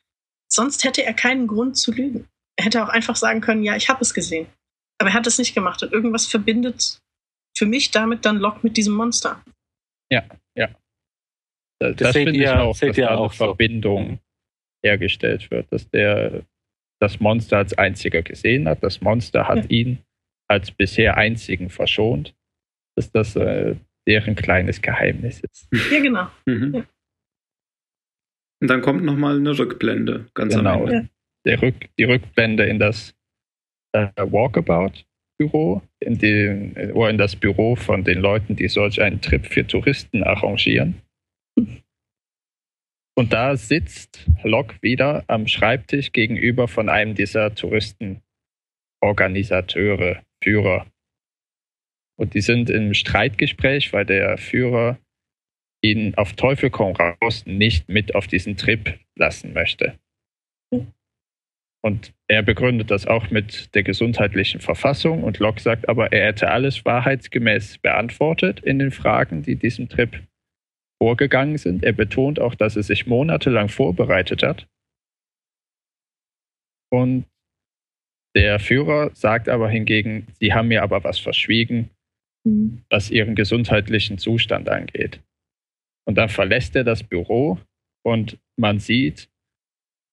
sonst 0.48 0.84
hätte 0.84 1.04
er 1.04 1.14
keinen 1.14 1.48
Grund 1.48 1.78
zu 1.78 1.92
lügen. 1.92 2.28
Er 2.58 2.66
hätte 2.66 2.84
auch 2.84 2.90
einfach 2.90 3.16
sagen 3.16 3.42
können, 3.42 3.64
ja, 3.64 3.76
ich 3.76 3.90
habe 3.90 4.02
es 4.02 4.14
gesehen. 4.14 4.48
Aber 4.98 5.10
er 5.10 5.14
hat 5.16 5.28
es 5.28 5.40
nicht 5.40 5.56
gemacht 5.56 5.82
und 5.84 5.94
irgendwas 5.94 6.28
verbindet 6.28 7.02
für 7.58 7.66
mich 7.66 7.92
damit 7.92 8.26
dann 8.26 8.38
Locke 8.38 8.60
mit 8.64 8.78
diesem 8.78 8.94
Monster. 8.94 9.44
Das, 11.80 11.96
Das 11.96 12.14
seht 12.14 12.26
finde 12.26 12.32
ich 12.40 12.46
ihr- 12.46 12.62
auch, 12.62 12.76
seht 12.76 12.90
dass 12.90 12.98
ihr 13.00 13.06
da 13.06 13.12
eine 13.12 13.20
auch 13.22 13.34
so. 13.34 13.46
Verbindung 13.46 14.20
hergestellt 14.86 15.50
wird, 15.50 15.72
dass 15.72 15.90
der 15.90 16.44
das 17.00 17.20
Monster 17.20 17.58
als 17.58 17.76
einziger 17.76 18.22
gesehen 18.22 18.68
hat. 18.68 18.84
Das 18.84 19.02
Monster 19.02 19.48
hat 19.48 19.64
Ja. 19.64 19.70
ihn 19.70 19.98
als 20.48 20.70
bisher 20.72 21.18
einzigen 21.18 21.72
verschont, 21.72 22.36
dass 22.96 23.12
das 23.12 23.36
äh, 23.36 23.76
deren 24.08 24.36
kleines 24.36 24.82
Geheimnis 24.84 25.40
ist. 25.42 25.68
Ja, 25.92 26.00
genau. 26.00 26.28
Mhm. 26.46 26.76
Ja. 26.76 26.86
Und 28.62 28.68
dann 28.68 28.82
kommt 28.82 29.04
nochmal 29.04 29.38
eine 29.38 29.58
Rückblende, 29.58 30.30
ganz 30.36 30.54
am 30.54 30.60
Genau. 30.60 30.82
Ende. 30.86 30.94
Ja. 30.94 31.08
Der 31.46 31.62
Rück, 31.64 31.90
die 31.98 32.04
Rückblende 32.04 32.66
in 32.66 32.78
das 32.78 33.16
äh, 33.94 34.08
Walkabout-Büro, 35.42 35.82
in, 36.00 36.94
oder 36.94 37.10
in 37.10 37.18
das 37.18 37.36
Büro 37.36 37.76
von 37.76 38.04
den 38.04 38.20
Leuten, 38.20 38.56
die 38.56 38.68
solch 38.68 39.02
einen 39.02 39.22
Trip 39.22 39.44
für 39.46 39.66
Touristen 39.66 40.22
arrangieren. 40.24 41.02
Und 43.16 43.34
da 43.34 43.58
sitzt 43.58 44.30
Locke 44.44 44.76
wieder 44.82 45.24
am 45.28 45.48
Schreibtisch 45.48 46.12
gegenüber 46.12 46.68
von 46.68 46.90
einem 46.90 47.16
dieser 47.16 47.56
Touristenorganisateure, 47.56 50.22
Führer. 50.44 50.86
Und 52.18 52.34
die 52.34 52.42
sind 52.42 52.70
im 52.70 52.94
Streitgespräch, 52.94 53.94
weil 53.94 54.06
der 54.06 54.38
Führer 54.38 55.00
ihn 55.84 56.14
auf 56.16 56.34
Teufel 56.34 56.70
komm 56.70 56.96
raus 56.96 57.46
nicht 57.46 57.88
mit 57.90 58.14
auf 58.16 58.28
diesen 58.28 58.58
Trip 58.58 59.00
lassen 59.16 59.54
möchte. 59.54 59.98
Und 61.84 62.14
er 62.28 62.44
begründet 62.44 62.92
das 62.92 63.08
auch 63.08 63.32
mit 63.32 63.74
der 63.74 63.84
gesundheitlichen 63.84 64.62
Verfassung 64.62 65.24
und 65.24 65.40
Locke 65.40 65.60
sagt 65.62 65.90
aber, 65.90 66.12
er 66.12 66.28
hätte 66.28 66.52
alles 66.52 66.86
wahrheitsgemäß 66.86 67.80
beantwortet 67.80 68.60
in 68.60 68.78
den 68.78 68.92
Fragen, 68.92 69.42
die 69.42 69.56
diesem 69.56 69.90
Trip 69.90 70.22
vorgegangen 71.02 71.58
sind. 71.58 71.84
Er 71.84 71.94
betont 71.94 72.40
auch, 72.40 72.54
dass 72.54 72.76
er 72.76 72.84
sich 72.84 73.08
monatelang 73.08 73.70
vorbereitet 73.70 74.44
hat. 74.44 74.68
Und 76.92 77.26
der 78.36 78.60
Führer 78.60 79.10
sagt 79.16 79.50
aber 79.50 79.68
hingegen, 79.68 80.28
sie 80.40 80.54
haben 80.54 80.68
mir 80.68 80.84
aber 80.84 81.04
was 81.04 81.20
verschwiegen, 81.20 81.90
Mhm. 82.44 82.84
was 82.90 83.12
ihren 83.12 83.36
gesundheitlichen 83.36 84.18
Zustand 84.18 84.70
angeht. 84.70 85.22
Und 86.08 86.16
dann 86.18 86.30
verlässt 86.30 86.76
er 86.76 86.84
das 86.84 87.04
Büro 87.04 87.60
und 88.04 88.40
man 88.58 88.80
sieht 88.80 89.30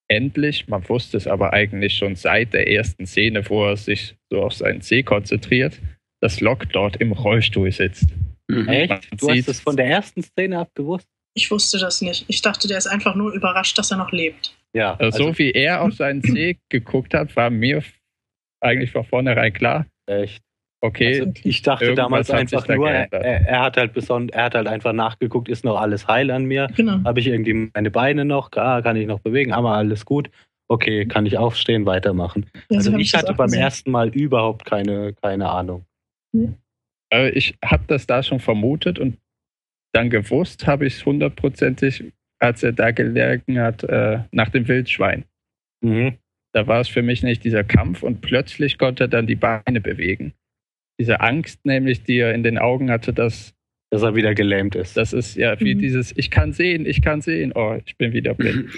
endlich, 0.09 0.69
man 0.69 0.89
wusste 0.89 1.17
es 1.17 1.27
aber 1.27 1.53
eigentlich 1.53 1.97
schon 1.97 2.17
seit 2.17 2.53
der 2.53 2.69
ersten 2.69 3.07
Szene, 3.07 3.49
wo 3.49 3.67
er 3.67 3.77
sich 3.77 4.17
so 4.31 4.43
auf 4.43 4.55
seinen 4.55 4.81
See 4.81 5.03
konzentriert, 5.03 5.81
dass 6.21 6.41
Locke 6.41 6.67
dort 6.67 6.97
im 6.97 7.13
Rollstuhl 7.13 7.71
sitzt. 7.71 8.09
Mhm. 8.49 8.69
Echt? 8.69 8.91
Man 8.91 9.01
Du 9.19 9.31
hast 9.31 9.49
es 9.49 9.61
von 9.61 9.77
der 9.77 9.87
ersten 9.87 10.23
Szene 10.23 10.59
abgewusst? 10.59 11.07
Ich 11.35 11.51
wusste 11.51 11.79
das 11.79 12.01
nicht. 12.01 12.25
Ich 12.29 12.43
dachte, 12.43 12.67
der 12.67 12.79
ist 12.79 12.87
einfach 12.87 13.15
nur 13.15 13.33
überrascht, 13.33 13.79
dass 13.79 13.91
er 13.91 13.99
noch 13.99 14.11
lebt. 14.11 14.57
Ja. 14.75 14.97
Also, 14.97 15.29
so 15.29 15.39
wie 15.39 15.53
er 15.53 15.83
auf 15.83 15.95
seinen 15.95 16.23
See 16.23 16.59
geguckt 16.69 17.15
hat, 17.15 17.37
war 17.37 17.51
mir 17.51 17.83
eigentlich 18.61 18.91
von 18.91 19.05
vornherein 19.05 19.53
klar, 19.53 19.87
echt. 20.07 20.43
Okay, 20.81 21.21
Also 21.21 21.33
ich 21.45 21.63
dachte 21.63 21.95
damals 21.95 22.31
einfach 22.31 22.67
da 22.67 22.75
nur, 22.75 22.91
er, 22.91 23.13
er 23.13 23.61
hat 23.63 23.77
halt 23.77 23.93
beson 23.93 24.29
er 24.29 24.45
hat 24.45 24.55
halt 24.55 24.67
einfach 24.67 24.93
nachgeguckt, 24.93 25.49
ist 25.49 25.65
noch 25.65 25.81
alles 25.81 26.07
heil 26.09 26.31
an 26.31 26.45
mir. 26.45 26.69
Genau. 26.77 27.03
Habe 27.05 27.21
ich 27.21 27.27
irgendwie 27.27 27.71
meine 27.75 27.91
Beine 27.91 28.25
noch, 28.25 28.51
ah, 28.53 28.83
kann 28.83 28.97
ich 28.97 29.07
noch 29.07 29.21
bewegen, 29.21 29.53
aber 29.53 29.73
alles 29.73 30.05
gut. 30.05 30.31
okay, 30.69 31.07
kann 31.07 31.27
ich 31.27 31.39
aufstehen, 31.39 31.87
weitermachen. 31.87 32.47
Ja, 32.71 32.81
so 32.81 32.91
also 32.91 32.99
ich 32.99 33.15
hatte 33.15 33.35
beim 33.35 33.47
gesehen. 33.47 33.63
ersten 33.63 33.91
Mal 33.91 34.09
überhaupt 34.11 34.65
keine, 34.65 35.15
keine 35.15 35.49
Ahnung. 35.49 35.87
Äh, 37.11 37.31
ich 37.31 37.57
habe 37.65 37.85
das 37.87 38.07
da 38.07 38.23
schon 38.23 38.41
vermutet 38.41 38.99
und 38.99 39.19
dann 39.93 40.11
gewusst 40.11 40.67
habe 40.67 40.87
ich 40.87 40.97
es 40.97 41.07
hundertprozentig, 41.07 42.05
als 42.39 42.63
er 42.63 42.73
da 42.73 42.91
gelegen 42.91 43.59
hat 43.59 43.83
äh, 43.85 44.21
nach 44.31 44.51
dem 44.51 44.69
Wildschwein. 44.69 45.25
Mhm. 45.81 46.19
Da 46.53 46.67
war 46.67 46.81
es 46.81 46.89
für 46.89 47.03
mich 47.03 47.23
nicht 47.23 47.45
dieser 47.45 47.65
Kampf 47.65 48.03
und 48.03 48.21
plötzlich 48.21 48.79
konnte 48.79 49.05
er 49.05 49.09
dann 49.09 49.27
die 49.27 49.37
Beine 49.37 49.81
bewegen. 49.81 50.35
Diese 51.01 51.21
Angst 51.21 51.65
nämlich, 51.65 52.03
die 52.03 52.19
er 52.19 52.35
in 52.35 52.43
den 52.43 52.59
Augen 52.59 52.91
hatte, 52.91 53.13
dass 53.13 53.55
Dass 53.91 54.03
er 54.03 54.15
wieder 54.15 54.35
gelähmt 54.35 54.75
ist. 54.75 54.97
das 54.99 55.13
ist 55.15 55.37
ja 55.37 55.59
wie 55.61 55.75
Mhm. 55.75 55.79
dieses 55.79 56.13
Ich 56.17 56.31
kann 56.31 56.53
sehen, 56.53 56.85
ich 56.85 57.01
kann 57.01 57.21
sehen. 57.23 57.53
Oh, 57.55 57.79
ich 57.87 57.97
bin 57.97 58.13
wieder 58.13 58.35
blind. 58.35 58.69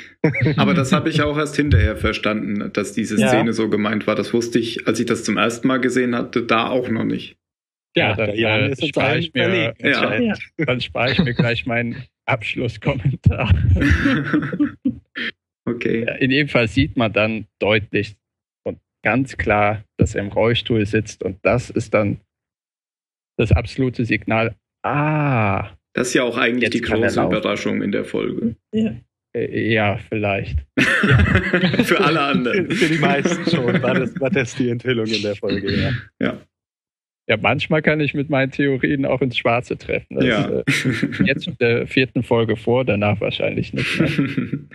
Aber 0.57 0.73
das 0.75 0.93
habe 0.93 1.09
ich 1.11 1.21
auch 1.23 1.37
erst 1.37 1.57
hinterher 1.57 1.97
verstanden, 1.97 2.71
dass 2.73 2.93
diese 2.93 3.19
Ja. 3.21 3.29
Szene 3.29 3.53
so 3.53 3.69
gemeint 3.69 4.07
war. 4.07 4.15
Das 4.15 4.33
wusste 4.33 4.59
ich, 4.61 4.87
als 4.87 5.01
ich 5.01 5.07
das 5.07 5.25
zum 5.25 5.37
ersten 5.37 5.67
Mal 5.67 5.79
gesehen 5.81 6.15
hatte, 6.15 6.43
da 6.45 6.69
auch 6.69 6.89
noch 6.91 7.05
nicht. 7.05 7.37
Ja, 7.97 8.17
ja, 8.35 8.57
dann, 8.59 8.73
äh, 8.73 8.87
spare 8.87 9.19
ich 9.19 9.35
mir- 9.35 9.47
überlegen. 9.47 9.75
Ja. 9.81 10.01
anscheinend. 10.01 10.39
Dann 10.59 10.81
spare 10.81 11.11
ich 11.11 11.19
mir 11.19 11.35
gleich 11.35 11.67
meinen 11.67 11.97
Abschlusskommentar. 12.27 13.51
okay. 15.67 16.05
Ja, 16.07 16.15
In 16.17 16.31
jedem 16.31 16.49
Fall 16.49 16.69
sieht 16.69 16.97
man 16.97 17.13
dann 17.13 17.47
deutlich 17.59 18.15
ganz 19.03 19.37
klar, 19.37 19.85
dass 19.99 20.15
er 20.15 20.23
im 20.23 20.29
Rollstuhl 20.29 20.85
sitzt 20.87 21.23
und 21.23 21.39
das 21.43 21.71
ist 21.71 21.95
dann 21.95 22.21
das 23.39 23.53
absolute 23.53 24.05
Signal. 24.05 24.55
Ah, 24.85 25.71
Das 25.95 26.09
ist 26.09 26.15
ja 26.15 26.23
auch 26.25 26.37
eigentlich 26.37 26.71
die 26.71 26.81
große. 26.81 27.23
Überraschung 27.23 27.83
in 27.83 27.93
der 27.93 28.05
Folge. 28.05 28.57
Ja. 28.75 28.95
äh, 29.37 29.73
ja, 29.73 29.99
vielleicht. 30.09 30.59
Für 31.85 32.01
alle 32.01 32.21
anderen. 32.21 32.71
Für 32.71 32.89
die 32.89 32.99
meisten 32.99 33.51
schon 33.51 33.83
war 33.83 33.95
das, 33.95 34.19
war 34.21 34.31
das 34.31 34.55
die 34.57 34.69
Enthüllung 34.71 35.07
in 35.07 35.23
der 35.23 35.37
Folge. 35.37 35.95
Ja. 36.21 36.41
Ja, 37.29 37.37
manchmal 37.37 37.81
kann 37.81 38.01
ich 38.01 38.13
mit 38.13 38.29
meinen 38.29 38.51
Theorien 38.51 39.07
auch 39.07 39.23
ins 39.23 39.39
Schwarze 39.39 39.79
treffen. 39.79 40.17
Das 40.17 40.25
Ja. 40.25 40.45
ist, 40.67 40.85
äh, 41.21 41.25
jetzt 41.25 41.47
in 41.47 41.57
der 41.61 41.87
vierten 41.87 42.23
Folge 42.25 42.57
vor, 42.57 42.85
danach 42.85 43.21
wahrscheinlich 43.21 43.73
nicht 43.73 44.01
mehr. 44.01 44.11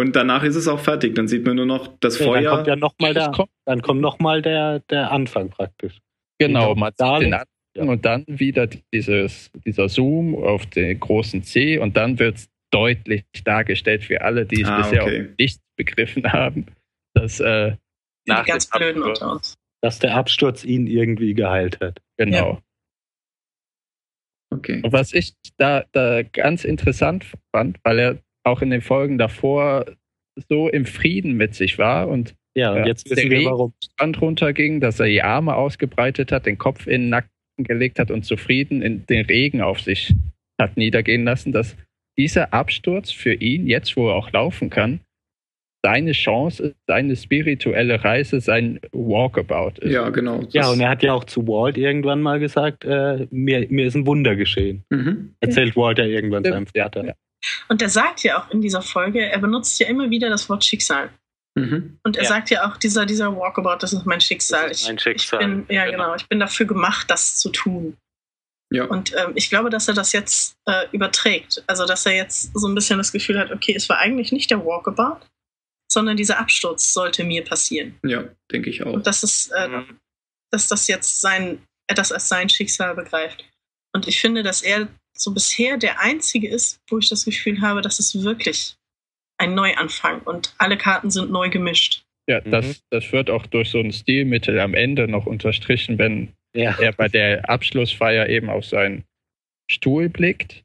Und 0.00 0.16
danach 0.16 0.42
ist 0.42 0.56
es 0.56 0.66
auch 0.68 0.80
fertig. 0.80 1.14
Dann 1.14 1.28
sieht 1.28 1.44
man 1.46 1.56
nur 1.56 1.66
noch 1.66 1.88
das 2.00 2.18
Ja, 2.18 2.24
dann 2.26 2.34
Feuer. 2.34 2.50
kommt 2.56 2.66
ja 2.66 2.76
nochmal 2.76 3.14
der, 3.14 3.30
kommt- 3.30 3.50
dann 3.66 3.82
kommt 3.82 4.00
noch 4.00 4.18
mal 4.18 4.42
der, 4.42 4.80
der 4.90 5.10
Anfang 5.12 5.50
praktisch. 5.50 5.98
Genau, 6.38 6.74
man 6.74 6.92
Da 6.96 7.18
sieht 7.18 7.26
den 7.26 7.34
Anfang 7.34 7.88
und 7.88 8.04
dann 8.04 8.24
wieder 8.26 8.66
dieses, 8.66 9.50
dieser 9.64 9.88
Zoom 9.88 10.34
auf 10.34 10.66
den 10.66 10.98
großen 10.98 11.42
C 11.44 11.78
und 11.78 11.96
dann 11.96 12.18
wird 12.18 12.36
es 12.38 12.48
deutlich 12.72 13.24
dargestellt 13.44 14.04
für 14.04 14.22
alle, 14.22 14.46
die 14.46 14.62
es 14.62 14.68
Ah, 14.68 14.78
bisher 14.78 15.02
okay. 15.04 15.28
auch 15.32 15.36
nicht 15.38 15.60
begriffen 15.76 16.32
haben, 16.32 16.66
dass 17.14 17.38
äh, 17.40 17.76
Die 18.26 18.30
nach 18.32 18.44
ganz 18.46 18.66
blöden 18.68 19.02
unter 19.02 19.32
uns. 19.32 19.56
Dass 19.82 19.98
der 19.98 20.14
Absturz 20.16 20.64
ihn 20.64 20.86
irgendwie 20.86 21.34
geheilt 21.34 21.80
hat. 21.80 22.00
Genau. 22.16 22.60
okay. 24.52 24.80
Und 24.82 24.92
was 24.92 25.12
ich 25.12 25.34
da, 25.56 25.84
da 25.92 26.22
ganz 26.22 26.64
interessant 26.64 27.26
fand, 27.54 27.78
weil 27.84 27.98
er 27.98 28.18
auch 28.44 28.62
in 28.62 28.70
den 28.70 28.80
Folgen 28.82 29.18
davor 29.18 29.84
so 30.48 30.68
im 30.68 30.86
Frieden 30.86 31.34
mit 31.34 31.54
sich 31.54 31.78
war 31.78 32.08
und 32.08 32.34
Ja, 32.56 32.72
und 32.72 32.78
Ja, 32.78 32.86
jetzt 32.86 33.08
der 33.10 33.16
wissen 33.16 33.30
wir 33.30 33.44
warum. 33.44 33.72
Strand 33.84 34.20
runterging, 34.20 34.80
dass 34.80 34.98
er 35.00 35.06
die 35.06 35.22
Arme 35.22 35.54
ausgebreitet 35.54 36.32
hat, 36.32 36.46
den 36.46 36.58
Kopf 36.58 36.86
in 36.86 37.02
den 37.02 37.08
Nacken 37.10 37.30
gelegt 37.58 37.98
hat 37.98 38.10
und 38.10 38.24
zufrieden 38.24 38.82
in 38.82 39.06
den 39.06 39.24
Regen 39.26 39.60
auf 39.60 39.80
sich 39.80 40.14
hat 40.60 40.76
niedergehen 40.76 41.24
lassen, 41.24 41.52
dass 41.52 41.76
dieser 42.18 42.52
Absturz 42.52 43.10
für 43.10 43.32
ihn, 43.34 43.66
jetzt 43.66 43.96
wo 43.96 44.08
er 44.08 44.14
auch 44.16 44.30
laufen 44.32 44.68
kann, 44.68 45.00
seine 45.82 46.12
Chance 46.12 46.62
ist, 46.64 46.76
seine 46.86 47.16
spirituelle 47.16 48.04
Reise, 48.04 48.40
sein 48.40 48.80
Walkabout 48.92 49.78
ist. 49.80 49.92
Ja, 49.92 50.10
genau. 50.10 50.42
Das- 50.42 50.52
Ja, 50.52 50.70
und 50.70 50.80
er 50.80 50.90
hat 50.90 51.02
ja 51.02 51.14
auch 51.14 51.24
zu 51.24 51.46
Walt 51.48 51.78
irgendwann 51.78 52.20
mal 52.20 52.38
gesagt, 52.38 52.84
äh, 52.84 53.26
mir, 53.30 53.66
mir 53.70 53.86
ist 53.86 53.94
ein 53.94 54.06
Wunder 54.06 54.36
geschehen. 54.36 54.84
Mhm. 54.90 55.34
Erzählt 55.40 55.76
Walt 55.76 55.98
ja 55.98 56.04
irgendwann 56.04 56.44
seinem 56.44 56.66
Ja, 56.74 56.82
Vater. 56.84 57.04
ja. 57.06 57.14
Und 57.68 57.80
er 57.82 57.88
sagt 57.88 58.22
ja 58.22 58.40
auch 58.42 58.50
in 58.50 58.60
dieser 58.60 58.82
Folge, 58.82 59.24
er 59.24 59.38
benutzt 59.38 59.78
ja 59.80 59.86
immer 59.88 60.10
wieder 60.10 60.28
das 60.28 60.48
Wort 60.48 60.64
Schicksal. 60.64 61.10
Mhm. 61.56 61.98
Und 62.04 62.16
er 62.16 62.22
Ja. 62.24 62.28
sagt 62.28 62.50
ja 62.50 62.68
auch, 62.70 62.76
dieser, 62.76 63.06
dieser 63.06 63.34
Walkabout, 63.36 63.78
das 63.80 63.92
ist 63.92 64.06
mein 64.06 64.20
Schicksal. 64.20 64.68
Das 64.68 64.78
ist 64.78 64.82
Ich- 64.82 64.88
mein 64.88 64.98
Schicksal. 64.98 65.40
Ich 65.40 65.46
bin, 65.46 65.66
ja, 65.74 65.84
Genau. 65.86 65.96
genau. 66.04 66.14
Ich 66.16 66.28
bin 66.28 66.38
dafür 66.40 66.66
gemacht, 66.66 67.10
das 67.10 67.36
zu 67.38 67.50
tun. 67.50 67.96
Ja. 68.72 68.84
Und 68.84 69.12
ähm, 69.16 69.32
ich 69.34 69.50
glaube, 69.50 69.68
dass 69.68 69.88
er 69.88 69.94
das 69.94 70.12
jetzt 70.12 70.54
äh, 70.66 70.86
überträgt. 70.92 71.64
Also, 71.66 71.86
dass 71.86 72.06
er 72.06 72.14
jetzt 72.14 72.52
so 72.54 72.68
ein 72.68 72.74
bisschen 72.76 72.98
das 72.98 73.10
Gefühl 73.10 73.38
hat, 73.38 73.50
okay, 73.50 73.74
es 73.74 73.88
war 73.88 73.98
eigentlich 73.98 74.30
nicht 74.30 74.48
der 74.50 74.64
Walkabout, 74.64 75.26
sondern 75.90 76.16
dieser 76.16 76.38
Absturz 76.38 76.92
sollte 76.92 77.24
mir 77.24 77.42
passieren. 77.44 77.98
ja, 78.04 78.24
denke 78.52 78.70
ich 78.70 78.84
auch. 78.84 78.92
Und 78.92 79.06
das 79.08 79.24
ist, 79.24 79.50
äh, 79.50 79.66
Mhm. 79.66 79.98
dass 80.52 80.68
das 80.68 80.86
jetzt 80.86 81.20
sein, 81.20 81.60
er 81.88 81.96
das 81.96 82.12
als 82.12 82.28
sein 82.28 82.48
Schicksal 82.48 82.94
begreift. 82.94 83.44
Und 83.92 84.06
ich 84.06 84.20
finde, 84.20 84.44
dass 84.44 84.62
er 84.62 84.86
so 85.20 85.32
bisher 85.34 85.76
der 85.76 86.00
Einzige 86.00 86.48
ist, 86.48 86.80
wo 86.88 86.98
ich 86.98 87.08
das 87.08 87.24
Gefühl 87.24 87.60
habe, 87.60 87.82
dass 87.82 87.98
es 87.98 88.22
wirklich 88.22 88.74
ein 89.38 89.54
Neuanfang 89.54 90.20
und 90.22 90.54
alle 90.58 90.76
Karten 90.76 91.10
sind 91.10 91.30
neu 91.30 91.48
gemischt. 91.50 92.04
Ja, 92.28 92.40
Mhm. 92.44 92.50
das, 92.50 92.82
das 92.90 93.12
wird 93.12 93.30
auch 93.30 93.46
durch 93.46 93.70
so 93.70 93.78
ein 93.80 93.92
Stilmittel 93.92 94.58
am 94.60 94.74
Ende 94.74 95.08
noch 95.08 95.26
unterstrichen, 95.26 95.98
wenn 95.98 96.32
Ja. 96.54 96.76
er 96.80 96.92
bei 96.92 97.08
der 97.08 97.48
Abschlussfeier 97.48 98.28
eben 98.28 98.50
auf 98.50 98.64
seinen 98.64 99.04
Stuhl 99.70 100.08
blickt, 100.08 100.62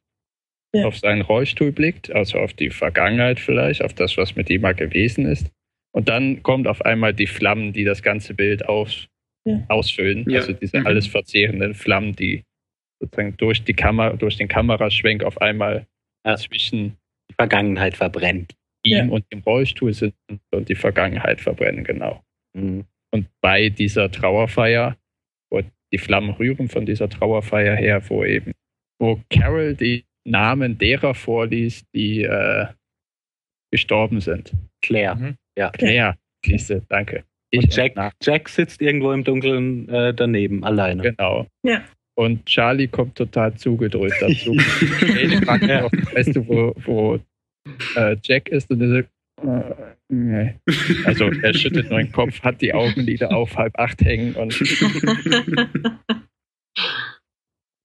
Ja. 0.73 0.85
auf 0.85 0.97
seinen 0.97 1.21
Rollstuhl 1.21 1.71
blickt, 1.71 2.11
also 2.11 2.39
auf 2.39 2.53
die 2.53 2.69
Vergangenheit 2.69 3.39
vielleicht, 3.39 3.81
auf 3.83 3.93
das, 3.93 4.17
was 4.17 4.35
mit 4.35 4.49
ihm 4.49 4.61
mal 4.61 4.75
gewesen 4.75 5.25
ist. 5.25 5.47
Und 5.93 6.09
dann 6.09 6.43
kommt 6.43 6.67
auf 6.67 6.81
einmal 6.83 7.13
die 7.13 7.27
Flammen, 7.27 7.71
die 7.71 7.83
das 7.85 8.01
ganze 8.03 8.33
Bild 8.33 8.65
aus, 8.67 9.07
Ja. 9.45 9.63
ausfüllen. 9.69 10.29
Ja. 10.29 10.39
Also 10.39 10.53
diese 10.53 10.79
Mhm. 10.79 10.87
alles 10.87 11.07
verzehrenden 11.07 11.73
Flammen, 11.75 12.15
die 12.15 12.43
sozusagen 13.01 13.35
durch 13.37 13.63
die 13.63 13.73
Kamera, 13.73 14.13
durch 14.15 14.37
den 14.37 14.47
Kameraschwenk 14.47 15.23
auf 15.23 15.41
einmal 15.41 15.85
Ja. 16.25 16.35
zwischen 16.37 16.97
Die 17.29 17.33
Vergangenheit 17.35 17.95
verbrennt. 17.97 18.53
ihm 18.83 18.97
Ja. 18.97 19.05
und 19.05 19.25
dem 19.31 19.39
Rollstuhl 19.39 19.93
sind 19.93 20.13
und 20.51 20.69
die 20.69 20.75
Vergangenheit 20.75 21.41
verbrennen, 21.41 21.83
genau. 21.83 22.23
Mhm. 22.55 22.85
Und 23.11 23.27
bei 23.41 23.69
dieser 23.69 24.11
Trauerfeier, 24.11 24.95
wo 25.51 25.61
die 25.91 25.97
Flammen 25.97 26.31
rühren 26.31 26.69
von 26.69 26.85
dieser 26.85 27.09
Trauerfeier 27.09 27.75
her, 27.75 28.01
wo 28.09 28.23
eben, 28.23 28.51
wo 28.99 29.19
Carol 29.29 29.73
die 29.75 30.05
Namen 30.27 30.77
derer 30.77 31.13
vorliest, 31.15 31.85
die 31.95 32.23
äh, 32.23 32.67
gestorben 33.71 34.21
sind. 34.21 34.53
Claire. 34.81 35.15
Mhm. 35.15 35.35
Ja. 35.57 35.69
Claire, 35.71 36.15
siehste, 36.45 36.83
danke. 36.89 37.23
Und 37.53 37.63
Ich 37.69 37.75
Jack, 37.75 37.95
nach, 37.95 38.11
Jack 38.21 38.49
sitzt 38.49 38.81
irgendwo 38.81 39.11
im 39.13 39.23
Dunkeln 39.23 39.87
äh, 39.89 40.13
daneben, 40.13 40.63
alleine. 40.63 41.01
genau. 41.01 41.47
Ja. 41.63 41.83
Und 42.17 42.45
Charlie 42.45 42.87
kommt 42.87 43.15
total 43.15 43.53
zugedrückt 43.55 44.15
dazu. 44.21 44.53
Jede 45.01 45.41
fragt 45.45 45.65
Ja. 45.65 45.83
auch, 45.85 45.91
weißt 45.91 46.35
du, 46.35 46.47
wo, 46.47 46.73
wo 46.85 47.19
äh, 47.95 48.15
Jack 48.23 48.47
ist 48.49 48.71
und 48.71 48.81
er 48.81 48.89
sagt, 48.89 49.09
äh, 49.43 49.73
nee. 50.13 50.53
Also 51.05 51.25
er 51.29 51.53
schüttelt 51.53 51.89
nur 51.89 51.99
den 51.99 52.11
Kopf, 52.11 52.41
hat 52.41 52.61
die 52.61 52.73
Augenlider 52.73 53.35
auf 53.35 53.57
halb 53.57 53.77
acht 53.77 54.01
hängen 54.01 54.33
und 54.35 54.53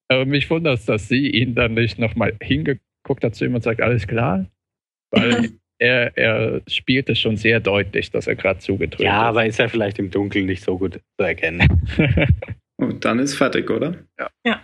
Aber 0.09 0.24
mich 0.26 0.49
wundert 0.51 0.78
es, 0.78 0.87
dass 0.87 1.09
sie 1.09 1.28
ihn 1.31 1.55
dann 1.55 1.74
nicht 1.74 1.99
nochmal 1.99 2.37
hingeguckt 2.43 3.22
hat 3.22 3.35
zu 3.35 3.45
ihm 3.45 3.55
und 3.55 3.62
sagt, 3.62 3.81
alles 3.81 4.07
klar? 4.09 4.47
Weil 5.12 5.51
er, 5.78 6.16
er 6.16 6.62
spielt 6.68 7.09
es 7.09 7.18
schon 7.20 7.37
sehr 7.37 7.61
deutlich, 7.61 8.11
dass 8.11 8.26
er 8.26 8.35
gerade 8.37 8.59
zugedrückt 8.61 9.01
Ja, 9.03 9.22
ist. 9.22 9.28
aber 9.28 9.47
ist 9.47 9.59
ja 9.59 9.68
vielleicht 9.68 9.99
im 9.99 10.11
Dunkeln 10.11 10.47
nicht 10.47 10.62
so 10.64 10.78
gut 10.78 10.95
zu 11.18 11.24
erkennen. 11.26 11.66
Und 12.81 13.05
dann 13.05 13.18
ist 13.18 13.35
fertig, 13.35 13.68
oder? 13.70 13.95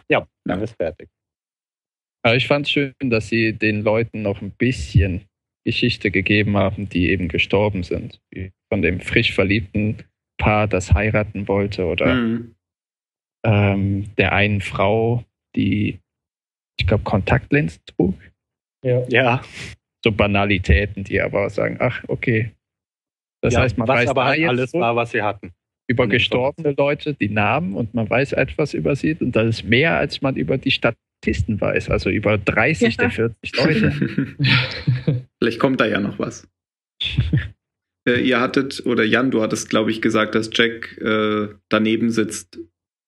Ja, 0.09 0.27
dann 0.45 0.63
ist 0.63 0.75
fertig. 0.77 1.09
Aber 2.23 2.35
ich 2.37 2.47
fand 2.47 2.67
es 2.67 2.73
schön, 2.73 2.95
dass 3.05 3.29
sie 3.29 3.53
den 3.53 3.83
Leuten 3.83 4.23
noch 4.23 4.41
ein 4.41 4.51
bisschen 4.51 5.27
Geschichte 5.65 6.11
gegeben 6.11 6.57
haben, 6.57 6.89
die 6.89 7.11
eben 7.11 7.29
gestorben 7.29 7.83
sind. 7.83 8.21
Wie 8.31 8.53
von 8.73 8.83
dem 8.83 9.01
frisch 9.01 9.33
verliebten 9.35 9.99
Paar, 10.39 10.67
das 10.67 10.93
heiraten 10.93 11.47
wollte 11.49 11.87
oder 11.87 12.15
Mhm. 12.15 12.55
ähm, 13.45 14.15
der 14.17 14.33
einen 14.33 14.61
Frau, 14.61 15.25
die, 15.55 16.01
ich 16.79 16.87
glaube, 16.87 17.05
Kontaktlinsen 17.05 17.83
trug. 17.87 18.15
Ja, 18.85 19.05
So 20.05 20.13
Banalitäten, 20.13 21.05
die 21.05 21.21
aber 21.21 21.49
sagen, 21.51 21.77
ach, 21.81 22.05
okay. 22.09 22.53
Das 23.43 23.55
ja 23.55 23.61
heißt, 23.61 23.79
man 23.79 23.89
was 23.89 23.99
weiß 24.01 24.09
aber 24.11 24.25
halt 24.27 24.45
alles 24.49 24.73
war, 24.75 24.95
was 24.97 25.11
sie 25.11 25.23
hatten. 25.23 25.53
Über 25.89 26.07
gestorbene 26.07 26.75
Leute 26.77 27.15
die 27.15 27.29
Namen 27.29 27.75
und 27.75 27.95
man 27.95 28.09
weiß 28.11 28.33
etwas 28.33 28.75
über 28.75 28.97
sie 28.97 29.15
und 29.21 29.33
das 29.37 29.47
ist 29.61 29.65
mehr, 29.65 29.97
als 29.97 30.21
man 30.23 30.37
über 30.37 30.59
die 30.59 30.71
Statisten 30.73 31.61
weiß. 31.61 31.91
Also 31.91 32.11
über 32.11 32.39
30 32.39 32.97
Ja. 32.97 33.03
der 33.03 33.11
40 33.11 33.57
Leute. 33.57 33.93
Vielleicht 35.39 35.59
kommt 35.61 35.81
da 35.81 35.87
ja 35.87 36.01
noch 36.01 36.19
was. 36.19 36.49
äh, 38.09 38.21
ihr 38.21 38.41
hattet, 38.41 38.85
oder 38.87 39.05
Jan, 39.05 39.31
du 39.31 39.43
hattest, 39.43 39.69
glaube 39.71 39.91
ich, 39.91 40.01
gesagt, 40.03 40.35
dass 40.35 40.51
Jack 40.53 40.97
äh, 40.99 41.49
daneben 41.69 42.11
sitzt. 42.11 42.59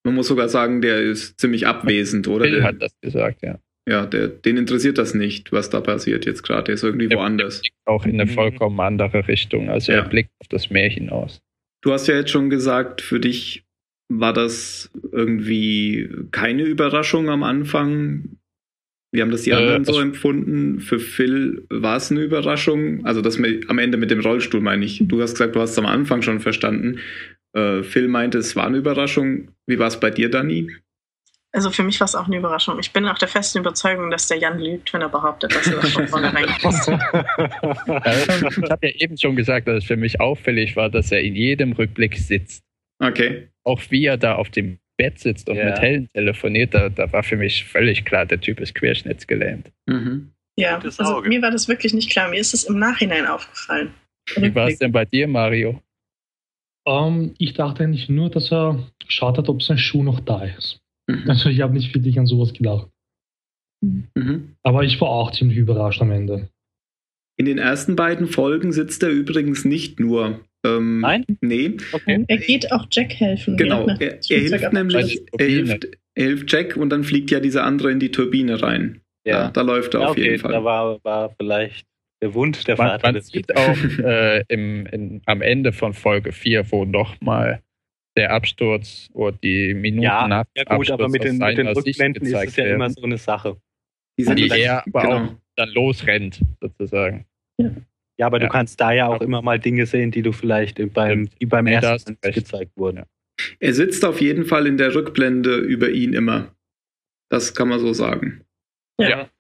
Man 0.04 0.14
muss 0.14 0.28
sogar 0.28 0.48
sagen, 0.48 0.80
der 0.80 1.00
ist 1.00 1.38
ziemlich 1.40 1.66
abwesend, 1.66 2.28
oder? 2.28 2.48
Der- 2.48 2.62
hat 2.62 2.80
das 2.80 2.92
gesagt, 3.00 3.42
ja. 3.42 3.58
ja, 3.88 4.06
der, 4.06 4.28
den 4.28 4.56
interessiert 4.56 4.98
das 4.98 5.14
nicht, 5.14 5.52
was 5.52 5.70
da 5.70 5.80
passiert 5.80 6.24
jetzt 6.26 6.42
gerade. 6.42 6.64
Der 6.64 6.74
ist 6.74 6.84
irgendwie 6.84 7.08
Der 7.08 7.18
woanders. 7.18 7.60
blickt 7.60 7.76
auch 7.86 8.04
in 8.04 8.12
eine 8.20 8.26
Mhm. 8.26 8.34
vollkommen 8.34 8.78
andere 8.80 9.26
Richtung. 9.26 9.68
Also 9.68 9.92
Ja. 9.92 9.98
er 9.98 10.08
blickt 10.08 10.30
auf 10.40 10.48
das 10.48 10.70
Meer 10.70 10.88
hinaus. 10.88 11.40
Du 11.82 11.92
hast 11.92 12.06
ja 12.08 12.16
jetzt 12.16 12.30
schon 12.30 12.50
gesagt, 12.50 13.00
für 13.02 13.20
dich 13.20 13.64
war 14.10 14.32
das 14.32 14.90
irgendwie 15.12 16.08
keine 16.30 16.62
Überraschung 16.64 17.28
am 17.28 17.42
Anfang. 17.42 18.38
Wie 19.12 19.22
haben 19.22 19.30
das 19.30 19.42
die 19.42 19.50
Äh, 19.50 19.54
anderen 19.54 19.84
so 19.84 19.92
das- 19.92 20.02
empfunden? 20.02 20.80
Für 20.80 20.98
Phil 20.98 21.64
war 21.70 21.96
es 21.96 22.10
eine 22.10 22.22
Überraschung. 22.22 23.04
Also 23.06 23.20
das 23.22 23.38
mit, 23.38 23.68
am 23.70 23.78
Ende 23.78 23.96
mit 23.98 24.10
dem 24.10 24.20
Rollstuhl 24.20 24.60
meine 24.60 24.84
ich. 24.84 25.02
Du 25.06 25.20
hast 25.22 25.32
gesagt, 25.32 25.56
du 25.56 25.60
hast 25.60 25.72
es 25.72 25.78
am 25.78 25.86
Anfang 25.86 26.22
schon 26.22 26.40
verstanden. 26.40 26.98
Äh, 27.54 27.82
Phil 27.82 28.08
meinte, 28.08 28.38
es 28.38 28.56
war 28.56 28.66
eine 28.66 28.78
Überraschung. 28.78 29.50
Wie 29.66 29.78
war 29.78 29.88
es 29.88 30.00
bei 30.00 30.10
dir, 30.10 30.30
Dani? 30.30 30.70
Also 31.52 31.70
für 31.70 31.82
mich 31.82 31.98
war 31.98 32.04
es 32.04 32.14
auch 32.14 32.26
eine 32.26 32.36
Überraschung. 32.36 32.78
Ich 32.78 32.92
bin 32.92 33.06
auch 33.06 33.18
der 33.18 33.28
festen 33.28 33.58
Überzeugung, 33.58 34.10
dass 34.10 34.28
der 34.28 34.36
Jan 34.38 34.58
lügt, 34.58 34.92
wenn 34.92 35.00
er 35.00 35.08
behauptet, 35.08 35.54
dass 35.54 35.66
er 35.66 35.80
das 35.80 35.92
von 35.92 36.06
vornherein 36.06 36.44
gewusst 36.44 36.88
hat. 36.88 37.00
Äh, 38.06 38.48
ich 38.48 38.70
habe 38.70 38.86
ja 38.86 38.94
eben 38.96 39.16
schon 39.16 39.34
gesagt, 39.34 39.66
dass 39.66 39.78
es 39.78 39.84
für 39.84 39.96
mich 39.96 40.20
auffällig 40.20 40.76
war, 40.76 40.90
dass 40.90 41.10
er 41.10 41.22
in 41.22 41.34
jedem 41.34 41.72
Rückblick 41.72 42.18
sitzt. 42.18 42.62
Okay. 42.98 43.48
Auch 43.64 43.80
wie 43.88 44.04
er 44.04 44.18
da 44.18 44.34
auf 44.34 44.50
dem 44.50 44.78
Bett 44.98 45.18
sitzt 45.18 45.48
und 45.48 45.56
Ja. 45.56 45.66
mit 45.66 45.78
Helen 45.80 46.08
telefoniert, 46.12 46.74
da, 46.74 46.88
da 46.90 47.10
war 47.12 47.22
für 47.22 47.36
mich 47.36 47.64
völlig 47.64 48.04
klar, 48.04 48.26
der 48.26 48.40
Typ 48.40 48.60
ist 48.60 48.74
querschnittsgelähmt. 48.74 49.72
Mhm. 49.86 50.32
Ja, 50.56 50.78
also 50.78 51.20
mir 51.22 51.40
war 51.40 51.52
das 51.52 51.68
wirklich 51.68 51.94
nicht 51.94 52.10
klar. 52.10 52.28
Mir 52.28 52.40
ist 52.40 52.52
es 52.52 52.64
im 52.64 52.78
Nachhinein 52.78 53.26
aufgefallen. 53.26 53.94
Wie 54.36 54.54
war 54.54 54.68
es 54.68 54.78
denn 54.78 54.92
bei 54.92 55.04
dir, 55.04 55.28
Mario? 55.28 55.80
Ähm, 56.86 57.34
ich 57.38 57.54
dachte 57.54 57.84
eigentlich 57.84 58.08
nur, 58.08 58.28
dass 58.28 58.52
er 58.52 58.90
geschaut 59.06 59.38
hat, 59.38 59.48
ob 59.48 59.62
sein 59.62 59.78
Schuh 59.78 60.02
noch 60.02 60.20
da 60.20 60.44
ist. 60.44 60.80
Mhm. 61.08 61.24
Also 61.28 61.48
ich 61.48 61.60
habe 61.60 61.72
nicht 61.74 61.94
wirklich 61.94 62.18
an 62.18 62.26
sowas 62.26 62.52
gedacht. 62.52 62.88
Mhm. 63.82 64.56
Aber 64.62 64.84
ich 64.84 65.00
war 65.00 65.08
auch 65.08 65.30
ziemlich 65.32 65.58
überrascht 65.58 66.00
am 66.02 66.10
Ende. 66.10 66.48
In 67.36 67.46
den 67.46 67.58
ersten 67.58 67.94
beiden 67.96 68.26
Folgen 68.26 68.72
sitzt 68.72 69.02
er 69.02 69.10
übrigens 69.10 69.64
nicht 69.64 70.00
nur. 70.00 70.40
Ähm, 70.66 71.00
Nein? 71.00 71.24
Nee, 71.40 71.76
Okay. 71.92 72.24
Er 72.26 72.36
geht 72.38 72.72
auch 72.72 72.86
Jack 72.90 73.14
helfen. 73.14 73.56
genau. 73.56 73.86
Er, 73.86 74.00
er 74.00 74.08
Flugzeug 74.22 74.40
hilft 74.60 74.72
nämlich, 74.72 75.20
er 75.38 75.46
hilft, 75.46 75.88
er 76.16 76.24
hilft 76.24 76.52
Jack 76.52 76.76
und 76.76 76.90
dann 76.90 77.04
fliegt 77.04 77.30
ja 77.30 77.38
dieser 77.38 77.62
andere 77.64 77.92
in 77.92 78.00
die 78.00 78.10
Turbine 78.10 78.60
rein. 78.60 79.00
Ja, 79.24 79.44
Ja. 79.44 79.50
da 79.50 79.60
läuft 79.62 79.94
er 79.94 80.00
Ja, 80.00 80.06
auf 80.06 80.12
okay, 80.12 80.24
jeden 80.32 80.38
Fall. 80.40 80.50
da 80.52 80.64
war, 80.64 80.98
war 81.04 81.30
vielleicht 81.40 81.86
der 82.20 82.34
Wunsch 82.34 82.64
der 82.64 82.76
Man, 82.76 82.88
Vater 82.88 83.12
man 83.12 83.22
sieht 83.22 83.56
auch 83.56 83.76
äh, 84.00 84.42
im, 84.48 84.86
in, 84.86 85.22
am 85.26 85.40
Ende 85.40 85.72
von 85.72 85.92
Folge 85.94 86.32
4, 86.32 86.72
wo 86.72 86.84
nochmal 86.84 87.62
der 88.18 88.32
Absturz 88.32 89.08
oder 89.12 89.36
die 89.42 89.72
Minuten 89.74 90.02
Ja, 90.02 90.28
nach 90.28 90.44
Ja 90.56 90.64
dem 90.64 90.76
gut, 90.76 90.90
aber 90.90 91.04
Absturz 91.04 91.12
mit 91.12 91.24
den, 91.24 91.38
mit 91.38 91.58
den 91.58 91.68
Rückblenden 91.68 92.22
ist 92.26 92.34
es 92.34 92.56
ja 92.56 92.64
werden, 92.64 92.74
immer 92.74 92.90
so 92.90 93.02
eine 93.02 93.16
Sache. 93.18 93.56
Die 94.18 94.24
sind 94.24 94.38
die 94.38 94.48
er 94.50 94.84
aber 94.86 95.02
genau. 95.02 95.16
auch 95.24 95.34
dann 95.56 95.68
losrennt, 95.70 96.40
sozusagen. 96.60 97.24
Ja, 98.18 98.26
aber 98.26 98.40
Ja. 98.40 98.46
du 98.46 98.52
kannst 98.52 98.80
da 98.80 98.92
ja 98.92 99.06
auch 99.06 99.20
immer 99.20 99.42
mal 99.42 99.58
Dinge 99.58 99.86
sehen, 99.86 100.10
die 100.10 100.22
du 100.22 100.32
vielleicht 100.32 100.78
beim, 100.92 101.28
die 101.40 101.46
beim 101.46 101.64
Nee, 101.64 101.74
ersten 101.74 102.18
gezeigt 102.20 102.72
wurden. 102.76 102.98
Ja. 102.98 103.06
Er 103.60 103.72
sitzt 103.74 104.04
auf 104.04 104.20
jeden 104.20 104.44
Fall 104.44 104.66
in 104.66 104.76
der 104.76 104.94
Rückblende 104.94 105.56
über 105.56 105.90
ihn 105.90 106.12
immer. 106.12 106.54
Das 107.30 107.54
kann 107.54 107.68
man 107.68 107.78
so 107.78 107.92
sagen. 107.92 108.44
Ja. 109.00 109.08
Ja. 109.08 109.30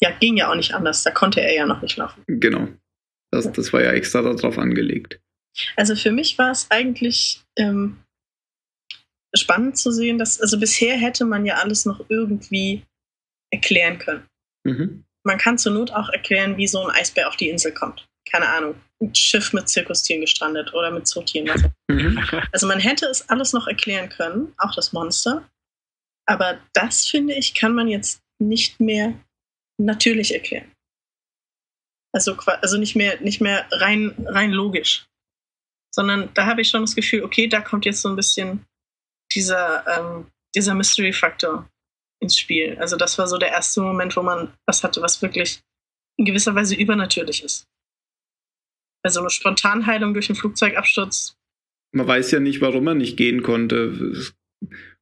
ja, 0.00 0.10
ging 0.18 0.36
ja 0.36 0.50
auch 0.50 0.56
nicht 0.56 0.74
anders. 0.74 1.04
Da 1.04 1.12
konnte 1.12 1.40
er 1.40 1.54
ja 1.54 1.66
noch 1.66 1.82
nicht 1.82 1.96
laufen. 1.96 2.24
Genau. 2.26 2.68
Das, 3.30 3.50
das 3.52 3.72
war 3.72 3.82
ja 3.82 3.92
extra 3.92 4.22
darauf 4.22 4.58
angelegt. 4.58 5.20
Also 5.76 5.96
für 5.96 6.12
mich 6.12 6.38
war 6.38 6.50
es 6.50 6.70
eigentlich 6.70 7.42
ähm, 7.56 7.98
spannend 9.34 9.78
zu 9.78 9.90
sehen, 9.90 10.18
dass, 10.18 10.40
also 10.40 10.58
bisher 10.58 10.96
hätte 10.96 11.24
man 11.24 11.44
ja 11.44 11.56
alles 11.56 11.84
noch 11.84 12.04
irgendwie 12.08 12.84
erklären 13.50 13.98
können. 13.98 14.26
Mhm. 14.64 15.04
Man 15.24 15.38
kann 15.38 15.58
zur 15.58 15.72
Not 15.72 15.90
auch 15.90 16.08
erklären, 16.08 16.56
wie 16.56 16.66
so 16.66 16.84
ein 16.86 16.94
Eisbär 16.94 17.28
auf 17.28 17.36
die 17.36 17.48
Insel 17.48 17.72
kommt. 17.72 18.08
Keine 18.30 18.48
Ahnung. 18.48 18.74
Ein 19.00 19.14
Schiff 19.14 19.52
mit 19.52 19.68
Zirkustieren 19.68 20.20
gestrandet 20.20 20.74
oder 20.74 20.90
mit 20.90 21.06
Zootieren. 21.06 21.48
was 21.48 21.64
auch 21.64 21.70
Mhm. 21.88 22.22
Also 22.52 22.66
man 22.66 22.80
hätte 22.80 23.06
es 23.06 23.28
alles 23.30 23.52
noch 23.52 23.66
erklären 23.66 24.08
können, 24.08 24.54
auch 24.58 24.74
das 24.74 24.92
Monster. 24.92 25.48
Aber 26.26 26.58
das, 26.74 27.06
finde 27.06 27.34
ich, 27.34 27.54
kann 27.54 27.74
man 27.74 27.88
jetzt 27.88 28.22
nicht 28.38 28.80
mehr 28.80 29.14
natürlich 29.78 30.34
erklären. 30.34 30.70
Also, 32.12 32.36
also 32.36 32.76
nicht 32.76 32.96
mehr, 32.96 33.20
nicht 33.20 33.40
mehr 33.40 33.66
rein, 33.70 34.14
rein 34.26 34.50
logisch. 34.50 35.06
Sondern 35.94 36.30
da 36.34 36.46
habe 36.46 36.60
ich 36.60 36.68
schon 36.68 36.82
das 36.82 36.94
Gefühl, 36.94 37.22
okay, 37.22 37.46
da 37.46 37.60
kommt 37.60 37.84
jetzt 37.84 38.02
so 38.02 38.08
ein 38.08 38.16
bisschen 38.16 38.64
dieser, 39.32 39.84
ähm, 39.86 40.26
dieser 40.54 40.74
Mystery-Faktor 40.74 41.68
ins 42.20 42.38
Spiel. 42.38 42.76
Also 42.78 42.96
das 42.96 43.18
war 43.18 43.26
so 43.26 43.38
der 43.38 43.50
erste 43.50 43.80
Moment, 43.80 44.16
wo 44.16 44.22
man 44.22 44.52
was 44.66 44.82
hatte, 44.82 45.00
was 45.02 45.22
wirklich 45.22 45.60
in 46.16 46.24
gewisser 46.24 46.54
Weise 46.54 46.74
übernatürlich 46.74 47.44
ist. 47.44 47.66
Also 49.04 49.20
eine 49.20 49.30
Spontanheilung 49.30 50.12
durch 50.12 50.28
einen 50.28 50.36
Flugzeugabsturz 50.36 51.36
Man 51.92 52.06
weiß 52.06 52.32
ja 52.32 52.40
nicht, 52.40 52.60
warum 52.60 52.88
er 52.88 52.94
nicht 52.94 53.16
gehen 53.16 53.42
konnte. 53.42 53.76
Es 54.12 54.34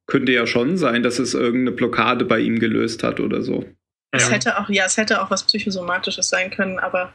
könnte 0.06 0.32
ja 0.32 0.46
schon 0.46 0.76
sein, 0.76 1.02
dass 1.02 1.18
es 1.18 1.34
irgendeine 1.34 1.76
Blockade 1.76 2.24
bei 2.24 2.38
ihm 2.40 2.58
gelöst 2.58 3.02
hat 3.02 3.20
oder 3.20 3.42
so. 3.42 3.64
Es 4.12 4.30
hätte 4.30 4.58
auch, 4.58 4.68
ja, 4.68 4.84
es 4.84 4.96
hätte 4.96 5.22
auch 5.22 5.30
was 5.30 5.44
Psychosomatisches 5.44 6.28
sein 6.28 6.50
können, 6.50 6.78
aber 6.78 7.12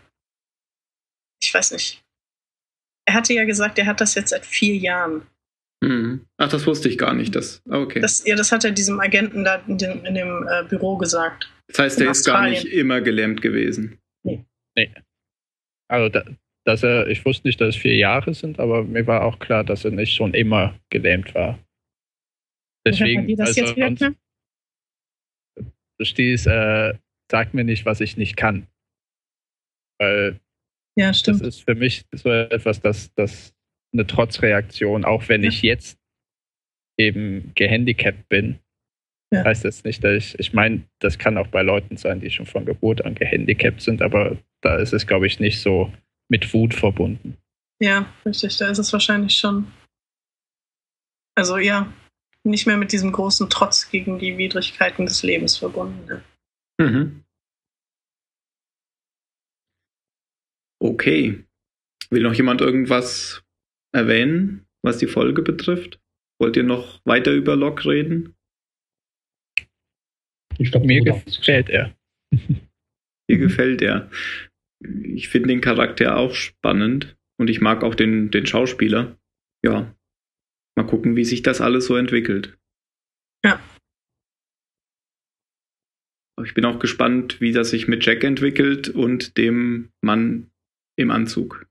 ich 1.42 1.54
weiß 1.54 1.72
nicht. 1.72 2.04
Er 3.06 3.16
hatte 3.16 3.34
ja 3.34 3.46
gesagt, 3.46 3.78
er 3.80 3.86
hat 3.86 4.02
das 4.02 4.16
jetzt 4.16 4.30
seit 4.30 4.46
vier 4.46 4.76
Jahren. 4.76 5.24
Mhm. 5.84 6.28
Ach, 6.38 6.50
das 6.50 6.66
wusste 6.68 6.90
ich 6.90 6.98
gar 6.98 7.14
nicht. 7.14 7.36
Das, 7.36 7.62
ah, 7.70 7.80
okay. 7.80 8.00
Das, 8.00 8.20
Das, 8.20 8.28
ja, 8.28 8.36
das 8.36 8.52
hat 8.52 8.64
er 8.64 8.72
diesem 8.72 9.00
Agenten 9.00 9.44
da 9.44 9.56
in 9.68 9.78
dem, 9.78 10.06
in 10.06 10.16
dem 10.16 10.48
äh, 10.48 10.64
Büro 10.68 10.98
gesagt. 10.98 11.52
heißt, 11.76 12.00
er 12.00 12.06
in 12.06 12.12
ist 12.12 12.26
gar 12.26 12.48
nicht 12.48 12.66
immer 12.66 13.02
gelähmt 13.02 13.42
gewesen. 13.42 13.98
Also, 15.88 16.10
da, 16.10 16.24
dass 16.66 16.84
er, 16.84 17.08
ich 17.08 17.26
wusste 17.26 17.48
nicht, 17.48 17.60
dass 17.60 17.76
es 17.76 17.82
vier 17.82 17.96
Jahre 17.96 18.34
sind, 18.34 18.60
aber 18.60 18.84
mir 18.84 19.06
war 19.08 19.24
auch 19.24 19.40
klar, 19.40 19.64
dass 19.64 19.84
er 19.84 19.92
nicht 19.92 20.14
schon 20.14 20.34
immer 20.34 20.80
gelähmt 20.90 21.34
war. 21.34 21.60
Deswegen, 22.86 23.28
Wie 23.28 23.36
das 23.36 23.50
also, 23.50 23.62
jetzt 23.62 23.76
wieder 23.76 23.88
und 23.88 23.96
klar? 23.98 24.14
du 26.00 26.06
stehst, 26.06 26.48
äh, 26.48 26.94
sag 27.30 27.54
mir 27.54 27.64
nicht, 27.64 27.86
was 27.86 28.02
ich 28.02 28.18
nicht 28.18 28.38
kann. 28.38 28.68
Weil 30.00 30.40
Ja, 30.96 31.08
das 31.10 31.20
stimmt. 31.20 31.42
ist 31.42 31.62
für 31.64 31.76
mich 31.76 32.06
so 32.12 32.30
etwas, 32.30 32.82
das, 32.82 33.14
das 33.16 33.54
eine 33.94 34.06
Trotzreaktion, 34.08 35.06
auch 35.06 35.28
wenn 35.30 35.44
Ja. 35.44 35.50
ich 35.50 35.62
jetzt 35.62 35.98
eben 36.98 37.52
gehandicapt 37.56 38.28
bin, 38.30 38.60
Ja. 39.34 39.44
heißt 39.46 39.64
das 39.66 39.84
nicht, 39.84 40.04
dass 40.04 40.14
ich, 40.18 40.40
ich 40.40 40.54
meine, 40.54 40.84
das 41.00 41.18
kann 41.18 41.38
auch 41.38 41.48
bei 41.48 41.62
Leuten 41.62 41.98
sein, 41.98 42.20
die 42.20 42.30
schon 42.30 42.46
von 42.46 42.66
Geburt 42.66 43.04
an 43.06 43.16
gehandicapt 43.16 43.82
sind, 43.82 44.02
aber 44.02 44.38
da 44.62 44.78
ist 44.78 44.94
es, 44.94 45.08
glaube 45.08 45.28
ich, 45.28 45.40
nicht 45.40 45.62
so 45.62 45.92
mit 46.30 46.54
Wut 46.54 46.74
verbunden. 46.74 47.38
Ja, 47.82 48.14
richtig. 48.26 48.58
Da 48.58 48.70
ist 48.70 48.78
es 48.78 48.94
wahrscheinlich 48.94 49.36
schon. 49.38 49.72
Also 51.36 51.58
ja, 51.58 51.92
nicht 52.44 52.68
mehr 52.68 52.78
mit 52.78 52.92
diesem 52.92 53.12
großen 53.12 53.50
Trotz 53.50 53.90
gegen 53.90 54.20
die 54.20 54.38
Widrigkeiten 54.38 55.06
des 55.06 55.24
Lebens 55.24 55.58
verbunden. 55.58 56.06
ne? 56.06 56.24
Mhm. 56.80 57.24
Okay. 60.82 61.46
Will 62.10 62.24
noch 62.24 62.34
jemand 62.34 62.60
irgendwas 62.60 63.44
erwähnen, 63.94 64.66
was 64.82 64.98
die 64.98 65.08
Folge 65.08 65.44
betrifft? 65.44 66.00
Wollt 66.40 66.58
ihr 66.58 66.64
noch 66.64 67.00
weiter 67.06 67.34
über 67.34 67.56
Locke 67.56 67.88
reden? 67.88 68.36
Ich 70.58 70.72
glaube, 70.72 70.88
Mir 70.88 71.04
gefällt 71.04 71.70
er. 71.70 71.96
Mir 73.30 73.38
gefällt 73.38 73.82
er. 73.84 74.10
Ich 75.04 75.30
finde 75.30 75.50
den 75.50 75.62
Charakter 75.62 76.18
auch 76.18 76.34
spannend 76.34 77.16
und 77.38 77.50
ich 77.50 77.62
mag 77.62 77.84
auch 77.84 77.94
den, 77.94 78.32
den 78.32 78.48
Schauspieler. 78.48 79.20
Ja. 79.64 79.96
Mal 80.76 80.88
gucken, 80.88 81.16
wie 81.16 81.26
sich 81.26 81.44
das 81.44 81.62
alles 81.62 81.86
so 81.86 81.96
entwickelt. 81.96 82.58
Ja. 83.46 83.62
Ich 86.44 86.56
bin 86.56 86.66
auch 86.66 86.80
gespannt, 86.80 87.40
wie 87.40 87.52
das 87.52 87.70
sich 87.70 87.88
mit 87.88 88.04
Jack 88.04 88.24
entwickelt 88.24 88.90
und 88.90 89.38
dem 89.38 89.92
Mann 90.02 90.52
im 90.98 91.12
Anzug. 91.12 91.66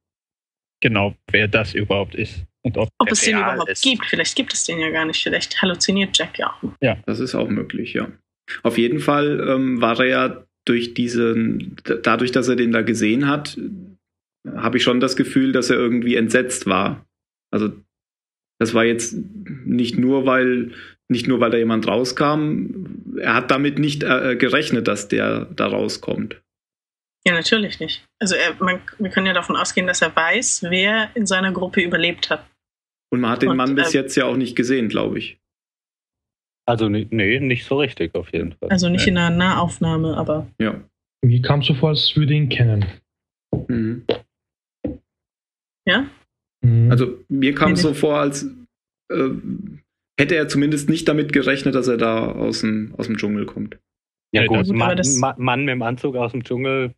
Genau, 0.83 1.15
wer 1.31 1.49
das 1.49 1.75
überhaupt 1.75 2.15
ist. 2.15 2.45
Und 2.63 2.77
ob, 2.77 2.89
Ob 2.99 3.11
es 3.11 3.23
den 3.23 3.39
überhaupt 3.39 3.71
ist. 3.71 3.83
gibt. 3.83 4.05
Vielleicht 4.07 4.37
gibt 4.37 4.53
es 4.53 4.65
den 4.65 4.79
ja 4.79 4.91
gar 4.91 5.05
nicht. 5.05 5.23
Vielleicht 5.23 5.61
halluziniert 5.63 6.17
Jack 6.17 6.39
ja 6.39 6.49
auch. 6.49 6.73
Das 7.07 7.21
ist 7.21 7.35
auch 7.35 7.49
möglich, 7.49 7.95
ja. 7.95 8.11
Auf 8.63 8.79
jeden 8.79 9.01
Fall 9.01 9.47
ähm, 9.49 9.81
war 9.81 9.99
er 10.01 10.07
ja 10.07 10.47
durch 10.67 10.95
diesen, 10.95 11.77
dadurch, 12.03 12.33
dass 12.33 12.49
er 12.49 12.57
den 12.57 12.73
da 12.73 12.83
gesehen 12.83 13.29
hat, 13.29 13.59
habe 14.55 14.77
ich 14.77 14.83
schon 14.83 15.01
das 15.01 15.17
Gefühl, 15.17 15.53
dass 15.53 15.71
er 15.71 15.77
irgendwie 15.77 16.17
entsetzt 16.17 16.67
war. 16.67 17.07
Also 17.51 17.73
das 18.59 18.75
war 18.75 18.85
jetzt 18.85 19.17
nicht 19.65 19.99
nur, 19.99 20.27
weil 20.27 20.73
nicht 21.09 21.27
nur, 21.27 21.41
weil 21.41 21.51
da 21.51 21.59
jemand 21.59 21.89
rauskam. 21.89 23.17
Er 23.19 23.35
hat 23.35 23.51
damit 23.51 23.79
nicht 23.79 24.03
äh, 24.03 24.37
gerechnet, 24.37 24.87
dass 24.87 25.09
der 25.09 25.47
da 25.47 25.67
rauskommt. 25.67 26.41
Ja, 27.27 27.35
natürlich 27.35 27.81
nicht. 27.81 28.07
Also 28.19 28.35
er, 28.35 28.55
man, 28.61 28.81
wir 28.99 29.11
können 29.11 29.27
ja 29.27 29.33
davon 29.35 29.57
ausgehen, 29.57 29.87
dass 29.87 30.01
er 30.01 30.15
weiß, 30.15 30.63
wer 30.71 31.15
in 31.15 31.27
seiner 31.27 31.53
Gruppe 31.53 31.83
überlebt 31.83 32.31
hat. 32.31 32.47
Und 33.13 33.21
man 33.21 33.31
hat 33.31 33.43
den 33.43 33.51
Und, 33.51 33.57
Mann 33.57 33.75
bis 33.75 33.95
äh, 33.95 33.99
jetzt 33.99 34.17
ja 34.17 34.25
auch 34.25 34.37
nicht 34.37 34.57
gesehen, 34.57 34.89
glaube 34.89 35.19
ich. 35.19 35.39
Also 36.67 36.89
nee, 36.89 37.41
nicht 37.41 37.65
so 37.67 37.79
richtig 37.79 38.15
auf 38.15 38.33
jeden 38.33 38.53
Fall. 38.53 38.69
Also 38.71 38.89
nicht 38.89 39.07
in 39.07 39.19
einer 39.19 39.35
Nahaufnahme, 39.37 40.17
aber. 40.17 40.47
Ja. 40.61 40.81
Mir 41.23 41.43
kam 41.43 41.63
so 41.63 41.75
vor, 41.75 41.91
als 41.91 42.17
würde 42.17 42.33
ihn 42.33 42.49
kennen. 42.49 42.87
Mhm. 43.69 44.07
Ja? 45.87 46.07
Mhm. 46.63 46.91
Also 46.91 47.19
mir 47.29 47.55
kam 47.55 47.71
Nee, 47.71 47.75
es 47.75 47.83
so 47.83 47.93
vor, 47.95 48.19
als 48.19 48.45
äh, 49.13 49.29
hätte 50.19 50.37
er 50.37 50.49
zumindest 50.49 50.89
nicht 50.89 51.09
damit 51.09 51.33
gerechnet, 51.33 51.75
dass 51.75 51.89
er 51.89 51.97
da 51.97 52.31
aus 52.33 52.61
dem, 52.61 52.95
aus 52.97 53.07
dem 53.07 53.17
Dschungel 53.17 53.47
kommt. 53.47 53.79
ja 54.33 54.43
Nee, 54.43 54.47
gut, 54.47 54.59
das- 54.61 54.71
aber 54.71 54.79
Mann, 54.79 55.35
Mann 55.39 55.65
mit 55.65 55.73
dem 55.73 55.83
Anzug 55.83 56.17
aus 56.17 56.33
dem 56.33 56.45
Dschungel 56.45 56.95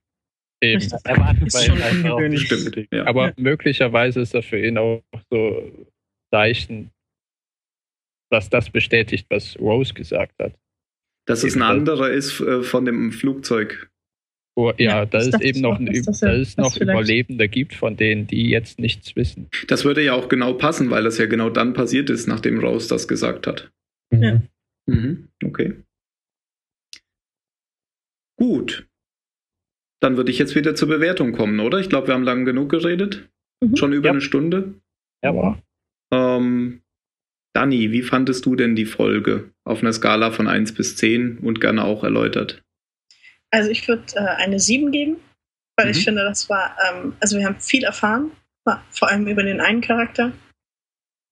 Eben. 0.63 0.93
Auch 0.93 1.91
ungewöhnlich. 1.93 2.51
nicht 2.51 2.53
Stimmt. 2.53 2.89
Ja. 2.93 3.07
Aber 3.07 3.33
möglicherweise 3.37 4.21
ist 4.21 4.35
er 4.35 4.43
für 4.43 4.59
ihn 4.65 4.79
auch 4.79 5.03
so 5.31 5.73
Zeichen, 6.33 6.91
dass 8.31 8.49
das 8.49 8.71
bestätigt, 8.71 9.27
was 9.29 9.59
Rose 9.59 9.93
gesagt 9.93 10.39
hat. 10.39 10.55
Dass 11.27 11.45
es 11.45 11.55
ein 11.57 11.63
anderer 11.63 12.11
ist 12.11 12.41
äh, 12.41 12.63
von 12.63 12.85
dem 12.85 13.13
Flugzeug. 13.13 13.91
Oh, 14.55 14.71
ja, 14.77 14.99
Ja, 15.01 15.07
da 15.07 15.19
das 15.19 15.27
ist 15.27 15.33
dachte 15.35 15.45
eben 15.47 15.61
noch 15.61 15.79
ein 15.79 15.87
dass 15.87 15.97
Üb- 15.97 16.05
das 16.07 16.21
da 16.21 16.27
ja- 16.33 16.33
ist 16.41 16.59
das 16.59 16.65
noch 16.65 16.77
Überlebender 16.81 17.49
gibt, 17.49 17.75
von 17.75 17.97
denen 17.97 18.27
die 18.27 18.49
jetzt 18.51 18.79
nichts 18.79 19.17
wissen. 19.17 19.49
Das 19.67 19.85
würde 19.85 20.03
ja 20.05 20.13
auch 20.15 20.29
genau 20.29 20.53
passen, 20.55 20.91
weil 20.91 21.05
das 21.05 21.19
ja 21.19 21.27
genau 21.27 21.49
dann 21.51 21.73
passiert 21.75 22.11
ist, 22.11 22.27
nachdem 22.27 22.59
Rose 22.61 22.89
das 22.89 23.09
gesagt 23.09 23.47
hat. 23.47 23.71
Ja. 24.13 24.43
Mhm, 24.87 25.29
okay. 25.45 25.75
Gut. 28.37 28.87
Dann 30.03 30.17
würde 30.17 30.33
ich 30.33 30.39
jetzt 30.39 30.55
wieder 30.57 30.75
zur 30.75 30.89
Bewertung 30.89 31.33
kommen, 31.33 31.61
oder? 31.61 31.79
Ich 31.79 31.89
glaube, 31.89 32.09
wir 32.09 32.15
haben 32.15 32.25
lang 32.25 32.45
genug 32.45 32.71
geredet. 32.71 33.29
Mhm. 33.63 33.77
Schon 33.77 33.93
über 33.93 34.07
Ja. 34.07 34.13
eine 34.13 34.21
Stunde. 34.21 34.75
Ja, 35.25 35.57
Ähm, 36.13 36.83
Dani, 37.55 37.93
wie 37.93 38.03
fandest 38.03 38.45
du 38.45 38.57
denn 38.57 38.75
die 38.75 38.85
Folge 38.85 39.51
auf 39.65 39.81
einer 39.81 39.93
Skala 39.93 40.31
von 40.33 40.49
1 40.49 40.75
bis 40.75 40.97
10 40.97 41.39
und 41.39 41.61
gerne 41.61 41.85
auch 41.85 42.03
erläutert? 42.03 42.63
Also 43.51 43.71
ich 43.71 43.87
würde 43.87 44.03
äh, 44.17 44.21
eine 44.21 44.59
7 44.59 44.91
geben, 44.91 45.17
weil 45.77 45.87
Mhm. 45.87 45.93
ich 45.93 46.05
finde, 46.05 46.23
das 46.25 46.51
war, 46.51 46.77
ähm, 46.91 47.15
also 47.21 47.39
wir 47.39 47.47
haben 47.47 47.61
viel 47.61 47.85
erfahren, 47.85 48.33
vor 48.91 49.09
allem 49.09 49.27
über 49.29 49.43
den 49.45 49.61
einen 49.61 49.81
Charakter. 49.81 50.33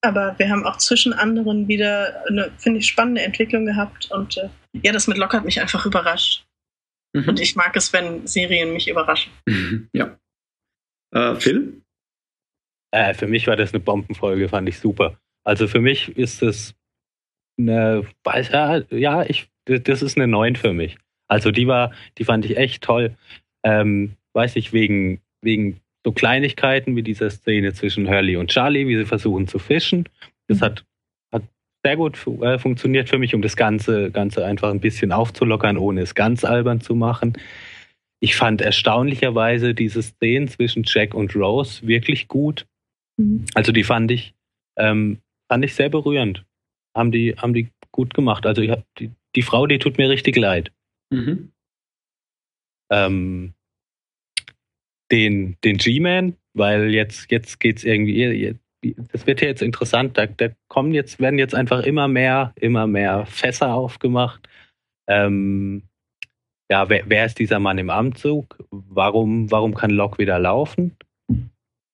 Aber 0.03 0.35
wir 0.39 0.49
haben 0.49 0.65
auch 0.65 0.77
zwischen 0.77 1.13
anderen 1.13 1.67
wieder 1.67 2.25
eine, 2.27 2.51
finde 2.57 2.79
ich, 2.79 2.87
spannende 2.87 3.21
Entwicklung 3.21 3.65
gehabt. 3.65 4.09
Und 4.11 4.37
äh, 4.37 4.49
ja, 4.81 4.93
das 4.93 5.07
mit 5.07 5.17
Locke 5.17 5.37
hat 5.37 5.45
mich 5.45 5.59
einfach 5.61 5.85
überrascht. 5.85 6.45
Mhm. 7.13 7.29
Und 7.29 7.39
ich 7.39 7.55
mag 7.55 7.75
es, 7.75 7.91
wenn 7.93 8.25
Serien 8.27 8.73
mich 8.73 8.87
überraschen. 8.87 9.31
ja. 9.93 10.17
Äh, 11.13 11.35
Phil? 11.35 11.81
Äh, 12.91 13.13
für 13.13 13.27
mich 13.27 13.47
war 13.47 13.55
das 13.55 13.73
eine 13.73 13.79
Bombenfolge, 13.79 14.49
fand 14.49 14.67
ich 14.69 14.79
super. 14.79 15.19
Also 15.43 15.67
für 15.67 15.81
mich 15.81 16.15
ist 16.17 16.41
es 16.41 16.75
eine, 17.57 18.05
weiß, 18.23 18.49
ja, 18.49 18.81
ja, 18.89 19.23
ich, 19.23 19.49
das 19.65 20.01
ist 20.01 20.17
eine 20.17 20.27
9 20.27 20.55
für 20.55 20.73
mich. 20.73 20.97
Also 21.27 21.51
die 21.51 21.67
war, 21.67 21.93
die 22.17 22.25
fand 22.25 22.45
ich 22.45 22.57
echt 22.57 22.83
toll. 22.83 23.15
Ähm, 23.63 24.17
weiß 24.33 24.55
ich, 24.57 24.73
wegen, 24.73 25.21
wegen 25.41 25.79
so 26.05 26.11
Kleinigkeiten 26.11 26.95
wie 26.95 27.03
dieser 27.03 27.29
Szene 27.29 27.73
zwischen 27.73 28.09
Hurley 28.09 28.37
und 28.37 28.49
Charlie, 28.49 28.87
wie 28.87 28.97
sie 28.97 29.05
versuchen 29.05 29.47
zu 29.47 29.59
fischen. 29.59 30.09
Das 30.47 30.61
hat, 30.61 30.79
hat 30.79 30.85
sehr 31.83 31.97
gut 31.97 32.25
äh, 32.41 32.59
funktioniert 32.59 33.09
für 33.09 33.17
mich, 33.17 33.33
um 33.33 33.41
das 33.41 33.55
Ganze, 33.55 34.11
Ganze 34.11 34.45
einfach 34.45 34.69
ein 34.69 34.79
bisschen 34.79 35.11
aufzulockern, 35.11 35.77
ohne 35.77 36.01
es 36.01 36.15
ganz 36.15 36.43
albern 36.43 36.81
zu 36.81 36.95
machen. 36.95 37.37
Ich 38.19 38.35
fand 38.35 38.61
erstaunlicherweise 38.61 39.73
diese 39.73 40.03
Szenen 40.03 40.47
zwischen 40.47 40.83
Jack 40.85 41.15
und 41.15 41.35
Rose 41.35 41.85
wirklich 41.87 42.27
gut. 42.27 42.67
Also 43.55 43.71
die 43.71 43.83
fand 43.83 44.11
ich, 44.11 44.35
ähm, 44.77 45.19
fand 45.47 45.65
ich 45.65 45.73
sehr 45.73 45.89
berührend. 45.89 46.45
Haben 46.95 47.11
die, 47.11 47.35
haben 47.35 47.53
die 47.53 47.69
gut 47.91 48.13
gemacht. 48.13 48.45
Also 48.45 48.61
ich 48.61 48.69
hab 48.69 48.83
die, 48.99 49.11
die 49.35 49.41
Frau, 49.41 49.65
die 49.65 49.79
tut 49.79 49.97
mir 49.97 50.09
richtig 50.09 50.35
leid. 50.35 50.71
Mhm. 51.09 51.51
Ähm, 52.91 53.53
den, 55.11 55.57
den 55.63 55.77
G-Man, 55.77 56.35
weil 56.53 56.93
jetzt, 56.93 57.31
jetzt 57.31 57.59
geht's 57.59 57.83
irgendwie, 57.83 58.17
jetzt, 58.17 58.61
das 58.81 59.27
wird 59.27 59.41
ja 59.41 59.47
jetzt 59.47 59.61
interessant. 59.61 60.17
Da, 60.17 60.25
da 60.25 60.49
kommen 60.67 60.93
jetzt, 60.93 61.19
werden 61.19 61.39
jetzt 61.39 61.55
einfach 61.55 61.83
immer 61.83 62.07
mehr, 62.07 62.53
immer 62.55 62.87
mehr 62.87 63.25
Fässer 63.25 63.73
aufgemacht. 63.73 64.47
Ähm, 65.07 65.83
ja, 66.71 66.89
wer, 66.89 67.03
wer 67.07 67.25
ist 67.25 67.39
dieser 67.39 67.59
Mann 67.59 67.77
im 67.77 67.89
Anzug? 67.89 68.57
Warum, 68.71 69.51
warum 69.51 69.73
kann 69.75 69.91
Locke 69.91 70.17
wieder 70.19 70.39
laufen? 70.39 70.95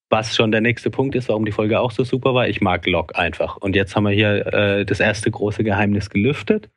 Was 0.09 0.35
schon 0.35 0.51
der 0.51 0.61
nächste 0.61 0.89
Punkt 0.89 1.15
ist, 1.15 1.27
warum 1.27 1.45
die 1.45 1.51
Folge 1.51 1.79
auch 1.79 1.91
so 1.91 2.03
super 2.03 2.33
war. 2.33 2.47
Ich 2.47 2.61
mag 2.61 2.85
Locke 2.85 3.17
einfach. 3.17 3.57
Und 3.57 3.75
jetzt 3.75 3.95
haben 3.95 4.03
wir 4.03 4.11
hier 4.11 4.53
äh, 4.53 4.85
das 4.85 4.99
erste 4.99 5.31
große 5.31 5.63
Geheimnis 5.63 6.09
gelüftet 6.09 6.69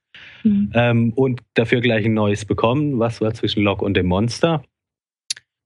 ähm, 0.74 1.12
und 1.12 1.42
dafür 1.54 1.80
gleich 1.80 2.04
ein 2.04 2.14
neues 2.14 2.44
bekommen. 2.44 2.98
Was 2.98 3.20
war 3.20 3.34
zwischen 3.34 3.62
Locke 3.62 3.84
und 3.84 3.94
dem 3.94 4.06
Monster? 4.06 4.64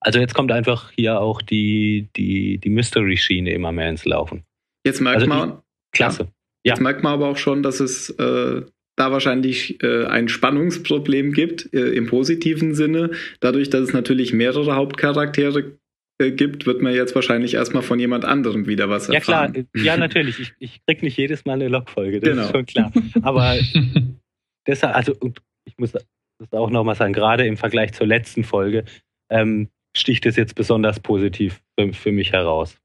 Also 0.04 0.18
jetzt 0.20 0.34
kommt 0.34 0.52
einfach 0.52 0.90
hier 0.92 1.18
auch 1.20 1.40
die, 1.42 2.08
die, 2.16 2.58
die 2.58 2.68
Mystery-Schiene 2.70 3.52
immer 3.52 3.72
mehr 3.72 3.88
ins 3.88 4.04
Laufen. 4.04 4.44
Jetzt 4.86 5.00
merkt 5.00 5.16
Also 5.22 5.26
man, 5.28 5.62
Klasse. 5.92 6.28
Jetzt 6.64 6.80
merkt 6.80 7.02
man 7.02 7.14
aber 7.14 7.28
auch 7.28 7.36
schon, 7.36 7.62
dass 7.62 7.80
es 7.80 8.10
äh, 8.10 8.62
da 8.96 9.10
wahrscheinlich 9.12 9.82
äh, 9.82 10.04
ein 10.06 10.28
Spannungsproblem 10.28 11.32
gibt, 11.32 11.72
äh, 11.74 11.88
im 11.94 12.06
positiven 12.06 12.74
Sinne. 12.74 13.10
Dadurch, 13.40 13.70
dass 13.70 13.80
es 13.82 13.92
natürlich 13.92 14.32
mehrere 14.32 14.74
Hauptcharaktere 14.76 15.78
äh, 16.18 16.30
gibt, 16.30 16.66
wird 16.66 16.80
man 16.82 16.94
jetzt 16.94 17.14
wahrscheinlich 17.14 17.54
erstmal 17.54 17.82
von 17.82 17.98
jemand 17.98 18.24
anderem 18.24 18.66
wieder 18.66 18.88
was 18.88 19.08
Ja 19.08 19.20
klar, 19.20 19.46
erfahren. 19.46 19.68
ja 19.74 19.96
natürlich. 20.06 20.38
Ich, 20.38 20.52
ich 20.58 20.80
krieg 20.86 21.02
nicht 21.02 21.16
jedes 21.16 21.44
Mal 21.44 21.54
eine 21.54 21.68
Log-Folge, 21.68 22.20
das 22.20 22.30
Genau. 22.30 22.42
ist 22.44 22.50
schon 22.52 22.66
klar. 22.66 22.92
Aber 23.22 23.56
deshalb, 24.66 24.94
also 24.94 25.14
und 25.18 25.38
ich 25.64 25.76
muss 25.78 25.92
das 25.92 26.04
auch 26.52 26.70
nochmal 26.70 26.94
sagen, 26.94 27.12
gerade 27.12 27.46
im 27.46 27.56
Vergleich 27.56 27.92
zur 27.94 28.06
letzten 28.06 28.44
Folge 28.44 28.84
ähm, 29.30 29.68
sticht 29.96 30.26
es 30.26 30.36
jetzt 30.36 30.54
besonders 30.54 31.00
positiv 31.00 31.62
für, 31.78 31.92
für 31.92 32.12
mich 32.12 32.32
heraus. 32.32 32.78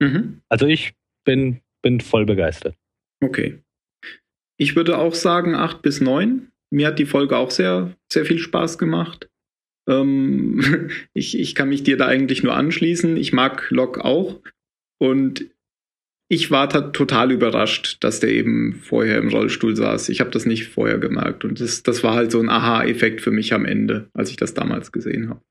Mhm. 0.00 0.40
Also 0.48 0.66
ich 0.66 0.94
bin, 1.24 1.60
bin 1.82 2.00
voll 2.00 2.26
begeistert. 2.26 2.76
Okay. 3.22 3.60
Ich 4.58 4.76
würde 4.76 4.98
auch 4.98 5.14
sagen 5.14 5.54
8 5.54 5.82
bis 5.82 6.00
9. 6.00 6.50
Mir 6.70 6.88
hat 6.88 6.98
die 6.98 7.06
Folge 7.06 7.36
auch 7.36 7.50
sehr, 7.50 7.94
sehr 8.12 8.24
viel 8.24 8.38
Spaß 8.38 8.78
gemacht. 8.78 9.28
Ähm, 9.88 10.90
ich, 11.14 11.38
ich 11.38 11.54
kann 11.54 11.68
mich 11.68 11.82
dir 11.82 11.96
da 11.96 12.06
eigentlich 12.06 12.42
nur 12.42 12.54
anschließen. 12.54 13.16
Ich 13.16 13.32
mag 13.32 13.70
Locke 13.70 14.04
auch. 14.04 14.40
Und 15.00 15.46
ich 16.28 16.50
war 16.50 16.68
ta- 16.68 16.90
total 16.90 17.30
überrascht, 17.32 17.98
dass 18.02 18.18
der 18.20 18.30
eben 18.30 18.74
vorher 18.74 19.18
im 19.18 19.28
Rollstuhl 19.28 19.76
saß. 19.76 20.08
Ich 20.08 20.20
habe 20.20 20.30
das 20.30 20.46
nicht 20.46 20.68
vorher 20.68 20.98
gemerkt. 20.98 21.44
Und 21.44 21.60
das, 21.60 21.82
das 21.82 22.02
war 22.02 22.14
halt 22.14 22.30
so 22.32 22.40
ein 22.40 22.48
Aha-Effekt 22.48 23.20
für 23.20 23.30
mich 23.30 23.52
am 23.52 23.64
Ende, 23.64 24.08
als 24.14 24.30
ich 24.30 24.36
das 24.36 24.54
damals 24.54 24.90
gesehen 24.90 25.28
habe. 25.28 25.42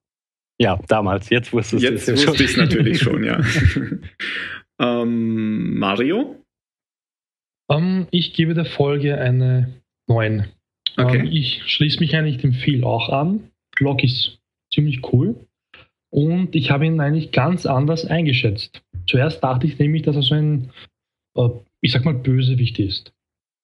Ja, 0.59 0.79
damals. 0.87 1.29
Jetzt 1.29 1.51
wusstest 1.51 1.83
du 1.83 1.87
Jetzt 1.87 2.07
es 2.07 2.21
ja 2.21 2.27
wusste 2.27 2.43
ich 2.43 2.51
es 2.51 2.57
natürlich 2.57 2.99
schon, 2.99 3.23
ja. 3.23 3.39
ähm, 4.79 5.77
Mario? 5.77 6.43
Ähm, 7.69 8.07
ich 8.11 8.33
gebe 8.33 8.53
der 8.53 8.65
Folge 8.65 9.17
eine 9.17 9.81
9. 10.07 10.45
Okay. 10.97 11.19
Ähm, 11.19 11.27
ich 11.31 11.63
schließe 11.65 11.99
mich 11.99 12.15
eigentlich 12.15 12.37
dem 12.37 12.53
Phil 12.53 12.83
auch 12.83 13.09
an. 13.09 13.51
Locke 13.79 14.05
ist 14.05 14.39
ziemlich 14.71 15.01
cool. 15.11 15.35
Und 16.11 16.55
ich 16.55 16.69
habe 16.69 16.85
ihn 16.85 16.99
eigentlich 16.99 17.31
ganz 17.31 17.65
anders 17.65 18.05
eingeschätzt. 18.05 18.83
Zuerst 19.07 19.43
dachte 19.43 19.65
ich 19.65 19.79
nämlich, 19.79 20.03
dass 20.03 20.15
er 20.15 20.21
so 20.21 20.35
ein, 20.35 20.71
äh, 21.35 21.49
ich 21.81 21.91
sag 21.91 22.05
mal, 22.05 22.13
Bösewicht 22.13 22.77
ist. 22.79 23.13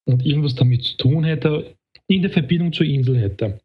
Und 0.06 0.26
irgendwas 0.26 0.56
damit 0.56 0.84
zu 0.84 0.98
tun 0.98 1.24
hätte, 1.24 1.76
in 2.08 2.24
der 2.24 2.32
Verbindung 2.32 2.74
zur 2.74 2.88
Insel 2.88 3.20
hätte. 3.20 3.60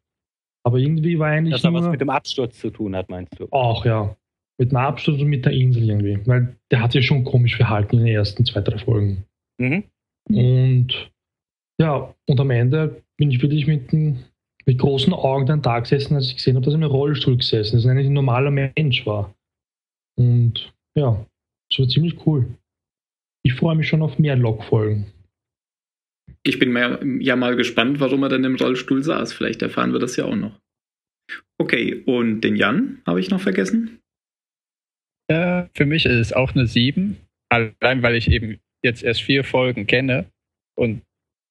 Aber 0.65 0.77
irgendwie 0.79 1.19
war 1.19 1.27
eigentlich 1.29 1.53
Dass 1.53 1.63
er 1.63 1.73
was 1.73 1.87
mit 1.87 2.01
dem 2.01 2.09
Absturz 2.09 2.57
zu 2.59 2.71
tun 2.71 2.95
hat, 2.95 3.09
meinst 3.09 3.39
du? 3.39 3.47
auch, 3.51 3.85
ja. 3.85 4.15
Mit 4.57 4.69
einem 4.73 4.85
Absturz 4.85 5.19
und 5.21 5.27
mit 5.27 5.45
der 5.45 5.51
Insel 5.51 5.89
irgendwie. 5.89 6.17
Weil 6.25 6.55
der 6.71 6.81
hat 6.81 6.93
sich 6.93 7.05
schon 7.05 7.23
komisch 7.23 7.55
verhalten 7.57 7.97
in 7.99 8.05
den 8.05 8.15
ersten 8.15 8.45
zwei, 8.45 8.61
drei 8.61 8.77
Folgen. 8.77 9.25
Mhm. 9.59 9.83
Und 10.29 11.11
ja, 11.79 12.13
und 12.27 12.39
am 12.39 12.49
Ende 12.51 13.03
bin 13.17 13.29
ich 13.31 13.41
wirklich 13.41 13.67
mit, 13.67 13.91
n- 13.93 14.23
mit 14.65 14.79
großen 14.79 15.13
Augen 15.13 15.45
dann 15.45 15.61
da 15.61 15.79
gesessen, 15.79 16.15
als 16.15 16.27
ich 16.29 16.37
gesehen 16.37 16.55
habe, 16.55 16.65
dass 16.65 16.73
er 16.73 16.81
im 16.81 16.83
Rollstuhl 16.89 17.37
gesessen 17.37 17.77
ist 17.77 17.85
und 17.85 17.91
eigentlich 17.91 18.07
ein 18.07 18.13
normaler 18.13 18.49
Mensch 18.49 19.05
war. 19.05 19.35
Und 20.17 20.73
ja, 20.95 21.23
das 21.69 21.79
war 21.79 21.87
ziemlich 21.89 22.25
cool. 22.25 22.47
Ich 23.43 23.53
freue 23.53 23.75
mich 23.75 23.87
schon 23.87 24.01
auf 24.01 24.17
mehr 24.17 24.35
Log-Folgen. 24.37 25.05
Ich 26.45 26.59
bin 26.59 26.71
mehr, 26.71 26.99
ja 27.19 27.35
mal 27.35 27.55
gespannt, 27.55 27.99
warum 27.99 28.21
er 28.23 28.29
denn 28.29 28.43
im 28.43 28.55
Rollstuhl 28.55 29.03
saß. 29.03 29.33
Vielleicht 29.33 29.61
erfahren 29.63 29.93
wir 29.93 29.99
das 29.99 30.15
ja 30.15 30.25
auch 30.25 30.35
noch. 30.35 30.59
Okay, 31.57 32.03
und 32.05 32.41
den 32.41 32.55
Jan 32.55 33.01
habe 33.05 33.19
ich 33.19 33.31
noch 33.31 33.41
vergessen? 33.41 33.99
Ja, 35.29 35.69
für 35.73 35.85
mich 35.85 36.05
ist 36.05 36.19
es 36.19 36.33
auch 36.33 36.53
eine 36.53 36.67
7. 36.67 37.17
Allein 37.49 38.03
weil 38.03 38.15
ich 38.15 38.29
eben 38.29 38.59
jetzt 38.83 39.03
erst 39.03 39.21
vier 39.21 39.43
Folgen 39.43 39.87
kenne 39.87 40.25
und 40.77 41.01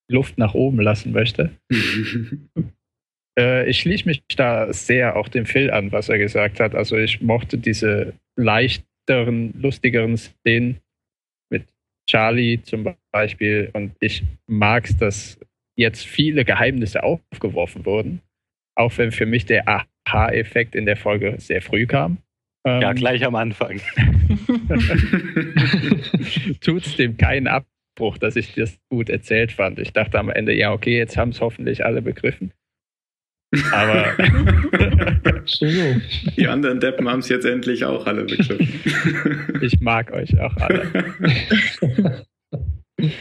Luft 0.08 0.38
nach 0.38 0.54
oben 0.54 0.80
lassen 0.80 1.12
möchte. 1.12 1.50
Äh, 3.36 3.68
ich 3.68 3.80
schließe 3.80 4.06
mich 4.06 4.22
da 4.36 4.72
sehr 4.72 5.16
auch 5.16 5.28
dem 5.28 5.44
Phil 5.44 5.68
an, 5.72 5.90
was 5.90 6.08
er 6.08 6.18
gesagt 6.18 6.60
hat. 6.60 6.76
Also 6.76 6.96
ich 6.96 7.20
mochte 7.20 7.58
diese 7.58 8.14
leichteren, 8.36 9.52
lustigeren 9.60 10.16
Szenen 10.16 10.78
Charlie 12.09 12.62
zum 12.62 12.94
Beispiel. 13.12 13.70
Und 13.72 13.93
ich 14.01 14.22
mag 14.47 14.85
es, 14.85 14.97
dass 14.97 15.39
jetzt 15.76 16.06
viele 16.06 16.44
Geheimnisse 16.44 17.02
aufgeworfen 17.02 17.86
wurden. 17.86 18.20
Auch 18.76 18.97
wenn 18.98 19.12
für 19.12 19.26
mich 19.26 19.47
der 19.47 19.68
Aha-Effekt 19.68 20.74
in 20.74 20.86
der 20.86 20.97
Folge 20.97 21.36
sehr 21.39 21.62
früh 21.62 21.86
kam. 21.86 22.18
Ähm, 22.66 22.81
ja, 22.81 22.93
gleich 22.93 23.24
am 23.24 23.35
Anfang. 23.35 23.81
Tut 26.60 26.86
es 26.86 26.97
dem 26.97 27.16
keinen 27.16 27.47
Abbruch, 27.47 28.18
dass 28.18 28.36
ich 28.36 28.55
das 28.55 28.78
gut 28.89 29.10
erzählt 29.10 29.52
fand. 29.52 29.78
Ich 29.78 29.93
dachte 29.93 30.18
am 30.18 30.31
Ende, 30.31 30.55
ja, 30.55 30.72
okay, 30.72 30.97
jetzt 30.97 31.16
haben 31.16 31.31
es 31.31 31.40
hoffentlich 31.40 31.85
alle 31.85 32.02
begriffen. 32.02 32.52
Aber 33.72 34.16
die 36.36 36.47
anderen 36.48 36.81
Deppen 36.81 37.09
haben 37.09 37.20
es 37.20 37.28
jetzt 37.28 37.44
endlich 37.44 37.85
auch 37.85 38.06
alle 38.06 38.24
begriffen. 38.24 39.60
ich 39.60 39.81
mag 39.81 40.12
euch 40.12 40.39
auch 40.39 40.56
alle. 40.56 42.24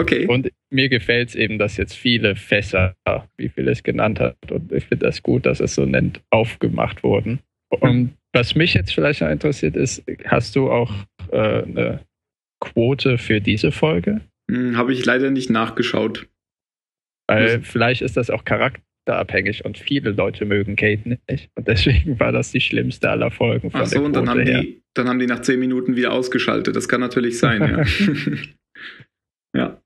Okay. 0.00 0.26
Und 0.26 0.50
mir 0.70 0.88
gefällt 0.88 1.28
es 1.28 1.34
eben, 1.34 1.58
dass 1.58 1.76
jetzt 1.76 1.94
viele 1.94 2.34
Fässer, 2.34 2.96
wie 3.36 3.50
Phil 3.50 3.68
es 3.68 3.82
genannt 3.82 4.20
hat, 4.20 4.36
und 4.50 4.72
ich 4.72 4.86
finde 4.86 5.06
das 5.06 5.22
gut, 5.22 5.44
dass 5.44 5.60
es 5.60 5.74
so 5.74 5.84
nennt, 5.84 6.22
aufgemacht 6.30 7.02
wurden. 7.02 7.40
Und 7.68 8.14
was 8.32 8.54
mich 8.54 8.74
jetzt 8.74 8.94
vielleicht 8.94 9.20
noch 9.20 9.28
interessiert 9.28 9.76
ist, 9.76 10.02
hast 10.24 10.56
du 10.56 10.70
auch 10.70 10.92
äh, 11.30 11.62
eine 11.62 12.00
Quote 12.60 13.18
für 13.18 13.40
diese 13.40 13.70
Folge? 13.70 14.22
Hm, 14.50 14.76
Habe 14.76 14.92
ich 14.92 15.04
leider 15.04 15.30
nicht 15.30 15.50
nachgeschaut. 15.50 16.26
Weil 17.32 17.60
Was? 17.60 17.68
vielleicht 17.68 18.02
ist 18.02 18.16
das 18.16 18.30
auch 18.30 18.44
charakterabhängig 18.44 19.64
und 19.64 19.78
viele 19.78 20.10
Leute 20.10 20.44
mögen 20.44 20.76
Kate 20.76 21.18
nicht. 21.28 21.50
Und 21.54 21.68
deswegen 21.68 22.18
war 22.20 22.32
das 22.32 22.52
die 22.52 22.60
schlimmste 22.60 23.10
aller 23.10 23.30
Folgen 23.30 23.70
von 23.70 23.80
Ach 23.80 23.86
so, 23.86 24.02
und 24.02 24.14
dann 24.14 24.28
haben, 24.28 24.44
die, 24.44 24.82
dann 24.94 25.08
haben 25.08 25.18
die 25.18 25.26
nach 25.26 25.42
zehn 25.42 25.60
Minuten 25.60 25.96
wieder 25.96 26.12
ausgeschaltet. 26.12 26.76
Das 26.76 26.88
kann 26.88 27.00
natürlich 27.00 27.38
sein, 27.38 27.62
ja. 27.62 27.84
ja. 29.56 29.82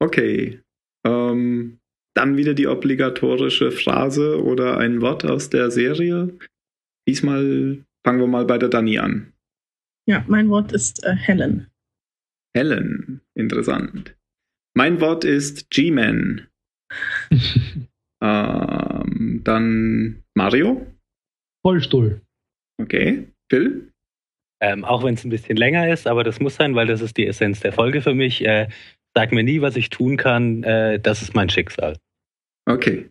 Okay. 0.00 0.60
Ähm, 1.06 1.78
dann 2.14 2.36
wieder 2.36 2.54
die 2.54 2.68
obligatorische 2.68 3.72
Phrase 3.72 4.42
oder 4.42 4.78
ein 4.78 5.00
Wort 5.00 5.24
aus 5.24 5.50
der 5.50 5.70
Serie. 5.70 6.38
Diesmal 7.08 7.84
fangen 8.06 8.20
wir 8.20 8.26
mal 8.26 8.44
bei 8.44 8.58
der 8.58 8.68
Dani 8.68 8.98
an. 8.98 9.32
Ja, 10.06 10.24
mein 10.28 10.48
Wort 10.48 10.72
ist 10.72 11.04
äh, 11.04 11.14
Helen. 11.14 11.66
Helen, 12.54 13.20
interessant. 13.34 14.16
Mein 14.76 15.00
Wort 15.00 15.24
ist 15.24 15.70
G-Man. 15.70 16.48
ähm, 18.20 19.40
dann 19.44 20.24
Mario. 20.34 20.84
Vollstuhl. 21.64 22.20
Okay. 22.80 23.28
Phil? 23.50 23.92
Ähm, 24.60 24.84
auch 24.84 25.04
wenn 25.04 25.14
es 25.14 25.24
ein 25.24 25.30
bisschen 25.30 25.56
länger 25.56 25.92
ist, 25.92 26.08
aber 26.08 26.24
das 26.24 26.40
muss 26.40 26.56
sein, 26.56 26.74
weil 26.74 26.86
das 26.86 27.00
ist 27.00 27.16
die 27.16 27.26
Essenz 27.26 27.60
der 27.60 27.72
Folge 27.72 28.02
für 28.02 28.14
mich. 28.14 28.44
Äh, 28.44 28.68
sag 29.16 29.32
mir 29.32 29.44
nie, 29.44 29.60
was 29.60 29.76
ich 29.76 29.90
tun 29.90 30.16
kann. 30.16 30.64
Äh, 30.64 30.98
das 30.98 31.22
ist 31.22 31.34
mein 31.34 31.50
Schicksal. 31.50 31.96
Okay. 32.66 33.10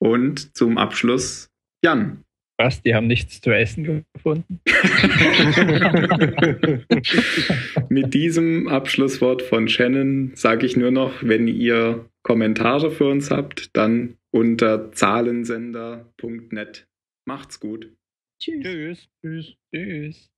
Und 0.00 0.56
zum 0.56 0.78
Abschluss 0.78 1.48
Jan. 1.84 2.24
Was? 2.56 2.82
Die 2.82 2.94
haben 2.94 3.06
nichts 3.06 3.40
zu 3.40 3.52
essen 3.52 4.04
gefunden? 4.14 4.60
Mit 7.94 8.12
diesem 8.12 8.66
Abschlusswort 8.66 9.40
von 9.40 9.68
Shannon 9.68 10.32
sage 10.34 10.66
ich 10.66 10.76
nur 10.76 10.90
noch, 10.90 11.22
wenn 11.22 11.46
ihr 11.46 12.10
Kommentare 12.24 12.90
für 12.90 13.06
uns 13.06 13.30
habt, 13.30 13.76
dann 13.76 14.16
unter 14.32 14.90
zahlensender.net. 14.90 16.88
Macht's 17.24 17.60
gut. 17.60 17.92
Tschüss. 18.40 18.64
Tschüss. 18.64 19.08
Tschüss. 19.22 19.54
Tschüss. 19.72 20.28